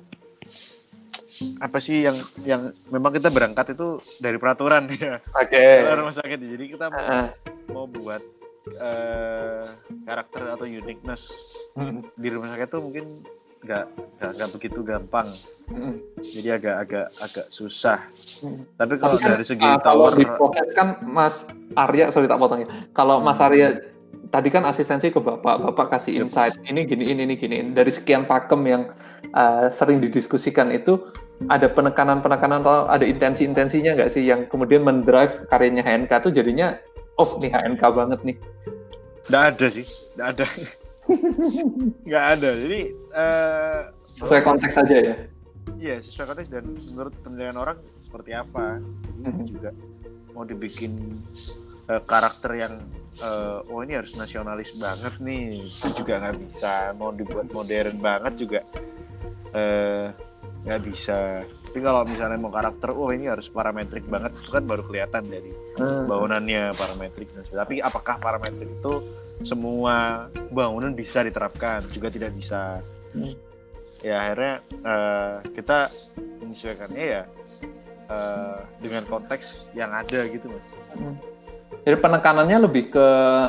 apa 1.63 1.79
sih 1.79 2.03
yang 2.03 2.19
yang 2.43 2.63
memang 2.91 3.15
kita 3.15 3.31
berangkat 3.31 3.71
itu 3.71 3.89
dari 4.19 4.37
peraturan 4.37 4.91
ya 4.91 5.23
Oke. 5.33 5.63
Kalau 5.87 6.03
rumah 6.03 6.15
sakit 6.15 6.35
jadi 6.35 6.65
kita 6.67 6.87
mau, 6.91 6.99
Ah, 6.99 7.31
mau 7.71 7.87
buat 7.87 8.23
eh, 8.69 9.65
karakter 10.03 10.43
atau 10.51 10.67
uniqueness 10.67 11.31
mm, 11.73 12.19
di 12.19 12.29
rumah 12.29 12.53
sakit 12.53 12.69
tuh 12.69 12.83
mungkin 12.83 13.23
nggak 13.59 13.85
nggak 14.35 14.51
begitu 14.55 14.83
gampang 14.83 15.27
mm. 15.67 15.95
jadi 16.23 16.59
agak 16.59 16.77
agak 16.83 17.07
agak 17.19 17.47
susah 17.49 17.99
Hmm. 18.39 18.63
tapi 18.79 18.95
kalau 18.99 19.19
Tapi 19.19 19.25
kan, 19.27 19.31
dari 19.35 19.45
segi 19.45 19.67
uh, 19.67 19.79
kalau 19.83 20.07
tower 20.07 20.13
di 20.15 20.23
proses 20.23 20.69
kan 20.71 20.89
Mas 21.03 21.43
Arya, 21.75 22.07
sorry 22.11 22.31
tak 22.31 22.39
potong 22.39 22.63
ya. 22.63 22.69
Kalau 22.95 23.19
Mas 23.19 23.43
Arya 23.43 23.83
tadi 24.29 24.49
kan 24.49 24.65
asistensi 24.65 25.09
ke 25.09 25.19
Bapak, 25.19 25.61
Bapak 25.63 25.87
kasih 25.91 26.17
Yep. 26.17 26.23
insight 26.23 26.55
ini 26.65 26.85
gini 26.85 27.05
ini 27.09 27.23
ini 27.25 27.35
gini. 27.35 27.57
Dari 27.73 27.89
sekian 27.89 28.25
pakem 28.25 28.61
yang 28.65 28.83
uh, 29.33 29.67
sering 29.69 29.99
didiskusikan 29.99 30.69
itu 30.71 31.01
ada 31.47 31.67
penekanan-penekanan 31.67 32.61
atau 32.63 32.87
ada 32.87 33.07
intensi-intensinya 33.07 33.95
nggak 33.95 34.11
sih 34.11 34.27
yang 34.27 34.45
kemudian 34.47 34.83
mendrive 34.83 35.47
karyanya 35.47 35.83
HNK 35.83 36.13
tuh 36.21 36.33
jadinya 36.35 36.75
oh 37.15 37.39
nih 37.39 37.51
HNK 37.51 37.83
banget 37.89 38.21
nih. 38.25 38.37
nggak 39.29 39.45
ada 39.55 39.67
sih 39.69 39.87
nggak 40.17 40.29
ada 40.35 40.45
nggak 42.09 42.25
ada 42.37 42.51
jadi 42.59 42.81
eh, 43.15 43.81
Sesuai 44.19 44.43
konteks 44.43 44.75
saja 44.75 44.97
ya. 44.99 45.15
Iya 45.79 46.03
sesuai 46.03 46.27
konteks 46.27 46.49
dan 46.51 46.65
menurut 46.91 47.15
penilaian 47.23 47.55
orang 47.55 47.79
seperti 48.03 48.35
apa. 48.35 48.83
Jadi 49.15 49.31
Mhm. 49.31 49.47
juga 49.47 49.71
mau 50.35 50.43
dibikin 50.43 51.23
eh, 51.89 52.03
karakter 52.05 52.51
yang 52.55 52.75
eh, 53.19 53.59
oh 53.73 53.81
ini 53.83 53.99
harus 53.99 54.15
nasionalis 54.15 54.77
banget 54.77 55.15
nih 55.19 55.65
itu 55.65 55.89
juga 55.97 56.21
nggak 56.23 56.37
bisa. 56.49 56.93
Mau 56.95 57.11
dibuat 57.11 57.49
modern 57.51 57.97
banget 57.99 58.33
juga 58.45 58.61
eh 59.57 60.13
nggak 60.69 60.83
bisa 60.85 61.41
tapi 61.69 61.85
kalau 61.85 62.03
misalnya 62.09 62.41
mau 62.41 62.49
karakter 62.49 62.91
oh 62.97 63.13
ini 63.13 63.29
harus 63.29 63.53
parametrik 63.53 64.09
banget 64.09 64.33
itu 64.41 64.51
kan 64.51 64.65
baru 64.65 64.83
kelihatan 64.89 65.29
dari 65.29 65.53
hmm. 65.79 66.09
bangunannya 66.09 66.73
parametrik 66.75 67.29
tapi 67.53 67.85
apakah 67.85 68.17
parametrik 68.17 68.67
itu 68.67 68.95
semua 69.47 70.27
bangunan 70.51 70.91
bisa 70.97 71.23
diterapkan 71.23 71.87
juga 71.93 72.09
tidak 72.11 72.35
bisa 72.35 72.83
hmm. 73.15 73.37
ya 74.03 74.17
akhirnya 74.17 74.55
uh, 74.83 75.35
kita 75.53 75.93
menyesuaikannya 76.43 77.05
ya 77.05 77.23
uh, 78.11 78.65
dengan 78.81 79.05
konteks 79.07 79.71
yang 79.77 79.93
ada 79.93 80.25
gitu 80.27 80.49
mas 80.49 80.65
hmm. 80.97 81.17
Jadi 81.89 81.97
penekanannya 82.05 82.69
lebih 82.69 82.93
ke 82.93 83.07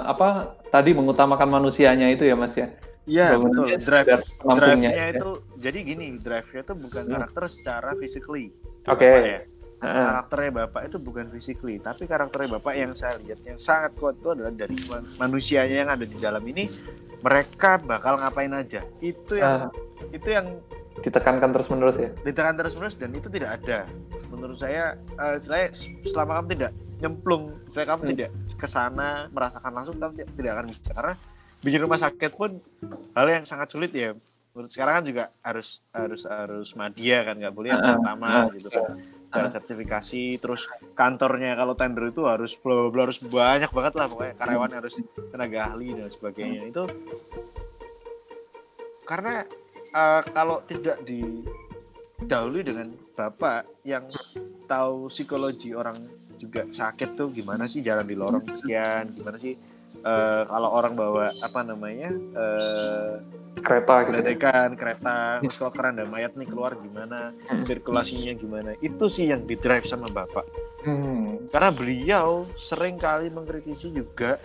apa 0.08 0.56
tadi 0.72 0.96
mengutamakan 0.96 1.60
manusianya 1.60 2.08
itu 2.08 2.24
ya 2.24 2.40
mas 2.40 2.56
ya 2.56 2.72
Iya 3.10 3.42
betul. 3.42 3.66
Drive 3.74 4.22
drive-nya 4.38 4.92
ya. 4.94 5.06
itu 5.18 5.42
jadi 5.58 5.80
gini, 5.82 6.22
drive-nya 6.22 6.62
itu 6.62 6.74
bukan 6.78 7.04
hmm. 7.10 7.14
karakter 7.18 7.44
secara 7.50 7.90
physically. 7.98 8.54
Oke. 8.86 9.02
Okay. 9.02 9.18
Ya. 9.26 9.40
Karakternya 9.82 10.52
bapak 10.62 10.94
itu 10.94 10.98
bukan 11.02 11.26
physically, 11.34 11.82
tapi 11.82 12.06
karakternya 12.06 12.62
bapak 12.62 12.74
yang 12.78 12.94
saya 12.94 13.18
lihat 13.26 13.42
yang 13.42 13.58
sangat 13.58 13.98
kuat 13.98 14.14
itu 14.22 14.30
adalah 14.30 14.54
dari 14.54 14.78
manusianya 15.18 15.76
yang 15.82 15.90
ada 15.90 16.06
di 16.06 16.18
dalam 16.22 16.44
ini. 16.46 16.70
Mereka 17.26 17.82
bakal 17.90 18.22
ngapain 18.22 18.54
aja. 18.54 18.86
Itu 19.02 19.42
yang 19.42 19.74
uh, 19.74 20.14
itu 20.14 20.30
yang 20.30 20.62
ditekankan 21.02 21.50
terus 21.50 21.68
menerus 21.74 21.98
ya. 21.98 22.14
Ditekan 22.22 22.62
terus 22.62 22.78
menerus 22.78 22.94
dan 23.00 23.10
itu 23.18 23.26
tidak 23.32 23.58
ada. 23.58 23.90
Menurut 24.30 24.62
saya, 24.62 25.02
uh, 25.18 25.42
saya 25.42 25.74
selama 26.06 26.44
kamu 26.44 26.48
tidak 26.60 26.72
nyemplung, 27.00 27.64
selama 27.72 27.88
kamu 27.96 28.02
hmm. 28.04 28.12
tidak 28.14 28.32
ke 28.60 28.68
sana 28.68 29.32
merasakan 29.32 29.72
langsung, 29.72 29.96
kamu 29.98 30.28
tidak 30.36 30.52
akan 30.56 30.66
bisa. 30.72 30.92
Karena 30.92 31.14
bikin 31.60 31.80
rumah 31.84 32.00
sakit 32.00 32.32
pun 32.36 32.60
hal 33.16 33.28
yang 33.28 33.44
sangat 33.48 33.72
sulit 33.72 33.92
ya. 33.92 34.16
Menurut 34.50 34.72
sekarang 34.74 35.00
kan 35.00 35.06
juga 35.06 35.24
harus 35.46 35.80
harus 35.94 36.26
harus 36.26 36.74
media 36.74 37.22
kan 37.22 37.38
nggak 37.38 37.54
boleh 37.54 37.70
yang 37.70 37.86
pertama 37.86 38.50
gitu 38.52 38.70
kan. 38.74 38.98
Cara 39.30 39.48
sertifikasi 39.48 40.24
terus 40.42 40.66
kantornya 40.98 41.54
kalau 41.54 41.78
tender 41.78 42.10
itu 42.10 42.26
harus 42.26 42.58
bla 42.58 42.90
bla 42.90 43.08
harus 43.08 43.22
banyak 43.22 43.70
banget 43.70 43.94
lah 43.96 44.06
pokoknya. 44.10 44.36
Karyawan 44.42 44.72
harus 44.74 44.94
tenaga 45.30 45.60
ahli 45.70 45.96
dan 45.96 46.10
sebagainya. 46.10 46.66
Itu 46.66 46.84
karena 49.06 49.46
uh, 49.94 50.22
kalau 50.34 50.66
tidak 50.66 50.98
didahului 51.06 52.62
dengan 52.66 52.88
bapak 53.14 53.70
yang 53.86 54.10
tahu 54.66 55.14
psikologi 55.14 55.78
orang 55.78 56.19
juga 56.40 56.64
sakit 56.72 57.20
tuh 57.20 57.30
gimana 57.36 57.68
sih 57.68 57.84
jalan 57.84 58.08
di 58.08 58.16
lorong 58.16 58.48
sekian 58.48 59.12
gimana 59.12 59.38
sih 59.38 59.60
uh, 60.08 60.48
kalau 60.48 60.70
orang 60.72 60.94
bawa 60.96 61.28
apa 61.44 61.60
namanya 61.68 62.10
uh, 62.36 63.20
kereta 63.60 64.08
gitu 64.08 64.20
ya? 64.24 64.72
kereta 64.72 65.18
terus 65.44 65.58
kalau 65.60 65.74
keranda 65.76 66.08
mayat 66.08 66.32
nih 66.40 66.48
keluar 66.48 66.80
gimana 66.80 67.36
hmm. 67.52 67.64
sirkulasinya 67.68 68.34
gimana 68.40 68.72
itu 68.80 69.06
sih 69.12 69.28
yang 69.30 69.44
di 69.44 69.60
drive 69.60 69.84
sama 69.86 70.08
bapak 70.10 70.48
hmm. 70.88 71.52
karena 71.52 71.70
beliau 71.76 72.48
sering 72.56 72.96
kali 72.96 73.28
mengkritisi 73.28 73.92
juga 73.92 74.40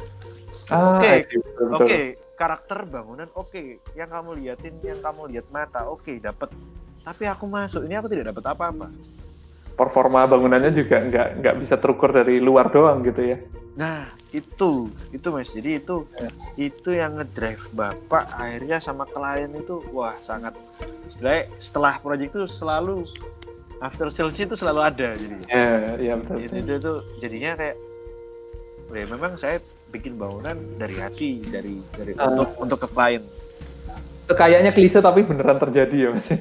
ah, 0.75 0.99
oke 0.99 1.07
okay, 1.07 1.17
oke 1.63 1.75
okay, 1.79 2.05
karakter 2.35 2.83
bangunan 2.91 3.31
oke 3.39 3.55
okay. 3.55 3.79
yang 3.95 4.11
kamu 4.11 4.43
liatin 4.43 4.75
yang 4.83 4.99
kamu 4.99 5.31
lihat 5.31 5.47
mata 5.55 5.87
oke 5.87 6.03
okay, 6.03 6.19
dapat 6.19 6.51
tapi 7.05 7.29
aku 7.29 7.45
masuk 7.47 7.85
ini 7.87 7.95
aku 7.95 8.11
tidak 8.11 8.35
dapat 8.35 8.45
apa-apa 8.51 8.89
performa 9.75 10.27
bangunannya 10.27 10.71
juga 10.71 11.03
nggak 11.03 11.29
nggak 11.43 11.55
bisa 11.59 11.75
terukur 11.79 12.15
dari 12.15 12.39
luar 12.39 12.71
doang 12.71 13.03
gitu 13.03 13.35
ya. 13.35 13.39
Nah 13.75 14.11
itu 14.31 14.91
itu 15.15 15.27
mas 15.31 15.51
jadi 15.51 15.79
itu 15.83 16.07
ya. 16.19 16.31
itu 16.59 16.91
yang 16.95 17.19
ngedrive 17.19 17.63
bapak 17.75 18.27
akhirnya 18.35 18.83
sama 18.83 19.07
klien 19.07 19.51
itu 19.55 19.83
wah 19.95 20.15
sangat 20.27 20.55
setelah 21.11 21.47
setelah 21.63 21.95
proyek 22.03 22.35
itu 22.35 22.47
selalu 22.51 23.07
after 23.83 24.11
sales 24.11 24.39
itu 24.39 24.55
selalu 24.55 24.81
ada 24.83 25.09
jadi. 25.19 25.37
Ya 25.51 25.69
ya 25.99 26.13
betul. 26.19 26.37
Itu, 26.43 26.55
itu, 26.55 26.73
itu 26.79 26.93
jadinya 27.23 27.53
kayak 27.59 27.77
ya 28.95 29.07
memang 29.11 29.35
saya 29.35 29.59
bikin 29.91 30.19
bangunan 30.19 30.55
dari 30.79 30.97
hati 30.99 31.43
dari 31.47 31.79
dari 31.95 32.15
uh, 32.19 32.31
untuk 32.31 32.51
untuk 32.59 32.79
ke 32.83 32.89
klien 32.91 33.23
kayaknya 34.33 34.73
klise 34.73 35.05
tapi 35.05 35.21
beneran 35.21 35.61
terjadi 35.61 36.09
ya 36.09 36.09
mas. 36.17 36.33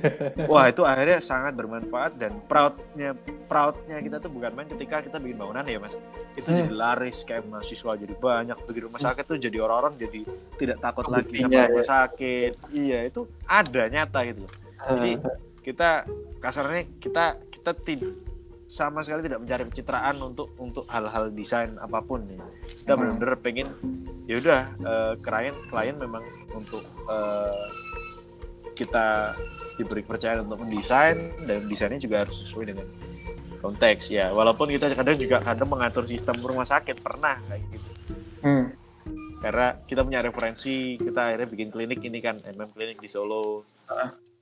Wah 0.48 0.72
itu 0.72 0.88
akhirnya 0.88 1.20
sangat 1.20 1.52
bermanfaat 1.60 2.16
dan 2.16 2.40
proudnya 2.48 3.12
proudnya 3.52 4.00
kita 4.00 4.24
tuh 4.24 4.32
bukan 4.32 4.56
main 4.56 4.72
ketika 4.72 5.04
kita 5.04 5.20
bikin 5.20 5.36
bangunan 5.36 5.68
ya 5.68 5.84
mas. 5.84 6.00
Itu 6.40 6.48
hmm. 6.48 6.58
jadi 6.64 6.72
laris 6.72 7.28
kayak 7.28 7.52
mahasiswa 7.52 7.92
jadi 8.00 8.14
banyak 8.16 8.58
pergi 8.64 8.82
rumah 8.88 9.00
hmm. 9.04 9.08
sakit 9.12 9.24
tuh 9.28 9.38
jadi 9.40 9.58
orang-orang 9.60 9.94
jadi 10.00 10.22
tidak 10.56 10.78
takut 10.80 11.04
Buktinya, 11.12 11.20
lagi 11.20 11.36
sama 11.36 11.60
rumah 11.68 11.84
ya. 11.84 11.90
sakit. 11.92 12.54
Iya 12.72 13.00
itu 13.12 13.22
ada 13.44 13.84
nyata 13.92 14.20
gitu. 14.32 14.44
Jadi 14.80 15.12
hmm. 15.20 15.32
kita 15.60 15.90
kasarnya 16.40 16.84
kita 17.04 17.26
kita 17.52 17.72
tidak 17.84 18.33
sama 18.74 19.06
sekali 19.06 19.30
tidak 19.30 19.46
mencari 19.46 19.70
pencitraan 19.70 20.18
untuk 20.18 20.50
untuk 20.58 20.90
hal-hal 20.90 21.30
desain 21.30 21.78
apa 21.78 22.02
pun 22.02 22.26
nih. 22.26 22.42
Kita 22.82 22.98
hmm. 22.98 23.00
benar-benar 23.06 23.38
pengen 23.38 23.68
ya 24.26 24.42
udah 24.42 24.62
uh, 24.82 25.14
klien 25.22 25.54
klien 25.70 25.94
memang 25.94 26.26
untuk 26.58 26.82
uh, 27.06 27.54
kita 28.74 29.38
diberi 29.78 30.02
kepercayaan 30.02 30.50
untuk 30.50 30.66
mendesain 30.66 31.38
dan 31.46 31.70
desainnya 31.70 32.02
juga 32.02 32.26
harus 32.26 32.42
sesuai 32.50 32.74
dengan 32.74 32.90
konteks 33.62 34.10
ya. 34.10 34.34
Walaupun 34.34 34.74
kita 34.74 34.90
kadang 34.98 35.22
juga 35.22 35.38
kadang 35.46 35.70
mengatur 35.70 36.10
sistem 36.10 36.42
rumah 36.42 36.66
sakit 36.66 36.98
pernah 36.98 37.38
kayak 37.46 37.62
gitu. 37.70 37.92
Hmm. 38.42 38.74
Karena 39.46 39.78
kita 39.86 40.02
punya 40.02 40.26
referensi, 40.26 40.98
kita 40.98 41.30
akhirnya 41.30 41.52
bikin 41.52 41.70
klinik 41.70 42.00
ini 42.00 42.24
kan, 42.24 42.40
MM 42.42 42.72
Klinik 42.74 43.04
di 43.04 43.12
Solo. 43.12 43.68
Uh 43.92 44.33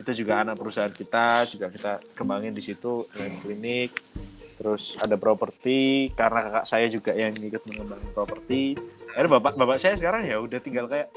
itu 0.00 0.24
juga 0.24 0.40
anak 0.40 0.56
perusahaan 0.56 0.90
kita 0.90 1.44
juga 1.52 1.68
kita 1.68 1.92
kembangin 2.16 2.56
di 2.56 2.64
situ 2.64 3.04
dengan 3.12 3.32
klinik. 3.44 3.92
Terus 4.60 4.96
ada 5.00 5.16
properti 5.16 6.12
karena 6.12 6.44
kakak 6.44 6.66
saya 6.68 6.86
juga 6.88 7.12
yang 7.16 7.32
ikut 7.36 7.64
mengembangin 7.68 8.10
properti. 8.12 8.76
Akhirnya 9.12 9.40
bapak 9.40 9.56
bapak 9.56 9.76
saya 9.80 9.96
sekarang 9.96 10.28
ya 10.28 10.40
udah 10.40 10.60
tinggal 10.60 10.88
kayak 10.88 11.12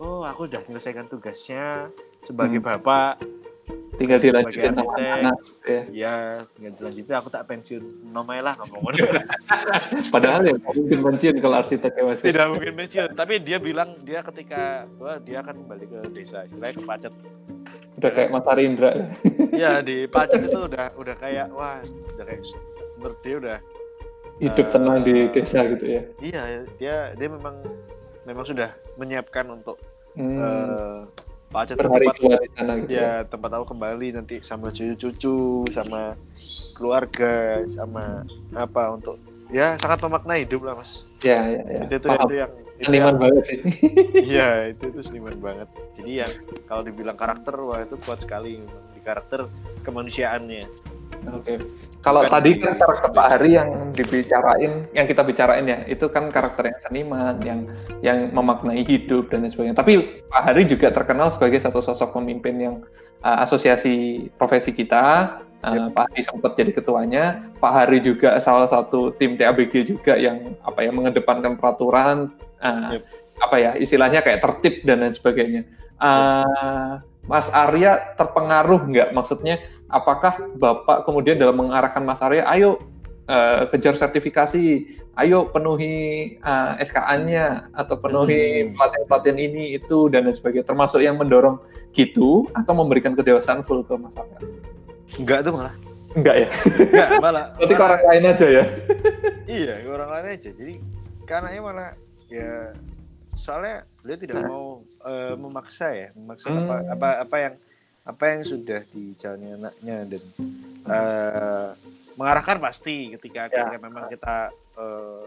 oh 0.00 0.24
aku 0.24 0.48
udah 0.48 0.60
menyelesaikan 0.68 1.08
tugasnya 1.08 1.88
sebagai 2.24 2.60
hmm. 2.60 2.68
bapak 2.68 3.20
tinggal 3.96 4.18
dilanjutin 4.20 4.72
sama 4.76 4.92
anak 5.00 5.36
ya. 5.64 5.80
ya 5.90 6.14
tinggal 6.56 6.72
dilanjutin. 6.78 7.14
Aku 7.16 7.28
tak 7.32 7.44
pensiun 7.48 7.84
nomai 8.12 8.44
lah 8.44 8.52
ngomong 8.60 8.92
padahal 10.14 10.44
ya 10.44 10.54
mungkin 10.60 11.00
pensiun 11.02 11.36
kalau 11.40 11.56
arsitek 11.60 11.92
ya 11.96 12.02
mas. 12.04 12.20
Tidak 12.20 12.46
mungkin 12.52 12.72
pensiun. 12.76 13.10
Tapi 13.16 13.40
dia 13.42 13.58
bilang 13.58 13.98
dia 14.04 14.20
ketika 14.20 14.84
wah, 15.00 15.16
dia 15.20 15.40
akan 15.40 15.64
kembali 15.64 15.84
ke 15.88 15.98
desa 16.12 16.44
istilahnya 16.44 16.74
ke 16.76 16.82
Pacet. 16.84 17.14
Udah 17.96 18.10
kayak 18.12 18.30
Mas 18.30 18.46
Arindra. 18.46 18.92
Ya 19.56 19.80
di 19.80 20.04
Pacet 20.04 20.44
itu 20.44 20.68
udah 20.68 20.92
udah 21.00 21.14
kayak 21.16 21.48
wah 21.56 21.80
udah 22.12 22.24
kayak 22.28 22.44
menurut 23.00 23.18
dia 23.24 23.34
udah 23.40 23.58
hidup 24.36 24.66
uh, 24.68 24.72
tenang 24.76 24.98
di 25.00 25.14
desa 25.32 25.64
gitu 25.64 25.84
ya. 25.88 26.02
Iya 26.20 26.42
dia 26.76 26.96
dia 27.16 27.28
memang 27.32 27.64
memang 28.28 28.44
sudah 28.44 28.76
menyiapkan 29.00 29.48
untuk 29.48 29.80
hmm. 30.18 30.36
uh, 30.36 31.00
Pacet 31.56 31.80
tempat 31.80 32.04
di 32.20 32.28
sana 32.52 32.72
gitu 32.84 32.92
ya, 32.92 33.00
ya? 33.00 33.12
tempat 33.24 33.48
aku 33.56 33.72
kembali 33.72 34.12
nanti 34.12 34.44
sama 34.44 34.68
cucu-cucu 34.68 35.64
sama 35.72 36.12
keluarga 36.76 37.64
sama 37.72 38.28
apa 38.52 38.92
untuk 38.92 39.16
ya 39.48 39.80
sangat 39.80 40.04
memaknai 40.04 40.44
hidup 40.44 40.68
lah 40.68 40.76
mas. 40.76 41.08
Ya 41.24 41.40
ya, 41.48 41.62
ya. 41.64 41.80
itu, 41.88 41.94
itu, 41.96 42.08
itu 42.12 42.34
yang 42.36 42.52
seniman 42.84 43.16
banget 43.16 43.44
sih. 43.48 43.58
Iya 44.36 44.76
itu 44.76 44.84
itu 44.92 45.00
seniman 45.00 45.36
banget. 45.40 45.68
Jadi 45.96 46.12
yang 46.20 46.32
kalau 46.68 46.84
dibilang 46.84 47.16
karakter 47.16 47.56
wah 47.56 47.80
itu 47.80 47.96
kuat 48.04 48.20
sekali 48.20 48.60
di 48.92 49.00
karakter 49.00 49.48
kemanusiaannya 49.80 50.85
oke 51.24 51.42
okay. 51.42 51.56
kalau 52.04 52.22
Bukan 52.24 52.32
tadi 52.32 52.50
kan 52.60 52.74
karakter 52.76 53.10
Pak 53.12 53.26
Hari 53.32 53.50
yang 53.56 53.70
dibicarain 53.96 54.72
yang 54.92 55.06
kita 55.08 55.22
bicarain 55.24 55.66
ya 55.66 55.78
itu 55.88 56.06
kan 56.12 56.28
karakter 56.28 56.72
yang 56.72 56.78
seniman 56.84 57.34
yang 57.42 57.60
yang 58.04 58.18
memaknai 58.30 58.84
hidup 58.84 59.32
dan 59.32 59.46
sebagainya 59.48 59.76
tapi 59.76 60.24
Pak 60.28 60.42
Hari 60.52 60.62
juga 60.68 60.92
terkenal 60.92 61.32
sebagai 61.32 61.58
satu 61.62 61.80
sosok 61.80 62.16
pemimpin 62.16 62.54
yang 62.60 62.74
uh, 63.24 63.42
asosiasi 63.42 64.28
profesi 64.36 64.74
kita 64.76 65.38
Uh, 65.66 65.90
Pak 65.90 66.12
Hari 66.12 66.22
sempat 66.22 66.52
jadi 66.54 66.70
ketuanya. 66.70 67.50
Pak 67.58 67.72
Hari 67.72 67.98
juga 67.98 68.38
salah 68.38 68.70
satu 68.70 69.10
tim 69.16 69.34
TABG 69.34 69.88
juga 69.88 70.14
yang 70.14 70.54
apa 70.62 70.84
ya 70.84 70.94
mengedepankan 70.94 71.58
peraturan 71.58 72.30
uh, 72.62 72.94
yep. 72.94 73.02
apa 73.40 73.56
ya 73.58 73.70
istilahnya 73.74 74.22
kayak 74.22 74.44
tertib 74.46 74.86
dan 74.86 75.02
lain 75.02 75.16
sebagainya. 75.16 75.62
Uh, 75.98 77.02
Mas 77.26 77.50
Arya 77.50 78.14
terpengaruh 78.14 78.86
nggak? 78.86 79.08
Maksudnya 79.14 79.62
apakah 79.90 80.38
Bapak 80.58 81.06
kemudian 81.06 81.38
dalam 81.38 81.58
mengarahkan 81.58 82.02
Mas 82.02 82.22
Arya, 82.22 82.46
ayo 82.50 82.78
uh, 83.26 83.66
kejar 83.70 83.98
sertifikasi, 83.98 84.86
ayo 85.18 85.50
penuhi 85.50 86.38
uh, 86.42 86.78
SKA-nya 86.78 87.70
atau 87.74 87.98
penuhi 87.98 88.66
hmm. 88.66 88.78
pelatihan-pelatihan 88.78 89.38
ini 89.38 89.64
itu 89.78 90.06
dan 90.10 90.30
lain 90.30 90.34
sebagainya, 90.34 90.66
termasuk 90.66 91.02
yang 91.02 91.18
mendorong 91.18 91.58
gitu 91.94 92.46
atau 92.54 92.72
memberikan 92.74 93.14
kedewasaan 93.14 93.66
full 93.66 93.82
ke 93.82 93.94
Mas 93.98 94.14
Arya? 94.18 94.38
Enggak 95.18 95.46
tuh 95.46 95.52
malah. 95.54 95.74
Enggak 96.16 96.36
ya? 96.46 96.48
Enggak, 96.80 97.08
malah. 97.20 97.44
Berarti 97.58 97.74
malah, 97.74 97.86
orang 97.86 98.04
lain 98.08 98.24
aja 98.32 98.46
ya? 98.48 98.64
iya, 99.44 99.74
orang 99.84 100.10
lain 100.10 100.26
aja. 100.38 100.50
Jadi 100.54 100.74
karena 101.26 101.48
ini 101.52 101.60
malah 101.60 101.90
ya 102.30 102.72
soalnya 103.36 103.84
dia 104.06 104.16
tidak 104.16 104.40
nah. 104.40 104.48
mau 104.48 104.66
uh, 105.02 105.34
memaksa 105.34 105.86
ya, 105.92 106.08
memaksa 106.14 106.48
hmm. 106.48 106.58
apa 106.62 106.76
apa 106.94 107.08
apa 107.26 107.36
yang 107.42 107.54
apa 108.06 108.24
yang 108.30 108.40
sudah 108.46 108.80
dijalani 108.94 109.48
anaknya 109.58 109.96
dan 110.06 110.22
uh, 110.86 111.68
mengarahkan 112.14 112.62
pasti 112.62 113.10
ketika, 113.18 113.50
ya. 113.50 113.66
ketika 113.66 113.78
memang 113.82 114.06
kita 114.06 114.54
uh, 114.78 115.26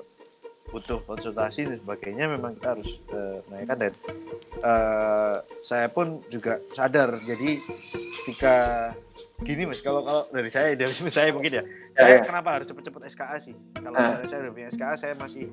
butuh 0.70 1.02
konsultasi 1.04 1.66
dan 1.66 1.78
sebagainya 1.82 2.26
memang 2.30 2.56
kita 2.56 2.78
harus 2.78 2.90
uh, 3.12 3.42
menaikkan 3.50 3.78
dan 3.90 3.94
uh, 4.62 5.42
saya 5.66 5.90
pun 5.90 6.22
juga 6.30 6.62
sadar 6.78 7.18
jadi 7.20 7.58
ketika 8.24 8.56
gini 9.42 9.66
mas 9.66 9.82
kalau 9.82 10.06
kalau 10.06 10.24
dari 10.30 10.52
saya 10.54 10.78
dari 10.78 10.94
saya 11.18 11.34
mungkin 11.34 11.60
ya, 11.60 11.64
ya 11.66 12.00
saya 12.00 12.16
ya. 12.22 12.26
kenapa 12.28 12.50
harus 12.62 12.70
cepet-cepet 12.70 13.02
SKA 13.12 13.38
sih 13.42 13.56
kalau 13.82 13.98
uh. 13.98 14.22
saya 14.30 14.40
udah 14.46 14.54
punya 14.54 14.70
SKA 14.70 14.94
saya 14.96 15.14
masih 15.18 15.50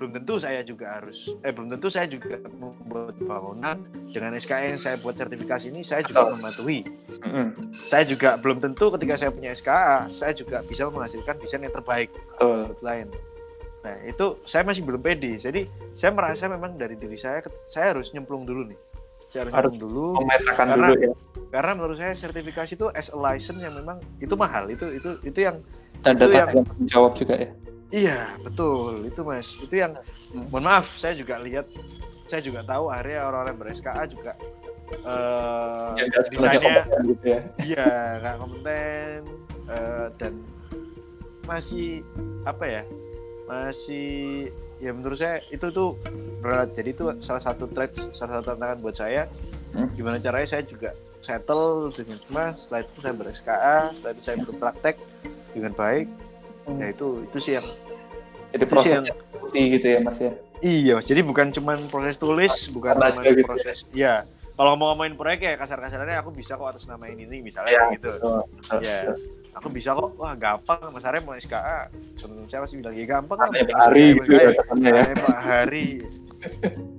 belum 0.00 0.16
tentu 0.16 0.40
saya 0.40 0.64
juga 0.64 0.96
harus 0.96 1.28
eh 1.44 1.52
belum 1.52 1.76
tentu 1.76 1.92
saya 1.92 2.08
juga 2.08 2.40
membuat 2.56 3.20
bangunan 3.20 3.84
dengan 4.08 4.32
SKA 4.40 4.72
yang 4.72 4.80
saya 4.80 4.96
buat 4.96 5.12
sertifikasi 5.12 5.68
ini 5.68 5.84
saya 5.84 6.00
juga 6.00 6.24
Atau. 6.24 6.40
mematuhi 6.40 6.88
mm-hmm. 7.20 7.76
saya 7.84 8.08
juga 8.08 8.40
belum 8.40 8.64
tentu 8.64 8.88
ketika 8.96 9.20
saya 9.20 9.28
punya 9.28 9.52
SKA 9.52 10.08
saya 10.08 10.32
juga 10.32 10.64
bisa 10.64 10.88
menghasilkan 10.88 11.36
desain 11.36 11.60
yang 11.60 11.76
terbaik 11.76 12.08
uh. 12.40 12.72
lain 12.80 13.12
nah 13.84 13.92
itu 14.08 14.40
saya 14.48 14.64
masih 14.64 14.88
belum 14.88 15.04
pede 15.04 15.36
jadi 15.36 15.68
saya 15.92 16.16
merasa 16.16 16.48
memang 16.48 16.80
dari 16.80 16.96
diri 16.96 17.20
saya 17.20 17.44
saya 17.68 17.92
harus 17.92 18.08
nyemplung 18.16 18.48
dulu 18.48 18.72
nih 18.72 18.80
saya 19.28 19.52
harus, 19.52 19.52
harus 19.52 19.72
nyemplung 19.76 19.84
dulu 19.84 20.06
karena 20.56 20.74
dulu 20.80 20.92
ya. 20.96 21.12
karena 21.52 21.72
menurut 21.76 21.96
saya 22.00 22.16
sertifikasi 22.16 22.72
itu 22.72 22.88
as 22.96 23.12
a 23.12 23.18
license 23.20 23.60
yang 23.60 23.76
memang 23.76 24.00
itu 24.16 24.32
mahal 24.32 24.64
itu 24.72 24.88
itu 24.96 25.20
itu 25.28 25.44
yang 25.44 25.60
dan 26.00 26.16
data 26.16 26.48
yang 26.48 26.64
jawab 26.88 27.12
juga 27.12 27.36
ya 27.36 27.52
Iya, 27.90 28.38
betul. 28.46 29.10
Itu 29.10 29.26
Mas. 29.26 29.50
Itu 29.58 29.74
yang 29.74 29.98
mohon 30.50 30.62
maaf, 30.62 30.86
saya 30.94 31.18
juga 31.18 31.42
lihat 31.42 31.66
saya 32.30 32.46
juga 32.46 32.62
tahu 32.62 32.86
akhirnya 32.94 33.26
orang-orang 33.26 33.56
ber-SKA 33.58 34.06
juga 34.06 34.38
uh, 35.02 35.98
ya, 35.98 36.06
desainnya 36.30 36.86
gitu 37.02 37.26
ya. 37.26 37.40
Iya, 37.58 37.86
nggak 38.22 38.34
kompeten 38.38 39.20
uh, 39.66 40.06
dan 40.14 40.32
masih 41.50 42.06
apa 42.46 42.64
ya? 42.70 42.82
Masih 43.50 44.08
ya 44.78 44.94
menurut 44.94 45.18
saya 45.18 45.42
itu 45.50 45.66
tuh 45.74 45.98
berat. 46.38 46.70
Jadi 46.78 46.94
itu 46.94 47.10
salah 47.18 47.42
satu 47.42 47.66
threat, 47.74 47.98
salah 48.14 48.38
satu 48.38 48.54
tantangan 48.54 48.78
buat 48.78 48.94
saya. 48.94 49.26
Hmm? 49.74 49.90
Gimana 49.98 50.22
caranya 50.22 50.46
saya 50.46 50.62
juga 50.62 50.94
settle 51.26 51.90
dengan 51.90 52.22
semua. 52.22 52.54
Setelah 52.54 52.80
itu 52.86 52.98
saya 53.02 53.14
ber-SKA, 53.18 53.78
setelah 53.98 54.12
itu 54.14 54.22
saya 54.22 54.36
berpraktek 54.46 54.96
dengan 55.50 55.74
baik 55.74 56.29
hmm. 56.66 56.78
ya 56.80 56.86
itu 56.92 57.06
itu 57.24 57.38
sih 57.38 57.52
yang 57.60 57.66
jadi 58.50 58.64
proses 58.66 58.92
yang 58.98 59.06
putih 59.38 59.64
gitu 59.78 59.86
ya 59.86 59.98
mas 60.02 60.18
ya? 60.18 60.32
Iya 60.60 60.92
mas. 60.98 61.06
Jadi 61.08 61.20
bukan 61.22 61.54
cuma 61.54 61.78
proses 61.88 62.18
tulis 62.18 62.50
ah, 62.50 62.58
bukan 62.74 62.92
cuma 62.98 63.22
gitu 63.22 63.40
ya? 63.40 63.46
proses 63.46 63.78
ya 63.94 64.14
kalau 64.60 64.76
mau 64.76 64.92
ngomongin 64.92 65.16
proyek 65.16 65.40
ya 65.40 65.54
kasar-kasarnya 65.56 66.20
aku 66.20 66.36
bisa 66.36 66.60
kok 66.60 66.68
atas 66.76 66.84
nama 66.84 67.08
ini 67.08 67.40
misalnya 67.40 67.72
ya, 67.72 67.84
gitu. 67.96 68.12
betul, 68.12 68.44
betul, 68.60 68.78
ya 68.84 69.16
aku 69.54 69.68
bisa 69.68 69.92
kok 69.92 70.14
wah 70.16 70.34
gampang 70.38 70.92
mas 70.94 71.06
Arya 71.06 71.20
mau 71.22 71.34
SKA 71.34 71.90
temen 72.18 72.46
saya 72.46 72.64
pasti 72.64 72.78
bilang 72.78 72.94
ya 72.94 73.04
gampang 73.06 73.38
kan 73.38 73.48
ya, 73.54 73.64
Pak 73.66 73.78
Hari 73.78 74.04
gitu 74.18 74.30
ya, 74.32 74.50
ya. 74.78 75.02
Pak 75.16 75.40
Hari 75.40 75.86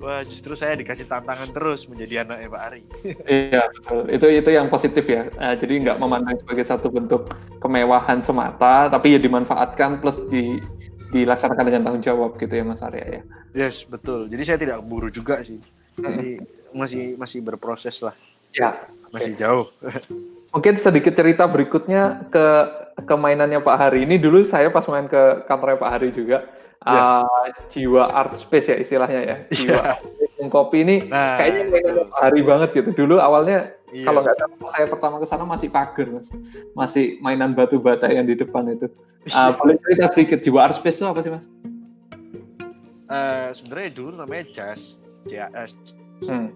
Wah, 0.01 0.21
justru 0.21 0.53
saya 0.53 0.77
dikasih 0.77 1.09
tantangan 1.09 1.49
terus 1.49 1.89
menjadi 1.89 2.25
anaknya 2.25 2.49
Pak 2.49 2.61
Ari. 2.61 2.81
iya, 3.25 3.63
betul. 3.73 4.01
Itu 4.13 4.25
itu 4.29 4.49
yang 4.53 4.69
positif 4.69 5.05
ya. 5.09 5.25
Nah, 5.33 5.57
jadi 5.57 5.73
nggak 5.81 5.97
memandang 5.97 6.37
sebagai 6.41 6.65
satu 6.65 6.93
bentuk 6.93 7.29
kemewahan 7.57 8.21
semata, 8.21 8.89
tapi 8.89 9.17
ya 9.17 9.19
dimanfaatkan 9.21 9.97
plus 9.97 10.21
di 10.29 10.61
dilaksanakan 11.11 11.63
dengan 11.67 11.81
tanggung 11.83 12.05
jawab 12.05 12.39
gitu 12.39 12.53
ya 12.53 12.63
Mas 12.63 12.85
Arya 12.85 13.05
ya. 13.19 13.21
Yes, 13.51 13.83
betul. 13.83 14.29
Jadi 14.31 14.43
saya 14.45 14.57
tidak 14.61 14.79
buru 14.85 15.11
juga 15.11 15.43
sih. 15.43 15.59
Jadi 15.97 16.39
hmm. 16.39 16.77
masih 16.77 17.03
masih 17.17 17.39
berproses 17.43 17.97
lah. 17.99 18.15
Ya, 18.53 18.87
masih 19.11 19.33
okay. 19.35 19.41
jauh. 19.41 19.67
Mungkin 20.51 20.73
sedikit 20.75 21.15
cerita 21.15 21.47
berikutnya 21.47 22.27
ke 22.27 22.47
kemainannya 23.07 23.63
Pak 23.63 23.77
Hari. 23.79 24.03
Ini 24.03 24.19
dulu 24.19 24.43
saya 24.43 24.67
pas 24.67 24.83
main 24.91 25.07
ke 25.07 25.47
kantornya 25.47 25.79
Pak 25.79 25.91
Hari 25.91 26.09
juga. 26.11 26.43
Yeah. 26.81 27.29
uh, 27.29 27.45
jiwa 27.69 28.09
art 28.09 28.33
space 28.41 28.73
ya 28.73 28.77
istilahnya 28.81 29.21
ya. 29.21 29.35
Jiwa 29.53 30.01
yeah. 30.41 30.49
kopi 30.49 30.81
ini 30.81 31.05
nah, 31.05 31.37
kayaknya 31.37 31.69
mainan 31.69 31.95
hari 32.09 32.41
banget 32.41 32.69
gitu. 32.73 32.89
Dulu 33.05 33.21
awalnya 33.21 33.77
yeah. 33.93 34.01
kalau 34.01 34.25
nggak 34.25 34.33
salah 34.33 34.69
saya 34.73 34.85
pertama 34.89 35.15
ke 35.21 35.27
sana 35.29 35.45
masih 35.45 35.69
pagar 35.69 36.09
mas. 36.09 36.33
Masih 36.73 37.21
mainan 37.21 37.53
batu 37.53 37.77
bata 37.77 38.09
yang 38.09 38.25
di 38.25 38.33
depan 38.33 38.65
itu. 38.73 38.89
Uh, 39.29 39.53
boleh 39.61 39.77
cerita 39.77 40.09
sedikit 40.09 40.39
jiwa 40.41 40.65
art 40.65 40.75
space 40.81 40.97
itu 40.97 41.05
apa 41.05 41.21
sih 41.21 41.29
mas? 41.29 41.45
Uh, 43.05 43.53
sebenarnya 43.53 43.89
dulu 43.93 44.17
namanya 44.17 44.49
jazz. 44.49 44.97
JAS 45.29 45.77
hmm. 46.25 46.49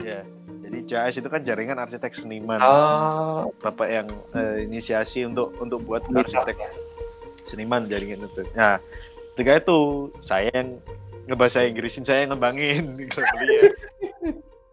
ya 0.00 0.24
jadi 0.24 0.41
JAS 0.80 1.20
itu 1.20 1.28
kan 1.28 1.44
jaringan 1.44 1.76
arsitek 1.76 2.16
seniman 2.16 2.56
oh. 2.64 3.52
bapak 3.60 3.88
yang 3.92 4.08
uh, 4.32 4.56
inisiasi 4.56 5.28
untuk 5.28 5.52
untuk 5.60 5.84
buat 5.84 6.00
arsitek 6.08 6.56
seniman 7.44 7.84
jaringan 7.90 8.24
itu. 8.24 8.42
Nah, 8.56 8.80
ketika 9.34 9.60
itu 9.60 9.78
saya 10.24 10.48
yang 10.54 10.80
ngebahasa 11.26 11.66
Inggrisin 11.66 12.06
saya 12.06 12.26
yang 12.26 12.34
ngembangin 12.34 12.94
gitu 13.02 13.20
ya. 13.20 13.62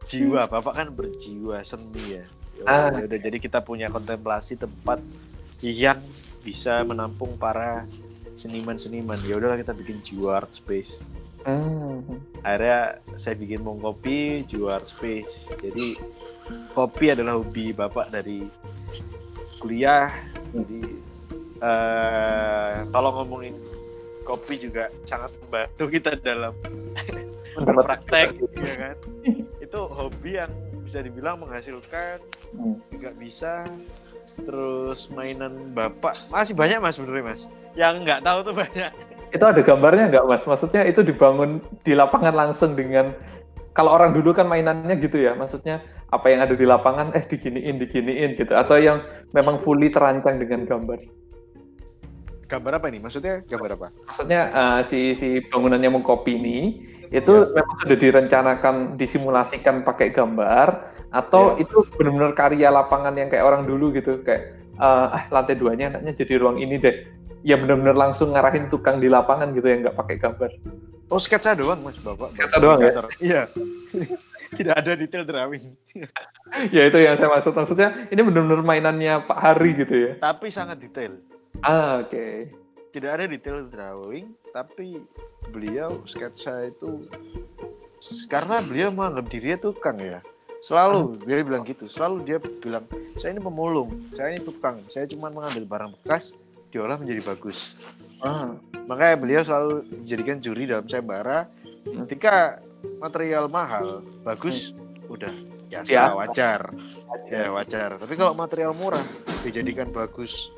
Jiwa, 0.10 0.50
Bapak 0.50 0.74
kan 0.74 0.88
berjiwa 0.90 1.62
seni 1.62 2.18
ya. 2.18 2.26
Ah. 2.66 2.90
Ya 2.90 3.06
udah 3.06 3.20
jadi 3.22 3.38
kita 3.38 3.62
punya 3.62 3.94
kontemplasi 3.94 4.58
tempat 4.58 4.98
yang 5.62 6.02
bisa 6.42 6.82
menampung 6.82 7.38
para 7.38 7.86
seniman-seniman. 8.40 9.22
Ya 9.22 9.38
udahlah 9.38 9.62
kita 9.62 9.76
bikin 9.78 10.02
jiwa 10.02 10.42
art 10.42 10.50
space. 10.58 11.06
Hmm. 11.48 12.20
Akhirnya 12.44 13.00
saya 13.16 13.36
bikin 13.36 13.64
mong 13.64 13.80
kopi 13.84 14.44
art 14.68 14.88
space. 14.88 15.48
Jadi 15.60 15.96
kopi 16.76 17.12
adalah 17.14 17.40
hobi 17.40 17.72
Bapak 17.72 18.12
dari 18.12 18.48
kuliah. 19.60 20.12
Jadi 20.52 20.82
uh, 21.64 22.88
kalau 22.92 23.10
ngomongin 23.22 23.56
kopi 24.24 24.62
juga 24.62 24.94
sangat 25.10 25.34
membantu 25.42 25.84
kita 25.90 26.14
dalam 26.22 26.54
praktek 27.82 28.38
ya 28.62 28.74
kan 28.78 28.96
itu 29.58 29.80
hobi 29.90 30.38
yang 30.38 30.52
bisa 30.86 31.02
dibilang 31.02 31.42
menghasilkan 31.42 32.22
nggak 32.94 33.14
hmm. 33.18 33.24
bisa 33.26 33.66
terus 34.46 35.10
mainan 35.12 35.74
bapak 35.74 36.14
masih 36.30 36.54
banyak 36.54 36.78
mas 36.78 36.96
sebenarnya 36.96 37.26
mas 37.26 37.42
yang 37.74 38.06
nggak 38.06 38.22
tahu 38.22 38.40
tuh 38.46 38.56
banyak 38.56 38.92
itu 39.30 39.46
ada 39.46 39.62
gambarnya 39.62 40.10
nggak 40.10 40.26
mas 40.26 40.44
maksudnya 40.46 40.86
itu 40.86 41.06
dibangun 41.06 41.62
di 41.86 41.94
lapangan 41.94 42.34
langsung 42.34 42.74
dengan 42.74 43.14
kalau 43.74 43.94
orang 43.96 44.12
dulu 44.12 44.34
kan 44.34 44.50
mainannya 44.50 44.98
gitu 44.98 45.22
ya 45.22 45.38
maksudnya 45.38 45.86
apa 46.10 46.28
yang 46.34 46.42
ada 46.42 46.58
di 46.58 46.66
lapangan 46.66 47.14
eh 47.14 47.22
diginiin 47.22 47.78
diginiin 47.78 48.34
gitu 48.34 48.58
atau 48.58 48.82
yang 48.82 49.06
memang 49.32 49.62
fully 49.62 49.94
terancang 49.94 50.42
dengan 50.42 50.66
gambar 50.66 51.00
gambar 52.50 52.82
apa 52.82 52.86
ini? 52.90 53.00
Maksudnya 53.00 53.46
gambar 53.46 53.70
apa? 53.78 53.88
Maksudnya 54.10 54.42
uh, 54.50 54.80
si 54.82 55.14
si 55.14 55.38
bangunannya 55.54 55.94
mengkopi 55.94 56.34
ini 56.42 56.82
itu 57.14 57.34
ya. 57.46 57.54
memang 57.54 57.76
sudah 57.86 57.98
direncanakan 57.98 58.76
disimulasikan 58.98 59.86
pakai 59.86 60.10
gambar 60.10 60.90
atau 61.14 61.56
ya. 61.56 61.70
itu 61.70 61.86
benar-benar 61.94 62.34
karya 62.34 62.74
lapangan 62.74 63.14
yang 63.14 63.30
kayak 63.30 63.46
orang 63.46 63.70
dulu 63.70 63.94
gitu 63.94 64.26
kayak 64.26 64.58
uh, 64.82 65.14
ah 65.14 65.24
lantai 65.30 65.58
duanya 65.58 65.94
anaknya 65.94 66.18
jadi 66.18 66.42
ruang 66.42 66.58
ini 66.58 66.82
deh. 66.82 67.19
Ya 67.46 67.56
benar-benar 67.56 67.96
langsung 67.96 68.36
ngarahin 68.36 68.68
tukang 68.68 69.00
di 69.00 69.08
lapangan 69.08 69.56
gitu 69.56 69.68
yang 69.72 69.88
nggak 69.88 69.98
pakai 69.98 70.16
gambar. 70.20 70.52
Oh 71.10 71.18
sketsa 71.18 71.58
doang 71.58 71.82
mas 71.82 71.98
bapak. 72.04 72.36
Sketsa 72.38 72.58
doang 72.62 72.80
ya? 72.84 72.92
Iya. 73.20 73.42
Tidak 74.58 74.76
ada 74.76 74.98
detail 74.98 75.26
drawing. 75.26 75.78
ya 76.76 76.90
itu 76.90 76.98
yang 76.98 77.16
saya 77.18 77.30
maksud. 77.30 77.54
Maksudnya 77.54 78.10
ini 78.10 78.22
benar-benar 78.22 78.66
mainannya 78.66 79.14
Pak 79.26 79.40
Hari 79.40 79.72
gitu 79.86 79.96
ya. 79.96 80.12
Tapi 80.18 80.50
sangat 80.50 80.82
detail. 80.82 81.22
Ah, 81.62 82.02
oke. 82.02 82.10
Okay. 82.10 82.34
Tidak 82.90 83.12
ada 83.14 83.30
detail 83.30 83.70
drawing, 83.70 84.34
tapi 84.50 84.98
beliau 85.54 86.02
sketsa 86.10 86.74
itu 86.74 87.06
karena 88.32 88.66
beliau 88.66 88.90
menganggap 88.90 89.26
dirinya 89.30 89.60
tukang 89.62 90.02
ya. 90.02 90.26
Selalu 90.66 91.22
ah. 91.22 91.26
dia 91.30 91.46
bilang 91.46 91.64
gitu. 91.70 91.86
Selalu 91.86 92.18
dia 92.26 92.38
bilang, 92.42 92.90
"Saya 93.22 93.38
ini 93.38 93.42
pemulung, 93.46 94.10
saya 94.18 94.34
ini 94.34 94.42
tukang. 94.42 94.82
Saya 94.90 95.06
cuma 95.06 95.30
mengambil 95.30 95.70
barang 95.70 95.92
bekas, 96.02 96.34
diolah 96.70 96.98
menjadi 96.98 97.22
bagus." 97.24 97.76
Ah. 98.24 98.56
Makanya 98.90 99.16
beliau 99.22 99.42
selalu 99.46 99.86
dijadikan 100.04 100.38
juri 100.42 100.66
dalam 100.66 100.86
sayembara. 100.90 101.46
Ketika 102.06 102.60
material 103.00 103.48
mahal, 103.48 104.04
bagus, 104.26 104.74
hmm. 104.74 105.14
udah 105.14 105.34
biasa, 105.70 105.90
ya. 105.90 106.12
wajar. 106.18 106.62
Ya 107.30 107.54
wajar. 107.54 108.02
Tapi 108.02 108.14
kalau 108.18 108.34
material 108.34 108.74
murah 108.74 109.06
dijadikan 109.46 109.94
bagus, 109.94 110.52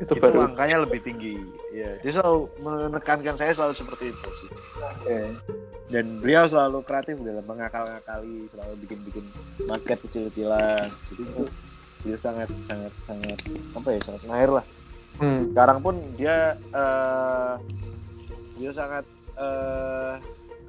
itu, 0.00 0.16
itu 0.16 0.22
baru 0.22 0.48
angkanya 0.48 0.88
lebih 0.88 1.00
tinggi 1.04 1.36
ya 1.76 2.00
dia 2.00 2.12
selalu 2.16 2.48
menekankan 2.64 3.36
saya 3.36 3.52
selalu 3.52 3.74
seperti 3.76 4.04
itu 4.16 4.28
sih 4.40 4.50
okay. 4.80 5.28
dan 5.92 6.18
beliau 6.24 6.48
selalu 6.48 6.80
kreatif 6.88 7.20
dalam 7.20 7.44
mengakal-ngakali 7.44 8.48
selalu 8.48 8.74
bikin-bikin 8.88 9.24
market 9.68 10.00
kecil-kecilan 10.08 10.88
jadi 11.12 11.22
itu 11.22 11.44
dia 12.00 12.16
sangat 12.24 12.48
sangat 12.64 12.92
sangat 13.04 13.38
apa 13.76 13.88
ya 13.92 14.00
sangat 14.00 14.22
mahir 14.24 14.50
lah 14.56 14.64
hmm. 15.18 15.50
sekarang 15.50 15.78
pun 15.82 15.94
dia 16.14 16.54
uh, 16.70 17.58
dia 18.60 18.70
sangat 18.70 19.04
uh, 19.40 20.20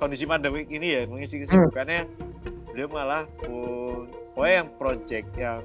kondisi 0.01 0.25
pandemi 0.25 0.65
ini 0.71 0.87
ya 0.97 1.01
mengisi 1.05 1.43
kesibukannya 1.43 2.09
hmm. 2.09 2.73
beliau 2.73 2.89
malah 2.89 3.29
pun 3.45 4.09
pokoknya 4.33 4.55
yang 4.63 4.69
project 4.79 5.27
yang 5.37 5.61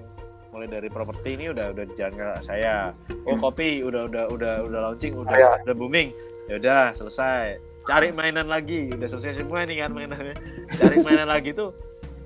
mulai 0.57 0.69
dari 0.73 0.89
properti 0.89 1.37
ini 1.37 1.53
udah 1.53 1.73
udah 1.77 1.85
dijalankan 1.85 2.41
saya 2.41 2.97
oh 3.29 3.37
kopi 3.37 3.85
udah 3.85 4.09
udah 4.09 4.25
udah 4.33 4.55
udah 4.65 4.81
launching 4.89 5.13
udah 5.13 5.37
Ya. 5.37 5.53
udah 5.69 5.77
booming 5.77 6.17
ya 6.49 6.57
udah 6.57 6.83
selesai 6.97 7.61
cari 7.85 8.09
mainan 8.11 8.49
lagi 8.49 8.89
udah 8.91 9.05
selesai 9.05 9.45
semua 9.45 9.69
nih 9.69 9.85
kan 9.85 9.93
mainannya 9.93 10.33
cari 10.81 10.97
mainan 11.05 11.29
lagi 11.29 11.53
tuh 11.53 11.77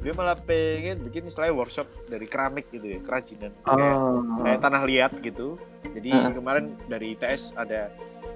dia 0.00 0.12
malah 0.12 0.32
pengen 0.34 1.04
bikin 1.04 1.28
istilahnya 1.28 1.52
workshop 1.52 1.84
dari 2.06 2.24
keramik 2.24 2.66
gitu 2.68 2.86
ya 2.86 3.00
kerajinan 3.00 3.52
kayak, 3.62 3.94
Oh. 3.94 4.40
kayak 4.40 4.58
tanah 4.58 4.82
liat 4.82 5.12
gitu 5.20 5.60
jadi 5.90 6.10
Heeh. 6.10 6.32
kemarin 6.32 6.64
dari 6.86 7.12
ITS 7.12 7.52
ada 7.54 7.92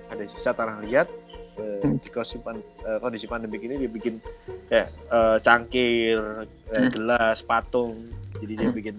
ada 0.07 0.23
sisa 0.24 0.53
tanah 0.53 0.81
liat 0.82 1.09
eh, 1.55 1.81
Hmm. 1.81 1.97
di 1.97 2.09
kondisi, 2.09 2.36
pan- 2.39 2.59
eh, 2.82 2.99
kondisi 2.99 3.24
pandemi 3.24 3.57
ini 3.59 3.78
dia 3.78 3.89
bikin 3.89 4.20
kayak 4.66 4.89
eh, 4.91 5.36
cangkir 5.41 6.19
Hmm. 6.66 6.91
gelas 6.91 7.41
patung 7.41 7.97
jadi 8.36 8.53
dia 8.55 8.69
Hmm. 8.69 8.77
bikin 8.77 8.97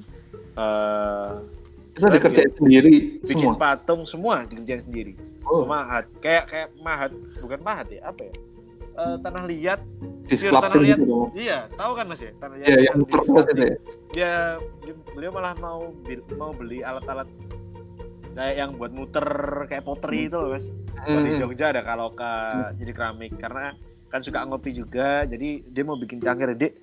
eh 0.56 1.32
Itu 1.94 2.08
dikerjain 2.10 2.52
sendiri 2.56 2.94
bikin 3.22 3.40
semua. 3.46 3.56
patung 3.56 4.02
semua 4.04 4.44
dikerjain 4.44 4.84
sendiri 4.84 5.14
Oh, 5.46 5.62
mahat 5.64 6.10
kayak 6.18 6.50
kayak 6.50 6.70
mahat 6.76 7.12
bukan 7.38 7.62
mahat 7.62 7.88
ya 7.90 8.02
apa 8.06 8.24
ya 8.24 8.36
Eh, 8.96 9.18
tanah 9.20 9.44
liat 9.44 9.84
di 10.26 10.36
gitu 10.36 11.04
dong. 11.04 11.30
iya 11.34 11.70
tahu 11.72 11.92
kan 11.94 12.06
mas 12.06 12.20
ya 12.20 12.32
tanah 12.36 12.56
liat 12.56 12.68
Iya, 12.68 12.80
yang 12.84 12.98
terus 13.06 13.26
itu 13.46 13.62
ya. 13.62 13.76
dia, 14.12 14.32
beliau 15.12 15.32
malah 15.32 15.54
mau 15.58 15.94
mau 16.34 16.52
beli 16.52 16.82
alat-alat 16.82 17.30
kayak 18.32 18.56
yang 18.58 18.72
buat 18.76 18.92
muter 18.92 19.28
kayak 19.66 19.84
pottery 19.84 20.28
itu 20.28 20.36
loh 20.36 20.52
mas 20.52 20.66
Kalau 20.96 21.22
di 21.22 21.32
Hmm. 21.32 21.40
Jogja 21.40 21.66
ada 21.70 21.82
kaloka 21.82 22.34
jadi 22.74 22.92
keramik 22.92 23.38
karena 23.38 23.78
kan 24.08 24.20
suka 24.20 24.44
ngopi 24.44 24.72
juga 24.72 25.24
jadi 25.24 25.62
dia 25.62 25.84
mau 25.84 25.96
bikin 25.96 26.18
cangkir 26.18 26.52
dek 26.54 26.74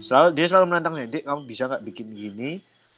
selalu 0.00 0.28
dia 0.32 0.46
selalu 0.46 0.66
menantangnya 0.68 1.06
dek 1.08 1.22
kamu 1.22 1.40
bisa 1.44 1.66
nggak 1.66 1.84
bikin 1.84 2.06
gini 2.10 2.50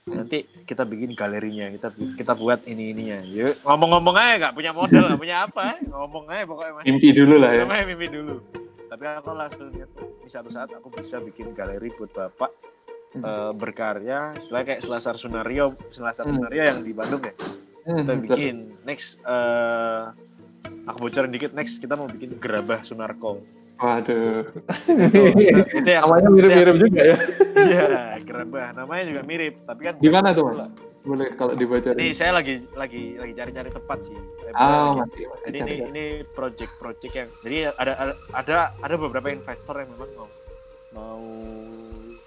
nanti 0.06 0.38
kita 0.64 0.84
bikin 0.84 1.12
galerinya 1.12 1.68
kita 1.68 1.88
kita 2.14 2.32
buat 2.32 2.64
ini 2.64 2.92
ininya 2.92 3.18
yuk 3.24 3.60
ngomong-ngomong 3.60 4.14
aja 4.14 4.34
nggak 4.38 4.54
punya 4.54 4.72
modal 4.72 5.04
nggak 5.04 5.20
punya 5.20 5.36
apa 5.42 5.64
ngomong 5.84 6.24
aja 6.26 6.44
pokoknya 6.44 6.72
mas 6.72 6.84
Mimpi 6.86 7.08
dulu 7.12 7.34
lah 7.36 7.50
ya. 7.52 7.64
mimpi 7.84 8.06
dulu 8.08 8.34
tapi 8.88 9.04
aku 9.04 9.30
langsung 9.30 9.68
lihat 9.70 9.90
di 9.94 10.28
satu 10.28 10.48
saat 10.48 10.72
aku 10.72 10.88
bisa 10.90 11.20
bikin 11.20 11.52
galeri 11.52 11.92
buat 11.94 12.10
bapak 12.10 12.52
Hmm. 13.08 13.24
eh, 13.24 13.52
berkarya 13.56 14.36
setelah 14.36 14.68
kayak 14.68 14.84
Selasar 14.84 15.16
Sunario 15.16 15.72
Selasar 15.88 16.28
Hmm. 16.28 16.44
Sunario 16.44 16.60
yang 16.60 16.84
di 16.84 16.92
Bandung 16.92 17.24
ya. 17.24 17.32
Hmm, 17.88 18.04
kita 18.04 18.12
bikin. 18.20 18.56
Next 18.84 19.16
eh 19.24 20.02
aku 20.84 21.08
bocorin 21.08 21.32
dikit. 21.32 21.56
Next 21.56 21.80
kita 21.80 21.96
mau 21.96 22.04
bikin 22.04 22.36
gerabah 22.36 22.84
Sunarko 22.84 23.40
Waduh. 23.78 24.42
itu, 24.90 25.22
itu 25.72 25.88
yang 25.88 26.02
Namanya 26.04 26.28
mirip-mirip 26.28 26.76
juga 26.78 27.00
ya. 27.00 27.16
iya 27.56 27.84
gerabah 28.18 28.70
namanya 28.72 29.02
juga 29.06 29.22
mirip 29.22 29.54
tapi 29.62 29.80
kan 29.82 29.94
Di 29.96 30.08
mana 30.08 30.28
tuh 30.30 30.50
mas? 30.50 30.66
Boleh 31.00 31.30
kalau 31.32 31.54
dibaca. 31.54 31.94
ini 31.94 32.10
saya 32.12 32.34
lagi 32.34 32.66
lagi 32.74 33.16
lagi 33.16 33.32
cari-cari 33.32 33.70
tempat 33.70 33.98
sih 34.02 34.18
Ah, 34.50 34.92
lagi- 34.92 34.98
masih 35.00 35.24
masih 35.24 35.44
jadi 35.46 35.58
cari 35.58 35.70
ini 35.70 35.86
ini 35.88 36.04
project-project 36.28 37.12
yang 37.14 37.28
jadi 37.40 37.56
ada 37.72 37.92
ada 38.34 38.56
ada 38.76 38.94
beberapa 38.94 39.28
investor 39.28 39.74
yang 39.74 39.88
memang 39.90 40.10
mau 40.12 40.28
mau 40.90 41.22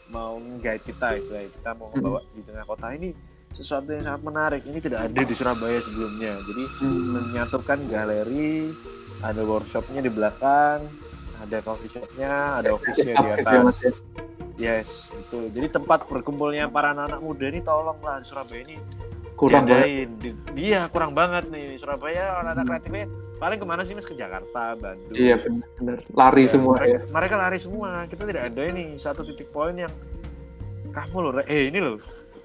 mau 0.10 0.34
guide 0.58 0.82
kita 0.82 1.08
istilahnya 1.16 1.52
kita 1.52 1.70
mau 1.74 1.88
Hmm. 1.90 2.00
membawa 2.00 2.20
di 2.32 2.42
tengah 2.42 2.66
kota 2.66 2.88
ini 2.92 3.10
sesuatu 3.52 3.92
yang 3.92 4.04
sangat 4.06 4.24
menarik 4.24 4.62
ini 4.64 4.80
tidak 4.80 5.00
ada 5.04 5.20
di 5.22 5.36
Surabaya 5.36 5.80
sebelumnya 5.80 6.34
jadi 6.42 6.64
Hmm. 6.80 7.06
menyatukan 7.14 7.80
galeri 7.86 8.72
ada 9.20 9.42
workshopnya 9.42 10.00
di 10.00 10.10
belakang 10.10 10.88
ada 11.42 11.58
coffee 11.60 11.90
shopnya 11.90 12.32
ada 12.56 12.70
office-nya 12.72 13.14
di 13.14 13.26
ya, 13.26 13.34
Mas, 13.34 13.40
atas 13.42 13.76
ya. 13.80 13.92
yes 14.58 14.90
betul 15.10 15.50
jadi 15.50 15.68
tempat 15.72 16.06
berkumpulnya 16.06 16.66
para 16.68 16.92
anak-anak 16.92 17.20
muda 17.20 17.46
ini 17.48 17.60
tolonglah 17.60 18.16
di 18.18 18.26
Surabaya 18.26 18.62
ini 18.64 18.78
Kurang 19.32 19.66
banget. 19.66 19.90
diadain. 20.14 20.38
Iya 20.54 20.82
kurang 20.88 21.12
banget 21.12 21.50
nih 21.50 21.74
Surabaya 21.76 22.38
anak-anak 22.38 22.66
kreatifnya 22.68 23.06
paling 23.36 23.58
ke 23.58 23.66
mana 23.66 23.82
sih 23.82 23.98
mas 23.98 24.06
ke 24.06 24.14
Jakarta 24.14 24.78
Bandung 24.78 25.18
Iya 25.18 25.42
benar-benar. 25.42 25.98
Lari 26.12 26.44
Ya, 26.44 26.50
semua 26.52 26.74
mereka, 26.76 26.86
ya. 26.88 27.00
mereka 27.10 27.36
lari 27.40 27.58
semua 27.58 27.90
kita 28.06 28.24
tidak 28.24 28.44
ada 28.48 28.62
ini 28.64 28.84
satu 28.96 29.26
titik 29.26 29.50
poin 29.50 29.74
yang 29.76 29.90
kamu 30.92 31.18
loh 31.20 31.32
eh 31.42 31.68
ini 31.68 31.80
loh 31.80 31.98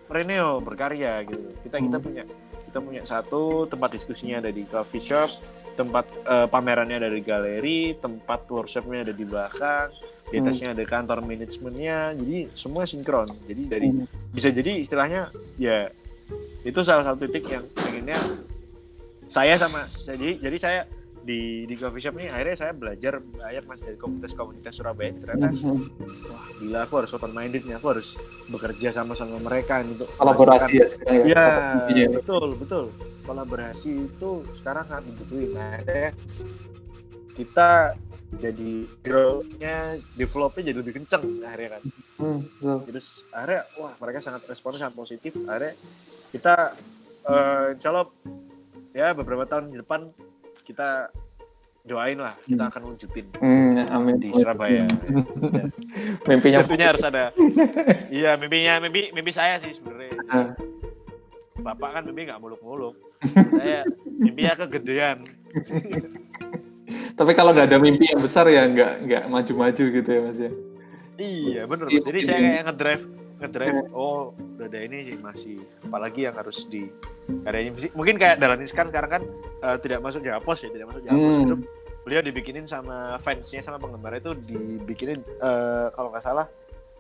Reneo 0.07 0.57
berkarya 0.59 1.21
gitu 1.23 1.45
kita 1.61 1.77
kita 1.77 1.97
Hmm. 1.99 2.01
punya 2.01 2.23
kita 2.65 2.79
punya 2.81 3.03
satu 3.03 3.43
tempat 3.67 3.93
diskusinya 3.93 4.39
ada 4.39 4.49
di 4.49 4.65
coffee 4.65 5.03
shop 5.03 5.29
tempat 5.77 6.09
eh, 6.25 6.47
pamerannya 6.49 6.97
ada 6.97 7.11
di 7.13 7.21
galeri 7.21 7.95
tempat 7.95 8.49
workshopnya 8.49 9.05
ada 9.05 9.15
di 9.15 9.23
belakang 9.23 9.93
di 10.27 10.37
Hmm. 10.37 10.43
atasnya 10.43 10.75
ada 10.75 10.83
kantor 10.83 11.23
manajemennya 11.23 12.19
jadi 12.19 12.39
semua 12.57 12.83
sinkron 12.83 13.29
jadi 13.47 13.63
dari 13.69 13.87
Hmm. 13.93 14.09
bisa 14.33 14.49
jadi 14.51 14.81
istilahnya 14.81 15.31
ya 15.55 15.93
itu 16.67 16.81
salah 16.83 17.07
satu 17.07 17.29
titik 17.29 17.47
yang 17.47 17.63
pengennya 17.71 18.19
saya 19.29 19.55
sama 19.55 19.87
jadi 20.03 20.41
jadi 20.41 20.57
saya 20.59 20.81
di 21.27 21.67
di 21.67 21.75
coffee 21.75 21.99
shop 21.99 22.15
ini 22.17 22.31
akhirnya 22.31 22.57
saya 22.57 22.73
belajar 22.73 23.19
banyak 23.19 23.67
mas 23.67 23.83
dari 23.83 23.99
komunitas-komunitas 23.99 24.79
Surabaya 24.79 25.11
ternyata 25.19 25.51
Hmm. 25.59 25.91
wah 26.31 26.47
gila 26.57 26.87
aku 26.87 26.95
harus 27.03 27.11
open 27.11 27.35
minded 27.35 27.67
nih 27.67 27.75
aku 27.75 27.99
harus 27.99 28.15
bekerja 28.47 28.95
sama 28.95 29.19
sama 29.19 29.43
mereka 29.43 29.83
untuk 29.83 30.07
Kolaborasi 30.15 30.79
ya 30.79 30.87
ya. 31.11 31.23
Iya, 31.27 31.47
Iya. 31.91 32.07
betul, 32.15 32.55
betul. 32.55 32.85
Kolaborasi 33.27 34.07
itu 34.07 34.31
sekarang 34.63 34.87
sangat 34.87 35.11
dibutuhin. 35.11 35.51
Nah, 35.51 35.83
akhirnya 35.83 36.15
kita 37.35 37.99
jadi 38.39 38.73
grow-nya, 39.03 39.77
develop-nya 40.15 40.71
jadi 40.71 40.79
lebih 40.79 40.95
kenceng 41.03 41.43
akhirnya 41.43 41.79
kan. 41.79 41.83
Hmm, 42.17 42.39
betul. 42.43 42.79
Terus 42.87 43.07
akhirnya, 43.31 43.63
wah 43.77 43.95
mereka 43.99 44.19
sangat 44.23 44.47
responnya 44.47 44.79
sangat 44.81 44.95
positif. 44.95 45.35
Akhirnya 45.43 45.75
kita, 46.31 46.55
eh 47.27 47.67
insya 47.75 47.91
Allah, 47.91 48.07
ya 48.95 49.11
beberapa 49.11 49.43
tahun 49.43 49.75
di 49.75 49.79
depan 49.83 50.07
kita 50.63 51.15
doain 51.87 52.19
lah, 52.19 52.35
kita 52.41 52.59
Hmm. 52.59 52.71
akan 52.71 52.83
wujudin 52.85 53.27
Hmm, 53.39 53.79
amin. 53.89 54.17
di 54.19 54.29
Surabaya. 54.33 54.83
Mimpinya 56.29 56.61
Tentunya 56.61 56.87
harus 56.91 57.03
ada. 57.03 57.31
Iya, 58.13 58.35
mimpinya, 58.37 58.79
mimpi, 58.79 59.11
mimpi 59.11 59.31
saya 59.31 59.57
sih 59.59 59.71
sebenarnya. 59.73 60.13
Ah. 60.27 60.51
Bapak 61.57 61.89
kan 61.93 62.03
mimpi 62.05 62.27
nggak 62.27 62.39
muluk-muluk. 62.39 62.95
saya 63.25 63.87
mimpinya 64.05 64.59
kegedean. 64.61 65.25
Tapi 67.19 67.33
kalau 67.33 67.51
nggak 67.51 67.67
ada 67.67 67.79
mimpi 67.79 68.07
yang 68.07 68.21
besar 68.21 68.45
ya 68.47 68.63
nggak 68.65 68.93
nggak 69.03 69.23
maju-maju 69.27 69.85
gitu 69.91 70.07
ya 70.07 70.21
mas 70.21 70.39
ya. 70.39 70.51
Iya 71.17 71.63
bener 71.65 71.87
Iya, 71.89 71.97
Mas. 71.97 72.05
Jadi 72.05 72.13
mungkin 72.13 72.29
saya 72.29 72.41
kayak 72.45 72.65
ngedrive 72.67 73.05
ngedrive 73.37 73.79
oh 73.91 74.21
udah 74.57 74.67
ada 74.67 74.79
ini 74.81 74.99
sih 75.05 75.17
masih 75.19 75.57
apalagi 75.83 76.25
yang 76.25 76.33
harus 76.33 76.65
di 76.67 76.89
karyanya 77.43 77.73
mungkin 77.93 78.17
kayak 78.17 78.37
Dahlan 78.37 78.61
Iskan 78.61 78.89
sekarang 78.89 79.11
kan 79.11 79.23
eh, 79.61 79.77
tidak 79.81 80.01
masuk 80.01 80.21
Japos 80.21 80.61
ya 80.61 80.69
tidak 80.69 80.87
masuk 80.89 81.03
Japos 81.05 81.35
Hmm. 81.35 81.45
Itu 81.47 81.57
beliau 82.07 82.23
dibikinin 82.23 82.63
sama 82.65 83.19
fansnya 83.19 83.59
sama 83.59 83.77
penggemar 83.77 84.15
itu 84.15 84.31
dibikinin 84.33 85.19
eh, 85.19 85.87
kalau 85.91 86.09
nggak 86.09 86.23
salah 86.23 86.47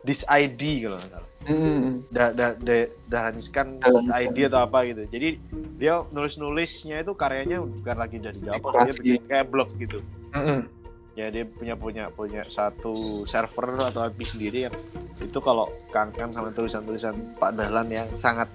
this 0.02 0.26
ID 0.26 0.58
kalau 0.82 0.98
nggak 0.98 1.12
salah 1.12 1.30
Hmm. 1.46 2.02
da, 2.10 2.34
da, 2.34 2.58
da- 2.58 2.90
Dahlan 3.06 3.38
Iskan 3.38 3.78
Dahlan 3.78 4.10
Iskan. 4.10 4.18
ID 4.26 4.50
atau 4.50 4.60
apa 4.60 4.82
gitu 4.82 5.06
jadi 5.06 5.38
dia 5.78 6.02
nulis 6.10 6.34
nulisnya 6.36 6.98
itu 6.98 7.14
karyanya 7.14 7.62
bukan 7.62 7.96
lagi 7.96 8.18
dari 8.18 8.42
Japos 8.42 8.74
dia 8.74 8.90
bikin 8.92 9.22
kayak 9.24 9.46
blog 9.46 9.70
gitu 9.78 10.02
Hmm. 10.34 10.66
ya 11.14 11.30
dia 11.30 11.46
punya 11.46 11.78
punya 11.78 12.04
punya 12.10 12.42
satu 12.50 12.92
server 13.24 13.78
atau 13.80 14.04
IP 14.04 14.26
sendiri 14.26 14.66
yang 14.66 14.74
itu 15.16 15.38
kalau 15.38 15.70
kangen 15.88 16.28
sama 16.28 16.50
tulisan-tulisan 16.50 17.14
Pak 17.38 17.54
Dahlan 17.54 17.88
yang 17.88 18.10
sangat 18.16 18.50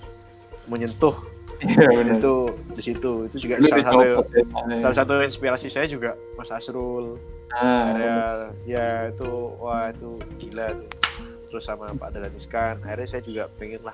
menyentuh 0.68 1.16
Iya 1.62 1.88
benar. 1.94 2.18
itu 2.18 2.36
di 2.74 2.82
situ 2.82 3.12
itu 3.30 3.38
juga 3.38 3.62
Dulu 3.62 3.70
salah 3.70 3.86
satu 3.86 4.02
ya, 4.02 4.16
soalnya. 4.50 4.78
salah 4.82 4.98
satu 4.98 5.14
inspirasi 5.22 5.68
saya 5.70 5.86
juga 5.86 6.18
Mas 6.34 6.50
Asrul. 6.50 7.22
Ah, 7.54 8.50
ya 8.66 9.14
itu 9.14 9.30
wah 9.62 9.94
itu 9.94 10.18
gila 10.42 10.74
tuh. 10.74 10.90
Terus 11.52 11.64
sama 11.68 11.92
Pak 11.94 12.18
Dahlan 12.18 12.34
Iskan 12.34 12.82
akhirnya 12.82 13.08
saya 13.08 13.22
juga 13.22 13.44
pengen 13.60 13.84
lah 13.86 13.94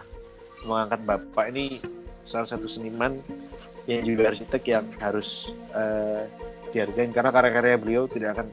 mengangkat 0.64 1.02
bapak 1.03 1.45
ini 1.52 1.84
salah 2.23 2.48
satu 2.48 2.69
seniman 2.72 3.11
yang 3.84 4.03
juga 4.03 4.31
arsitek 4.31 4.64
yang 4.64 4.85
harus 5.03 5.52
eh, 5.76 6.23
dihargain. 6.72 7.11
Karena 7.11 7.35
karya-karya 7.35 7.76
beliau 7.76 8.07
tidak 8.07 8.38
akan 8.39 8.48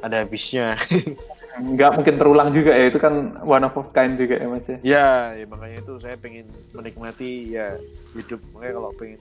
ada 0.00 0.24
habisnya 0.24 0.76
nggak 1.56 1.90
mungkin 1.96 2.14
terulang 2.20 2.48
juga 2.52 2.72
ya 2.76 2.92
itu 2.92 2.98
kan 3.00 3.40
one 3.40 3.64
of 3.64 3.76
a 3.76 3.82
kind 3.92 4.20
juga 4.20 4.36
ya 4.36 4.46
mas 4.48 4.68
ya. 4.68 4.78
ya, 4.84 5.08
ya 5.40 5.44
makanya 5.48 5.80
itu 5.80 5.92
saya 6.00 6.16
pengen 6.20 6.46
menikmati 6.76 7.56
ya 7.56 7.80
hidup 8.12 8.40
makanya 8.52 8.72
kalau 8.76 8.90
pengen 8.96 9.20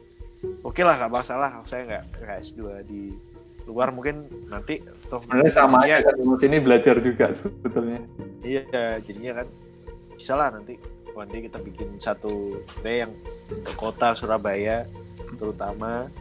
oke 0.62 0.82
lah 0.84 0.96
nggak 1.00 1.14
masalah 1.14 1.50
saya 1.66 1.82
nggak 1.88 2.04
nggak 2.22 2.38
S2 2.44 2.60
di 2.88 3.02
luar 3.66 3.90
mungkin 3.90 4.30
nanti 4.46 4.78
toh 5.10 5.18
Sebenarnya 5.26 5.54
sama 5.54 5.82
aja 5.86 6.06
kan 6.06 6.16
mas 6.22 6.44
ini 6.46 6.58
belajar 6.62 7.02
juga 7.02 7.34
sebetulnya. 7.34 8.02
Iya, 8.46 9.02
jadinya 9.02 9.42
kan 9.42 9.48
bisa 10.14 10.34
lah 10.38 10.54
nanti 10.54 10.78
nanti 11.16 11.38
kita 11.50 11.58
bikin 11.64 11.98
satu 11.98 12.62
day 12.86 13.02
yang 13.08 13.14
kota 13.80 14.14
Surabaya 14.14 14.86
terutama 15.40 16.12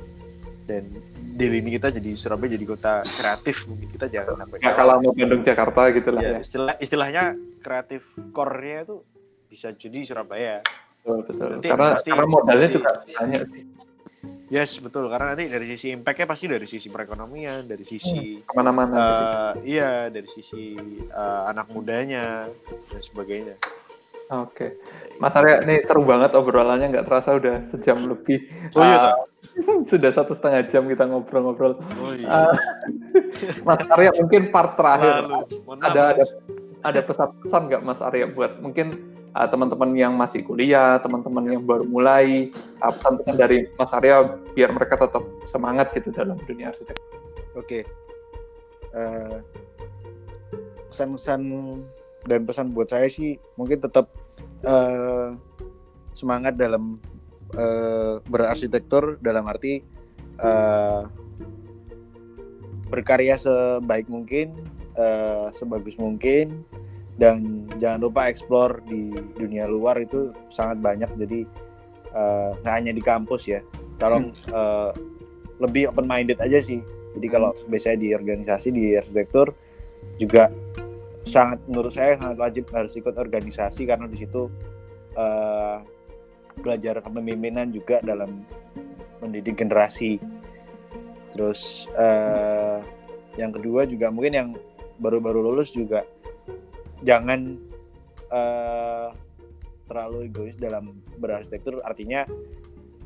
dan 0.64 0.88
di 1.36 1.46
lini 1.46 1.76
kita 1.76 1.92
jadi 1.92 2.10
Surabaya 2.16 2.56
jadi 2.56 2.64
kota 2.64 3.04
kreatif 3.04 3.68
mungkin 3.68 3.88
kita 3.92 4.06
jangan 4.08 4.44
sampai 4.44 4.56
Nggak 4.64 4.74
kalah 4.76 4.96
sama 4.96 5.10
Bandung 5.12 5.42
Jakarta 5.44 5.80
gitu 5.92 6.08
lah 6.12 6.22
ya, 6.24 6.30
ya. 6.32 6.38
istilah 6.40 6.74
istilahnya 6.80 7.24
kreatif 7.60 8.02
core-nya 8.32 8.88
itu 8.88 8.96
bisa 9.48 9.68
jadi 9.76 9.98
Surabaya. 10.02 10.54
Betul, 11.04 11.18
betul. 11.28 11.48
Nanti 11.60 11.68
karena 11.68 11.88
pasti 11.94 12.10
karena 12.10 12.28
modalnya 12.28 12.68
juga 12.72 12.90
banyak. 13.06 13.40
Yes, 14.52 14.76
betul. 14.80 15.08
Karena 15.08 15.32
nanti 15.32 15.44
dari 15.48 15.66
sisi 15.70 15.92
impact-nya 15.92 16.26
pasti 16.28 16.44
dari 16.48 16.66
sisi 16.68 16.88
perekonomian, 16.88 17.64
dari 17.64 17.84
sisi 17.84 18.40
hmm, 18.40 18.48
ke 18.48 18.52
mana-mana. 18.52 18.96
Uh, 18.96 19.52
iya, 19.64 20.08
dari 20.12 20.28
sisi 20.28 20.76
uh, 21.12 21.48
anak 21.48 21.68
mudanya 21.72 22.48
dan 22.92 23.00
sebagainya. 23.04 23.56
Oke, 24.34 24.50
okay. 24.50 24.70
Mas 25.22 25.36
Arya, 25.38 25.62
ini 25.62 25.78
seru 25.78 26.02
banget 26.02 26.34
obrolannya, 26.34 26.90
nggak 26.90 27.06
terasa 27.06 27.38
udah 27.38 27.62
sejam 27.62 28.02
lebih. 28.02 28.50
Oh 28.74 28.82
iya, 28.82 29.14
uh, 29.14 29.86
sudah 29.90 30.10
satu 30.10 30.34
setengah 30.34 30.66
jam 30.66 30.90
kita 30.90 31.06
ngobrol-ngobrol. 31.06 31.78
Oh 32.02 32.12
iya. 32.18 32.26
Uh, 32.26 32.54
Mas 33.68 33.82
Arya, 33.94 34.10
mungkin 34.18 34.50
part 34.50 34.74
terakhir 34.74 35.30
Lalu, 35.30 35.46
ada 35.86 36.00
ada 36.18 36.24
ada 36.82 37.00
pesan-pesan 37.06 37.62
nggak 37.70 37.82
Mas 37.86 38.02
Arya 38.02 38.26
buat 38.26 38.58
mungkin 38.58 38.98
uh, 39.38 39.46
teman-teman 39.46 39.94
yang 39.94 40.18
masih 40.18 40.42
kuliah, 40.42 40.98
teman-teman 40.98 41.54
yang 41.54 41.62
baru 41.62 41.86
mulai, 41.86 42.50
uh, 42.82 42.90
pesan-pesan 42.90 43.38
dari 43.38 43.70
Mas 43.78 43.94
Arya 43.94 44.34
biar 44.58 44.74
mereka 44.74 44.98
tetap 44.98 45.22
semangat 45.46 45.94
gitu 45.94 46.10
dalam 46.10 46.34
dunia 46.42 46.74
arsitek. 46.74 46.98
Oke. 47.54 47.62
Okay. 47.62 47.82
Uh, 48.94 49.38
pesan-pesan 50.90 51.40
dan 52.24 52.40
pesan 52.48 52.72
buat 52.72 52.88
saya 52.88 53.06
sih 53.10 53.36
mungkin 53.58 53.82
tetap 53.82 54.08
uh, 54.64 55.28
semangat 56.16 56.56
dalam 56.56 56.98
uh, 57.54 58.20
berarsitektur 58.26 59.20
dalam 59.20 59.46
arti 59.46 59.84
uh, 60.40 61.06
berkarya 62.88 63.38
sebaik 63.38 64.06
mungkin 64.06 64.54
uh, 64.94 65.50
sebagus 65.50 65.98
mungkin 65.98 66.62
dan 67.14 67.66
jangan 67.78 68.10
lupa 68.10 68.26
explore 68.26 68.82
di 68.90 69.14
dunia 69.38 69.70
luar 69.70 70.02
itu 70.02 70.34
sangat 70.50 70.82
banyak 70.82 71.10
jadi 71.14 71.40
nggak 72.62 72.74
uh, 72.74 72.78
hanya 72.78 72.92
di 72.94 73.02
kampus 73.02 73.46
ya 73.50 73.60
tolong 73.98 74.34
hmm. 74.34 74.50
uh, 74.50 74.90
lebih 75.62 75.90
open 75.90 76.06
minded 76.06 76.38
aja 76.42 76.58
sih 76.58 76.82
jadi 77.14 77.26
kalau 77.30 77.54
hmm. 77.54 77.70
biasanya 77.70 77.98
di 78.02 78.08
organisasi 78.14 78.68
di 78.74 78.84
arsitektur 78.98 79.54
juga 80.18 80.50
sangat 81.24 81.60
menurut 81.66 81.92
saya 81.92 82.20
sangat 82.20 82.36
wajib 82.36 82.64
harus 82.70 82.92
ikut 82.94 83.16
organisasi 83.16 83.88
karena 83.88 84.06
di 84.08 84.16
situ 84.20 84.52
uh, 85.16 85.80
belajar 86.60 87.00
kepemimpinan 87.00 87.72
juga 87.72 87.98
dalam 88.04 88.44
mendidik 89.18 89.58
generasi. 89.58 90.20
Terus 91.34 91.90
uh, 91.96 92.78
yang 93.34 93.50
kedua 93.50 93.88
juga 93.88 94.12
mungkin 94.12 94.34
yang 94.34 94.48
baru-baru 95.02 95.42
lulus 95.42 95.74
juga 95.74 96.06
jangan 97.02 97.58
uh, 98.30 99.10
terlalu 99.90 100.30
egois 100.30 100.56
dalam 100.60 101.00
berarsitektur. 101.18 101.82
Artinya 101.82 102.28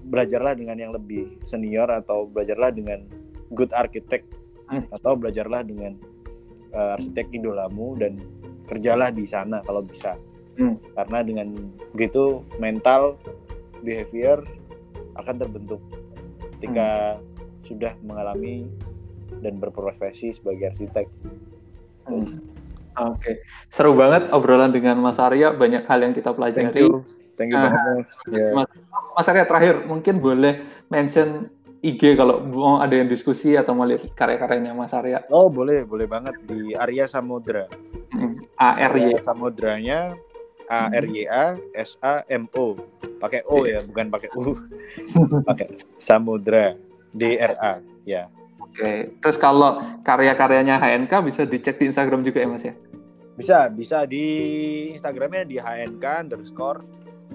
belajarlah 0.08 0.54
dengan 0.58 0.76
yang 0.76 0.92
lebih 0.92 1.40
senior 1.44 1.88
atau 1.88 2.28
belajarlah 2.28 2.72
dengan 2.74 3.04
good 3.52 3.72
architect 3.72 4.28
hmm. 4.68 4.88
atau 4.92 5.16
belajarlah 5.16 5.64
dengan 5.64 5.96
uh, 6.74 6.96
arsitek 6.98 7.30
idolamu 7.32 7.96
dan 7.96 8.18
kerjalah 8.68 9.08
di 9.08 9.24
sana 9.24 9.64
kalau 9.64 9.80
bisa 9.80 10.16
hmm. 10.60 10.76
karena 10.98 11.18
dengan 11.24 11.48
begitu 11.94 12.44
mental 12.60 13.16
behavior 13.80 14.42
akan 15.16 15.34
terbentuk 15.38 15.80
ketika 16.58 17.16
hmm. 17.16 17.24
sudah 17.64 17.92
mengalami 18.04 18.66
dan 19.40 19.60
berprofesi 19.60 20.34
sebagai 20.34 20.74
arsitek. 20.74 21.06
Hmm. 22.08 22.40
Oke, 22.98 23.14
okay. 23.14 23.34
seru 23.70 23.94
banget 23.94 24.26
obrolan 24.34 24.74
dengan 24.74 24.98
Mas 24.98 25.22
Arya. 25.22 25.54
Banyak 25.54 25.86
hal 25.86 26.02
yang 26.02 26.10
kita 26.10 26.34
pelajari. 26.34 26.66
Thank 26.66 26.82
you, 26.82 27.06
Thank 27.38 27.54
you 27.54 27.58
banget, 27.62 27.78
Mas. 27.94 28.08
Yeah. 28.26 28.66
Mas 29.14 29.26
Arya 29.30 29.46
terakhir 29.46 29.86
mungkin 29.86 30.18
boleh 30.18 30.66
mention 30.90 31.46
IG 31.78 32.18
kalau 32.18 32.42
mau 32.42 32.82
ada 32.82 32.90
yang 32.90 33.06
diskusi 33.06 33.54
atau 33.54 33.70
mau 33.70 33.86
lihat 33.86 34.10
karya-karyanya 34.18 34.74
Mas 34.74 34.90
Arya. 34.90 35.22
Oh 35.30 35.46
boleh, 35.46 35.86
boleh 35.86 36.10
banget 36.10 36.34
di 36.42 36.74
Arya 36.74 37.06
Samudra. 37.06 37.70
Hmm. 38.10 38.34
A 38.58 38.74
R 38.90 38.94
Y. 38.98 39.14
Samudranya 39.22 40.18
A 40.66 40.90
R 40.90 41.06
Y 41.06 41.22
A 41.30 41.54
S 41.78 41.94
A 42.02 42.26
M 42.26 42.50
O. 42.58 42.74
Pakai 43.22 43.46
O 43.46 43.62
ya, 43.62 43.86
bukan 43.86 44.10
pakai 44.10 44.30
U. 44.34 44.58
pakai 45.48 45.78
Samudra 46.02 46.74
D 47.14 47.38
R 47.38 47.54
A 47.62 47.72
ya. 48.02 48.26
Oke, 48.58 49.14
terus 49.22 49.38
kalau 49.38 49.78
karya-karyanya 50.02 50.82
HNK 50.82 51.12
bisa 51.24 51.42
dicek 51.46 51.78
di 51.78 51.90
Instagram 51.90 52.26
juga 52.26 52.42
ya 52.42 52.48
Mas 52.50 52.66
ya? 52.66 52.74
Bisa, 53.38 53.70
bisa 53.70 54.02
di 54.02 54.26
Instagramnya 54.90 55.46
di 55.46 55.56
HNK 55.62 56.04
underscore 56.26 56.82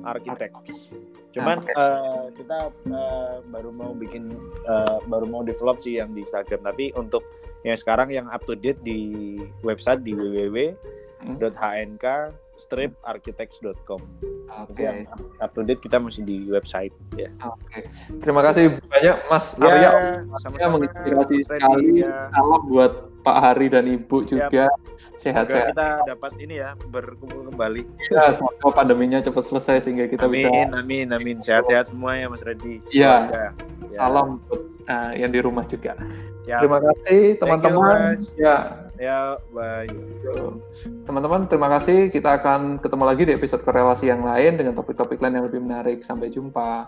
architects. 0.03 0.91
Cuman 1.34 1.57
okay. 1.65 1.73
uh, 1.73 2.30
eh, 2.30 2.30
kita 2.38 2.69
uh, 2.93 3.41
baru 3.49 3.73
mau 3.73 3.97
bikin 3.97 4.38
uh, 4.69 5.01
baru 5.10 5.26
mau 5.26 5.41
develop 5.41 5.81
sih 5.81 5.97
yang 5.97 6.14
di 6.14 6.22
Instagram 6.22 6.61
tapi 6.61 6.93
untuk 6.93 7.26
yang 7.65 7.73
sekarang 7.73 8.14
yang 8.14 8.30
up 8.30 8.45
to 8.45 8.53
date 8.53 8.77
di 8.85 9.41
website 9.65 10.05
di 10.05 10.14
www.hnk 10.14 12.05
striparchitects.com. 12.53 13.97
Oke. 13.97 14.77
Okay. 14.77 14.85
Yang 14.85 14.97
up 15.41 15.51
to 15.57 15.65
date 15.65 15.81
kita 15.81 15.97
masih 15.97 16.22
di 16.22 16.45
website 16.53 16.93
ya. 17.18 17.34
Oke. 17.41 17.57
Okay. 17.65 17.84
Terima 18.22 18.45
kasih 18.45 18.77
banyak 18.85 19.18
Mas 19.26 19.57
ya, 19.57 19.65
Arya. 19.65 19.91
Sama-sama 20.38 20.77
menginspirasi 20.77 21.38
sekali. 21.49 22.05
Ya. 22.05 22.30
Salam 22.30 22.61
buat 22.69 23.10
Pak 23.26 23.38
Hari 23.41 23.68
dan 23.73 23.89
Ibu 23.89 24.30
juga. 24.30 24.69
Yep 25.24 25.34
sehat-sehat. 25.34 25.68
kita 25.74 25.90
dapat 26.04 26.32
ini 26.44 26.56
ya 26.60 26.76
berkumpul 26.91 27.48
kembali. 27.52 27.82
Ya, 28.12 28.36
semoga 28.36 28.70
pandeminya 28.76 29.20
cepat 29.24 29.44
selesai 29.48 29.88
sehingga 29.88 30.06
kita 30.12 30.28
amin, 30.28 30.36
bisa. 30.36 30.48
Amin, 30.52 30.70
amin, 30.76 31.08
amin. 31.16 31.36
Sehat-sehat 31.40 31.90
semua 31.90 32.20
ya 32.20 32.28
Mas 32.28 32.44
Reddy. 32.44 32.84
Iya. 32.91 33.14
Ya. 33.32 33.50
Salam 33.95 34.44
buat 34.45 34.62
uh, 34.90 35.12
yang 35.16 35.32
di 35.32 35.40
rumah 35.40 35.66
juga. 35.66 35.95
Ya. 36.44 36.60
Terima 36.60 36.84
kasih 36.84 37.40
teman-teman. 37.40 38.20
Ya. 38.36 38.84
Ya, 39.02 39.36
baik. 39.52 39.91
Teman-teman, 41.04 41.50
terima 41.50 41.68
kasih. 41.76 42.14
Kita 42.14 42.40
akan 42.40 42.78
ketemu 42.80 43.04
lagi 43.04 43.24
di 43.26 43.34
episode 43.36 43.66
korelasi 43.66 44.08
yang 44.08 44.22
lain 44.24 44.56
dengan 44.56 44.78
topik-topik 44.78 45.20
lain 45.20 45.41
yang 45.41 45.45
lebih 45.50 45.60
menarik. 45.60 46.06
Sampai 46.06 46.30
jumpa. 46.30 46.88